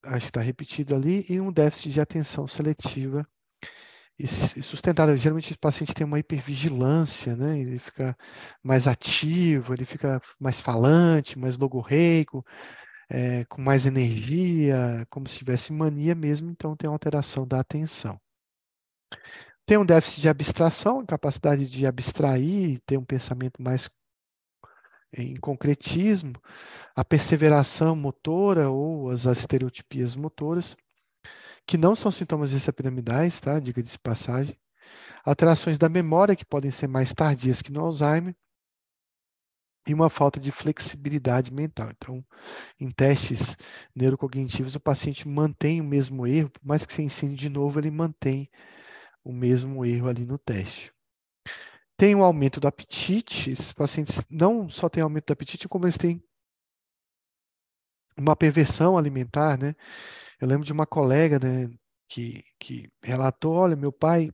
acho 0.05 0.27
que 0.27 0.31
está 0.31 0.41
repetido 0.41 0.95
ali, 0.95 1.25
e 1.29 1.41
um 1.41 1.53
déficit 1.53 1.93
de 1.93 2.01
atenção 2.01 2.47
seletiva 2.47 3.27
e 4.19 4.27
sustentável. 4.27 5.17
Geralmente 5.17 5.53
o 5.53 5.59
paciente 5.59 5.95
tem 5.95 6.07
uma 6.07 6.19
hipervigilância, 6.19 7.37
né? 7.37 7.59
Ele 7.61 7.79
fica 7.79 8.17
mais 8.63 8.87
ativo, 8.89 9.73
ele 9.75 9.85
fica 9.85 10.21
mais 10.39 10.61
falante, 10.61 11.39
mais 11.39 11.57
logorreico, 11.57 12.45
é, 13.09 13.45
com 13.47 13.63
mais 13.63 13.87
energia, 13.87 15.07
como 15.11 15.29
se 15.29 15.39
tivesse 15.39 15.73
mania 15.73 16.15
mesmo, 16.15 16.51
então 16.51 16.77
tem 16.77 16.89
uma 16.89 16.95
alteração 16.95 17.47
da 17.47 17.61
atenção. 17.61 18.21
Tem 19.67 19.77
um 19.79 19.85
déficit 19.85 20.23
de 20.23 20.29
abstração, 20.29 21.05
capacidade 21.07 21.69
de 21.69 21.87
abstrair, 21.87 22.81
ter 22.87 22.99
um 22.99 23.05
pensamento 23.05 23.63
mais 23.63 23.89
em 25.13 25.37
concretismo, 25.37 26.35
a 26.95 27.05
perseveração 27.05 27.97
motora 27.97 28.71
ou 28.71 29.11
as 29.11 29.25
estereotipias 29.25 30.15
motoras, 30.17 30.77
que 31.67 31.79
não 31.79 31.95
são 31.95 32.11
sintomas 32.11 32.53
extrapiramidais, 32.53 33.41
tá? 33.41 33.61
Diga 33.61 33.83
de 33.83 33.99
passagem. 33.99 34.59
Alterações 35.25 35.79
da 35.79 35.89
memória, 35.89 36.37
que 36.37 36.45
podem 36.45 36.71
ser 36.71 36.89
mais 36.89 37.13
tardias 37.13 37.61
que 37.63 37.73
no 37.73 37.81
Alzheimer, 37.81 38.35
e 39.87 39.95
uma 39.95 40.11
falta 40.11 40.39
de 40.39 40.53
flexibilidade 40.53 41.53
mental. 41.53 41.91
Então, 41.91 42.25
em 42.79 42.91
testes 42.91 43.57
neurocognitivos, 43.95 44.75
o 44.75 44.81
paciente 44.81 45.27
mantém 45.27 45.81
o 45.81 45.85
mesmo 45.85 46.27
erro, 46.27 46.51
por 46.51 46.65
mais 46.65 46.85
que 46.85 46.93
você 46.93 47.03
ensine 47.03 47.35
de 47.35 47.49
novo, 47.49 47.81
ele 47.81 47.91
mantém 47.91 48.51
o 49.25 49.33
mesmo 49.33 49.85
erro 49.85 50.09
ali 50.09 50.27
no 50.27 50.39
teste. 50.39 50.93
Tem 51.99 52.15
o 52.15 52.21
um 52.21 52.25
aumento 52.25 52.61
do 52.61 52.69
apetite, 52.69 53.51
esses 53.51 53.73
pacientes 53.73 54.23
não 54.31 54.71
só 54.71 54.89
têm 54.89 55.03
aumento 55.03 55.27
do 55.27 55.33
apetite, 55.33 55.69
como 55.69 55.85
eles 55.85 55.99
têm 55.99 56.23
uma 58.17 58.35
perversão 58.37 58.97
alimentar, 58.97 59.59
né? 59.59 59.75
Eu 60.41 60.49
lembro 60.49 60.65
de 60.65 60.73
uma 60.73 60.87
colega, 60.87 61.39
né, 61.39 61.69
que, 62.09 62.45
que 62.59 62.91
relatou, 63.03 63.55
olha, 63.55 63.77
meu 63.77 63.93
pai, 63.93 64.31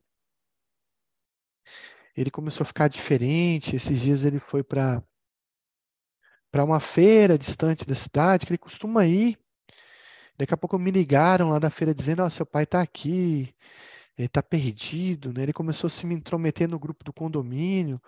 ele 2.17 2.31
começou 2.31 2.65
a 2.65 2.67
ficar 2.67 2.89
diferente, 2.89 3.75
esses 3.75 4.01
dias 4.01 4.25
ele 4.25 4.39
foi 4.39 4.63
para 4.63 5.03
para 6.51 6.65
uma 6.65 6.79
feira 6.79 7.37
distante 7.37 7.85
da 7.85 7.97
cidade, 7.97 8.47
que 8.47 8.53
ele 8.53 8.59
costuma 8.59 9.05
ir, 9.05 9.37
Daqui 10.37 10.53
a 10.53 10.57
pouco 10.57 10.79
me 10.79 10.91
ligaram 10.91 11.51
lá 11.51 11.59
da 11.59 11.71
feira 11.71 11.95
dizendo: 11.95 12.25
oh, 12.25 12.31
seu 12.31 12.45
pai 12.45 12.65
está 12.65 12.81
aqui, 12.83 13.55
ele 14.17 14.27
está 14.27 14.43
perdido, 14.43 15.33
né? 15.33 15.43
Ele 15.43 15.53
começou 15.53 15.89
a 15.89 15.91
se 15.91 16.07
me 16.07 16.15
intrometer 16.15 16.69
no 16.69 16.79
grupo 16.79 17.05
do 17.05 17.13
condomínio 17.13 18.01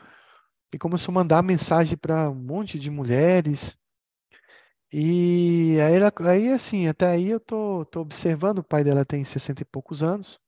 e 0.73 0.79
começou 0.79 1.13
a 1.13 1.15
mandar 1.17 1.43
mensagem 1.43 1.97
para 1.97 2.31
um 2.31 2.35
monte 2.35 2.79
de 2.79 2.91
mulheres. 2.91 3.79
E 4.93 5.79
aí, 5.81 5.95
ela, 5.95 6.13
aí 6.31 6.53
assim, 6.53 6.87
até 6.89 7.07
aí 7.07 7.29
eu 7.31 7.41
tô, 7.41 7.85
tô 7.87 8.01
observando, 8.01 8.59
o 8.61 8.65
pai 8.65 8.85
dela 8.85 9.05
tem 9.05 9.25
60 9.25 9.63
e 9.63 9.65
poucos 9.65 10.03
anos. 10.03 10.41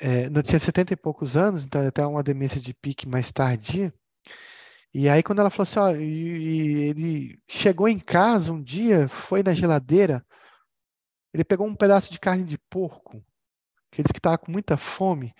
É, 0.00 0.28
não 0.28 0.42
tinha 0.42 0.58
70 0.58 0.92
e 0.92 0.96
poucos 0.96 1.36
anos, 1.36 1.64
então 1.64 1.86
até 1.86 2.04
uma 2.06 2.22
demência 2.22 2.60
de 2.60 2.74
pique 2.74 3.08
mais 3.08 3.30
tardia. 3.32 3.92
E 4.92 5.08
aí 5.08 5.22
quando 5.22 5.40
ela 5.40 5.50
falou 5.50 5.64
assim, 5.64 5.78
ó, 5.80 5.90
e, 5.96 6.02
e 6.04 6.82
ele 6.90 7.42
chegou 7.48 7.88
em 7.88 7.98
casa 7.98 8.52
um 8.52 8.62
dia, 8.62 9.08
foi 9.08 9.42
na 9.42 9.52
geladeira, 9.52 10.24
ele 11.32 11.44
pegou 11.44 11.66
um 11.66 11.74
pedaço 11.74 12.12
de 12.12 12.20
carne 12.20 12.44
de 12.44 12.58
porco 12.58 13.24
aqueles 13.94 14.12
que 14.12 14.18
estavam 14.18 14.38
com 14.38 14.52
muita 14.52 14.76
fome, 14.76 15.32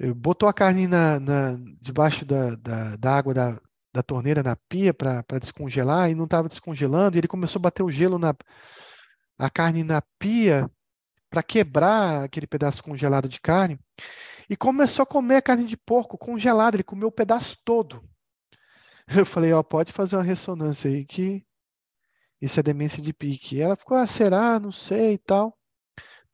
eh, 0.00 0.12
botou 0.12 0.48
a 0.48 0.54
carne 0.54 0.88
na, 0.88 1.20
na 1.20 1.58
debaixo 1.80 2.24
da, 2.24 2.56
da, 2.56 2.96
da, 2.96 3.16
água 3.16 3.34
da, 3.34 3.60
da 3.92 4.02
torneira 4.02 4.42
na 4.42 4.56
pia 4.56 4.94
para 4.94 5.22
descongelar 5.40 6.10
e 6.10 6.14
não 6.14 6.24
estava 6.24 6.48
descongelando, 6.48 7.16
e 7.16 7.20
ele 7.20 7.28
começou 7.28 7.60
a 7.60 7.62
bater 7.62 7.82
o 7.82 7.90
gelo 7.90 8.18
na 8.18 8.34
a 9.38 9.50
carne 9.50 9.84
na 9.84 10.02
pia 10.18 10.70
para 11.30 11.42
quebrar 11.42 12.24
aquele 12.24 12.46
pedaço 12.46 12.82
congelado 12.82 13.28
de 13.28 13.40
carne 13.40 13.78
e 14.48 14.56
começou 14.56 15.02
a 15.02 15.06
comer 15.06 15.36
a 15.36 15.42
carne 15.42 15.64
de 15.64 15.76
porco 15.76 16.16
congelada, 16.16 16.76
ele 16.76 16.84
comeu 16.84 17.08
o 17.08 17.12
pedaço 17.12 17.58
todo. 17.64 18.02
Eu 19.08 19.26
falei, 19.26 19.52
ó, 19.52 19.62
pode 19.62 19.92
fazer 19.92 20.16
uma 20.16 20.22
ressonância 20.22 20.90
aí 20.90 21.04
que 21.04 21.44
isso 22.40 22.58
é 22.58 22.62
demência 22.62 23.02
de 23.02 23.12
pique. 23.12 23.56
E 23.56 23.60
ela 23.60 23.76
ficou, 23.76 23.96
ah, 23.96 24.06
será? 24.06 24.58
Não 24.58 24.72
sei 24.72 25.14
e 25.14 25.18
tal. 25.18 25.56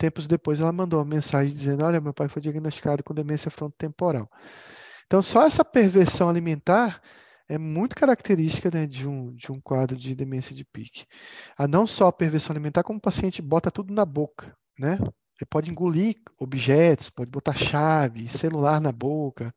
Tempos 0.03 0.27
depois, 0.27 0.59
ela 0.59 0.73
mandou 0.73 0.99
uma 0.99 1.05
mensagem 1.05 1.55
dizendo: 1.55 1.85
Olha, 1.85 2.01
meu 2.01 2.13
pai 2.13 2.27
foi 2.27 2.43
diagnosticado 2.43 3.05
com 3.05 3.15
demência 3.15 3.53
frontotemporal. 3.53 4.29
Então, 5.07 5.23
só 5.23 5.47
essa 5.47 5.65
perversão 5.65 6.29
alimentar 6.29 7.01
é 7.49 7.57
muito 7.57 7.95
característica 7.95 8.69
né, 8.69 8.85
de, 8.85 9.07
um, 9.07 9.33
de 9.33 9.53
um 9.53 9.61
quadro 9.61 9.97
de 9.97 10.13
demência 10.17 10.57
de 10.57 10.65
pique. 10.65 11.07
A 11.57 11.69
não 11.69 11.87
só 11.87 12.09
a 12.09 12.13
perversão 12.13 12.53
alimentar, 12.53 12.83
como 12.83 12.99
o 12.99 13.01
paciente 13.01 13.41
bota 13.41 13.71
tudo 13.71 13.95
na 13.95 14.05
boca, 14.05 14.53
né? 14.77 14.99
Ele 15.01 15.47
pode 15.49 15.71
engolir 15.71 16.17
objetos, 16.37 17.09
pode 17.09 17.31
botar 17.31 17.55
chave, 17.55 18.27
celular 18.29 18.81
na 18.81 18.91
boca. 18.91 19.55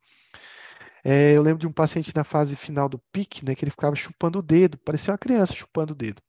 É, 1.03 1.31
eu 1.33 1.41
lembro 1.41 1.61
de 1.61 1.67
um 1.67 1.73
paciente 1.73 2.15
na 2.15 2.23
fase 2.23 2.55
final 2.55 2.87
do 2.87 2.99
pique, 3.11 3.43
né, 3.43 3.55
que 3.55 3.63
ele 3.63 3.71
ficava 3.71 3.95
chupando 3.95 4.37
o 4.37 4.43
dedo, 4.43 4.77
parecia 4.77 5.11
uma 5.11 5.17
criança 5.17 5.53
chupando 5.55 5.93
o 5.93 5.95
dedo. 5.95 6.21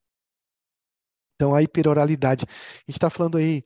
Então, 1.35 1.55
a 1.55 1.63
hiperoralidade. 1.63 2.47
A 2.49 2.91
gente 2.91 2.97
está 2.97 3.11
falando 3.11 3.37
aí 3.37 3.63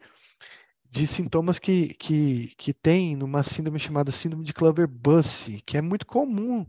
de 0.91 1.07
sintomas 1.07 1.59
que, 1.59 1.95
que, 1.95 2.53
que 2.57 2.73
tem 2.75 3.15
numa 3.15 3.43
síndrome 3.43 3.79
chamada 3.79 4.11
síndrome 4.11 4.45
de 4.45 4.53
Clover-Bussy, 4.53 5.63
que 5.65 5.77
é 5.77 5.83
muito 5.83 6.05
comum 6.05 6.67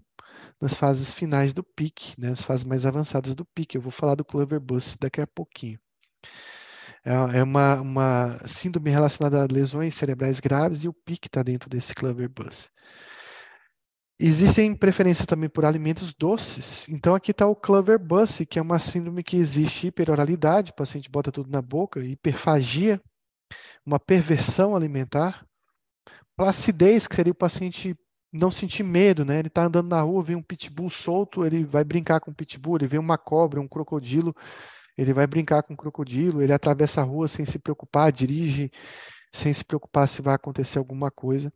nas 0.60 0.76
fases 0.76 1.14
finais 1.14 1.54
do 1.54 1.64
PIC, 1.64 2.14
né, 2.20 2.30
nas 2.30 2.44
fases 2.44 2.64
mais 2.64 2.86
avançadas 2.86 3.34
do 3.34 3.44
PIC. 3.44 3.76
Eu 3.76 3.82
vou 3.82 3.92
falar 3.92 4.16
do 4.16 4.24
Clover-Bussy 4.24 4.98
daqui 5.00 5.22
a 5.22 5.28
pouquinho. 5.28 5.80
É, 7.04 7.40
é 7.40 7.44
uma, 7.44 7.82
uma 7.82 8.48
síndrome 8.48 8.92
relacionada 8.92 9.42
a 9.42 9.48
lesões 9.52 9.96
cerebrais 9.96 10.40
graves 10.40 10.84
e 10.84 10.88
o 10.88 10.94
PIC 10.94 11.28
está 11.28 11.42
dentro 11.42 11.68
desse 11.68 11.96
Clover-Bussy. 11.96 12.70
Existem 14.20 14.76
preferências 14.76 15.26
também 15.26 15.50
por 15.50 15.66
alimentos 15.66 16.14
doces. 16.14 16.88
Então, 16.90 17.16
aqui 17.16 17.32
está 17.32 17.48
o 17.48 17.56
Clover-Bussy, 17.56 18.46
que 18.46 18.60
é 18.60 18.62
uma 18.62 18.78
síndrome 18.78 19.24
que 19.24 19.36
existe 19.36 19.88
hiperoralidade, 19.88 20.70
o 20.70 20.76
paciente 20.76 21.10
bota 21.10 21.32
tudo 21.32 21.50
na 21.50 21.60
boca, 21.60 22.00
hiperfagia, 22.06 23.02
uma 23.86 24.00
perversão 24.00 24.76
alimentar, 24.76 25.46
placidez, 26.36 27.08
que 27.08 27.16
seria 27.16 27.32
o 27.32 27.36
paciente 27.36 27.96
não 28.32 28.50
sentir 28.50 28.84
medo, 28.84 29.26
né? 29.26 29.40
Ele 29.40 29.50
está 29.50 29.66
andando 29.66 29.90
na 29.90 30.02
rua, 30.02 30.24
vê 30.24 30.36
um 30.36 30.42
pitbull 30.42 30.90
solto, 30.90 31.46
ele 31.46 31.66
vai 31.66 31.84
brincar 31.84 32.20
com 32.22 32.32
o 32.32 32.36
pitbull, 32.36 32.78
ele 32.78 32.88
vê 32.88 32.98
uma 32.98 33.18
cobra, 33.18 33.60
um 33.60 33.68
crocodilo, 33.68 34.34
ele 34.98 35.14
vai 35.14 35.28
brincar 35.28 35.64
com 35.64 35.74
o 35.74 35.78
crocodilo, 35.78 36.42
ele 36.42 36.54
atravessa 36.54 37.02
a 37.02 37.04
rua 37.04 37.28
sem 37.28 37.46
se 37.46 37.60
preocupar, 37.60 38.12
dirige 38.12 38.72
sem 39.34 39.54
se 39.54 39.64
preocupar 39.64 40.08
se 40.08 40.22
vai 40.22 40.36
acontecer 40.36 40.78
alguma 40.78 41.12
coisa. 41.12 41.52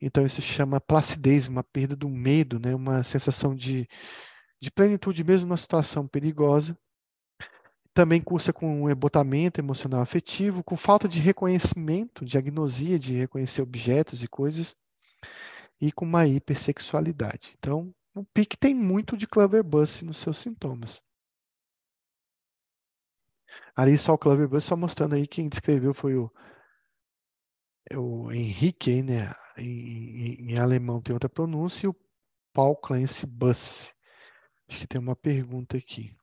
Então 0.00 0.24
isso 0.26 0.42
chama 0.42 0.80
placidez, 0.80 1.48
uma 1.48 1.64
perda 1.64 1.96
do 1.96 2.08
medo, 2.08 2.58
né? 2.60 2.74
Uma 2.74 3.02
sensação 3.02 3.54
de, 3.54 3.88
de 4.60 4.70
plenitude 4.70 5.24
mesmo 5.24 5.48
numa 5.48 5.56
situação 5.56 6.06
perigosa 6.06 6.76
também 7.94 8.20
cursa 8.20 8.52
com 8.52 8.90
ebotamento 8.90 9.60
emocional 9.60 10.02
afetivo, 10.02 10.64
com 10.64 10.76
falta 10.76 11.08
de 11.08 11.20
reconhecimento, 11.20 12.24
diagnosia 12.24 12.98
de 12.98 13.14
reconhecer 13.14 13.62
objetos 13.62 14.22
e 14.22 14.26
coisas, 14.26 14.76
e 15.80 15.92
com 15.92 16.04
uma 16.04 16.26
hipersexualidade. 16.26 17.54
Então, 17.56 17.94
o 18.12 18.24
PIC 18.24 18.56
tem 18.56 18.74
muito 18.74 19.16
de 19.16 19.28
Clover-Bussy 19.28 20.04
nos 20.04 20.18
seus 20.18 20.38
sintomas. 20.38 21.00
Ali 23.76 23.96
só 23.96 24.14
o 24.14 24.18
Clover-Bussy, 24.18 24.66
só 24.66 24.76
mostrando 24.76 25.14
aí 25.14 25.26
quem 25.26 25.48
descreveu 25.48 25.94
foi 25.94 26.16
o, 26.16 26.30
o 27.96 28.32
Henrique, 28.32 29.02
né? 29.02 29.32
Em, 29.56 29.68
em, 29.68 30.52
em, 30.52 30.58
alemão 30.58 31.00
tem 31.00 31.12
outra 31.12 31.28
pronúncia, 31.28 31.86
e 31.86 31.88
o 31.88 31.96
Paul 32.52 32.76
Clancy 32.76 33.24
Buss. 33.26 33.94
Acho 34.68 34.80
que 34.80 34.86
tem 34.86 35.00
uma 35.00 35.14
pergunta 35.14 35.76
aqui. 35.76 36.16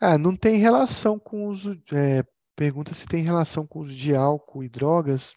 Ah, 0.00 0.16
não 0.18 0.34
tem 0.36 0.56
relação 0.56 1.18
com 1.18 1.44
o 1.46 1.48
uso. 1.50 1.80
É, 1.92 2.24
pergunta 2.56 2.94
se 2.94 3.06
tem 3.06 3.22
relação 3.22 3.66
com 3.66 3.80
o 3.80 3.82
uso 3.82 3.94
de 3.94 4.14
álcool 4.14 4.64
e 4.64 4.68
drogas. 4.68 5.34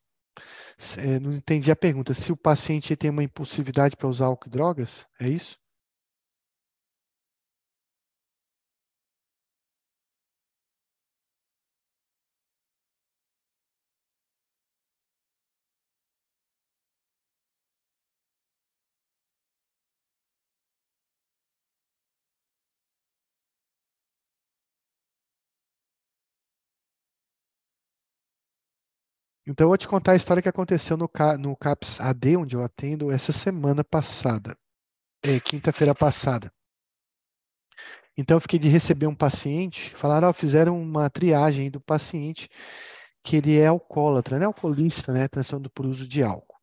É, 0.97 1.19
não 1.19 1.33
entendi 1.33 1.71
a 1.71 1.75
pergunta. 1.75 2.13
Se 2.13 2.31
o 2.31 2.37
paciente 2.37 2.95
tem 2.95 3.09
uma 3.09 3.23
impulsividade 3.23 3.95
para 3.95 4.07
usar 4.07 4.25
álcool 4.27 4.47
e 4.47 4.51
drogas, 4.51 5.05
é 5.19 5.27
isso? 5.29 5.57
Então, 29.45 29.65
eu 29.65 29.69
vou 29.69 29.77
te 29.77 29.87
contar 29.87 30.13
a 30.13 30.15
história 30.15 30.41
que 30.41 30.47
aconteceu 30.47 30.95
no, 30.95 31.09
no 31.37 31.55
CAPS 31.57 31.99
AD, 31.99 32.37
onde 32.37 32.55
eu 32.55 32.63
atendo, 32.63 33.11
essa 33.11 33.33
semana 33.33 33.83
passada, 33.83 34.57
é, 35.21 35.39
quinta-feira 35.39 35.93
passada. 35.93 36.51
Então, 38.15 38.37
eu 38.37 38.41
fiquei 38.41 38.57
de 38.59 38.69
receber 38.69 39.07
um 39.07 39.15
paciente, 39.15 39.93
falaram, 39.95 40.29
oh, 40.29 40.33
fizeram 40.33 40.81
uma 40.81 41.09
triagem 41.09 41.69
do 41.69 41.81
paciente, 41.81 42.47
que 43.23 43.37
ele 43.37 43.57
é 43.57 43.67
alcoólatra, 43.67 44.39
né? 44.39 44.45
Alcoolista, 44.45 45.11
né? 45.11 45.27
Transtorno 45.27 45.69
por 45.69 45.85
uso 45.85 46.07
de 46.07 46.23
álcool. 46.23 46.57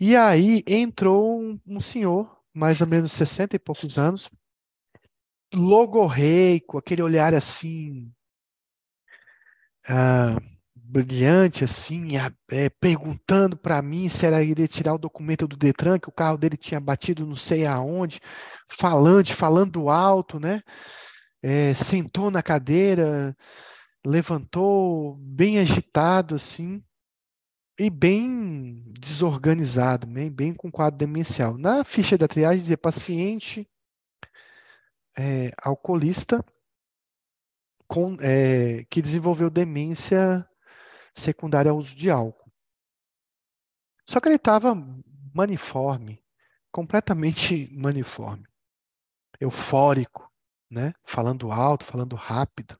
E 0.00 0.16
aí 0.16 0.62
entrou 0.66 1.40
um, 1.40 1.60
um 1.66 1.80
senhor, 1.80 2.40
mais 2.54 2.80
ou 2.80 2.86
menos 2.86 3.12
60 3.12 3.56
e 3.56 3.58
poucos 3.58 3.98
anos, 3.98 4.30
logorreico, 5.52 6.78
aquele 6.78 7.02
olhar 7.02 7.34
assim, 7.34 8.12
ah, 9.88 10.36
brilhante, 10.74 11.64
assim, 11.64 12.16
é, 12.50 12.70
perguntando 12.70 13.56
para 13.56 13.80
mim 13.82 14.08
se 14.08 14.26
era 14.26 14.42
iria 14.42 14.68
tirar 14.68 14.94
o 14.94 14.98
documento 14.98 15.46
do 15.46 15.56
Detran, 15.56 15.98
que 15.98 16.08
o 16.08 16.12
carro 16.12 16.38
dele 16.38 16.56
tinha 16.56 16.80
batido 16.80 17.26
não 17.26 17.36
sei 17.36 17.66
aonde, 17.66 18.20
falante, 18.68 19.34
falando 19.34 19.90
alto, 19.90 20.40
né? 20.40 20.62
É, 21.42 21.74
sentou 21.74 22.30
na 22.30 22.42
cadeira, 22.42 23.36
levantou, 24.04 25.16
bem 25.18 25.58
agitado, 25.58 26.34
assim, 26.34 26.82
e 27.78 27.90
bem 27.90 28.84
desorganizado, 28.98 30.06
bem, 30.06 30.30
bem 30.30 30.54
com 30.54 30.70
quadro 30.70 30.98
demencial. 30.98 31.56
Na 31.58 31.84
ficha 31.84 32.18
da 32.18 32.28
triagem 32.28 32.60
dizia 32.60 32.78
paciente 32.78 33.68
é, 35.16 35.52
alcoolista 35.62 36.44
com, 37.88 38.16
é, 38.20 38.84
que 38.84 39.02
desenvolveu 39.02 39.50
demência 39.50 40.46
secundária 41.14 41.70
ao 41.70 41.78
uso 41.78 41.96
de 41.96 42.10
álcool. 42.10 42.52
Só 44.06 44.20
que 44.20 44.28
ele 44.28 44.36
estava 44.36 44.74
maniforme, 45.34 46.22
completamente 46.70 47.68
maniforme, 47.74 48.46
eufórico, 49.40 50.30
né? 50.70 50.92
falando 51.04 51.50
alto, 51.50 51.84
falando 51.84 52.14
rápido. 52.14 52.78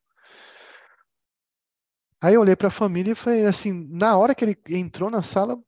Aí 2.21 2.35
eu 2.35 2.41
olhei 2.41 2.57
para 2.57 2.69
a 2.69 2.73
família 2.73 3.13
e 3.13 3.15
falei 3.15 3.47
assim, 3.47 3.73
na 3.91 4.17
hora 4.17 4.35
que 4.35 4.45
ele 4.45 4.61
entrou 4.69 5.09
na 5.09 5.23
sala, 5.23 5.59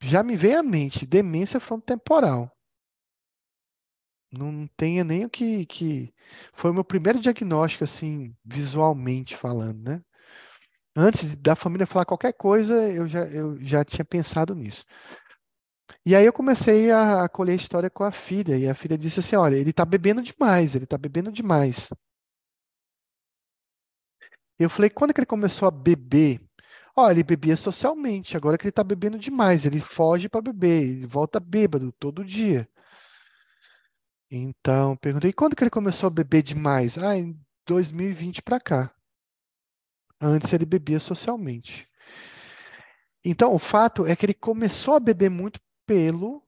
já 0.00 0.22
me 0.22 0.36
veio 0.36 0.60
à 0.60 0.62
mente 0.62 1.06
demência 1.06 1.58
frontotemporal. 1.58 2.53
Não 4.38 4.66
tenha 4.76 5.04
nem 5.04 5.24
o 5.24 5.30
que, 5.30 5.66
que. 5.66 6.14
Foi 6.52 6.70
o 6.70 6.74
meu 6.74 6.84
primeiro 6.84 7.20
diagnóstico, 7.20 7.84
assim, 7.84 8.34
visualmente 8.44 9.36
falando, 9.36 9.82
né? 9.82 10.02
Antes 10.96 11.36
da 11.36 11.56
família 11.56 11.86
falar 11.86 12.04
qualquer 12.06 12.32
coisa, 12.34 12.74
eu 12.92 13.08
já, 13.08 13.24
eu 13.26 13.58
já 13.64 13.84
tinha 13.84 14.04
pensado 14.04 14.54
nisso. 14.54 14.84
E 16.06 16.14
aí 16.16 16.24
eu 16.24 16.32
comecei 16.32 16.90
a, 16.90 17.24
a 17.24 17.28
colher 17.28 17.52
a 17.52 17.56
história 17.56 17.90
com 17.90 18.04
a 18.04 18.10
filha, 18.10 18.56
e 18.56 18.66
a 18.68 18.74
filha 18.74 18.96
disse 18.96 19.20
assim: 19.20 19.36
olha, 19.36 19.56
ele 19.56 19.70
está 19.70 19.84
bebendo 19.84 20.22
demais, 20.22 20.74
ele 20.74 20.84
está 20.84 20.96
bebendo 20.98 21.30
demais. 21.32 21.90
Eu 24.58 24.70
falei, 24.70 24.90
quando 24.90 25.12
que 25.14 25.20
ele 25.20 25.26
começou 25.26 25.66
a 25.68 25.70
beber? 25.70 26.40
Olha, 26.96 27.12
ele 27.14 27.24
bebia 27.24 27.56
socialmente, 27.56 28.36
agora 28.36 28.56
que 28.58 28.64
ele 28.64 28.70
está 28.70 28.84
bebendo 28.84 29.18
demais, 29.18 29.64
ele 29.66 29.80
foge 29.80 30.28
para 30.28 30.40
beber, 30.42 30.82
ele 30.82 31.06
volta 31.06 31.40
bêbado 31.40 31.92
todo 31.92 32.24
dia. 32.24 32.68
Então, 34.36 34.96
perguntei, 34.96 35.32
quando 35.32 35.54
que 35.54 35.62
ele 35.62 35.70
começou 35.70 36.08
a 36.08 36.10
beber 36.10 36.42
demais? 36.42 36.98
Ah, 36.98 37.16
em 37.16 37.38
2020 37.66 38.42
para 38.42 38.58
cá. 38.58 38.92
Antes 40.20 40.52
ele 40.52 40.66
bebia 40.66 40.98
socialmente. 40.98 41.88
Então, 43.24 43.54
o 43.54 43.60
fato 43.60 44.04
é 44.04 44.16
que 44.16 44.26
ele 44.26 44.34
começou 44.34 44.94
a 44.94 45.00
beber 45.00 45.30
muito 45.30 45.60
pelo 45.86 46.42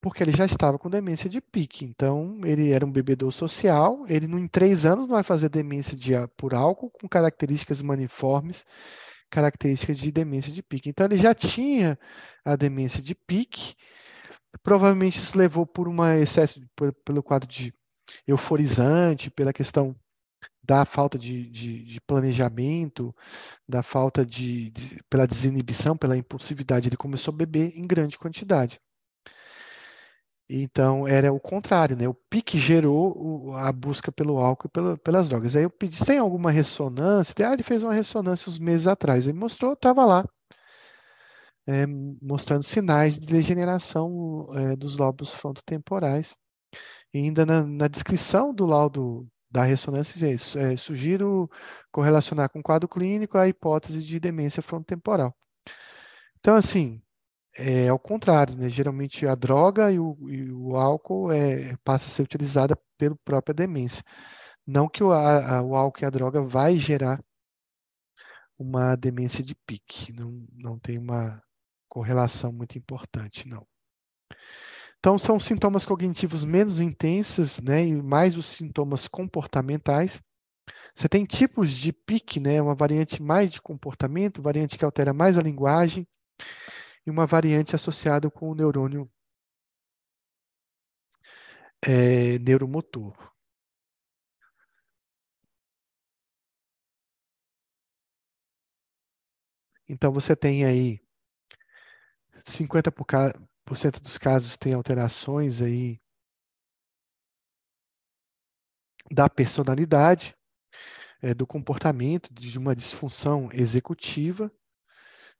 porque 0.00 0.22
ele 0.22 0.32
já 0.32 0.44
estava 0.44 0.78
com 0.78 0.90
demência 0.90 1.28
de 1.30 1.40
pique. 1.40 1.84
Então, 1.84 2.38
ele 2.44 2.70
era 2.70 2.84
um 2.84 2.92
bebedor 2.92 3.32
social. 3.32 4.04
Ele, 4.06 4.26
em 4.26 4.46
três 4.46 4.84
anos, 4.84 5.08
não 5.08 5.14
vai 5.14 5.22
fazer 5.22 5.48
demência 5.48 5.96
de, 5.96 6.12
por 6.36 6.54
álcool 6.54 6.90
com 6.90 7.08
características 7.08 7.80
maniformes, 7.80 8.66
características 9.30 9.96
de 9.96 10.12
demência 10.12 10.52
de 10.52 10.62
pique. 10.62 10.90
Então, 10.90 11.06
ele 11.06 11.16
já 11.16 11.34
tinha 11.34 11.98
a 12.44 12.54
demência 12.54 13.02
de 13.02 13.14
pique 13.14 13.74
Provavelmente 14.62 15.18
isso 15.18 15.36
levou 15.36 15.66
por 15.66 15.88
um 15.88 16.04
excesso, 16.14 16.60
por, 16.74 16.92
pelo 17.04 17.22
quadro 17.22 17.48
de 17.48 17.74
euforizante, 18.26 19.30
pela 19.30 19.52
questão 19.52 19.96
da 20.62 20.84
falta 20.84 21.18
de, 21.18 21.50
de, 21.50 21.84
de 21.84 22.00
planejamento, 22.00 23.14
da 23.68 23.82
falta 23.82 24.24
de, 24.24 24.70
de, 24.70 25.02
pela 25.10 25.26
desinibição, 25.26 25.96
pela 25.96 26.16
impulsividade. 26.16 26.88
Ele 26.88 26.96
começou 26.96 27.32
a 27.32 27.36
beber 27.36 27.76
em 27.76 27.86
grande 27.86 28.18
quantidade. 28.18 28.80
Então, 30.48 31.08
era 31.08 31.32
o 31.32 31.40
contrário, 31.40 31.96
né? 31.96 32.06
O 32.06 32.14
pique 32.14 32.58
gerou 32.58 33.54
a 33.56 33.72
busca 33.72 34.12
pelo 34.12 34.38
álcool 34.38 34.66
e 34.66 34.70
pela, 34.70 34.98
pelas 34.98 35.28
drogas. 35.28 35.56
Aí 35.56 35.62
eu 35.62 35.70
pedi, 35.70 36.04
tem 36.04 36.18
alguma 36.18 36.50
ressonância? 36.50 37.34
Ah, 37.48 37.52
ele 37.54 37.62
fez 37.62 37.82
uma 37.82 37.94
ressonância 37.94 38.48
uns 38.48 38.58
meses 38.58 38.86
atrás. 38.86 39.26
Ele 39.26 39.38
mostrou, 39.38 39.72
estava 39.72 40.04
lá 40.04 40.24
é, 41.66 41.86
mostrando 41.86 42.62
sinais 42.62 43.18
de 43.18 43.26
degeneração 43.26 44.46
é, 44.54 44.76
dos 44.76 44.96
lobos 44.96 45.30
frontotemporais. 45.32 46.34
E 47.12 47.18
ainda 47.18 47.46
na, 47.46 47.62
na, 47.62 47.88
descrição 47.88 48.52
do 48.54 48.66
laudo 48.66 49.26
da 49.50 49.64
ressonância, 49.64 50.26
é, 50.26 50.76
sugiro 50.76 51.48
correlacionar 51.92 52.50
com 52.50 52.58
o 52.60 52.62
quadro 52.62 52.88
clínico 52.88 53.38
a 53.38 53.48
hipótese 53.48 54.02
de 54.02 54.18
demência 54.20 54.62
frontotemporal. 54.62 55.34
Então, 56.40 56.56
assim, 56.56 57.00
é 57.56 57.88
ao 57.88 57.98
contrário, 57.98 58.56
né? 58.56 58.68
geralmente 58.68 59.26
a 59.26 59.34
droga 59.34 59.90
e 59.92 59.98
o, 59.98 60.16
e 60.28 60.50
o 60.52 60.76
álcool 60.76 61.32
é, 61.32 61.76
passa 61.84 62.06
a 62.08 62.10
ser 62.10 62.22
utilizada 62.22 62.76
pela 62.98 63.16
própria 63.24 63.54
demência. 63.54 64.04
Não 64.66 64.88
que 64.88 65.04
o, 65.04 65.12
a, 65.12 65.62
o 65.62 65.76
álcool 65.76 66.02
e 66.02 66.06
a 66.06 66.10
droga 66.10 66.42
vai 66.42 66.76
gerar 66.78 67.22
uma 68.58 68.96
demência 68.96 69.42
de 69.44 69.54
pique, 69.54 70.12
não, 70.12 70.46
não 70.52 70.78
tem 70.78 70.98
uma 70.98 71.42
correlação 71.94 72.52
muito 72.52 72.76
importante, 72.76 73.46
não. 73.48 73.64
Então, 74.98 75.16
são 75.16 75.38
sintomas 75.38 75.86
cognitivos 75.86 76.42
menos 76.42 76.80
intensos, 76.80 77.60
né, 77.60 77.84
e 77.86 78.02
mais 78.02 78.36
os 78.36 78.46
sintomas 78.46 79.06
comportamentais. 79.06 80.20
Você 80.94 81.08
tem 81.08 81.24
tipos 81.24 81.70
de 81.72 81.92
PIC, 81.92 82.40
né, 82.40 82.60
uma 82.60 82.74
variante 82.74 83.22
mais 83.22 83.50
de 83.52 83.62
comportamento, 83.62 84.42
variante 84.42 84.76
que 84.76 84.84
altera 84.84 85.14
mais 85.14 85.38
a 85.38 85.42
linguagem, 85.42 86.04
e 87.06 87.10
uma 87.10 87.26
variante 87.26 87.76
associada 87.76 88.28
com 88.28 88.50
o 88.50 88.54
neurônio 88.56 89.08
é, 91.86 92.38
neuromotor. 92.40 93.14
Então, 99.88 100.12
você 100.12 100.34
tem 100.34 100.64
aí 100.64 101.03
50% 102.44 104.00
dos 104.00 104.18
casos 104.18 104.56
têm 104.56 104.74
alterações 104.74 105.60
aí 105.60 105.98
da 109.10 109.28
personalidade, 109.28 110.36
é, 111.22 111.34
do 111.34 111.46
comportamento, 111.46 112.32
de 112.32 112.58
uma 112.58 112.74
disfunção 112.76 113.48
executiva. 113.52 114.52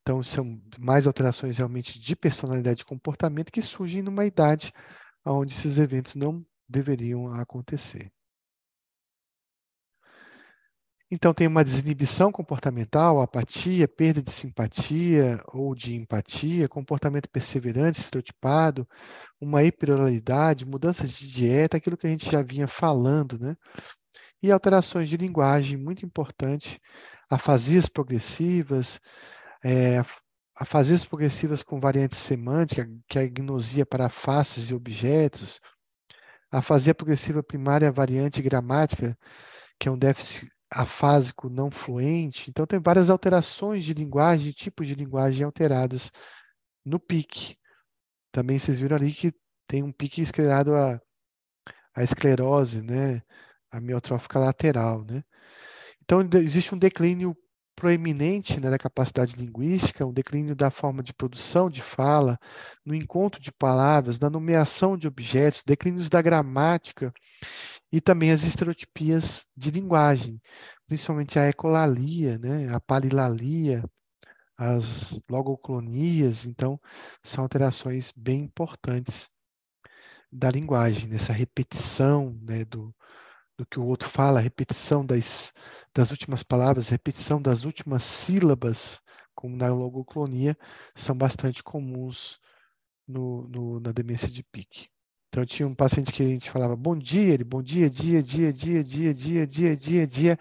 Então, 0.03 0.23
são 0.23 0.61
mais 0.79 1.07
alterações 1.07 1.59
realmente 1.59 1.99
de 1.99 2.17
personalidade 2.17 2.83
e 2.83 2.87
comportamento 2.87 3.53
que 3.53 3.63
surgem 3.63 4.03
numa 4.03 4.25
idade 4.25 4.73
onde 5.25 5.55
esses 5.55 5.79
eventos 5.79 6.15
não 6.15 6.45
deveriam 6.69 7.29
acontecer. 7.29 8.13
Então, 11.15 11.33
tem 11.33 11.47
uma 11.47 11.63
desinibição 11.65 12.33
comportamental, 12.33 13.23
apatia, 13.23 13.87
perda 13.87 14.21
de 14.21 14.33
simpatia 14.33 15.41
ou 15.53 15.73
de 15.73 15.95
empatia, 15.95 16.69
comportamento 16.69 17.29
perseverante, 17.29 18.01
estereotipado, 18.01 18.85
uma 19.41 19.63
hiperoralidade, 19.63 20.67
mudanças 20.67 21.11
de 21.13 21.31
dieta, 21.31 21.77
aquilo 21.77 21.97
que 21.97 22.09
a 22.09 22.11
gente 22.11 22.29
já 22.29 22.43
vinha 22.43 22.67
falando, 22.67 23.39
né? 23.39 23.57
E 24.43 24.51
alterações 24.51 25.09
de 25.09 25.17
linguagem, 25.17 25.77
muito 25.77 26.05
importante, 26.05 26.81
afasias 27.31 27.89
progressivas, 27.89 29.01
é, 29.65 30.05
afasias 30.57 31.05
progressivas 31.05 31.63
com 31.63 31.79
variante 31.79 32.17
semântica, 32.17 32.91
que 33.09 33.21
é 33.21 33.23
a 33.23 33.29
gnosia 33.29 33.87
para 33.87 34.09
faces 34.09 34.69
e 34.69 34.75
objetos, 34.75 35.61
afasia 36.51 36.93
progressiva 36.93 37.41
primária 37.41 37.93
variante 37.93 38.43
gramática, 38.43 39.17
que 39.79 39.89
é 39.89 39.93
um 39.93 39.99
déficit 39.99 40.54
afásico 40.75 41.49
não 41.49 41.71
fluente. 41.71 42.51
Então, 42.51 42.67
tem 42.67 42.79
várias 42.81 43.11
alterações 43.11 43.85
de 43.85 43.95
linguagem, 43.95 44.53
tipos 44.53 44.87
de 44.87 44.95
linguagem 44.95 45.45
alteradas 45.45 46.11
no 46.85 46.99
pique. 46.99 47.57
Também 48.33 48.59
vocês 48.59 48.79
viram 48.79 48.97
ali 48.97 49.13
que 49.13 49.33
tem 49.67 49.83
um 49.83 49.93
pique 49.93 50.21
esclerado 50.21 50.75
a, 50.75 51.01
a 51.95 52.03
esclerose, 52.03 52.83
né? 52.83 53.23
a 53.71 53.81
miotrófica 53.81 54.39
lateral. 54.39 55.05
Né? 55.05 55.23
Então, 56.03 56.21
existe 56.41 56.75
um 56.75 56.79
declínio 56.79 57.37
proeminente 57.77 58.61
né, 58.61 58.71
da 58.71 58.79
capacidade 58.79 59.37
linguística, 59.37 60.07
um 60.07 60.13
declínio 60.13 60.55
da 60.55 60.71
forma 60.71 61.03
de 61.03 61.13
produção 61.13 61.69
de 61.69 61.83
fala, 61.83 62.39
no 62.85 62.95
encontro 62.95 63.41
de 63.41 63.53
palavras, 63.53 64.19
na 64.19 64.31
nomeação 64.31 64.97
de 64.97 65.09
objetos, 65.09 65.63
declínios 65.67 66.09
da 66.09 66.23
gramática 66.23 67.13
e 67.93 68.01
também 68.01 68.31
as 68.31 68.43
estereotipias 68.45 69.47
de 69.57 69.71
linguagem, 69.71 70.41
principalmente 70.87 71.39
a 71.39 71.49
ecolalia, 71.49 72.39
né, 72.39 72.69
a 72.75 72.81
palilalia, 72.81 73.85
as 74.57 75.21
logoclonias, 75.29 76.47
então 76.47 76.81
são 77.23 77.43
alterações 77.43 78.13
bem 78.17 78.43
importantes 78.43 79.29
da 80.31 80.51
linguagem, 80.51 81.09
nessa 81.09 81.33
repetição 81.33 82.39
né, 82.43 82.65
do, 82.65 82.95
do 83.57 83.67
que 83.67 83.79
o 83.79 83.87
outro 83.87 84.09
fala, 84.09 84.41
repetição 84.41 85.05
das, 85.05 85.53
das 85.95 86.11
últimas 86.11 86.43
palavras, 86.43 86.89
repetição 86.89 87.41
das 87.41 87.65
últimas 87.65 88.05
sílabas, 88.05 89.01
como 89.35 89.57
na 89.57 89.69
logoclonia, 89.69 90.57
são 90.95 91.17
bastante 91.17 91.63
comuns 91.63 92.41
no, 93.07 93.49
no, 93.49 93.81
na 93.81 93.93
demência 93.93 94.29
de 94.29 94.43
pique. 94.43 94.89
Então, 95.29 95.45
tinha 95.45 95.67
um 95.67 95.75
paciente 95.75 96.13
que 96.13 96.23
a 96.23 96.27
gente 96.27 96.51
falava 96.51 96.77
bom 96.77 96.97
dia, 96.97 97.35
ele 97.35 97.45
bom 97.45 97.63
dia, 97.63 97.91
dia, 97.91 98.23
dia, 98.23 98.53
dia, 98.53 98.85
dia, 98.85 99.15
dia, 99.15 99.47
dia, 99.47 99.77
dia, 99.77 100.07
dia. 100.07 100.39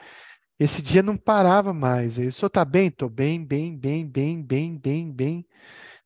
Esse 0.59 0.81
dia 0.81 1.01
não 1.03 1.17
parava 1.17 1.73
mais. 1.73 2.17
O 2.17 2.31
senhor 2.31 2.47
está 2.47 2.63
bem? 2.63 2.87
Estou 2.87 3.09
bem, 3.09 3.43
bem, 3.43 3.75
bem, 3.75 4.07
bem, 4.07 4.41
bem, 4.43 4.77
bem, 4.77 5.11
bem. 5.11 5.47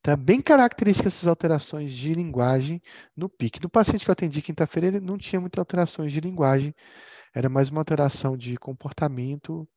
Tá 0.02 0.16
bem 0.16 0.42
características 0.42 1.14
essas 1.16 1.28
alterações 1.28 1.94
de 1.94 2.14
linguagem 2.14 2.82
no 3.16 3.28
pique. 3.28 3.62
No 3.62 3.70
paciente 3.70 4.06
que 4.06 4.10
eu 4.10 4.14
atendi 4.14 4.42
quinta-feira, 4.42 4.88
ele 4.88 5.00
não 5.00 5.18
tinha 5.18 5.40
muitas 5.40 5.60
alterações 5.60 6.14
de 6.14 6.22
linguagem, 6.22 6.74
era 7.34 7.50
mais 7.50 7.70
uma 7.70 7.82
alteração 7.82 8.38
de 8.38 8.56
comportamento 8.58 9.68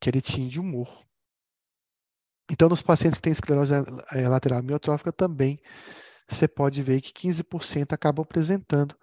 que 0.00 0.10
ele 0.10 0.20
tinha 0.20 0.48
de 0.48 0.60
humor. 0.60 1.06
Então, 2.50 2.68
nos 2.68 2.82
pacientes 2.82 3.18
que 3.18 3.22
têm 3.22 3.32
esclerose 3.32 3.74
eh, 3.74 4.28
lateral 4.28 4.58
amiotrófica 4.58 5.12
também, 5.12 5.60
você 6.26 6.48
pode 6.48 6.82
ver 6.82 7.00
que 7.00 7.12
15% 7.12 7.92
acabam 7.92 8.22
apresentando 8.22 8.96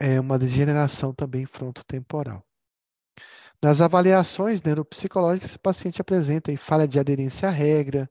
é, 0.00 0.20
uma 0.20 0.38
degeneração 0.38 1.12
também 1.12 1.44
frontotemporal. 1.46 2.44
Nas 3.62 3.80
avaliações 3.80 4.62
neuropsicológicas, 4.62 5.50
esse 5.50 5.58
paciente 5.58 6.00
apresenta 6.00 6.56
falha 6.56 6.86
de 6.86 6.98
aderência 6.98 7.48
à 7.48 7.50
regra, 7.50 8.08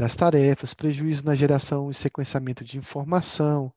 das 0.00 0.16
tarefas, 0.16 0.72
prejuízo 0.72 1.26
na 1.26 1.34
geração 1.34 1.90
e 1.90 1.94
sequenciamento 1.94 2.64
de 2.64 2.78
informação, 2.78 3.70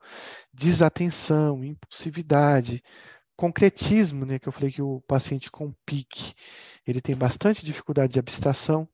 desatenção, 0.53 1.61
impulsividade, 1.65 2.81
concretismo, 3.35 4.25
né, 4.25 4.39
que 4.39 4.47
eu 4.47 4.53
falei 4.53 4.71
que 4.71 4.81
o 4.81 5.01
paciente 5.01 5.51
com 5.51 5.73
PIC, 5.85 6.33
ele 6.87 7.01
tem 7.01 7.13
bastante 7.13 7.65
dificuldade 7.65 8.13
de 8.13 8.19
abstração, 8.19 8.87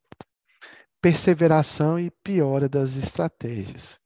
perseveração 1.00 2.00
e 2.00 2.10
piora 2.10 2.68
das 2.68 2.96
estratégias. 2.96 4.00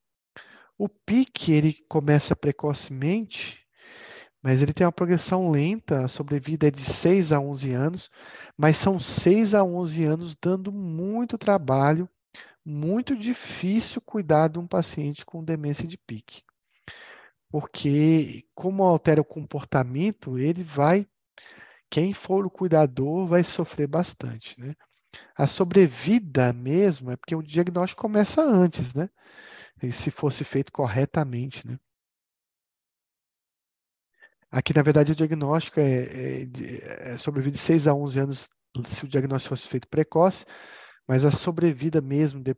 O 0.78 0.90
PIC, 0.90 1.54
ele 1.54 1.78
começa 1.88 2.36
precocemente, 2.36 3.66
mas 4.42 4.62
ele 4.62 4.74
tem 4.74 4.86
uma 4.86 4.92
progressão 4.92 5.50
lenta, 5.50 6.04
a 6.04 6.10
sobrevida 6.10 6.68
é 6.68 6.72
de 6.72 6.84
6 6.84 7.32
a 7.32 7.40
11 7.40 7.72
anos, 7.72 8.12
mas 8.58 8.76
são 8.76 9.00
6 9.00 9.54
a 9.54 9.64
11 9.64 10.04
anos 10.04 10.36
dando 10.36 10.74
muito 10.74 11.38
trabalho 11.38 12.10
muito 12.66 13.16
difícil 13.16 14.02
cuidar 14.02 14.48
de 14.48 14.60
um 14.60 14.68
paciente 14.68 15.26
com 15.26 15.44
demência 15.44 15.88
de 15.88 15.98
pique. 15.98 16.44
Porque, 17.50 18.46
como 18.56 18.84
altera 18.84 19.22
o 19.22 19.26
comportamento, 19.26 20.40
ele 20.40 20.64
vai, 20.64 21.08
quem 21.90 22.14
for 22.14 22.46
o 22.46 22.50
cuidador, 22.50 23.28
vai 23.28 23.44
sofrer 23.44 23.88
bastante, 23.88 24.60
né? 24.60 24.76
A 25.36 25.46
sobrevida 25.46 26.52
mesmo 26.54 27.12
é 27.12 27.16
porque 27.16 27.36
o 27.36 27.44
diagnóstico 27.44 28.02
começa 28.02 28.42
antes, 28.42 28.94
né? 28.94 29.10
E 29.82 29.92
se 29.92 30.10
fosse 30.10 30.44
feito 30.44 30.72
corretamente, 30.72 31.68
né? 31.68 31.80
Aqui, 34.50 34.74
na 34.74 34.84
verdade, 34.84 35.12
o 35.12 35.16
diagnóstico 35.16 35.80
é, 35.80 36.44
é, 36.44 37.14
é 37.14 37.18
sobrevida 37.18 37.56
de 37.56 37.62
6 37.62 37.88
a 37.88 37.94
11 37.94 38.20
anos 38.20 38.50
se 38.86 39.06
o 39.06 39.08
diagnóstico 39.08 39.56
fosse 39.56 39.68
feito 39.68 39.88
precoce, 39.88 40.46
mas 41.08 41.26
a 41.26 41.32
sobrevida 41.32 42.02
mesmo, 42.02 42.42
de, 42.42 42.56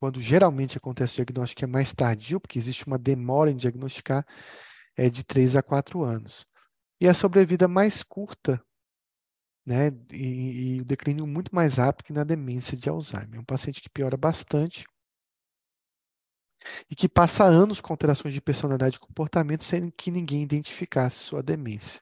quando 0.00 0.20
geralmente 0.20 0.76
acontece 0.76 1.14
o 1.14 1.16
diagnóstico 1.16 1.64
é 1.64 1.66
mais 1.66 1.92
tardio, 1.92 2.40
porque 2.40 2.58
existe 2.58 2.86
uma 2.86 2.98
demora 2.98 3.50
em 3.50 3.56
diagnosticar, 3.56 4.26
é 4.96 5.08
de 5.08 5.24
3 5.24 5.56
a 5.56 5.62
4 5.62 6.02
anos. 6.02 6.46
E 7.00 7.08
a 7.08 7.14
sobrevida 7.14 7.68
mais 7.68 8.02
curta, 8.02 8.62
né, 9.66 9.88
e, 10.12 10.76
e 10.76 10.80
o 10.80 10.84
declínio 10.84 11.26
muito 11.26 11.54
mais 11.54 11.76
rápido 11.76 12.06
que 12.06 12.12
na 12.12 12.24
demência 12.24 12.76
de 12.76 12.88
Alzheimer. 12.88 13.36
É 13.36 13.40
um 13.40 13.44
paciente 13.44 13.80
que 13.80 13.88
piora 13.88 14.16
bastante 14.16 14.84
e 16.90 16.94
que 16.94 17.08
passa 17.08 17.44
anos 17.44 17.80
com 17.80 17.92
alterações 17.92 18.34
de 18.34 18.40
personalidade 18.40 18.96
e 18.96 19.00
comportamento 19.00 19.64
sem 19.64 19.90
que 19.90 20.10
ninguém 20.10 20.42
identificasse 20.42 21.18
sua 21.18 21.42
demência. 21.42 22.00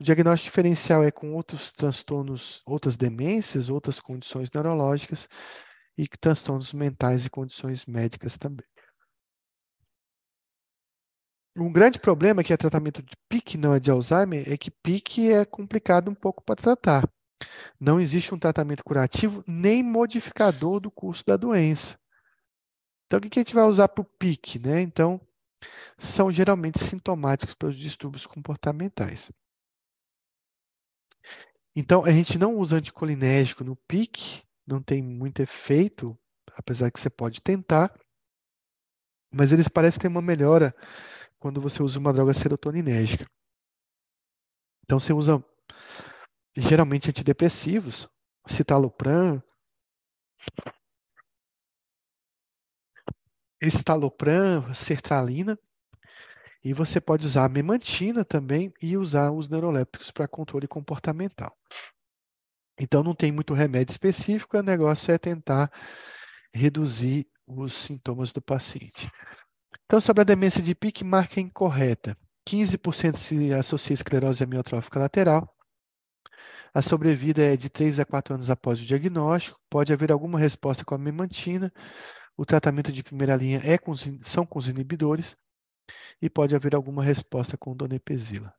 O 0.00 0.04
diagnóstico 0.04 0.50
diferencial 0.50 1.02
é 1.02 1.10
com 1.10 1.34
outros 1.34 1.72
transtornos, 1.72 2.62
outras 2.64 2.96
demências, 2.96 3.68
outras 3.68 3.98
condições 3.98 4.48
neurológicas 4.52 5.28
e 5.96 6.06
transtornos 6.06 6.72
mentais 6.72 7.24
e 7.24 7.30
condições 7.30 7.84
médicas 7.84 8.36
também. 8.36 8.64
Um 11.56 11.72
grande 11.72 11.98
problema 11.98 12.44
que 12.44 12.52
é 12.52 12.56
tratamento 12.56 13.02
de 13.02 13.16
PIC, 13.28 13.58
não 13.58 13.74
é 13.74 13.80
de 13.80 13.90
Alzheimer, 13.90 14.48
é 14.48 14.56
que 14.56 14.70
PIC 14.70 15.32
é 15.32 15.44
complicado 15.44 16.08
um 16.08 16.14
pouco 16.14 16.44
para 16.44 16.54
tratar. 16.54 17.02
Não 17.80 18.00
existe 18.00 18.32
um 18.32 18.38
tratamento 18.38 18.84
curativo 18.84 19.42
nem 19.48 19.82
modificador 19.82 20.78
do 20.78 20.92
curso 20.92 21.24
da 21.26 21.36
doença. 21.36 21.98
Então, 23.06 23.18
o 23.18 23.22
que 23.22 23.40
a 23.40 23.42
gente 23.42 23.54
vai 23.54 23.64
usar 23.64 23.88
para 23.88 24.02
o 24.02 24.04
PIC? 24.04 24.60
Né? 24.60 24.80
Então, 24.80 25.20
são 25.98 26.30
geralmente 26.30 26.78
sintomáticos 26.78 27.54
para 27.54 27.68
os 27.68 27.76
distúrbios 27.76 28.26
comportamentais. 28.26 29.28
Então, 31.80 32.04
a 32.04 32.10
gente 32.10 32.36
não 32.36 32.56
usa 32.56 32.78
anticolinérgico 32.78 33.62
no 33.62 33.76
PIC, 33.76 34.42
não 34.66 34.82
tem 34.82 35.00
muito 35.00 35.40
efeito, 35.40 36.18
apesar 36.56 36.90
que 36.90 36.98
você 36.98 37.08
pode 37.08 37.40
tentar, 37.40 37.96
mas 39.32 39.52
eles 39.52 39.68
parecem 39.68 40.00
ter 40.00 40.08
uma 40.08 40.20
melhora 40.20 40.74
quando 41.38 41.60
você 41.60 41.80
usa 41.80 42.00
uma 42.00 42.12
droga 42.12 42.34
serotoninérgica. 42.34 43.30
Então, 44.82 44.98
você 44.98 45.12
usa 45.12 45.40
geralmente 46.56 47.10
antidepressivos, 47.10 48.08
citalopram, 48.44 49.40
estalopram, 53.62 54.74
sertralina, 54.74 55.56
e 56.68 56.74
você 56.74 57.00
pode 57.00 57.24
usar 57.24 57.46
a 57.46 57.48
memantina 57.48 58.26
também 58.26 58.70
e 58.82 58.94
usar 58.94 59.32
os 59.32 59.48
neurolépticos 59.48 60.10
para 60.10 60.28
controle 60.28 60.68
comportamental. 60.68 61.56
Então 62.78 63.02
não 63.02 63.14
tem 63.14 63.32
muito 63.32 63.54
remédio 63.54 63.92
específico, 63.92 64.58
o 64.58 64.62
negócio 64.62 65.10
é 65.10 65.16
tentar 65.16 65.72
reduzir 66.52 67.26
os 67.46 67.72
sintomas 67.72 68.34
do 68.34 68.42
paciente. 68.42 69.10
Então, 69.86 69.98
sobre 69.98 70.20
a 70.20 70.24
demência 70.24 70.62
de 70.62 70.74
pique, 70.74 71.02
marca 71.02 71.40
incorreta. 71.40 72.14
15% 72.46 73.16
se 73.16 73.54
associa 73.54 73.94
a 73.94 73.98
esclerose 73.98 74.44
amiotrófica 74.44 74.98
lateral. 74.98 75.50
A 76.74 76.82
sobrevida 76.82 77.42
é 77.42 77.56
de 77.56 77.70
3 77.70 77.98
a 77.98 78.04
4 78.04 78.34
anos 78.34 78.50
após 78.50 78.78
o 78.78 78.84
diagnóstico. 78.84 79.58
Pode 79.70 79.90
haver 79.90 80.12
alguma 80.12 80.38
resposta 80.38 80.84
com 80.84 80.94
a 80.94 80.98
memantina. 80.98 81.72
O 82.36 82.44
tratamento 82.44 82.92
de 82.92 83.02
primeira 83.02 83.34
linha 83.34 83.62
é 83.64 83.78
com, 83.78 83.94
são 83.94 84.44
com 84.44 84.58
os 84.58 84.68
inibidores 84.68 85.34
e 86.20 86.28
pode 86.30 86.54
haver 86.56 86.74
alguma 86.74 87.02
resposta 87.02 87.56
com 87.56 87.76
donepezila. 87.76 88.54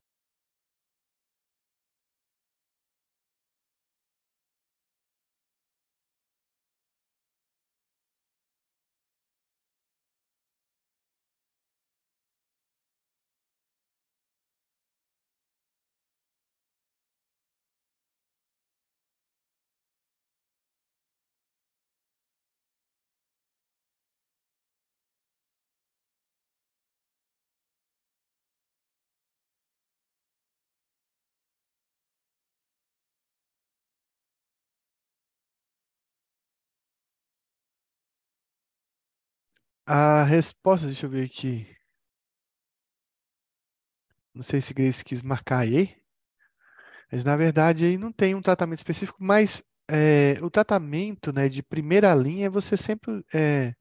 A 39.89 40.23
resposta, 40.23 40.85
deixa 40.85 41.05
eu 41.05 41.09
ver 41.09 41.25
aqui. 41.25 41.67
Não 44.33 44.41
sei 44.43 44.61
se 44.61 44.73
Grace 44.73 45.03
quis 45.03 45.21
marcar 45.21 45.59
aí. 45.59 45.95
Mas 47.11 47.23
na 47.23 47.35
verdade 47.35 47.85
aí 47.85 47.97
não 47.97 48.11
tem 48.11 48.35
um 48.35 48.41
tratamento 48.41 48.79
específico, 48.79 49.17
mas 49.21 49.63
é, 49.89 50.37
o 50.41 50.49
tratamento 50.49 51.33
né, 51.33 51.49
de 51.49 51.63
primeira 51.63 52.13
linha 52.13 52.45
é 52.47 52.49
você 52.49 52.77
sempre. 52.77 53.23
É, 53.33 53.73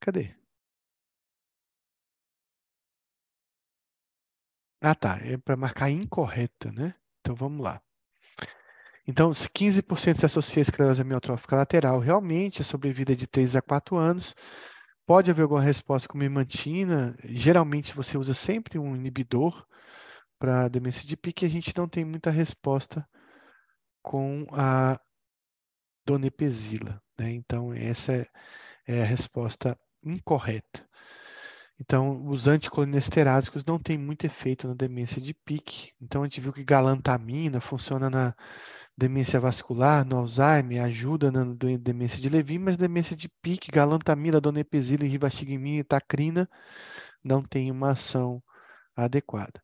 cadê? 0.00 0.34
Ah, 4.80 4.92
tá. 4.94 5.18
É 5.22 5.36
para 5.38 5.56
marcar 5.56 5.88
incorreta, 5.90 6.72
né? 6.72 6.94
Então 7.20 7.34
vamos 7.36 7.62
lá. 7.64 7.80
Então, 9.06 9.32
se 9.32 9.48
15% 9.48 10.20
se 10.20 10.26
associa 10.26 10.60
a 10.60 10.62
esclerose 10.62 11.00
amiotrófica 11.00 11.56
lateral, 11.56 11.98
realmente 11.98 12.60
a 12.60 12.64
sobrevida 12.64 13.12
é 13.12 13.16
de 13.16 13.26
3 13.26 13.56
a 13.56 13.62
4 13.62 13.96
anos. 13.96 14.34
Pode 15.08 15.30
haver 15.30 15.40
alguma 15.40 15.62
resposta 15.62 16.06
com 16.06 16.18
mimantina. 16.18 17.16
Geralmente 17.24 17.94
você 17.94 18.18
usa 18.18 18.34
sempre 18.34 18.78
um 18.78 18.94
inibidor 18.94 19.66
para 20.38 20.68
demência 20.68 21.02
de 21.08 21.16
pique. 21.16 21.46
A 21.46 21.48
gente 21.48 21.74
não 21.74 21.88
tem 21.88 22.04
muita 22.04 22.30
resposta 22.30 23.08
com 24.02 24.46
a 24.52 25.00
donepezila. 26.06 27.00
Né? 27.18 27.30
Então, 27.30 27.72
essa 27.72 28.12
é, 28.12 28.26
é 28.86 29.00
a 29.00 29.06
resposta 29.06 29.78
incorreta. 30.04 30.86
Então, 31.80 32.26
os 32.26 32.46
anticolinesterásicos 32.46 33.64
não 33.64 33.78
têm 33.78 33.96
muito 33.96 34.26
efeito 34.26 34.68
na 34.68 34.74
demência 34.74 35.22
de 35.22 35.32
pique. 35.32 35.90
Então, 36.02 36.20
a 36.20 36.26
gente 36.26 36.42
viu 36.42 36.52
que 36.52 36.62
galantamina 36.62 37.62
funciona 37.62 38.10
na 38.10 38.34
demência 38.98 39.38
vascular, 39.38 40.04
no 40.04 40.16
Alzheimer, 40.16 40.82
ajuda 40.82 41.30
na 41.30 41.44
demência 41.78 42.20
de 42.20 42.28
Levy, 42.28 42.58
mas 42.58 42.76
demência 42.76 43.16
de 43.16 43.28
pique, 43.40 43.70
galantamina, 43.70 44.40
donepezila, 44.40 45.04
rivastigmina 45.04 45.80
e 45.80 45.84
tacrina 45.84 46.50
não 47.22 47.40
tem 47.40 47.70
uma 47.70 47.92
ação 47.92 48.42
adequada. 48.96 49.62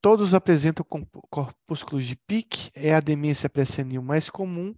Todos 0.00 0.32
apresentam 0.32 0.86
corpúsculos 1.30 2.06
de 2.06 2.16
pique, 2.16 2.70
é 2.74 2.94
a 2.94 3.00
demência 3.00 3.50
pré-senil 3.50 4.00
mais 4.00 4.30
comum, 4.30 4.74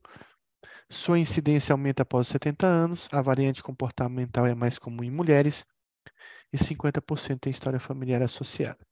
sua 0.91 1.21
incidência 1.21 1.73
aumenta 1.73 2.03
após 2.03 2.27
70 2.27 2.67
anos, 2.67 3.09
a 3.13 3.23
variante 3.23 3.63
comportamental 3.63 4.45
é 4.45 4.55
mais 4.57 4.77
comum 4.77 5.05
em 5.05 5.11
mulheres 5.11 5.65
e 6.53 6.59
50% 6.59 7.39
tem 7.39 7.51
história 7.53 7.79
familiar 7.79 8.23
associada. 8.23 8.88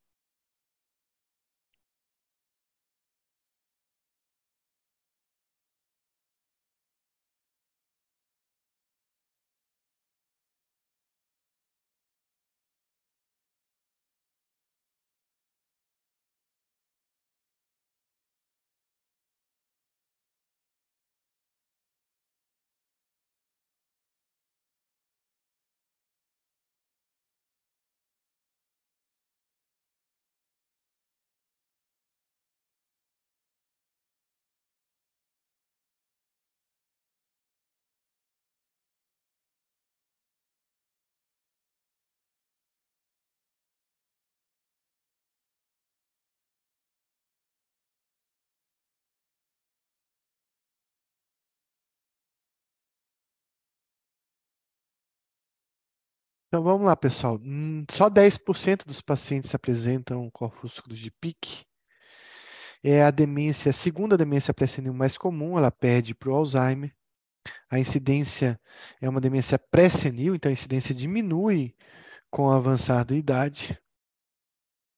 Então 56.57 56.65
vamos 56.65 56.87
lá, 56.87 56.97
pessoal. 56.97 57.39
Hum, 57.45 57.85
só 57.91 58.09
10% 58.09 58.87
dos 58.87 59.03
pacientes 59.03 59.55
apresentam 59.55 60.31
corpúsculos 60.31 60.99
de 60.99 61.11
pique. 61.11 61.67
É 62.83 63.03
a 63.03 63.11
demência, 63.11 63.69
a 63.69 63.75
segunda 63.75 64.17
demência 64.17 64.55
pré-senil 64.55 64.95
mais 64.95 65.19
comum, 65.19 65.59
ela 65.59 65.71
perde 65.71 66.15
para 66.15 66.31
o 66.31 66.35
Alzheimer. 66.35 66.97
A 67.71 67.79
incidência 67.79 68.59
é 69.03 69.07
uma 69.07 69.21
demência 69.21 69.59
pré-senil, 69.59 70.35
então 70.35 70.49
a 70.49 70.53
incidência 70.55 70.95
diminui 70.95 71.77
com 72.31 72.47
o 72.47 72.51
avançar 72.51 73.05
da 73.05 73.15
idade, 73.15 73.79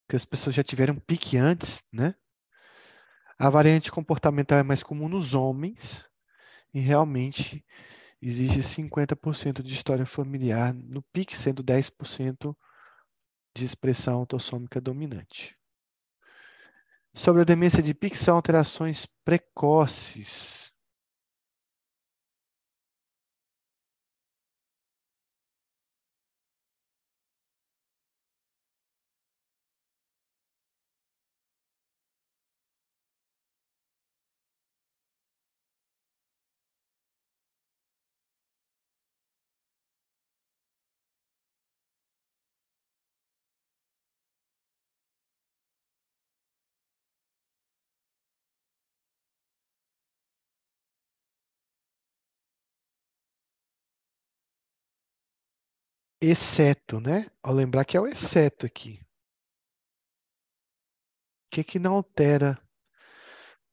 porque 0.07 0.15
as 0.15 0.25
pessoas 0.25 0.55
já 0.55 0.63
tiveram 0.63 0.95
pique 0.95 1.37
antes, 1.37 1.83
né? 1.93 2.15
A 3.37 3.51
variante 3.51 3.91
comportamental 3.91 4.61
é 4.61 4.63
mais 4.63 4.85
comum 4.85 5.09
nos 5.09 5.35
homens 5.35 6.07
e 6.73 6.79
realmente 6.79 7.65
existe 8.21 8.63
50% 8.63 9.63
de 9.63 9.73
história 9.73 10.07
familiar 10.07 10.75
no 10.75 11.03
pique, 11.13 11.37
sendo 11.37 11.63
10% 11.63 12.57
de 13.57 13.65
expressão 13.65 14.19
autossômica 14.21 14.81
dominante. 14.81 15.57
Sobre 17.15 17.43
a 17.43 17.45
demência 17.45 17.83
de 17.83 17.95
pique, 17.95 18.17
são 18.17 18.37
alterações 18.37 19.07
precoces. 19.25 20.73
Exceto, 56.21 57.01
né? 57.01 57.27
Ao 57.43 57.53
lembrar 57.53 57.85
que 57.85 57.97
é 57.97 58.01
o 58.01 58.07
exceto 58.07 58.67
aqui. 58.67 59.01
O 61.47 61.51
que, 61.51 61.65
que 61.65 61.79
não 61.79 61.95
altera 61.95 62.61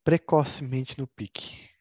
precocemente 0.03 0.97
no 0.97 1.07
pique? 1.07 1.74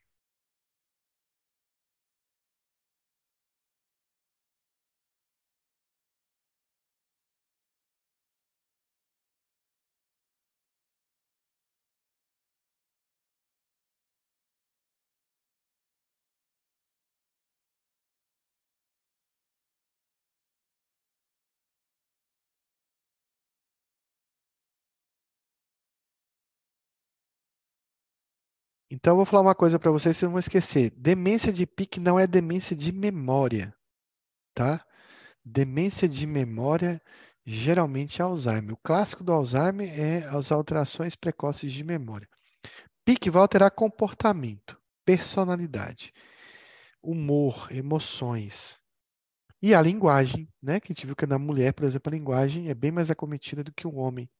Então, 28.95 29.15
eu 29.15 29.17
vou 29.17 29.27
falar 29.27 29.43
uma 29.43 29.57
coisa 29.57 29.77
para 29.77 29.91
vocês, 29.91 30.17
vocês 30.17 30.23
não 30.23 30.35
vão 30.35 30.39
esquecer. 30.39 30.91
Demência 30.91 31.53
de 31.53 31.67
pique 31.67 31.99
não 31.99 32.17
é 32.17 32.29
demência 32.29 32.77
de 32.77 32.93
memória, 32.93 33.75
tá? 34.55 34.87
Demência 35.45 36.09
de 36.09 36.25
memória 36.29 37.03
geralmente 37.45 38.23
é 38.23 38.25
Alzheimer. 38.25 38.73
O 38.73 38.81
clássico 38.85 39.25
do 39.25 39.33
Alzheimer 39.33 39.89
é 39.99 40.19
as 40.29 40.53
alterações 40.53 41.17
precoces 41.17 41.73
de 41.73 41.83
memória. 41.83 42.29
Pique 43.05 43.31
vai 43.31 43.43
alterar 43.43 43.73
comportamento, 43.73 44.81
personalidade, 45.05 46.13
humor, 47.03 47.67
emoções. 47.73 48.79
E 49.61 49.75
a 49.75 49.83
linguagem, 49.83 50.49
né? 50.63 50.79
Que 50.79 50.93
a 50.93 50.95
gente 50.95 51.05
viu 51.05 51.17
que 51.17 51.27
na 51.27 51.39
mulher, 51.39 51.73
por 51.73 51.85
exemplo, 51.85 52.13
a 52.13 52.17
linguagem 52.17 52.69
é 52.69 52.75
bem 52.75 52.93
mais 52.93 53.11
acometida 53.11 53.65
do 53.65 53.73
que 53.73 53.89
o 53.89 53.97
homem. 53.97 54.31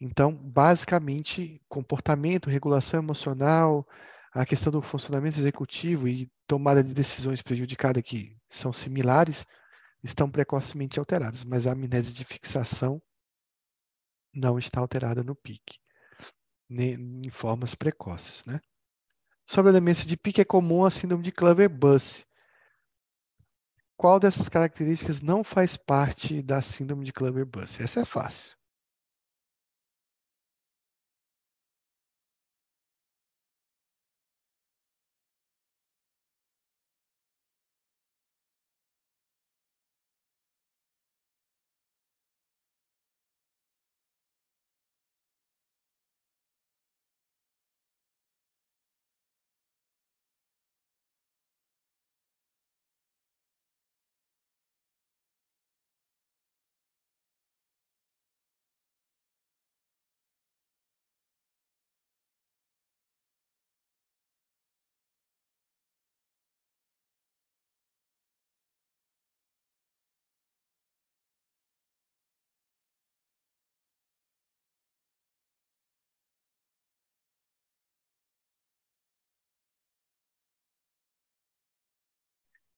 Então, 0.00 0.32
basicamente, 0.32 1.60
comportamento, 1.68 2.50
regulação 2.50 3.00
emocional, 3.00 3.86
a 4.32 4.46
questão 4.46 4.72
do 4.72 4.80
funcionamento 4.80 5.38
executivo 5.38 6.06
e 6.06 6.30
tomada 6.46 6.84
de 6.84 6.94
decisões 6.94 7.42
prejudicada 7.42 8.00
que 8.00 8.36
são 8.48 8.72
similares, 8.72 9.44
estão 10.02 10.30
precocemente 10.30 10.98
alteradas, 10.98 11.42
mas 11.42 11.66
a 11.66 11.72
amnésia 11.72 12.14
de 12.14 12.24
fixação 12.24 13.02
não 14.32 14.58
está 14.58 14.80
alterada 14.80 15.24
no 15.24 15.34
pique, 15.34 15.78
em 16.70 17.30
formas 17.30 17.74
precoces. 17.74 18.44
Né? 18.44 18.60
Sobre 19.46 19.70
a 19.70 19.72
demência 19.72 20.06
de 20.06 20.16
pique, 20.16 20.40
é 20.40 20.44
comum 20.44 20.84
a 20.84 20.90
síndrome 20.90 21.24
de 21.24 21.32
Clover-Buss. 21.32 22.24
Qual 23.96 24.20
dessas 24.20 24.48
características 24.48 25.20
não 25.20 25.42
faz 25.42 25.76
parte 25.76 26.40
da 26.40 26.62
síndrome 26.62 27.04
de 27.04 27.12
Clover-Buss? 27.12 27.80
Essa 27.80 28.02
é 28.02 28.04
fácil. 28.04 28.57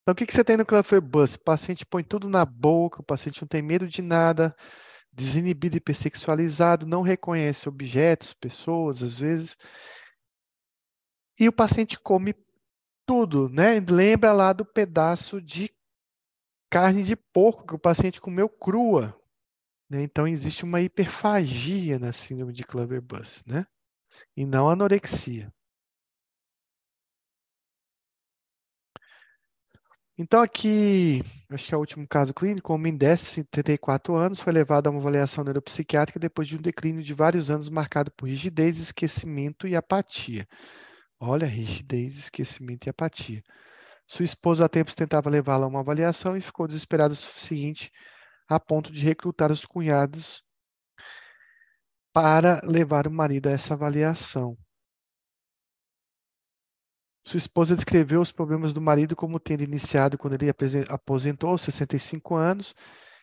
Então, 0.02 0.12
o 0.12 0.14
que, 0.14 0.26
que 0.26 0.32
você 0.32 0.42
tem 0.42 0.56
no 0.56 0.64
Clubfoot 0.64 1.36
O 1.36 1.44
paciente 1.44 1.84
põe 1.84 2.02
tudo 2.02 2.28
na 2.28 2.44
boca, 2.44 3.00
o 3.00 3.04
paciente 3.04 3.42
não 3.42 3.48
tem 3.48 3.62
medo 3.62 3.86
de 3.86 4.02
nada, 4.02 4.56
desinibido 5.12 5.76
hipersexualizado, 5.76 6.86
não 6.86 7.02
reconhece 7.02 7.68
objetos, 7.68 8.32
pessoas, 8.32 9.02
às 9.02 9.18
vezes. 9.18 9.56
E 11.38 11.48
o 11.48 11.52
paciente 11.52 11.98
come 11.98 12.34
tudo, 13.06 13.48
né? 13.48 13.80
Lembra 13.80 14.32
lá 14.32 14.52
do 14.52 14.64
pedaço 14.64 15.40
de 15.40 15.70
carne 16.70 17.02
de 17.02 17.16
porco 17.16 17.66
que 17.66 17.74
o 17.74 17.78
paciente 17.78 18.20
comeu 18.20 18.48
crua. 18.48 19.18
Né? 19.88 20.02
Então, 20.02 20.28
existe 20.28 20.64
uma 20.64 20.80
hiperfagia 20.80 21.98
na 21.98 22.12
síndrome 22.12 22.52
de 22.52 22.62
Clubber-Buss, 22.62 23.42
né? 23.44 23.66
E 24.36 24.46
não 24.46 24.68
anorexia. 24.68 25.52
Então, 30.22 30.42
aqui, 30.42 31.22
acho 31.48 31.66
que 31.66 31.72
é 31.72 31.76
o 31.78 31.80
último 31.80 32.06
caso 32.06 32.34
clínico, 32.34 32.70
um 32.70 32.74
homem 32.74 32.94
desce, 32.94 33.24
74 33.24 34.14
anos, 34.14 34.38
foi 34.38 34.52
levado 34.52 34.86
a 34.86 34.90
uma 34.90 35.00
avaliação 35.00 35.42
neuropsiquiátrica 35.42 36.20
depois 36.20 36.46
de 36.46 36.58
um 36.58 36.60
declínio 36.60 37.02
de 37.02 37.14
vários 37.14 37.48
anos 37.48 37.70
marcado 37.70 38.10
por 38.10 38.28
rigidez, 38.28 38.76
esquecimento 38.78 39.66
e 39.66 39.74
apatia. 39.74 40.46
Olha, 41.18 41.46
rigidez, 41.46 42.18
esquecimento 42.18 42.86
e 42.86 42.90
apatia. 42.90 43.42
Sua 44.06 44.26
esposa 44.26 44.66
há 44.66 44.68
tempos 44.68 44.94
tentava 44.94 45.30
levá-la 45.30 45.64
a 45.64 45.68
uma 45.68 45.80
avaliação 45.80 46.36
e 46.36 46.42
ficou 46.42 46.68
desesperada 46.68 47.14
o 47.14 47.16
suficiente 47.16 47.90
a 48.46 48.60
ponto 48.60 48.92
de 48.92 49.02
recrutar 49.02 49.50
os 49.50 49.64
cunhados 49.64 50.42
para 52.12 52.60
levar 52.62 53.06
o 53.06 53.10
marido 53.10 53.48
a 53.48 53.52
essa 53.52 53.72
avaliação. 53.72 54.54
Sua 57.30 57.38
esposa 57.38 57.76
descreveu 57.76 58.20
os 58.20 58.32
problemas 58.32 58.72
do 58.72 58.80
marido 58.80 59.14
como 59.14 59.38
tendo 59.38 59.62
iniciado 59.62 60.18
quando 60.18 60.34
ele 60.34 60.50
aposentou 60.88 61.50
aos 61.50 61.62
65 61.62 62.34
anos. 62.34 62.74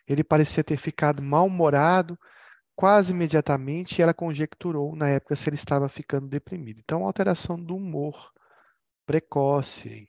Ele 0.08 0.24
parecia 0.24 0.64
ter 0.64 0.78
ficado 0.78 1.22
mal-humorado 1.22 2.18
quase 2.74 3.12
imediatamente 3.12 4.00
e 4.00 4.02
ela 4.02 4.14
conjecturou 4.14 4.96
na 4.96 5.10
época 5.10 5.36
se 5.36 5.50
ele 5.50 5.58
estava 5.58 5.90
ficando 5.90 6.26
deprimido. 6.26 6.80
Então, 6.80 7.04
alteração 7.04 7.62
do 7.62 7.76
humor 7.76 8.32
precoce. 9.06 10.08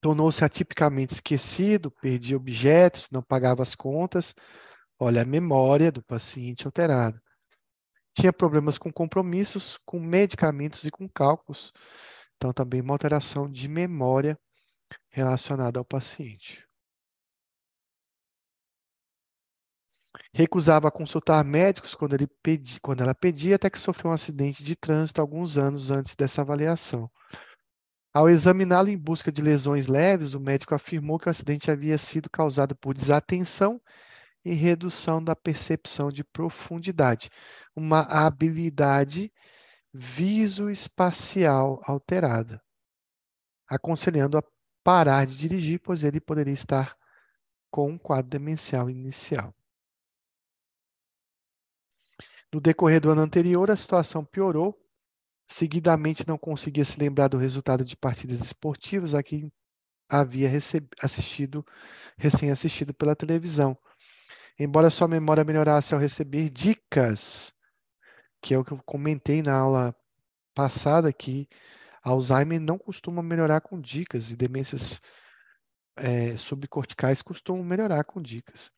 Tornou-se 0.00 0.44
atipicamente 0.44 1.14
esquecido, 1.14 1.90
perdia 1.90 2.36
objetos, 2.36 3.08
não 3.10 3.24
pagava 3.24 3.60
as 3.60 3.74
contas. 3.74 4.32
Olha 5.00 5.22
a 5.22 5.26
memória 5.26 5.90
do 5.90 6.00
paciente 6.00 6.64
alterada 6.64 7.20
tinha 8.14 8.32
problemas 8.32 8.78
com 8.78 8.92
compromissos, 8.92 9.78
com 9.84 9.98
medicamentos 9.98 10.84
e 10.84 10.90
com 10.90 11.08
cálculos. 11.08 11.72
Então, 12.36 12.52
também 12.52 12.80
uma 12.80 12.94
alteração 12.94 13.50
de 13.50 13.68
memória 13.68 14.38
relacionada 15.10 15.78
ao 15.78 15.84
paciente. 15.84 16.66
Recusava 20.34 20.90
consultar 20.90 21.44
médicos 21.44 21.94
quando, 21.94 22.14
ele 22.14 22.26
pedi, 22.42 22.80
quando 22.80 23.02
ela 23.02 23.14
pedia, 23.14 23.56
até 23.56 23.68
que 23.68 23.78
sofreu 23.78 24.10
um 24.10 24.14
acidente 24.14 24.64
de 24.64 24.74
trânsito 24.74 25.20
alguns 25.20 25.58
anos 25.58 25.90
antes 25.90 26.14
dessa 26.14 26.40
avaliação. 26.40 27.10
Ao 28.14 28.28
examiná-lo 28.28 28.88
em 28.88 28.98
busca 28.98 29.32
de 29.32 29.40
lesões 29.40 29.86
leves, 29.86 30.34
o 30.34 30.40
médico 30.40 30.74
afirmou 30.74 31.18
que 31.18 31.28
o 31.28 31.30
acidente 31.30 31.70
havia 31.70 31.96
sido 31.96 32.28
causado 32.28 32.74
por 32.76 32.94
desatenção 32.94 33.80
e 34.44 34.52
redução 34.54 35.22
da 35.22 35.36
percepção 35.36 36.10
de 36.10 36.24
profundidade, 36.24 37.30
uma 37.76 38.00
habilidade 38.00 39.32
visoespacial 39.92 41.80
alterada, 41.84 42.62
aconselhando 43.68 44.38
a 44.38 44.42
parar 44.82 45.26
de 45.26 45.36
dirigir, 45.36 45.80
pois 45.80 46.02
ele 46.02 46.20
poderia 46.20 46.54
estar 46.54 46.96
com 47.70 47.90
um 47.90 47.98
quadro 47.98 48.30
demencial 48.30 48.90
inicial. 48.90 49.54
No 52.52 52.60
decorrer 52.60 53.00
do 53.00 53.10
ano 53.10 53.22
anterior, 53.22 53.70
a 53.70 53.76
situação 53.76 54.24
piorou. 54.24 54.78
Seguidamente, 55.46 56.26
não 56.26 56.36
conseguia 56.36 56.84
se 56.84 56.98
lembrar 56.98 57.28
do 57.28 57.38
resultado 57.38 57.84
de 57.84 57.96
partidas 57.96 58.40
esportivas 58.40 59.14
a 59.14 59.22
que 59.22 59.50
havia 60.08 60.50
assistido, 61.02 61.64
recém-assistido 62.18 62.92
pela 62.92 63.16
televisão 63.16 63.76
embora 64.58 64.90
sua 64.90 65.08
memória 65.08 65.44
melhorasse 65.44 65.94
ao 65.94 66.00
receber 66.00 66.50
dicas, 66.50 67.52
que 68.40 68.54
é 68.54 68.58
o 68.58 68.64
que 68.64 68.72
eu 68.72 68.82
comentei 68.84 69.42
na 69.42 69.54
aula 69.54 69.94
passada, 70.54 71.12
que 71.12 71.48
Alzheimer 72.02 72.60
não 72.60 72.78
costuma 72.78 73.22
melhorar 73.22 73.60
com 73.60 73.80
dicas 73.80 74.30
e 74.30 74.36
demências 74.36 75.00
é, 75.96 76.36
subcorticais 76.36 77.22
costumam 77.22 77.64
melhorar 77.64 78.04
com 78.04 78.20
dicas. 78.20 78.70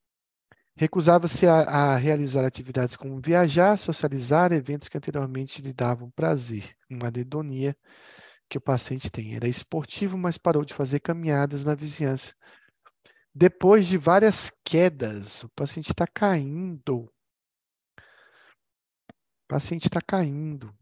Recusava-se 0.77 1.47
a, 1.47 1.61
a, 1.61 1.97
realizar 1.97 2.45
atividades 2.45 2.97
como 2.97 3.21
viajar, 3.21 3.79
socializar, 3.79 4.53
eventos 4.53 4.89
que 4.89 4.99
anteriormente 4.99 5.63
lhe 5.63 5.73
davam 5.73 6.11
prazer, 6.11 6.77
uma 6.91 7.11
dedonia 7.11 7.77
que 8.49 8.59
o 8.59 8.61
paciente 8.61 9.11
tem. 9.11 9.37
Era 9.37 9.49
esportivo, 9.49 10.19
mas 10.19 10.37
parou 10.37 10.65
de 10.65 10.75
fazer 10.75 11.01
caminhadas 11.01 11.65
na 11.65 11.75
vizinhança 11.75 12.35
depois 13.35 13.87
de 13.87 13.99
várias 13.99 14.51
quedas, 14.65 15.43
o 15.43 15.49
paciente 15.49 15.91
está 15.91 16.07
caindo. 16.07 17.13
O 17.97 19.49
paciente 19.49 19.89
está 19.89 20.01
caindo. 20.01 20.73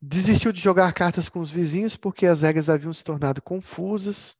Desistiu 0.00 0.52
de 0.52 0.60
jogar 0.60 0.92
cartas 0.92 1.28
com 1.28 1.40
os 1.40 1.50
vizinhos 1.50 1.96
porque 1.96 2.26
as 2.26 2.42
regras 2.42 2.70
haviam 2.70 2.92
se 2.92 3.04
tornado 3.04 3.42
confusas. 3.42 4.36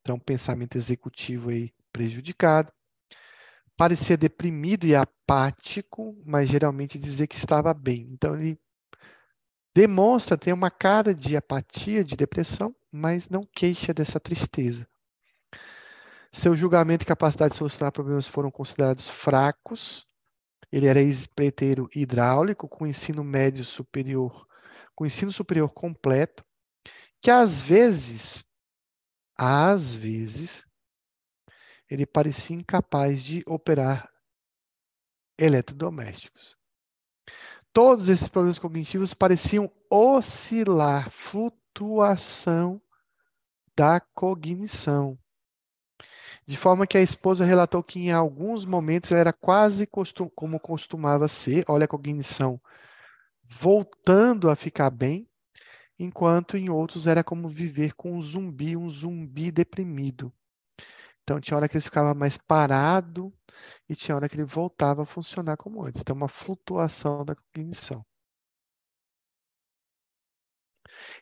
Então, 0.00 0.18
pensamento 0.18 0.76
executivo 0.76 1.48
aí 1.48 1.72
prejudicado. 1.90 2.70
Parecia 3.76 4.16
deprimido 4.16 4.86
e 4.86 4.94
apático, 4.94 6.20
mas 6.24 6.48
geralmente 6.48 6.98
dizia 6.98 7.26
que 7.26 7.36
estava 7.36 7.72
bem. 7.72 8.08
Então, 8.12 8.38
ele 8.38 8.58
demonstra 9.74 10.36
ter 10.36 10.52
uma 10.52 10.70
cara 10.70 11.14
de 11.14 11.36
apatia, 11.36 12.04
de 12.04 12.14
depressão, 12.16 12.74
mas 12.96 13.28
não 13.28 13.42
queixa 13.42 13.92
dessa 13.92 14.20
tristeza. 14.20 14.88
Seu 16.30 16.54
julgamento 16.54 17.02
e 17.02 17.06
capacidade 17.06 17.50
de 17.50 17.58
solucionar 17.58 17.90
problemas 17.90 18.28
foram 18.28 18.52
considerados 18.52 19.08
fracos. 19.08 20.08
Ele 20.70 20.86
era 20.86 21.00
ex-preteiro 21.00 21.90
hidráulico 21.92 22.68
com 22.68 22.86
ensino 22.86 23.24
médio 23.24 23.64
superior, 23.64 24.46
com 24.94 25.04
ensino 25.04 25.32
superior 25.32 25.70
completo, 25.70 26.44
que 27.20 27.32
às 27.32 27.60
vezes, 27.60 28.46
às 29.36 29.92
vezes, 29.92 30.64
ele 31.90 32.06
parecia 32.06 32.54
incapaz 32.54 33.24
de 33.24 33.42
operar 33.44 34.08
eletrodomésticos. 35.36 36.56
Todos 37.72 38.08
esses 38.08 38.28
problemas 38.28 38.60
cognitivos 38.60 39.12
pareciam 39.12 39.68
oscilar, 39.90 41.10
flutuação 41.74 42.80
da 43.76 43.98
cognição. 44.00 45.18
De 46.46 46.56
forma 46.56 46.86
que 46.86 46.96
a 46.96 47.02
esposa 47.02 47.44
relatou 47.44 47.82
que 47.82 47.98
em 47.98 48.12
alguns 48.12 48.64
momentos 48.64 49.10
era 49.10 49.32
quase 49.32 49.86
costum, 49.86 50.28
como 50.28 50.60
costumava 50.60 51.26
ser, 51.26 51.64
olha 51.68 51.86
a 51.86 51.88
cognição, 51.88 52.60
voltando 53.42 54.48
a 54.48 54.54
ficar 54.54 54.90
bem, 54.90 55.28
enquanto 55.98 56.56
em 56.56 56.70
outros 56.70 57.06
era 57.06 57.24
como 57.24 57.48
viver 57.48 57.94
com 57.94 58.14
um 58.16 58.22
zumbi, 58.22 58.76
um 58.76 58.88
zumbi 58.88 59.50
deprimido. 59.50 60.32
Então 61.22 61.40
tinha 61.40 61.56
hora 61.56 61.68
que 61.68 61.76
ele 61.76 61.84
ficava 61.84 62.14
mais 62.14 62.36
parado 62.36 63.32
e 63.88 63.96
tinha 63.96 64.14
hora 64.14 64.28
que 64.28 64.36
ele 64.36 64.44
voltava 64.44 65.02
a 65.02 65.06
funcionar 65.06 65.56
como 65.56 65.82
antes. 65.82 66.02
Então 66.02 66.14
uma 66.14 66.28
flutuação 66.28 67.24
da 67.24 67.34
cognição. 67.34 68.04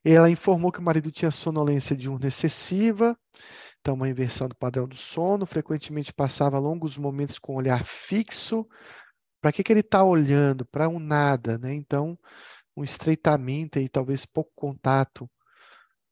Ela 0.04 0.30
informou 0.30 0.72
que 0.72 0.80
o 0.80 0.82
marido 0.82 1.12
tinha 1.12 1.30
sonolência 1.30 1.96
diurna 1.96 2.26
excessiva, 2.26 3.16
então 3.80 3.94
uma 3.94 4.08
inversão 4.08 4.48
do 4.48 4.56
padrão 4.56 4.86
do 4.88 4.96
sono, 4.96 5.46
frequentemente 5.46 6.12
passava 6.12 6.58
longos 6.58 6.96
momentos 6.98 7.38
com 7.38 7.54
o 7.54 7.56
olhar 7.56 7.84
fixo. 7.84 8.66
Para 9.40 9.52
que, 9.52 9.62
que 9.62 9.72
ele 9.72 9.80
está 9.80 10.02
olhando? 10.04 10.64
Para 10.64 10.88
um 10.88 10.98
nada, 10.98 11.58
né? 11.58 11.74
Então, 11.74 12.18
um 12.76 12.84
estreitamento 12.84 13.78
e 13.78 13.88
talvez 13.88 14.24
pouco 14.26 14.50
contato, 14.54 15.28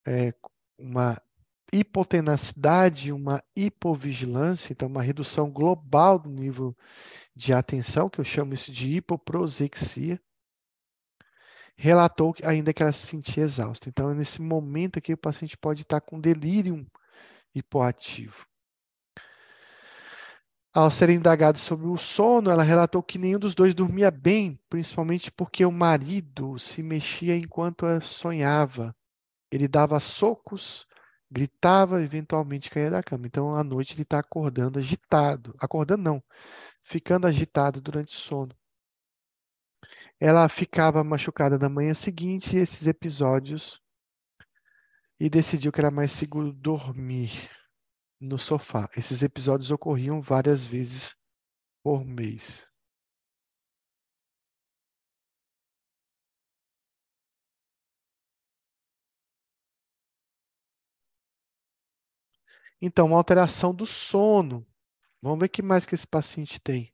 é, 0.06 0.34
uma 0.78 1.20
hipotenacidade, 1.72 3.12
uma 3.12 3.42
hipovigilância, 3.54 4.72
então 4.72 4.88
uma 4.88 5.02
redução 5.02 5.50
global 5.50 6.18
do 6.18 6.28
nível 6.28 6.76
de 7.34 7.52
atenção, 7.52 8.08
que 8.08 8.20
eu 8.20 8.24
chamo 8.24 8.54
isso 8.54 8.72
de 8.72 8.96
hipoprosexia 8.96 10.20
relatou 11.80 12.34
ainda 12.44 12.74
que 12.74 12.82
ela 12.82 12.92
se 12.92 13.06
sentia 13.06 13.42
exausta. 13.42 13.88
Então, 13.88 14.12
nesse 14.12 14.42
momento 14.42 14.98
aqui, 14.98 15.14
o 15.14 15.16
paciente 15.16 15.56
pode 15.56 15.80
estar 15.80 15.98
com 16.02 16.20
delírio 16.20 16.86
hipoativo. 17.54 18.46
Ao 20.74 20.90
ser 20.90 21.08
indagada 21.08 21.56
sobre 21.56 21.86
o 21.86 21.96
sono, 21.96 22.50
ela 22.50 22.62
relatou 22.62 23.02
que 23.02 23.18
nenhum 23.18 23.38
dos 23.38 23.54
dois 23.54 23.74
dormia 23.74 24.10
bem, 24.10 24.60
principalmente 24.68 25.32
porque 25.32 25.64
o 25.64 25.72
marido 25.72 26.58
se 26.58 26.82
mexia 26.82 27.34
enquanto 27.34 27.86
sonhava. 28.02 28.94
Ele 29.50 29.66
dava 29.66 29.98
socos, 30.00 30.86
gritava, 31.30 32.02
eventualmente 32.02 32.68
caía 32.68 32.90
da 32.90 33.02
cama. 33.02 33.26
Então, 33.26 33.54
à 33.56 33.64
noite 33.64 33.94
ele 33.94 34.02
está 34.02 34.18
acordando 34.18 34.78
agitado. 34.78 35.54
Acordando 35.58 36.02
não, 36.02 36.22
ficando 36.84 37.26
agitado 37.26 37.80
durante 37.80 38.14
o 38.14 38.20
sono. 38.20 38.54
Ela 40.20 40.48
ficava 40.48 41.02
machucada 41.02 41.58
na 41.58 41.68
manhã 41.68 41.94
seguinte, 41.94 42.56
esses 42.56 42.86
episódios, 42.86 43.80
e 45.20 45.30
decidiu 45.30 45.70
que 45.70 45.80
era 45.80 45.90
mais 45.90 46.10
seguro 46.12 46.52
dormir 46.52 47.48
no 48.20 48.38
sofá. 48.38 48.88
Esses 48.96 49.22
episódios 49.22 49.70
ocorriam 49.70 50.20
várias 50.22 50.66
vezes 50.66 51.16
por 51.82 52.04
mês. 52.04 52.66
Então, 62.80 63.06
uma 63.06 63.16
alteração 63.16 63.74
do 63.74 63.86
sono. 63.86 64.66
Vamos 65.22 65.38
ver 65.40 65.46
o 65.46 65.50
que 65.50 65.62
mais 65.62 65.86
que 65.86 65.94
esse 65.94 66.06
paciente 66.06 66.60
tem. 66.60 66.92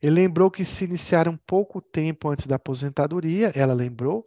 Ele 0.00 0.14
lembrou 0.14 0.50
que 0.50 0.64
se 0.64 0.84
iniciaram 0.84 1.36
pouco 1.36 1.82
tempo 1.82 2.28
antes 2.28 2.46
da 2.46 2.56
aposentadoria, 2.56 3.50
ela 3.54 3.74
lembrou, 3.74 4.26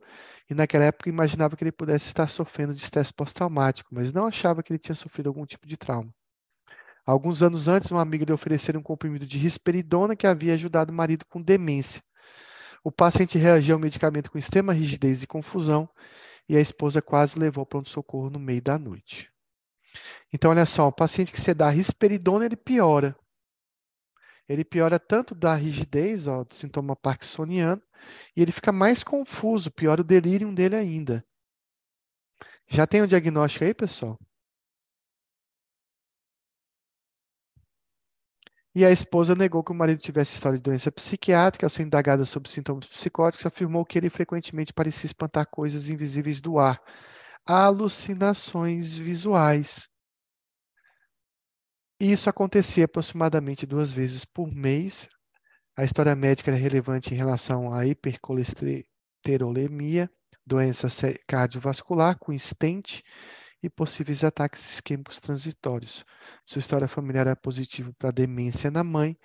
e 0.50 0.54
naquela 0.54 0.86
época 0.86 1.10
imaginava 1.10 1.56
que 1.56 1.64
ele 1.64 1.72
pudesse 1.72 2.08
estar 2.08 2.28
sofrendo 2.28 2.74
de 2.74 2.82
estresse 2.82 3.14
pós-traumático, 3.14 3.90
mas 3.94 4.12
não 4.12 4.26
achava 4.26 4.62
que 4.62 4.74
ele 4.74 4.80
tinha 4.80 4.96
sofrido 4.96 5.28
algum 5.28 5.46
tipo 5.46 5.66
de 5.66 5.78
trauma. 5.78 6.14
Alguns 7.06 7.42
anos 7.42 7.68
antes, 7.68 7.90
uma 7.90 8.02
amiga 8.02 8.26
lhe 8.26 8.34
ofereceram 8.34 8.82
um 8.82 8.84
comprimido 8.84 9.26
de 9.26 9.38
risperidona 9.38 10.16
que 10.16 10.28
havia 10.28 10.54
ajudado 10.54 10.92
o 10.92 10.96
marido 10.96 11.26
com 11.26 11.42
demência. 11.42 12.04
O 12.84 12.92
paciente 12.92 13.38
reagiu 13.38 13.76
ao 13.76 13.82
medicamento 13.82 14.30
com 14.30 14.38
extrema 14.38 14.74
rigidez 14.74 15.24
e 15.24 15.28
confusão, 15.28 15.90
e 16.50 16.58
a 16.58 16.62
esposa 16.62 17.02
quase 17.02 17.40
levou 17.40 17.62
ao 17.62 17.66
pronto-socorro 17.66 18.30
no 18.30 18.40
meio 18.40 18.62
da 18.62 18.78
noite. 18.78 19.32
Então, 20.34 20.52
olha 20.52 20.66
só, 20.66 20.88
o 20.88 20.92
paciente 20.92 21.32
que 21.32 21.40
você 21.40 21.54
dá 21.54 21.70
risperidona, 21.70 22.46
ele 22.46 22.56
piora. 22.56 23.16
Ele 24.48 24.64
piora 24.66 25.00
tanto 25.00 25.34
da 25.36 25.56
rigidez, 25.56 26.28
ó, 26.28 26.44
do 26.44 26.54
sintoma 26.56 26.96
parkinsoniano, 26.96 27.82
e 28.36 28.42
ele 28.42 28.52
fica 28.52 28.72
mais 28.72 29.04
confuso, 29.04 29.72
piora 29.72 30.02
o 30.02 30.04
delírio 30.04 30.54
dele 30.54 30.76
ainda. 30.76 31.26
Já 32.68 32.88
tem 32.88 33.02
o 33.02 33.04
um 33.04 33.08
diagnóstico 33.08 33.66
aí, 33.66 33.74
pessoal? 33.74 34.18
E 38.74 38.86
a 38.86 38.92
esposa 38.92 39.36
negou 39.36 39.64
que 39.64 39.72
o 39.72 39.76
marido 39.76 40.00
tivesse 40.00 40.34
história 40.34 40.58
de 40.58 40.64
doença 40.64 40.92
psiquiátrica. 40.92 41.66
Ao 41.66 41.70
ser 41.70 41.84
indagada 41.84 42.24
sobre 42.26 42.50
sintomas 42.50 42.88
psicóticos, 42.88 43.46
afirmou 43.46 43.86
que 43.86 43.98
ele 43.98 44.10
frequentemente 44.10 44.74
parecia 44.74 45.08
espantar 45.08 45.46
coisas 45.48 45.90
invisíveis 45.90 46.40
do 46.40 46.58
ar, 46.58 46.82
alucinações 47.46 48.96
visuais. 48.96 49.91
Isso 52.04 52.32
acontecia 52.32 52.86
aproximadamente 52.86 53.64
duas 53.64 53.94
vezes 53.94 54.26
por 54.26 54.52
mês. 54.52 55.08
A 55.78 55.84
história 55.84 56.16
médica 56.16 56.50
era 56.50 56.60
relevante 56.60 57.14
em 57.14 57.18
relação 57.18 57.72
à 57.72 57.86
hipercolesterolemia, 57.86 60.10
doença 60.44 60.88
cardiovascular 61.28 62.18
com 62.18 62.34
estente 62.34 63.04
e 63.62 63.70
possíveis 63.70 64.24
ataques 64.24 64.68
isquêmicos 64.68 65.20
transitórios. 65.20 66.04
Sua 66.44 66.60
história 66.60 66.88
familiar 66.88 67.28
é 67.28 67.36
positiva 67.36 67.94
para 68.00 68.10
demência 68.10 68.72
na 68.72 68.84
mãe, 68.84 69.16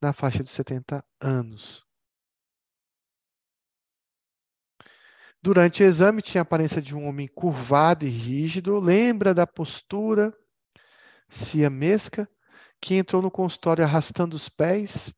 na 0.00 0.14
faixa 0.14 0.42
de 0.42 0.48
70 0.48 1.04
anos. 1.20 1.84
Durante 5.42 5.82
o 5.82 5.86
exame, 5.86 6.22
tinha 6.22 6.40
a 6.40 6.48
aparência 6.48 6.80
de 6.80 6.96
um 6.96 7.06
homem 7.06 7.28
curvado 7.28 8.06
e 8.06 8.08
rígido. 8.08 8.80
Lembra 8.80 9.34
da 9.34 9.46
postura 9.46 10.32
siamesca, 11.32 12.28
que 12.80 12.94
entrou 12.94 13.22
no 13.22 13.30
consultório 13.30 13.84
arrastando 13.84 14.36
os 14.36 14.48
pés. 14.48 15.12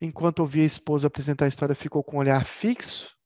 Enquanto 0.00 0.40
ouvia 0.40 0.62
a 0.62 0.66
esposa 0.66 1.08
apresentar 1.08 1.46
a 1.46 1.48
história, 1.48 1.74
ficou 1.74 2.04
com 2.04 2.16
o 2.16 2.20
olhar 2.20 2.44
fixo 2.46 3.16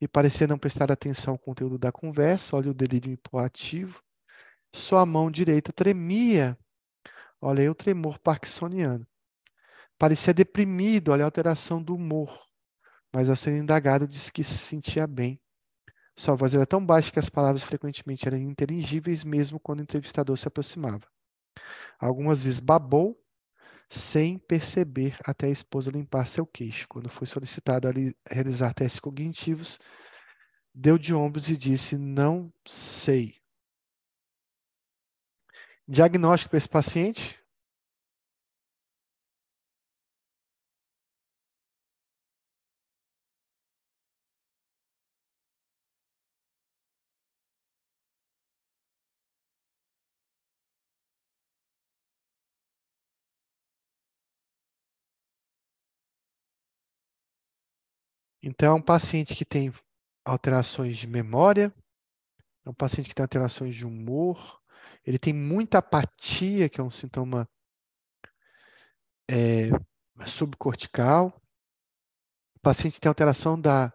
e 0.00 0.06
parecia 0.06 0.46
não 0.46 0.58
prestar 0.58 0.92
atenção 0.92 1.34
ao 1.34 1.38
conteúdo 1.38 1.78
da 1.78 1.90
conversa. 1.90 2.56
Olha 2.56 2.70
o 2.70 2.74
delírio 2.74 3.12
hipoativo. 3.12 4.00
Sua 4.72 5.04
mão 5.04 5.30
direita 5.30 5.72
tremia. 5.72 6.56
Olha 7.40 7.62
aí 7.62 7.68
o 7.68 7.74
tremor 7.74 8.18
parkinsoniano. 8.18 9.06
Parecia 9.98 10.34
deprimido, 10.34 11.10
olha 11.10 11.24
a 11.24 11.26
alteração 11.26 11.82
do 11.82 11.94
humor. 11.94 12.46
Mas 13.12 13.28
ao 13.28 13.36
ser 13.36 13.56
indagado, 13.56 14.08
disse 14.08 14.32
que 14.32 14.44
se 14.44 14.58
sentia 14.58 15.06
bem. 15.06 15.40
Sua 16.16 16.36
voz 16.36 16.54
era 16.54 16.66
tão 16.66 16.84
baixa 16.84 17.10
que 17.10 17.18
as 17.18 17.28
palavras 17.28 17.62
frequentemente 17.64 18.26
eram 18.26 18.38
inteligíveis, 18.38 19.24
mesmo 19.24 19.58
quando 19.58 19.80
o 19.80 19.82
entrevistador 19.82 20.36
se 20.36 20.46
aproximava. 20.46 21.06
Algumas 21.98 22.44
vezes 22.44 22.60
babou, 22.60 23.20
sem 23.88 24.38
perceber 24.38 25.16
até 25.24 25.46
a 25.46 25.50
esposa 25.50 25.90
limpar 25.90 26.26
seu 26.26 26.46
queixo. 26.46 26.86
Quando 26.88 27.08
foi 27.08 27.26
solicitado 27.26 27.88
a 27.88 27.92
realizar 28.30 28.72
testes 28.74 29.00
cognitivos, 29.00 29.78
deu 30.74 30.98
de 30.98 31.14
ombros 31.14 31.48
e 31.48 31.56
disse: 31.56 31.96
Não 31.96 32.52
sei. 32.66 33.36
Diagnóstico 35.86 36.50
para 36.50 36.58
esse 36.58 36.68
paciente? 36.68 37.43
Então, 58.46 58.72
é 58.72 58.78
um 58.78 58.82
paciente 58.82 59.34
que 59.34 59.42
tem 59.42 59.72
alterações 60.22 60.98
de 60.98 61.06
memória, 61.06 61.74
é 62.62 62.68
um 62.68 62.74
paciente 62.74 63.08
que 63.08 63.14
tem 63.14 63.24
alterações 63.24 63.74
de 63.74 63.86
humor, 63.86 64.60
ele 65.02 65.18
tem 65.18 65.32
muita 65.32 65.78
apatia, 65.78 66.68
que 66.68 66.78
é 66.78 66.84
um 66.84 66.90
sintoma 66.90 67.48
é, 69.30 69.70
subcortical. 70.26 71.40
O 72.54 72.60
paciente 72.60 73.00
tem 73.00 73.08
alteração 73.08 73.58
da 73.58 73.90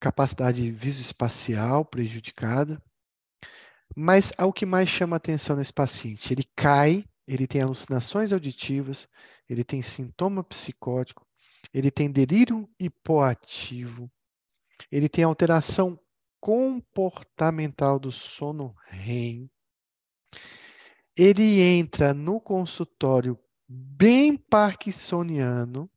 capacidade 0.00 0.68
visoespacial 0.72 1.84
prejudicada. 1.84 2.82
Mas 3.94 4.32
o 4.40 4.52
que 4.52 4.66
mais 4.66 4.88
chama 4.88 5.14
atenção 5.14 5.54
nesse 5.54 5.72
paciente? 5.72 6.34
Ele 6.34 6.50
cai, 6.56 7.04
ele 7.28 7.46
tem 7.46 7.62
alucinações 7.62 8.32
auditivas, 8.32 9.08
ele 9.48 9.62
tem 9.62 9.82
sintoma 9.82 10.42
psicótico, 10.42 11.24
ele 11.74 11.90
tem 11.90 12.08
delírio 12.08 12.70
hipoativo, 12.78 14.08
ele 14.92 15.08
tem 15.08 15.24
alteração 15.24 15.98
comportamental 16.40 17.98
do 17.98 18.12
sono 18.12 18.76
REM. 18.86 19.50
Ele 21.16 21.60
entra 21.60 22.14
no 22.14 22.40
consultório 22.40 23.36
bem 23.66 24.36
parkinsoniano 24.36 25.90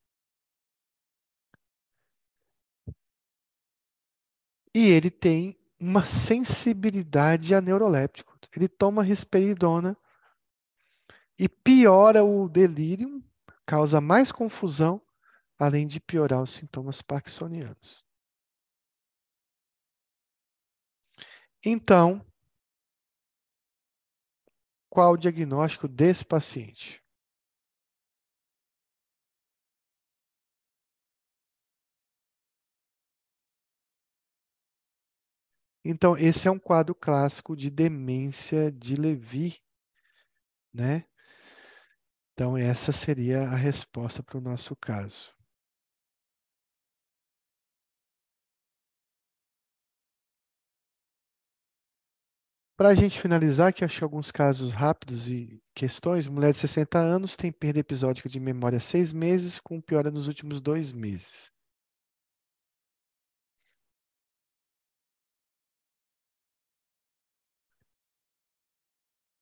e 4.74 4.88
ele 4.88 5.12
tem 5.12 5.60
uma 5.80 6.04
sensibilidade 6.04 7.54
a 7.54 7.62
neuroléptico. 7.62 8.36
Ele 8.56 8.68
toma 8.68 9.04
risperidona 9.04 9.96
e 11.38 11.48
piora 11.48 12.24
o 12.24 12.50
delírio, 12.50 13.24
causa 13.64 14.02
mais 14.02 14.32
confusão 14.32 15.00
além 15.60 15.88
de 15.88 16.00
piorar 16.00 16.42
os 16.42 16.52
sintomas 16.52 17.02
parkinsonianos. 17.02 18.04
Então, 21.64 22.26
qual 24.90 25.14
o 25.14 25.18
diagnóstico 25.18 25.88
desse 25.88 26.26
paciente? 26.26 27.02
Então, 35.84 36.16
esse 36.16 36.48
é 36.48 36.52
um 36.52 36.60
quadro 36.60 36.94
clássico 36.94 37.56
de 37.58 37.72
demência 37.72 38.72
de 38.72 38.94
Lewy, 38.96 39.56
né? 40.74 41.06
Então, 42.34 42.58
essa 42.58 42.94
seria 42.94 43.42
a 43.50 43.56
resposta 43.58 44.24
para 44.24 44.38
o 44.38 44.42
nosso 44.42 44.74
caso. 44.78 45.37
Para 52.78 52.90
a 52.90 52.96
gente 52.96 53.20
finalizar, 53.20 53.74
que 53.74 53.84
acho 53.84 54.04
alguns 54.06 54.32
casos 54.32 54.72
rápidos 54.72 55.28
e 55.28 55.60
questões, 55.76 56.28
mulher 56.28 56.54
de 56.54 56.60
60 56.60 57.00
anos 57.00 57.36
tem 57.36 57.52
perda 57.52 57.80
episódica 57.80 58.30
de 58.30 58.40
memória 58.40 58.80
seis 58.80 59.12
meses, 59.12 59.60
com 59.60 59.82
piora 59.82 60.10
nos 60.12 60.28
últimos 60.28 60.62
dois 60.62 60.92
meses. 60.94 61.52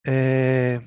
É, 0.07 0.79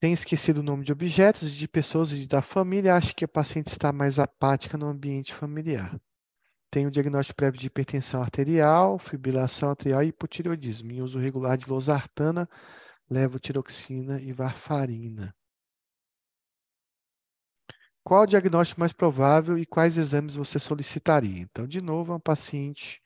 tem 0.00 0.12
esquecido 0.12 0.60
o 0.60 0.62
nome 0.64 0.84
de 0.84 0.92
objetos, 0.92 1.54
de 1.54 1.68
pessoas 1.68 2.12
e 2.12 2.26
da 2.26 2.42
família, 2.42 2.96
acha 2.96 3.14
que 3.14 3.24
a 3.24 3.28
paciente 3.28 3.68
está 3.68 3.92
mais 3.92 4.18
apática 4.18 4.78
no 4.78 4.88
ambiente 4.88 5.34
familiar. 5.34 6.00
Tem 6.72 6.86
o 6.86 6.90
diagnóstico 6.90 7.36
prévio 7.36 7.60
de 7.60 7.66
hipertensão 7.66 8.22
arterial, 8.22 8.98
fibrilação 8.98 9.70
atrial 9.70 10.02
e 10.02 10.06
hipotireoidismo. 10.06 10.90
Em 10.90 11.02
uso 11.02 11.18
regular 11.18 11.58
de 11.58 11.68
losartana, 11.68 12.48
levotiroxina 13.10 14.18
e 14.22 14.32
varfarina. 14.32 15.36
Qual 18.02 18.22
o 18.22 18.26
diagnóstico 18.26 18.80
mais 18.80 18.94
provável 18.94 19.58
e 19.58 19.66
quais 19.66 19.98
exames 19.98 20.34
você 20.34 20.58
solicitaria? 20.58 21.42
Então, 21.42 21.66
de 21.66 21.82
novo, 21.82 22.12
é 22.12 22.14
uma 22.14 22.20
paciente 22.20 23.02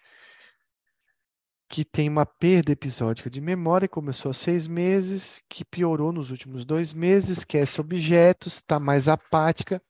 que 1.68 1.84
tem 1.84 2.08
uma 2.08 2.24
perda 2.24 2.70
episódica 2.70 3.28
de 3.28 3.40
memória, 3.40 3.88
começou 3.88 4.30
há 4.30 4.34
seis 4.34 4.68
meses, 4.68 5.42
que 5.48 5.64
piorou 5.64 6.12
nos 6.12 6.30
últimos 6.30 6.64
dois 6.64 6.92
meses, 6.92 7.38
esquece 7.38 7.80
objetos, 7.80 8.58
está 8.58 8.78
mais 8.78 9.08
apática 9.08 9.82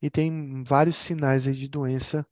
e 0.00 0.08
tem 0.08 0.62
vários 0.62 0.96
sinais 0.96 1.42
de 1.42 1.68
doença 1.68 2.24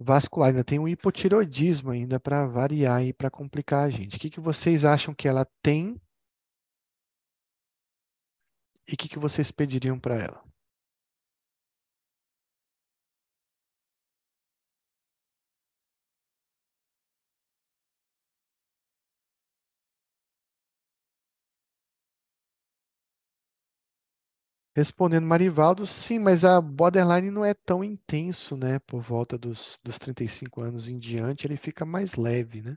vascular. 0.00 0.48
Ainda 0.48 0.64
tem 0.64 0.78
um 0.78 0.88
hipotiroidismo 0.88 1.90
ainda 1.90 2.18
para 2.18 2.46
variar 2.46 3.04
e 3.04 3.12
para 3.12 3.30
complicar 3.30 3.86
a 3.86 3.90
gente. 3.90 4.16
O 4.16 4.20
que, 4.20 4.30
que 4.30 4.40
vocês 4.40 4.84
acham 4.84 5.14
que 5.14 5.28
ela 5.28 5.46
tem 5.62 6.00
e 8.88 8.94
o 8.94 8.96
que, 8.96 9.08
que 9.08 9.18
vocês 9.18 9.52
pediriam 9.52 9.98
para 10.00 10.16
ela? 10.16 10.49
Respondendo 24.74 25.28
Marivaldo, 25.28 25.86
sim, 25.86 26.18
mas 26.18 26.44
a 26.44 26.60
borderline 26.60 27.30
não 27.30 27.44
é 27.44 27.54
tão 27.54 27.84
intenso, 27.84 28.56
né? 28.56 28.80
Por 28.80 29.00
volta 29.00 29.38
dos, 29.38 29.78
dos 29.84 29.96
35 29.96 30.60
anos 30.60 30.88
em 30.88 30.98
diante, 30.98 31.46
ele 31.46 31.56
fica 31.56 31.84
mais 31.84 32.14
leve, 32.16 32.60
né? 32.60 32.76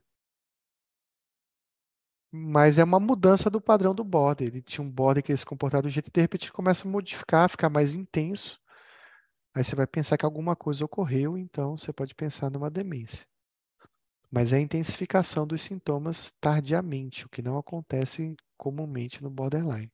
Mas 2.33 2.77
é 2.77 2.83
uma 2.83 2.99
mudança 2.99 3.49
do 3.49 3.61
padrão 3.61 3.95
do 3.95 4.03
border. 4.03 4.47
Ele 4.49 4.61
tinha 4.61 4.83
um 4.85 4.91
border 4.91 5.23
que 5.23 5.31
ele 5.31 5.37
se 5.37 5.45
comportava 5.45 5.83
do 5.83 5.89
jeito 5.89 6.09
e 6.09 6.11
de 6.11 6.19
repente 6.19 6.51
começa 6.51 6.85
a 6.85 6.91
modificar, 6.91 7.49
ficar 7.49 7.69
mais 7.69 7.93
intenso. 7.93 8.59
Aí 9.55 9.63
você 9.63 9.75
vai 9.75 9.87
pensar 9.87 10.17
que 10.17 10.25
alguma 10.25 10.55
coisa 10.55 10.85
ocorreu, 10.85 11.37
então 11.37 11.77
você 11.77 11.93
pode 11.93 12.15
pensar 12.15 12.51
numa 12.51 12.71
demência. 12.71 13.25
Mas 14.29 14.51
é 14.51 14.57
a 14.57 14.59
intensificação 14.59 15.47
dos 15.47 15.61
sintomas 15.61 16.33
tardiamente, 16.41 17.25
o 17.25 17.29
que 17.29 17.41
não 17.41 17.57
acontece 17.57 18.35
comumente 18.57 19.23
no 19.23 19.29
borderline. 19.29 19.92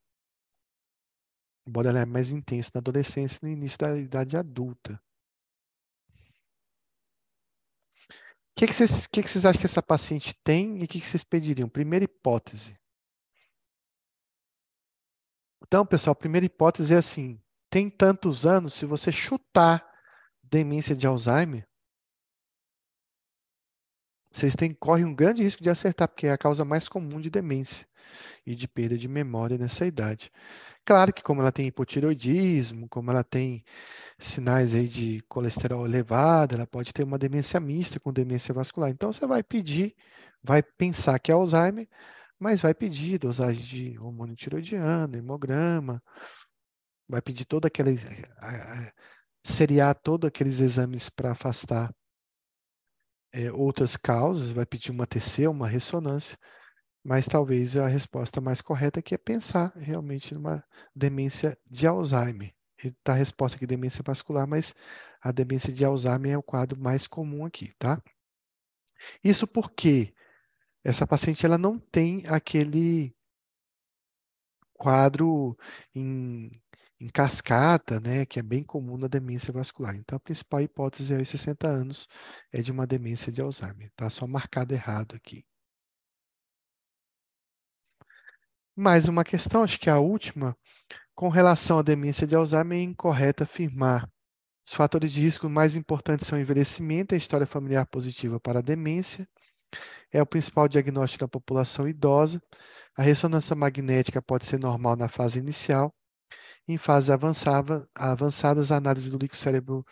O 1.65 1.69
borderline 1.71 2.03
é 2.03 2.05
mais 2.05 2.31
intenso 2.31 2.71
na 2.73 2.79
adolescência 2.79 3.39
e 3.41 3.45
no 3.45 3.51
início 3.51 3.77
da 3.77 3.97
idade 3.97 4.37
adulta. 4.37 5.01
O 8.51 8.59
que, 8.59 8.67
que, 8.67 8.73
vocês, 8.73 9.07
que, 9.07 9.23
que 9.23 9.29
vocês 9.29 9.45
acham 9.45 9.59
que 9.59 9.65
essa 9.65 9.81
paciente 9.81 10.33
tem 10.43 10.81
e 10.81 10.83
o 10.83 10.87
que, 10.87 10.99
que 10.99 11.07
vocês 11.07 11.23
pediriam? 11.23 11.69
Primeira 11.69 12.03
hipótese. 12.03 12.77
Então, 15.61 15.85
pessoal, 15.85 16.11
a 16.11 16.15
primeira 16.15 16.45
hipótese 16.45 16.93
é 16.93 16.97
assim: 16.97 17.41
tem 17.69 17.89
tantos 17.89 18.45
anos, 18.45 18.73
se 18.73 18.85
você 18.85 19.11
chutar 19.11 19.87
demência 20.43 20.95
de 20.95 21.07
Alzheimer, 21.07 21.67
vocês 24.31 24.55
têm, 24.55 24.73
correm 24.73 25.05
um 25.05 25.15
grande 25.15 25.41
risco 25.41 25.63
de 25.63 25.69
acertar, 25.69 26.07
porque 26.07 26.27
é 26.27 26.31
a 26.31 26.37
causa 26.37 26.65
mais 26.65 26.87
comum 26.87 27.19
de 27.19 27.29
demência 27.29 27.88
e 28.45 28.55
de 28.55 28.67
perda 28.67 28.97
de 28.97 29.07
memória 29.07 29.57
nessa 29.57 29.85
idade. 29.85 30.31
Claro 30.85 31.13
que 31.13 31.21
como 31.21 31.41
ela 31.41 31.51
tem 31.51 31.67
hipotireoidismo, 31.67 32.87
como 32.89 33.11
ela 33.11 33.23
tem 33.23 33.63
sinais 34.17 34.73
aí 34.73 34.87
de 34.87 35.21
colesterol 35.27 35.85
elevado, 35.85 36.55
ela 36.55 36.65
pode 36.67 36.93
ter 36.93 37.03
uma 37.03 37.17
demência 37.17 37.59
mista 37.59 37.99
com 37.99 38.11
demência 38.11 38.53
vascular. 38.53 38.89
Então 38.89 39.13
você 39.13 39.25
vai 39.27 39.43
pedir, 39.43 39.95
vai 40.43 40.63
pensar 40.63 41.19
que 41.19 41.31
é 41.31 41.33
Alzheimer, 41.35 41.87
mas 42.39 42.61
vai 42.61 42.73
pedir 42.73 43.19
dosagem 43.19 43.63
de 43.63 43.99
hormônio 43.99 44.35
tiroidiano, 44.35 45.17
hemograma, 45.17 46.01
vai 47.07 47.21
pedir 47.21 47.45
todo 47.45 47.65
aquele 47.65 47.99
seriar 49.43 49.95
todos 49.95 50.27
aqueles 50.27 50.59
exames 50.59 51.09
para 51.09 51.31
afastar 51.31 51.93
é, 53.31 53.51
outras 53.51 53.95
causas, 53.97 54.51
vai 54.51 54.65
pedir 54.65 54.91
uma 54.91 55.05
TC, 55.05 55.47
uma 55.47 55.67
ressonância 55.67 56.37
mas 57.03 57.25
talvez 57.27 57.75
a 57.75 57.87
resposta 57.87 58.41
mais 58.41 58.61
correta 58.61 59.01
que 59.01 59.15
é 59.15 59.17
pensar 59.17 59.73
realmente 59.75 60.33
numa 60.33 60.63
demência 60.95 61.57
de 61.69 61.87
Alzheimer. 61.87 62.53
Está 62.83 63.13
a 63.13 63.15
resposta 63.15 63.57
aqui 63.57 63.67
demência 63.67 64.03
vascular, 64.05 64.47
mas 64.47 64.73
a 65.21 65.31
demência 65.31 65.71
de 65.71 65.83
Alzheimer 65.83 66.33
é 66.33 66.37
o 66.37 66.43
quadro 66.43 66.79
mais 66.79 67.07
comum 67.07 67.45
aqui, 67.45 67.73
tá? 67.77 68.01
Isso 69.23 69.47
porque 69.47 70.13
essa 70.83 71.07
paciente 71.07 71.45
ela 71.45 71.57
não 71.57 71.79
tem 71.79 72.23
aquele 72.27 73.13
quadro 74.73 75.57
em, 75.93 76.51
em 76.99 77.07
cascata, 77.09 77.99
né, 77.99 78.25
que 78.25 78.39
é 78.39 78.43
bem 78.43 78.63
comum 78.63 78.97
na 78.97 79.07
demência 79.07 79.51
vascular. 79.53 79.95
Então, 79.95 80.15
a 80.15 80.19
principal 80.19 80.61
hipótese 80.61 81.13
aos 81.13 81.29
60 81.29 81.67
anos 81.67 82.07
é 82.51 82.61
de 82.61 82.71
uma 82.71 82.87
demência 82.87 83.31
de 83.31 83.41
Alzheimer. 83.41 83.91
Tá 83.95 84.09
só 84.09 84.25
marcado 84.25 84.73
errado 84.73 85.15
aqui. 85.15 85.45
Mais 88.75 89.07
uma 89.07 89.23
questão, 89.23 89.63
acho 89.63 89.79
que 89.79 89.89
é 89.89 89.91
a 89.93 89.99
última, 89.99 90.55
com 91.13 91.27
relação 91.27 91.79
à 91.79 91.81
demência 91.81 92.25
de 92.25 92.35
Alzheimer, 92.35 92.79
é 92.79 92.81
incorreto 92.81 93.43
afirmar. 93.43 94.09
Os 94.65 94.73
fatores 94.73 95.11
de 95.11 95.21
risco 95.21 95.49
mais 95.49 95.75
importantes 95.75 96.27
são 96.27 96.39
envelhecimento 96.39 97.13
e 97.13 97.15
a 97.15 97.17
história 97.17 97.45
familiar 97.45 97.85
positiva 97.87 98.39
para 98.39 98.59
a 98.59 98.61
demência. 98.61 99.27
É 100.11 100.21
o 100.21 100.25
principal 100.25 100.67
diagnóstico 100.67 101.25
da 101.25 101.27
população 101.27 101.87
idosa. 101.87 102.41
A 102.95 103.03
ressonância 103.03 103.55
magnética 103.55 104.21
pode 104.21 104.45
ser 104.45 104.59
normal 104.59 104.95
na 104.95 105.09
fase 105.09 105.39
inicial. 105.39 105.93
Em 106.67 106.77
fases 106.77 107.09
avançadas, 107.09 108.71
a 108.71 108.77
análise 108.77 109.09
do 109.09 109.17
líquido 109.17 109.41
cérebro 109.41 109.85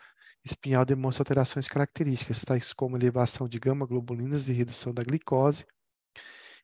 espinhal 0.46 0.86
demonstra 0.86 1.24
alterações 1.24 1.68
características, 1.68 2.46
tais 2.46 2.72
como 2.72 2.96
elevação 2.96 3.50
de 3.50 3.60
gama-globulinas 3.60 4.48
e 4.48 4.54
redução 4.54 4.94
da 4.94 5.04
glicose, 5.04 5.66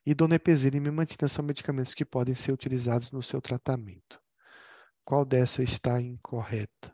e 0.06 0.14
donepezila 0.14 0.76
e 0.76 0.80
memantina 0.80 1.28
são 1.28 1.44
medicamentos 1.44 1.94
que 1.94 2.04
podem 2.04 2.34
ser 2.34 2.52
utilizados 2.52 3.10
no 3.10 3.22
seu 3.22 3.40
tratamento. 3.40 4.20
Qual 5.04 5.24
dessa 5.24 5.62
está 5.62 6.00
incorreta? 6.00 6.93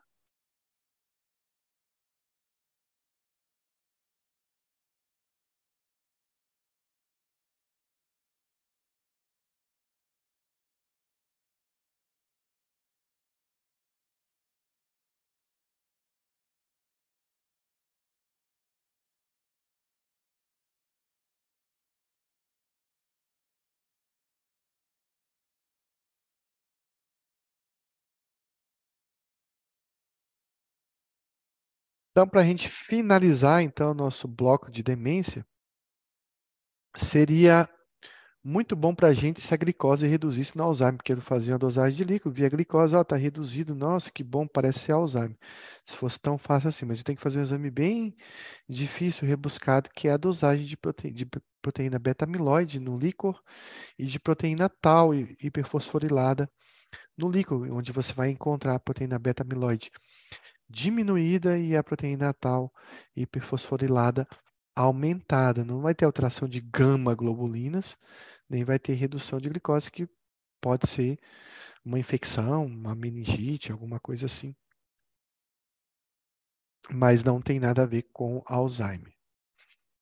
Então, 32.20 32.28
para 32.28 32.42
a 32.42 32.44
gente 32.44 32.68
finalizar, 32.68 33.62
então, 33.62 33.94
nosso 33.94 34.28
bloco 34.28 34.70
de 34.70 34.82
demência, 34.82 35.42
seria 36.94 37.66
muito 38.44 38.76
bom 38.76 38.94
para 38.94 39.08
a 39.08 39.14
gente 39.14 39.40
se 39.40 39.54
a 39.54 39.56
glicose 39.56 40.06
reduzisse 40.06 40.54
no 40.54 40.64
Alzheimer, 40.64 40.98
porque 40.98 41.14
eu 41.14 41.22
fazia 41.22 41.54
uma 41.54 41.58
dosagem 41.58 41.96
de 41.96 42.04
líquido, 42.04 42.30
via 42.30 42.46
a 42.46 42.50
glicose, 42.50 42.94
está 42.94 43.16
reduzido, 43.16 43.74
nossa, 43.74 44.10
que 44.10 44.22
bom, 44.22 44.46
parece 44.46 44.80
ser 44.80 44.92
Alzheimer. 44.92 45.38
Se 45.82 45.96
fosse 45.96 46.20
tão 46.20 46.36
fácil 46.36 46.68
assim, 46.68 46.84
mas 46.84 46.98
eu 46.98 47.04
tenho 47.04 47.16
que 47.16 47.22
fazer 47.22 47.38
um 47.38 47.42
exame 47.42 47.70
bem 47.70 48.14
difícil, 48.68 49.26
rebuscado, 49.26 49.88
que 49.96 50.06
é 50.06 50.12
a 50.12 50.18
dosagem 50.18 50.66
de, 50.66 50.76
prote... 50.76 51.10
de 51.10 51.26
proteína 51.62 51.98
beta-amiloide 51.98 52.78
no 52.80 52.98
líquor 52.98 53.42
e 53.98 54.04
de 54.04 54.20
proteína 54.20 54.68
tal 54.68 55.14
hiperfosforilada 55.14 56.50
no 57.16 57.30
líquor, 57.30 57.66
onde 57.72 57.92
você 57.92 58.12
vai 58.12 58.28
encontrar 58.28 58.74
a 58.74 58.78
proteína 58.78 59.18
beta-amiloide 59.18 59.90
diminuída 60.70 61.58
e 61.58 61.76
a 61.76 61.82
proteína 61.82 62.32
tal 62.32 62.72
hiperfosforilada 63.16 64.26
aumentada. 64.74 65.64
Não 65.64 65.80
vai 65.80 65.94
ter 65.94 66.04
alteração 66.04 66.48
de 66.48 66.60
gama-globulinas, 66.60 67.98
nem 68.48 68.64
vai 68.64 68.78
ter 68.78 68.94
redução 68.94 69.40
de 69.40 69.48
glicose, 69.48 69.90
que 69.90 70.08
pode 70.60 70.88
ser 70.88 71.18
uma 71.84 71.98
infecção, 71.98 72.66
uma 72.66 72.94
meningite, 72.94 73.72
alguma 73.72 73.98
coisa 73.98 74.26
assim. 74.26 74.54
Mas 76.90 77.24
não 77.24 77.40
tem 77.40 77.58
nada 77.58 77.82
a 77.82 77.86
ver 77.86 78.02
com 78.12 78.42
Alzheimer. 78.46 79.12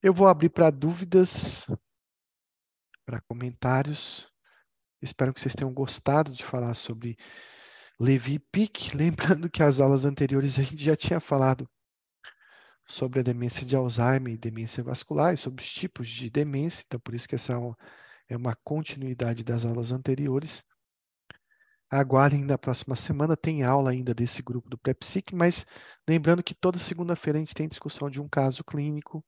Eu 0.03 0.15
vou 0.15 0.29
abrir 0.29 0.49
para 0.49 0.71
dúvidas, 0.71 1.67
para 3.05 3.21
comentários. 3.23 4.31
Espero 5.03 5.33
que 5.33 5.41
vocês 5.41 5.55
tenham 5.55 5.73
gostado 5.73 6.33
de 6.33 6.45
falar 6.45 6.75
sobre 6.75 7.17
Levi 8.01 8.39
Pick. 8.39 8.95
Lembrando 8.95 9.51
que 9.51 9.63
as 9.63 9.81
aulas 9.81 10.05
anteriores 10.05 10.59
a 10.59 10.63
gente 10.63 10.85
já 10.85 10.97
tinha 10.97 11.21
falado 11.21 11.69
sobre 12.87 13.21
a 13.21 13.23
demência 13.23 13.67
de 13.67 13.77
Alzheimer 13.77 14.33
e 14.33 14.39
demência 14.39 14.83
vascular, 14.83 15.35
e 15.35 15.37
sobre 15.37 15.63
os 15.63 15.71
tipos 15.71 16.09
de 16.09 16.31
demência, 16.31 16.83
então 16.87 16.99
por 16.99 17.15
isso 17.15 17.29
que 17.29 17.35
essa 17.35 17.53
é 18.29 18.37
uma 18.37 18.57
continuidade 18.65 19.45
das 19.45 19.65
aulas 19.65 19.93
anteriores. 19.93 20.65
Aguardem 21.91 22.45
na 22.45 22.57
próxima 22.57 22.97
semana, 22.97 23.37
tem 23.37 23.63
aula 23.63 23.91
ainda 23.91 24.15
desse 24.15 24.43
grupo 24.43 24.69
do 24.69 24.79
PrEPSIC, 24.79 25.35
mas 25.35 25.67
lembrando 26.07 26.43
que 26.43 26.55
toda 26.55 26.79
segunda-feira 26.79 27.39
a 27.39 27.41
gente 27.41 27.55
tem 27.55 27.69
discussão 27.69 28.11
de 28.11 28.21
um 28.21 28.29
caso 28.29 28.63
clínico 28.63 29.25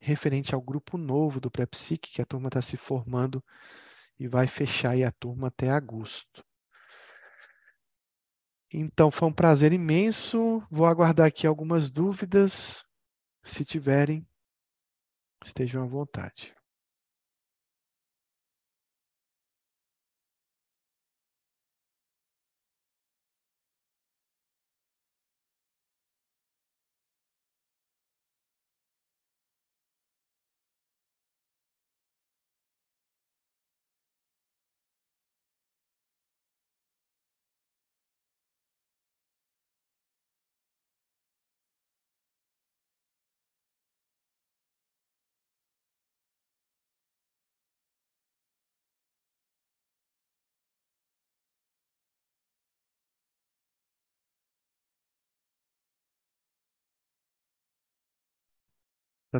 referente 0.00 0.54
ao 0.54 0.60
grupo 0.60 0.96
novo 0.96 1.40
do 1.40 1.50
PrEPSIC, 1.50 2.12
que 2.12 2.22
a 2.22 2.26
turma 2.26 2.48
está 2.48 2.62
se 2.62 2.76
formando 2.76 3.42
e 4.18 4.28
vai 4.28 4.46
fechar 4.46 4.94
a 5.02 5.10
turma 5.12 5.48
até 5.48 5.70
agosto. 5.70 6.44
Então, 8.72 9.10
foi 9.10 9.28
um 9.28 9.32
prazer 9.32 9.72
imenso. 9.72 10.62
Vou 10.70 10.86
aguardar 10.86 11.26
aqui 11.26 11.46
algumas 11.46 11.90
dúvidas. 11.90 12.84
Se 13.42 13.64
tiverem, 13.64 14.26
estejam 15.44 15.82
à 15.82 15.86
vontade. 15.86 16.54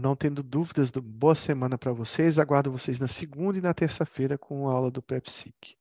Não 0.00 0.16
tendo 0.16 0.42
dúvidas, 0.42 0.90
boa 0.90 1.34
semana 1.34 1.76
para 1.76 1.92
vocês. 1.92 2.38
Aguardo 2.38 2.72
vocês 2.72 2.98
na 2.98 3.08
segunda 3.08 3.58
e 3.58 3.60
na 3.60 3.74
terça-feira 3.74 4.38
com 4.38 4.68
a 4.68 4.72
aula 4.72 4.90
do 4.90 5.02
PrEPSIC. 5.02 5.76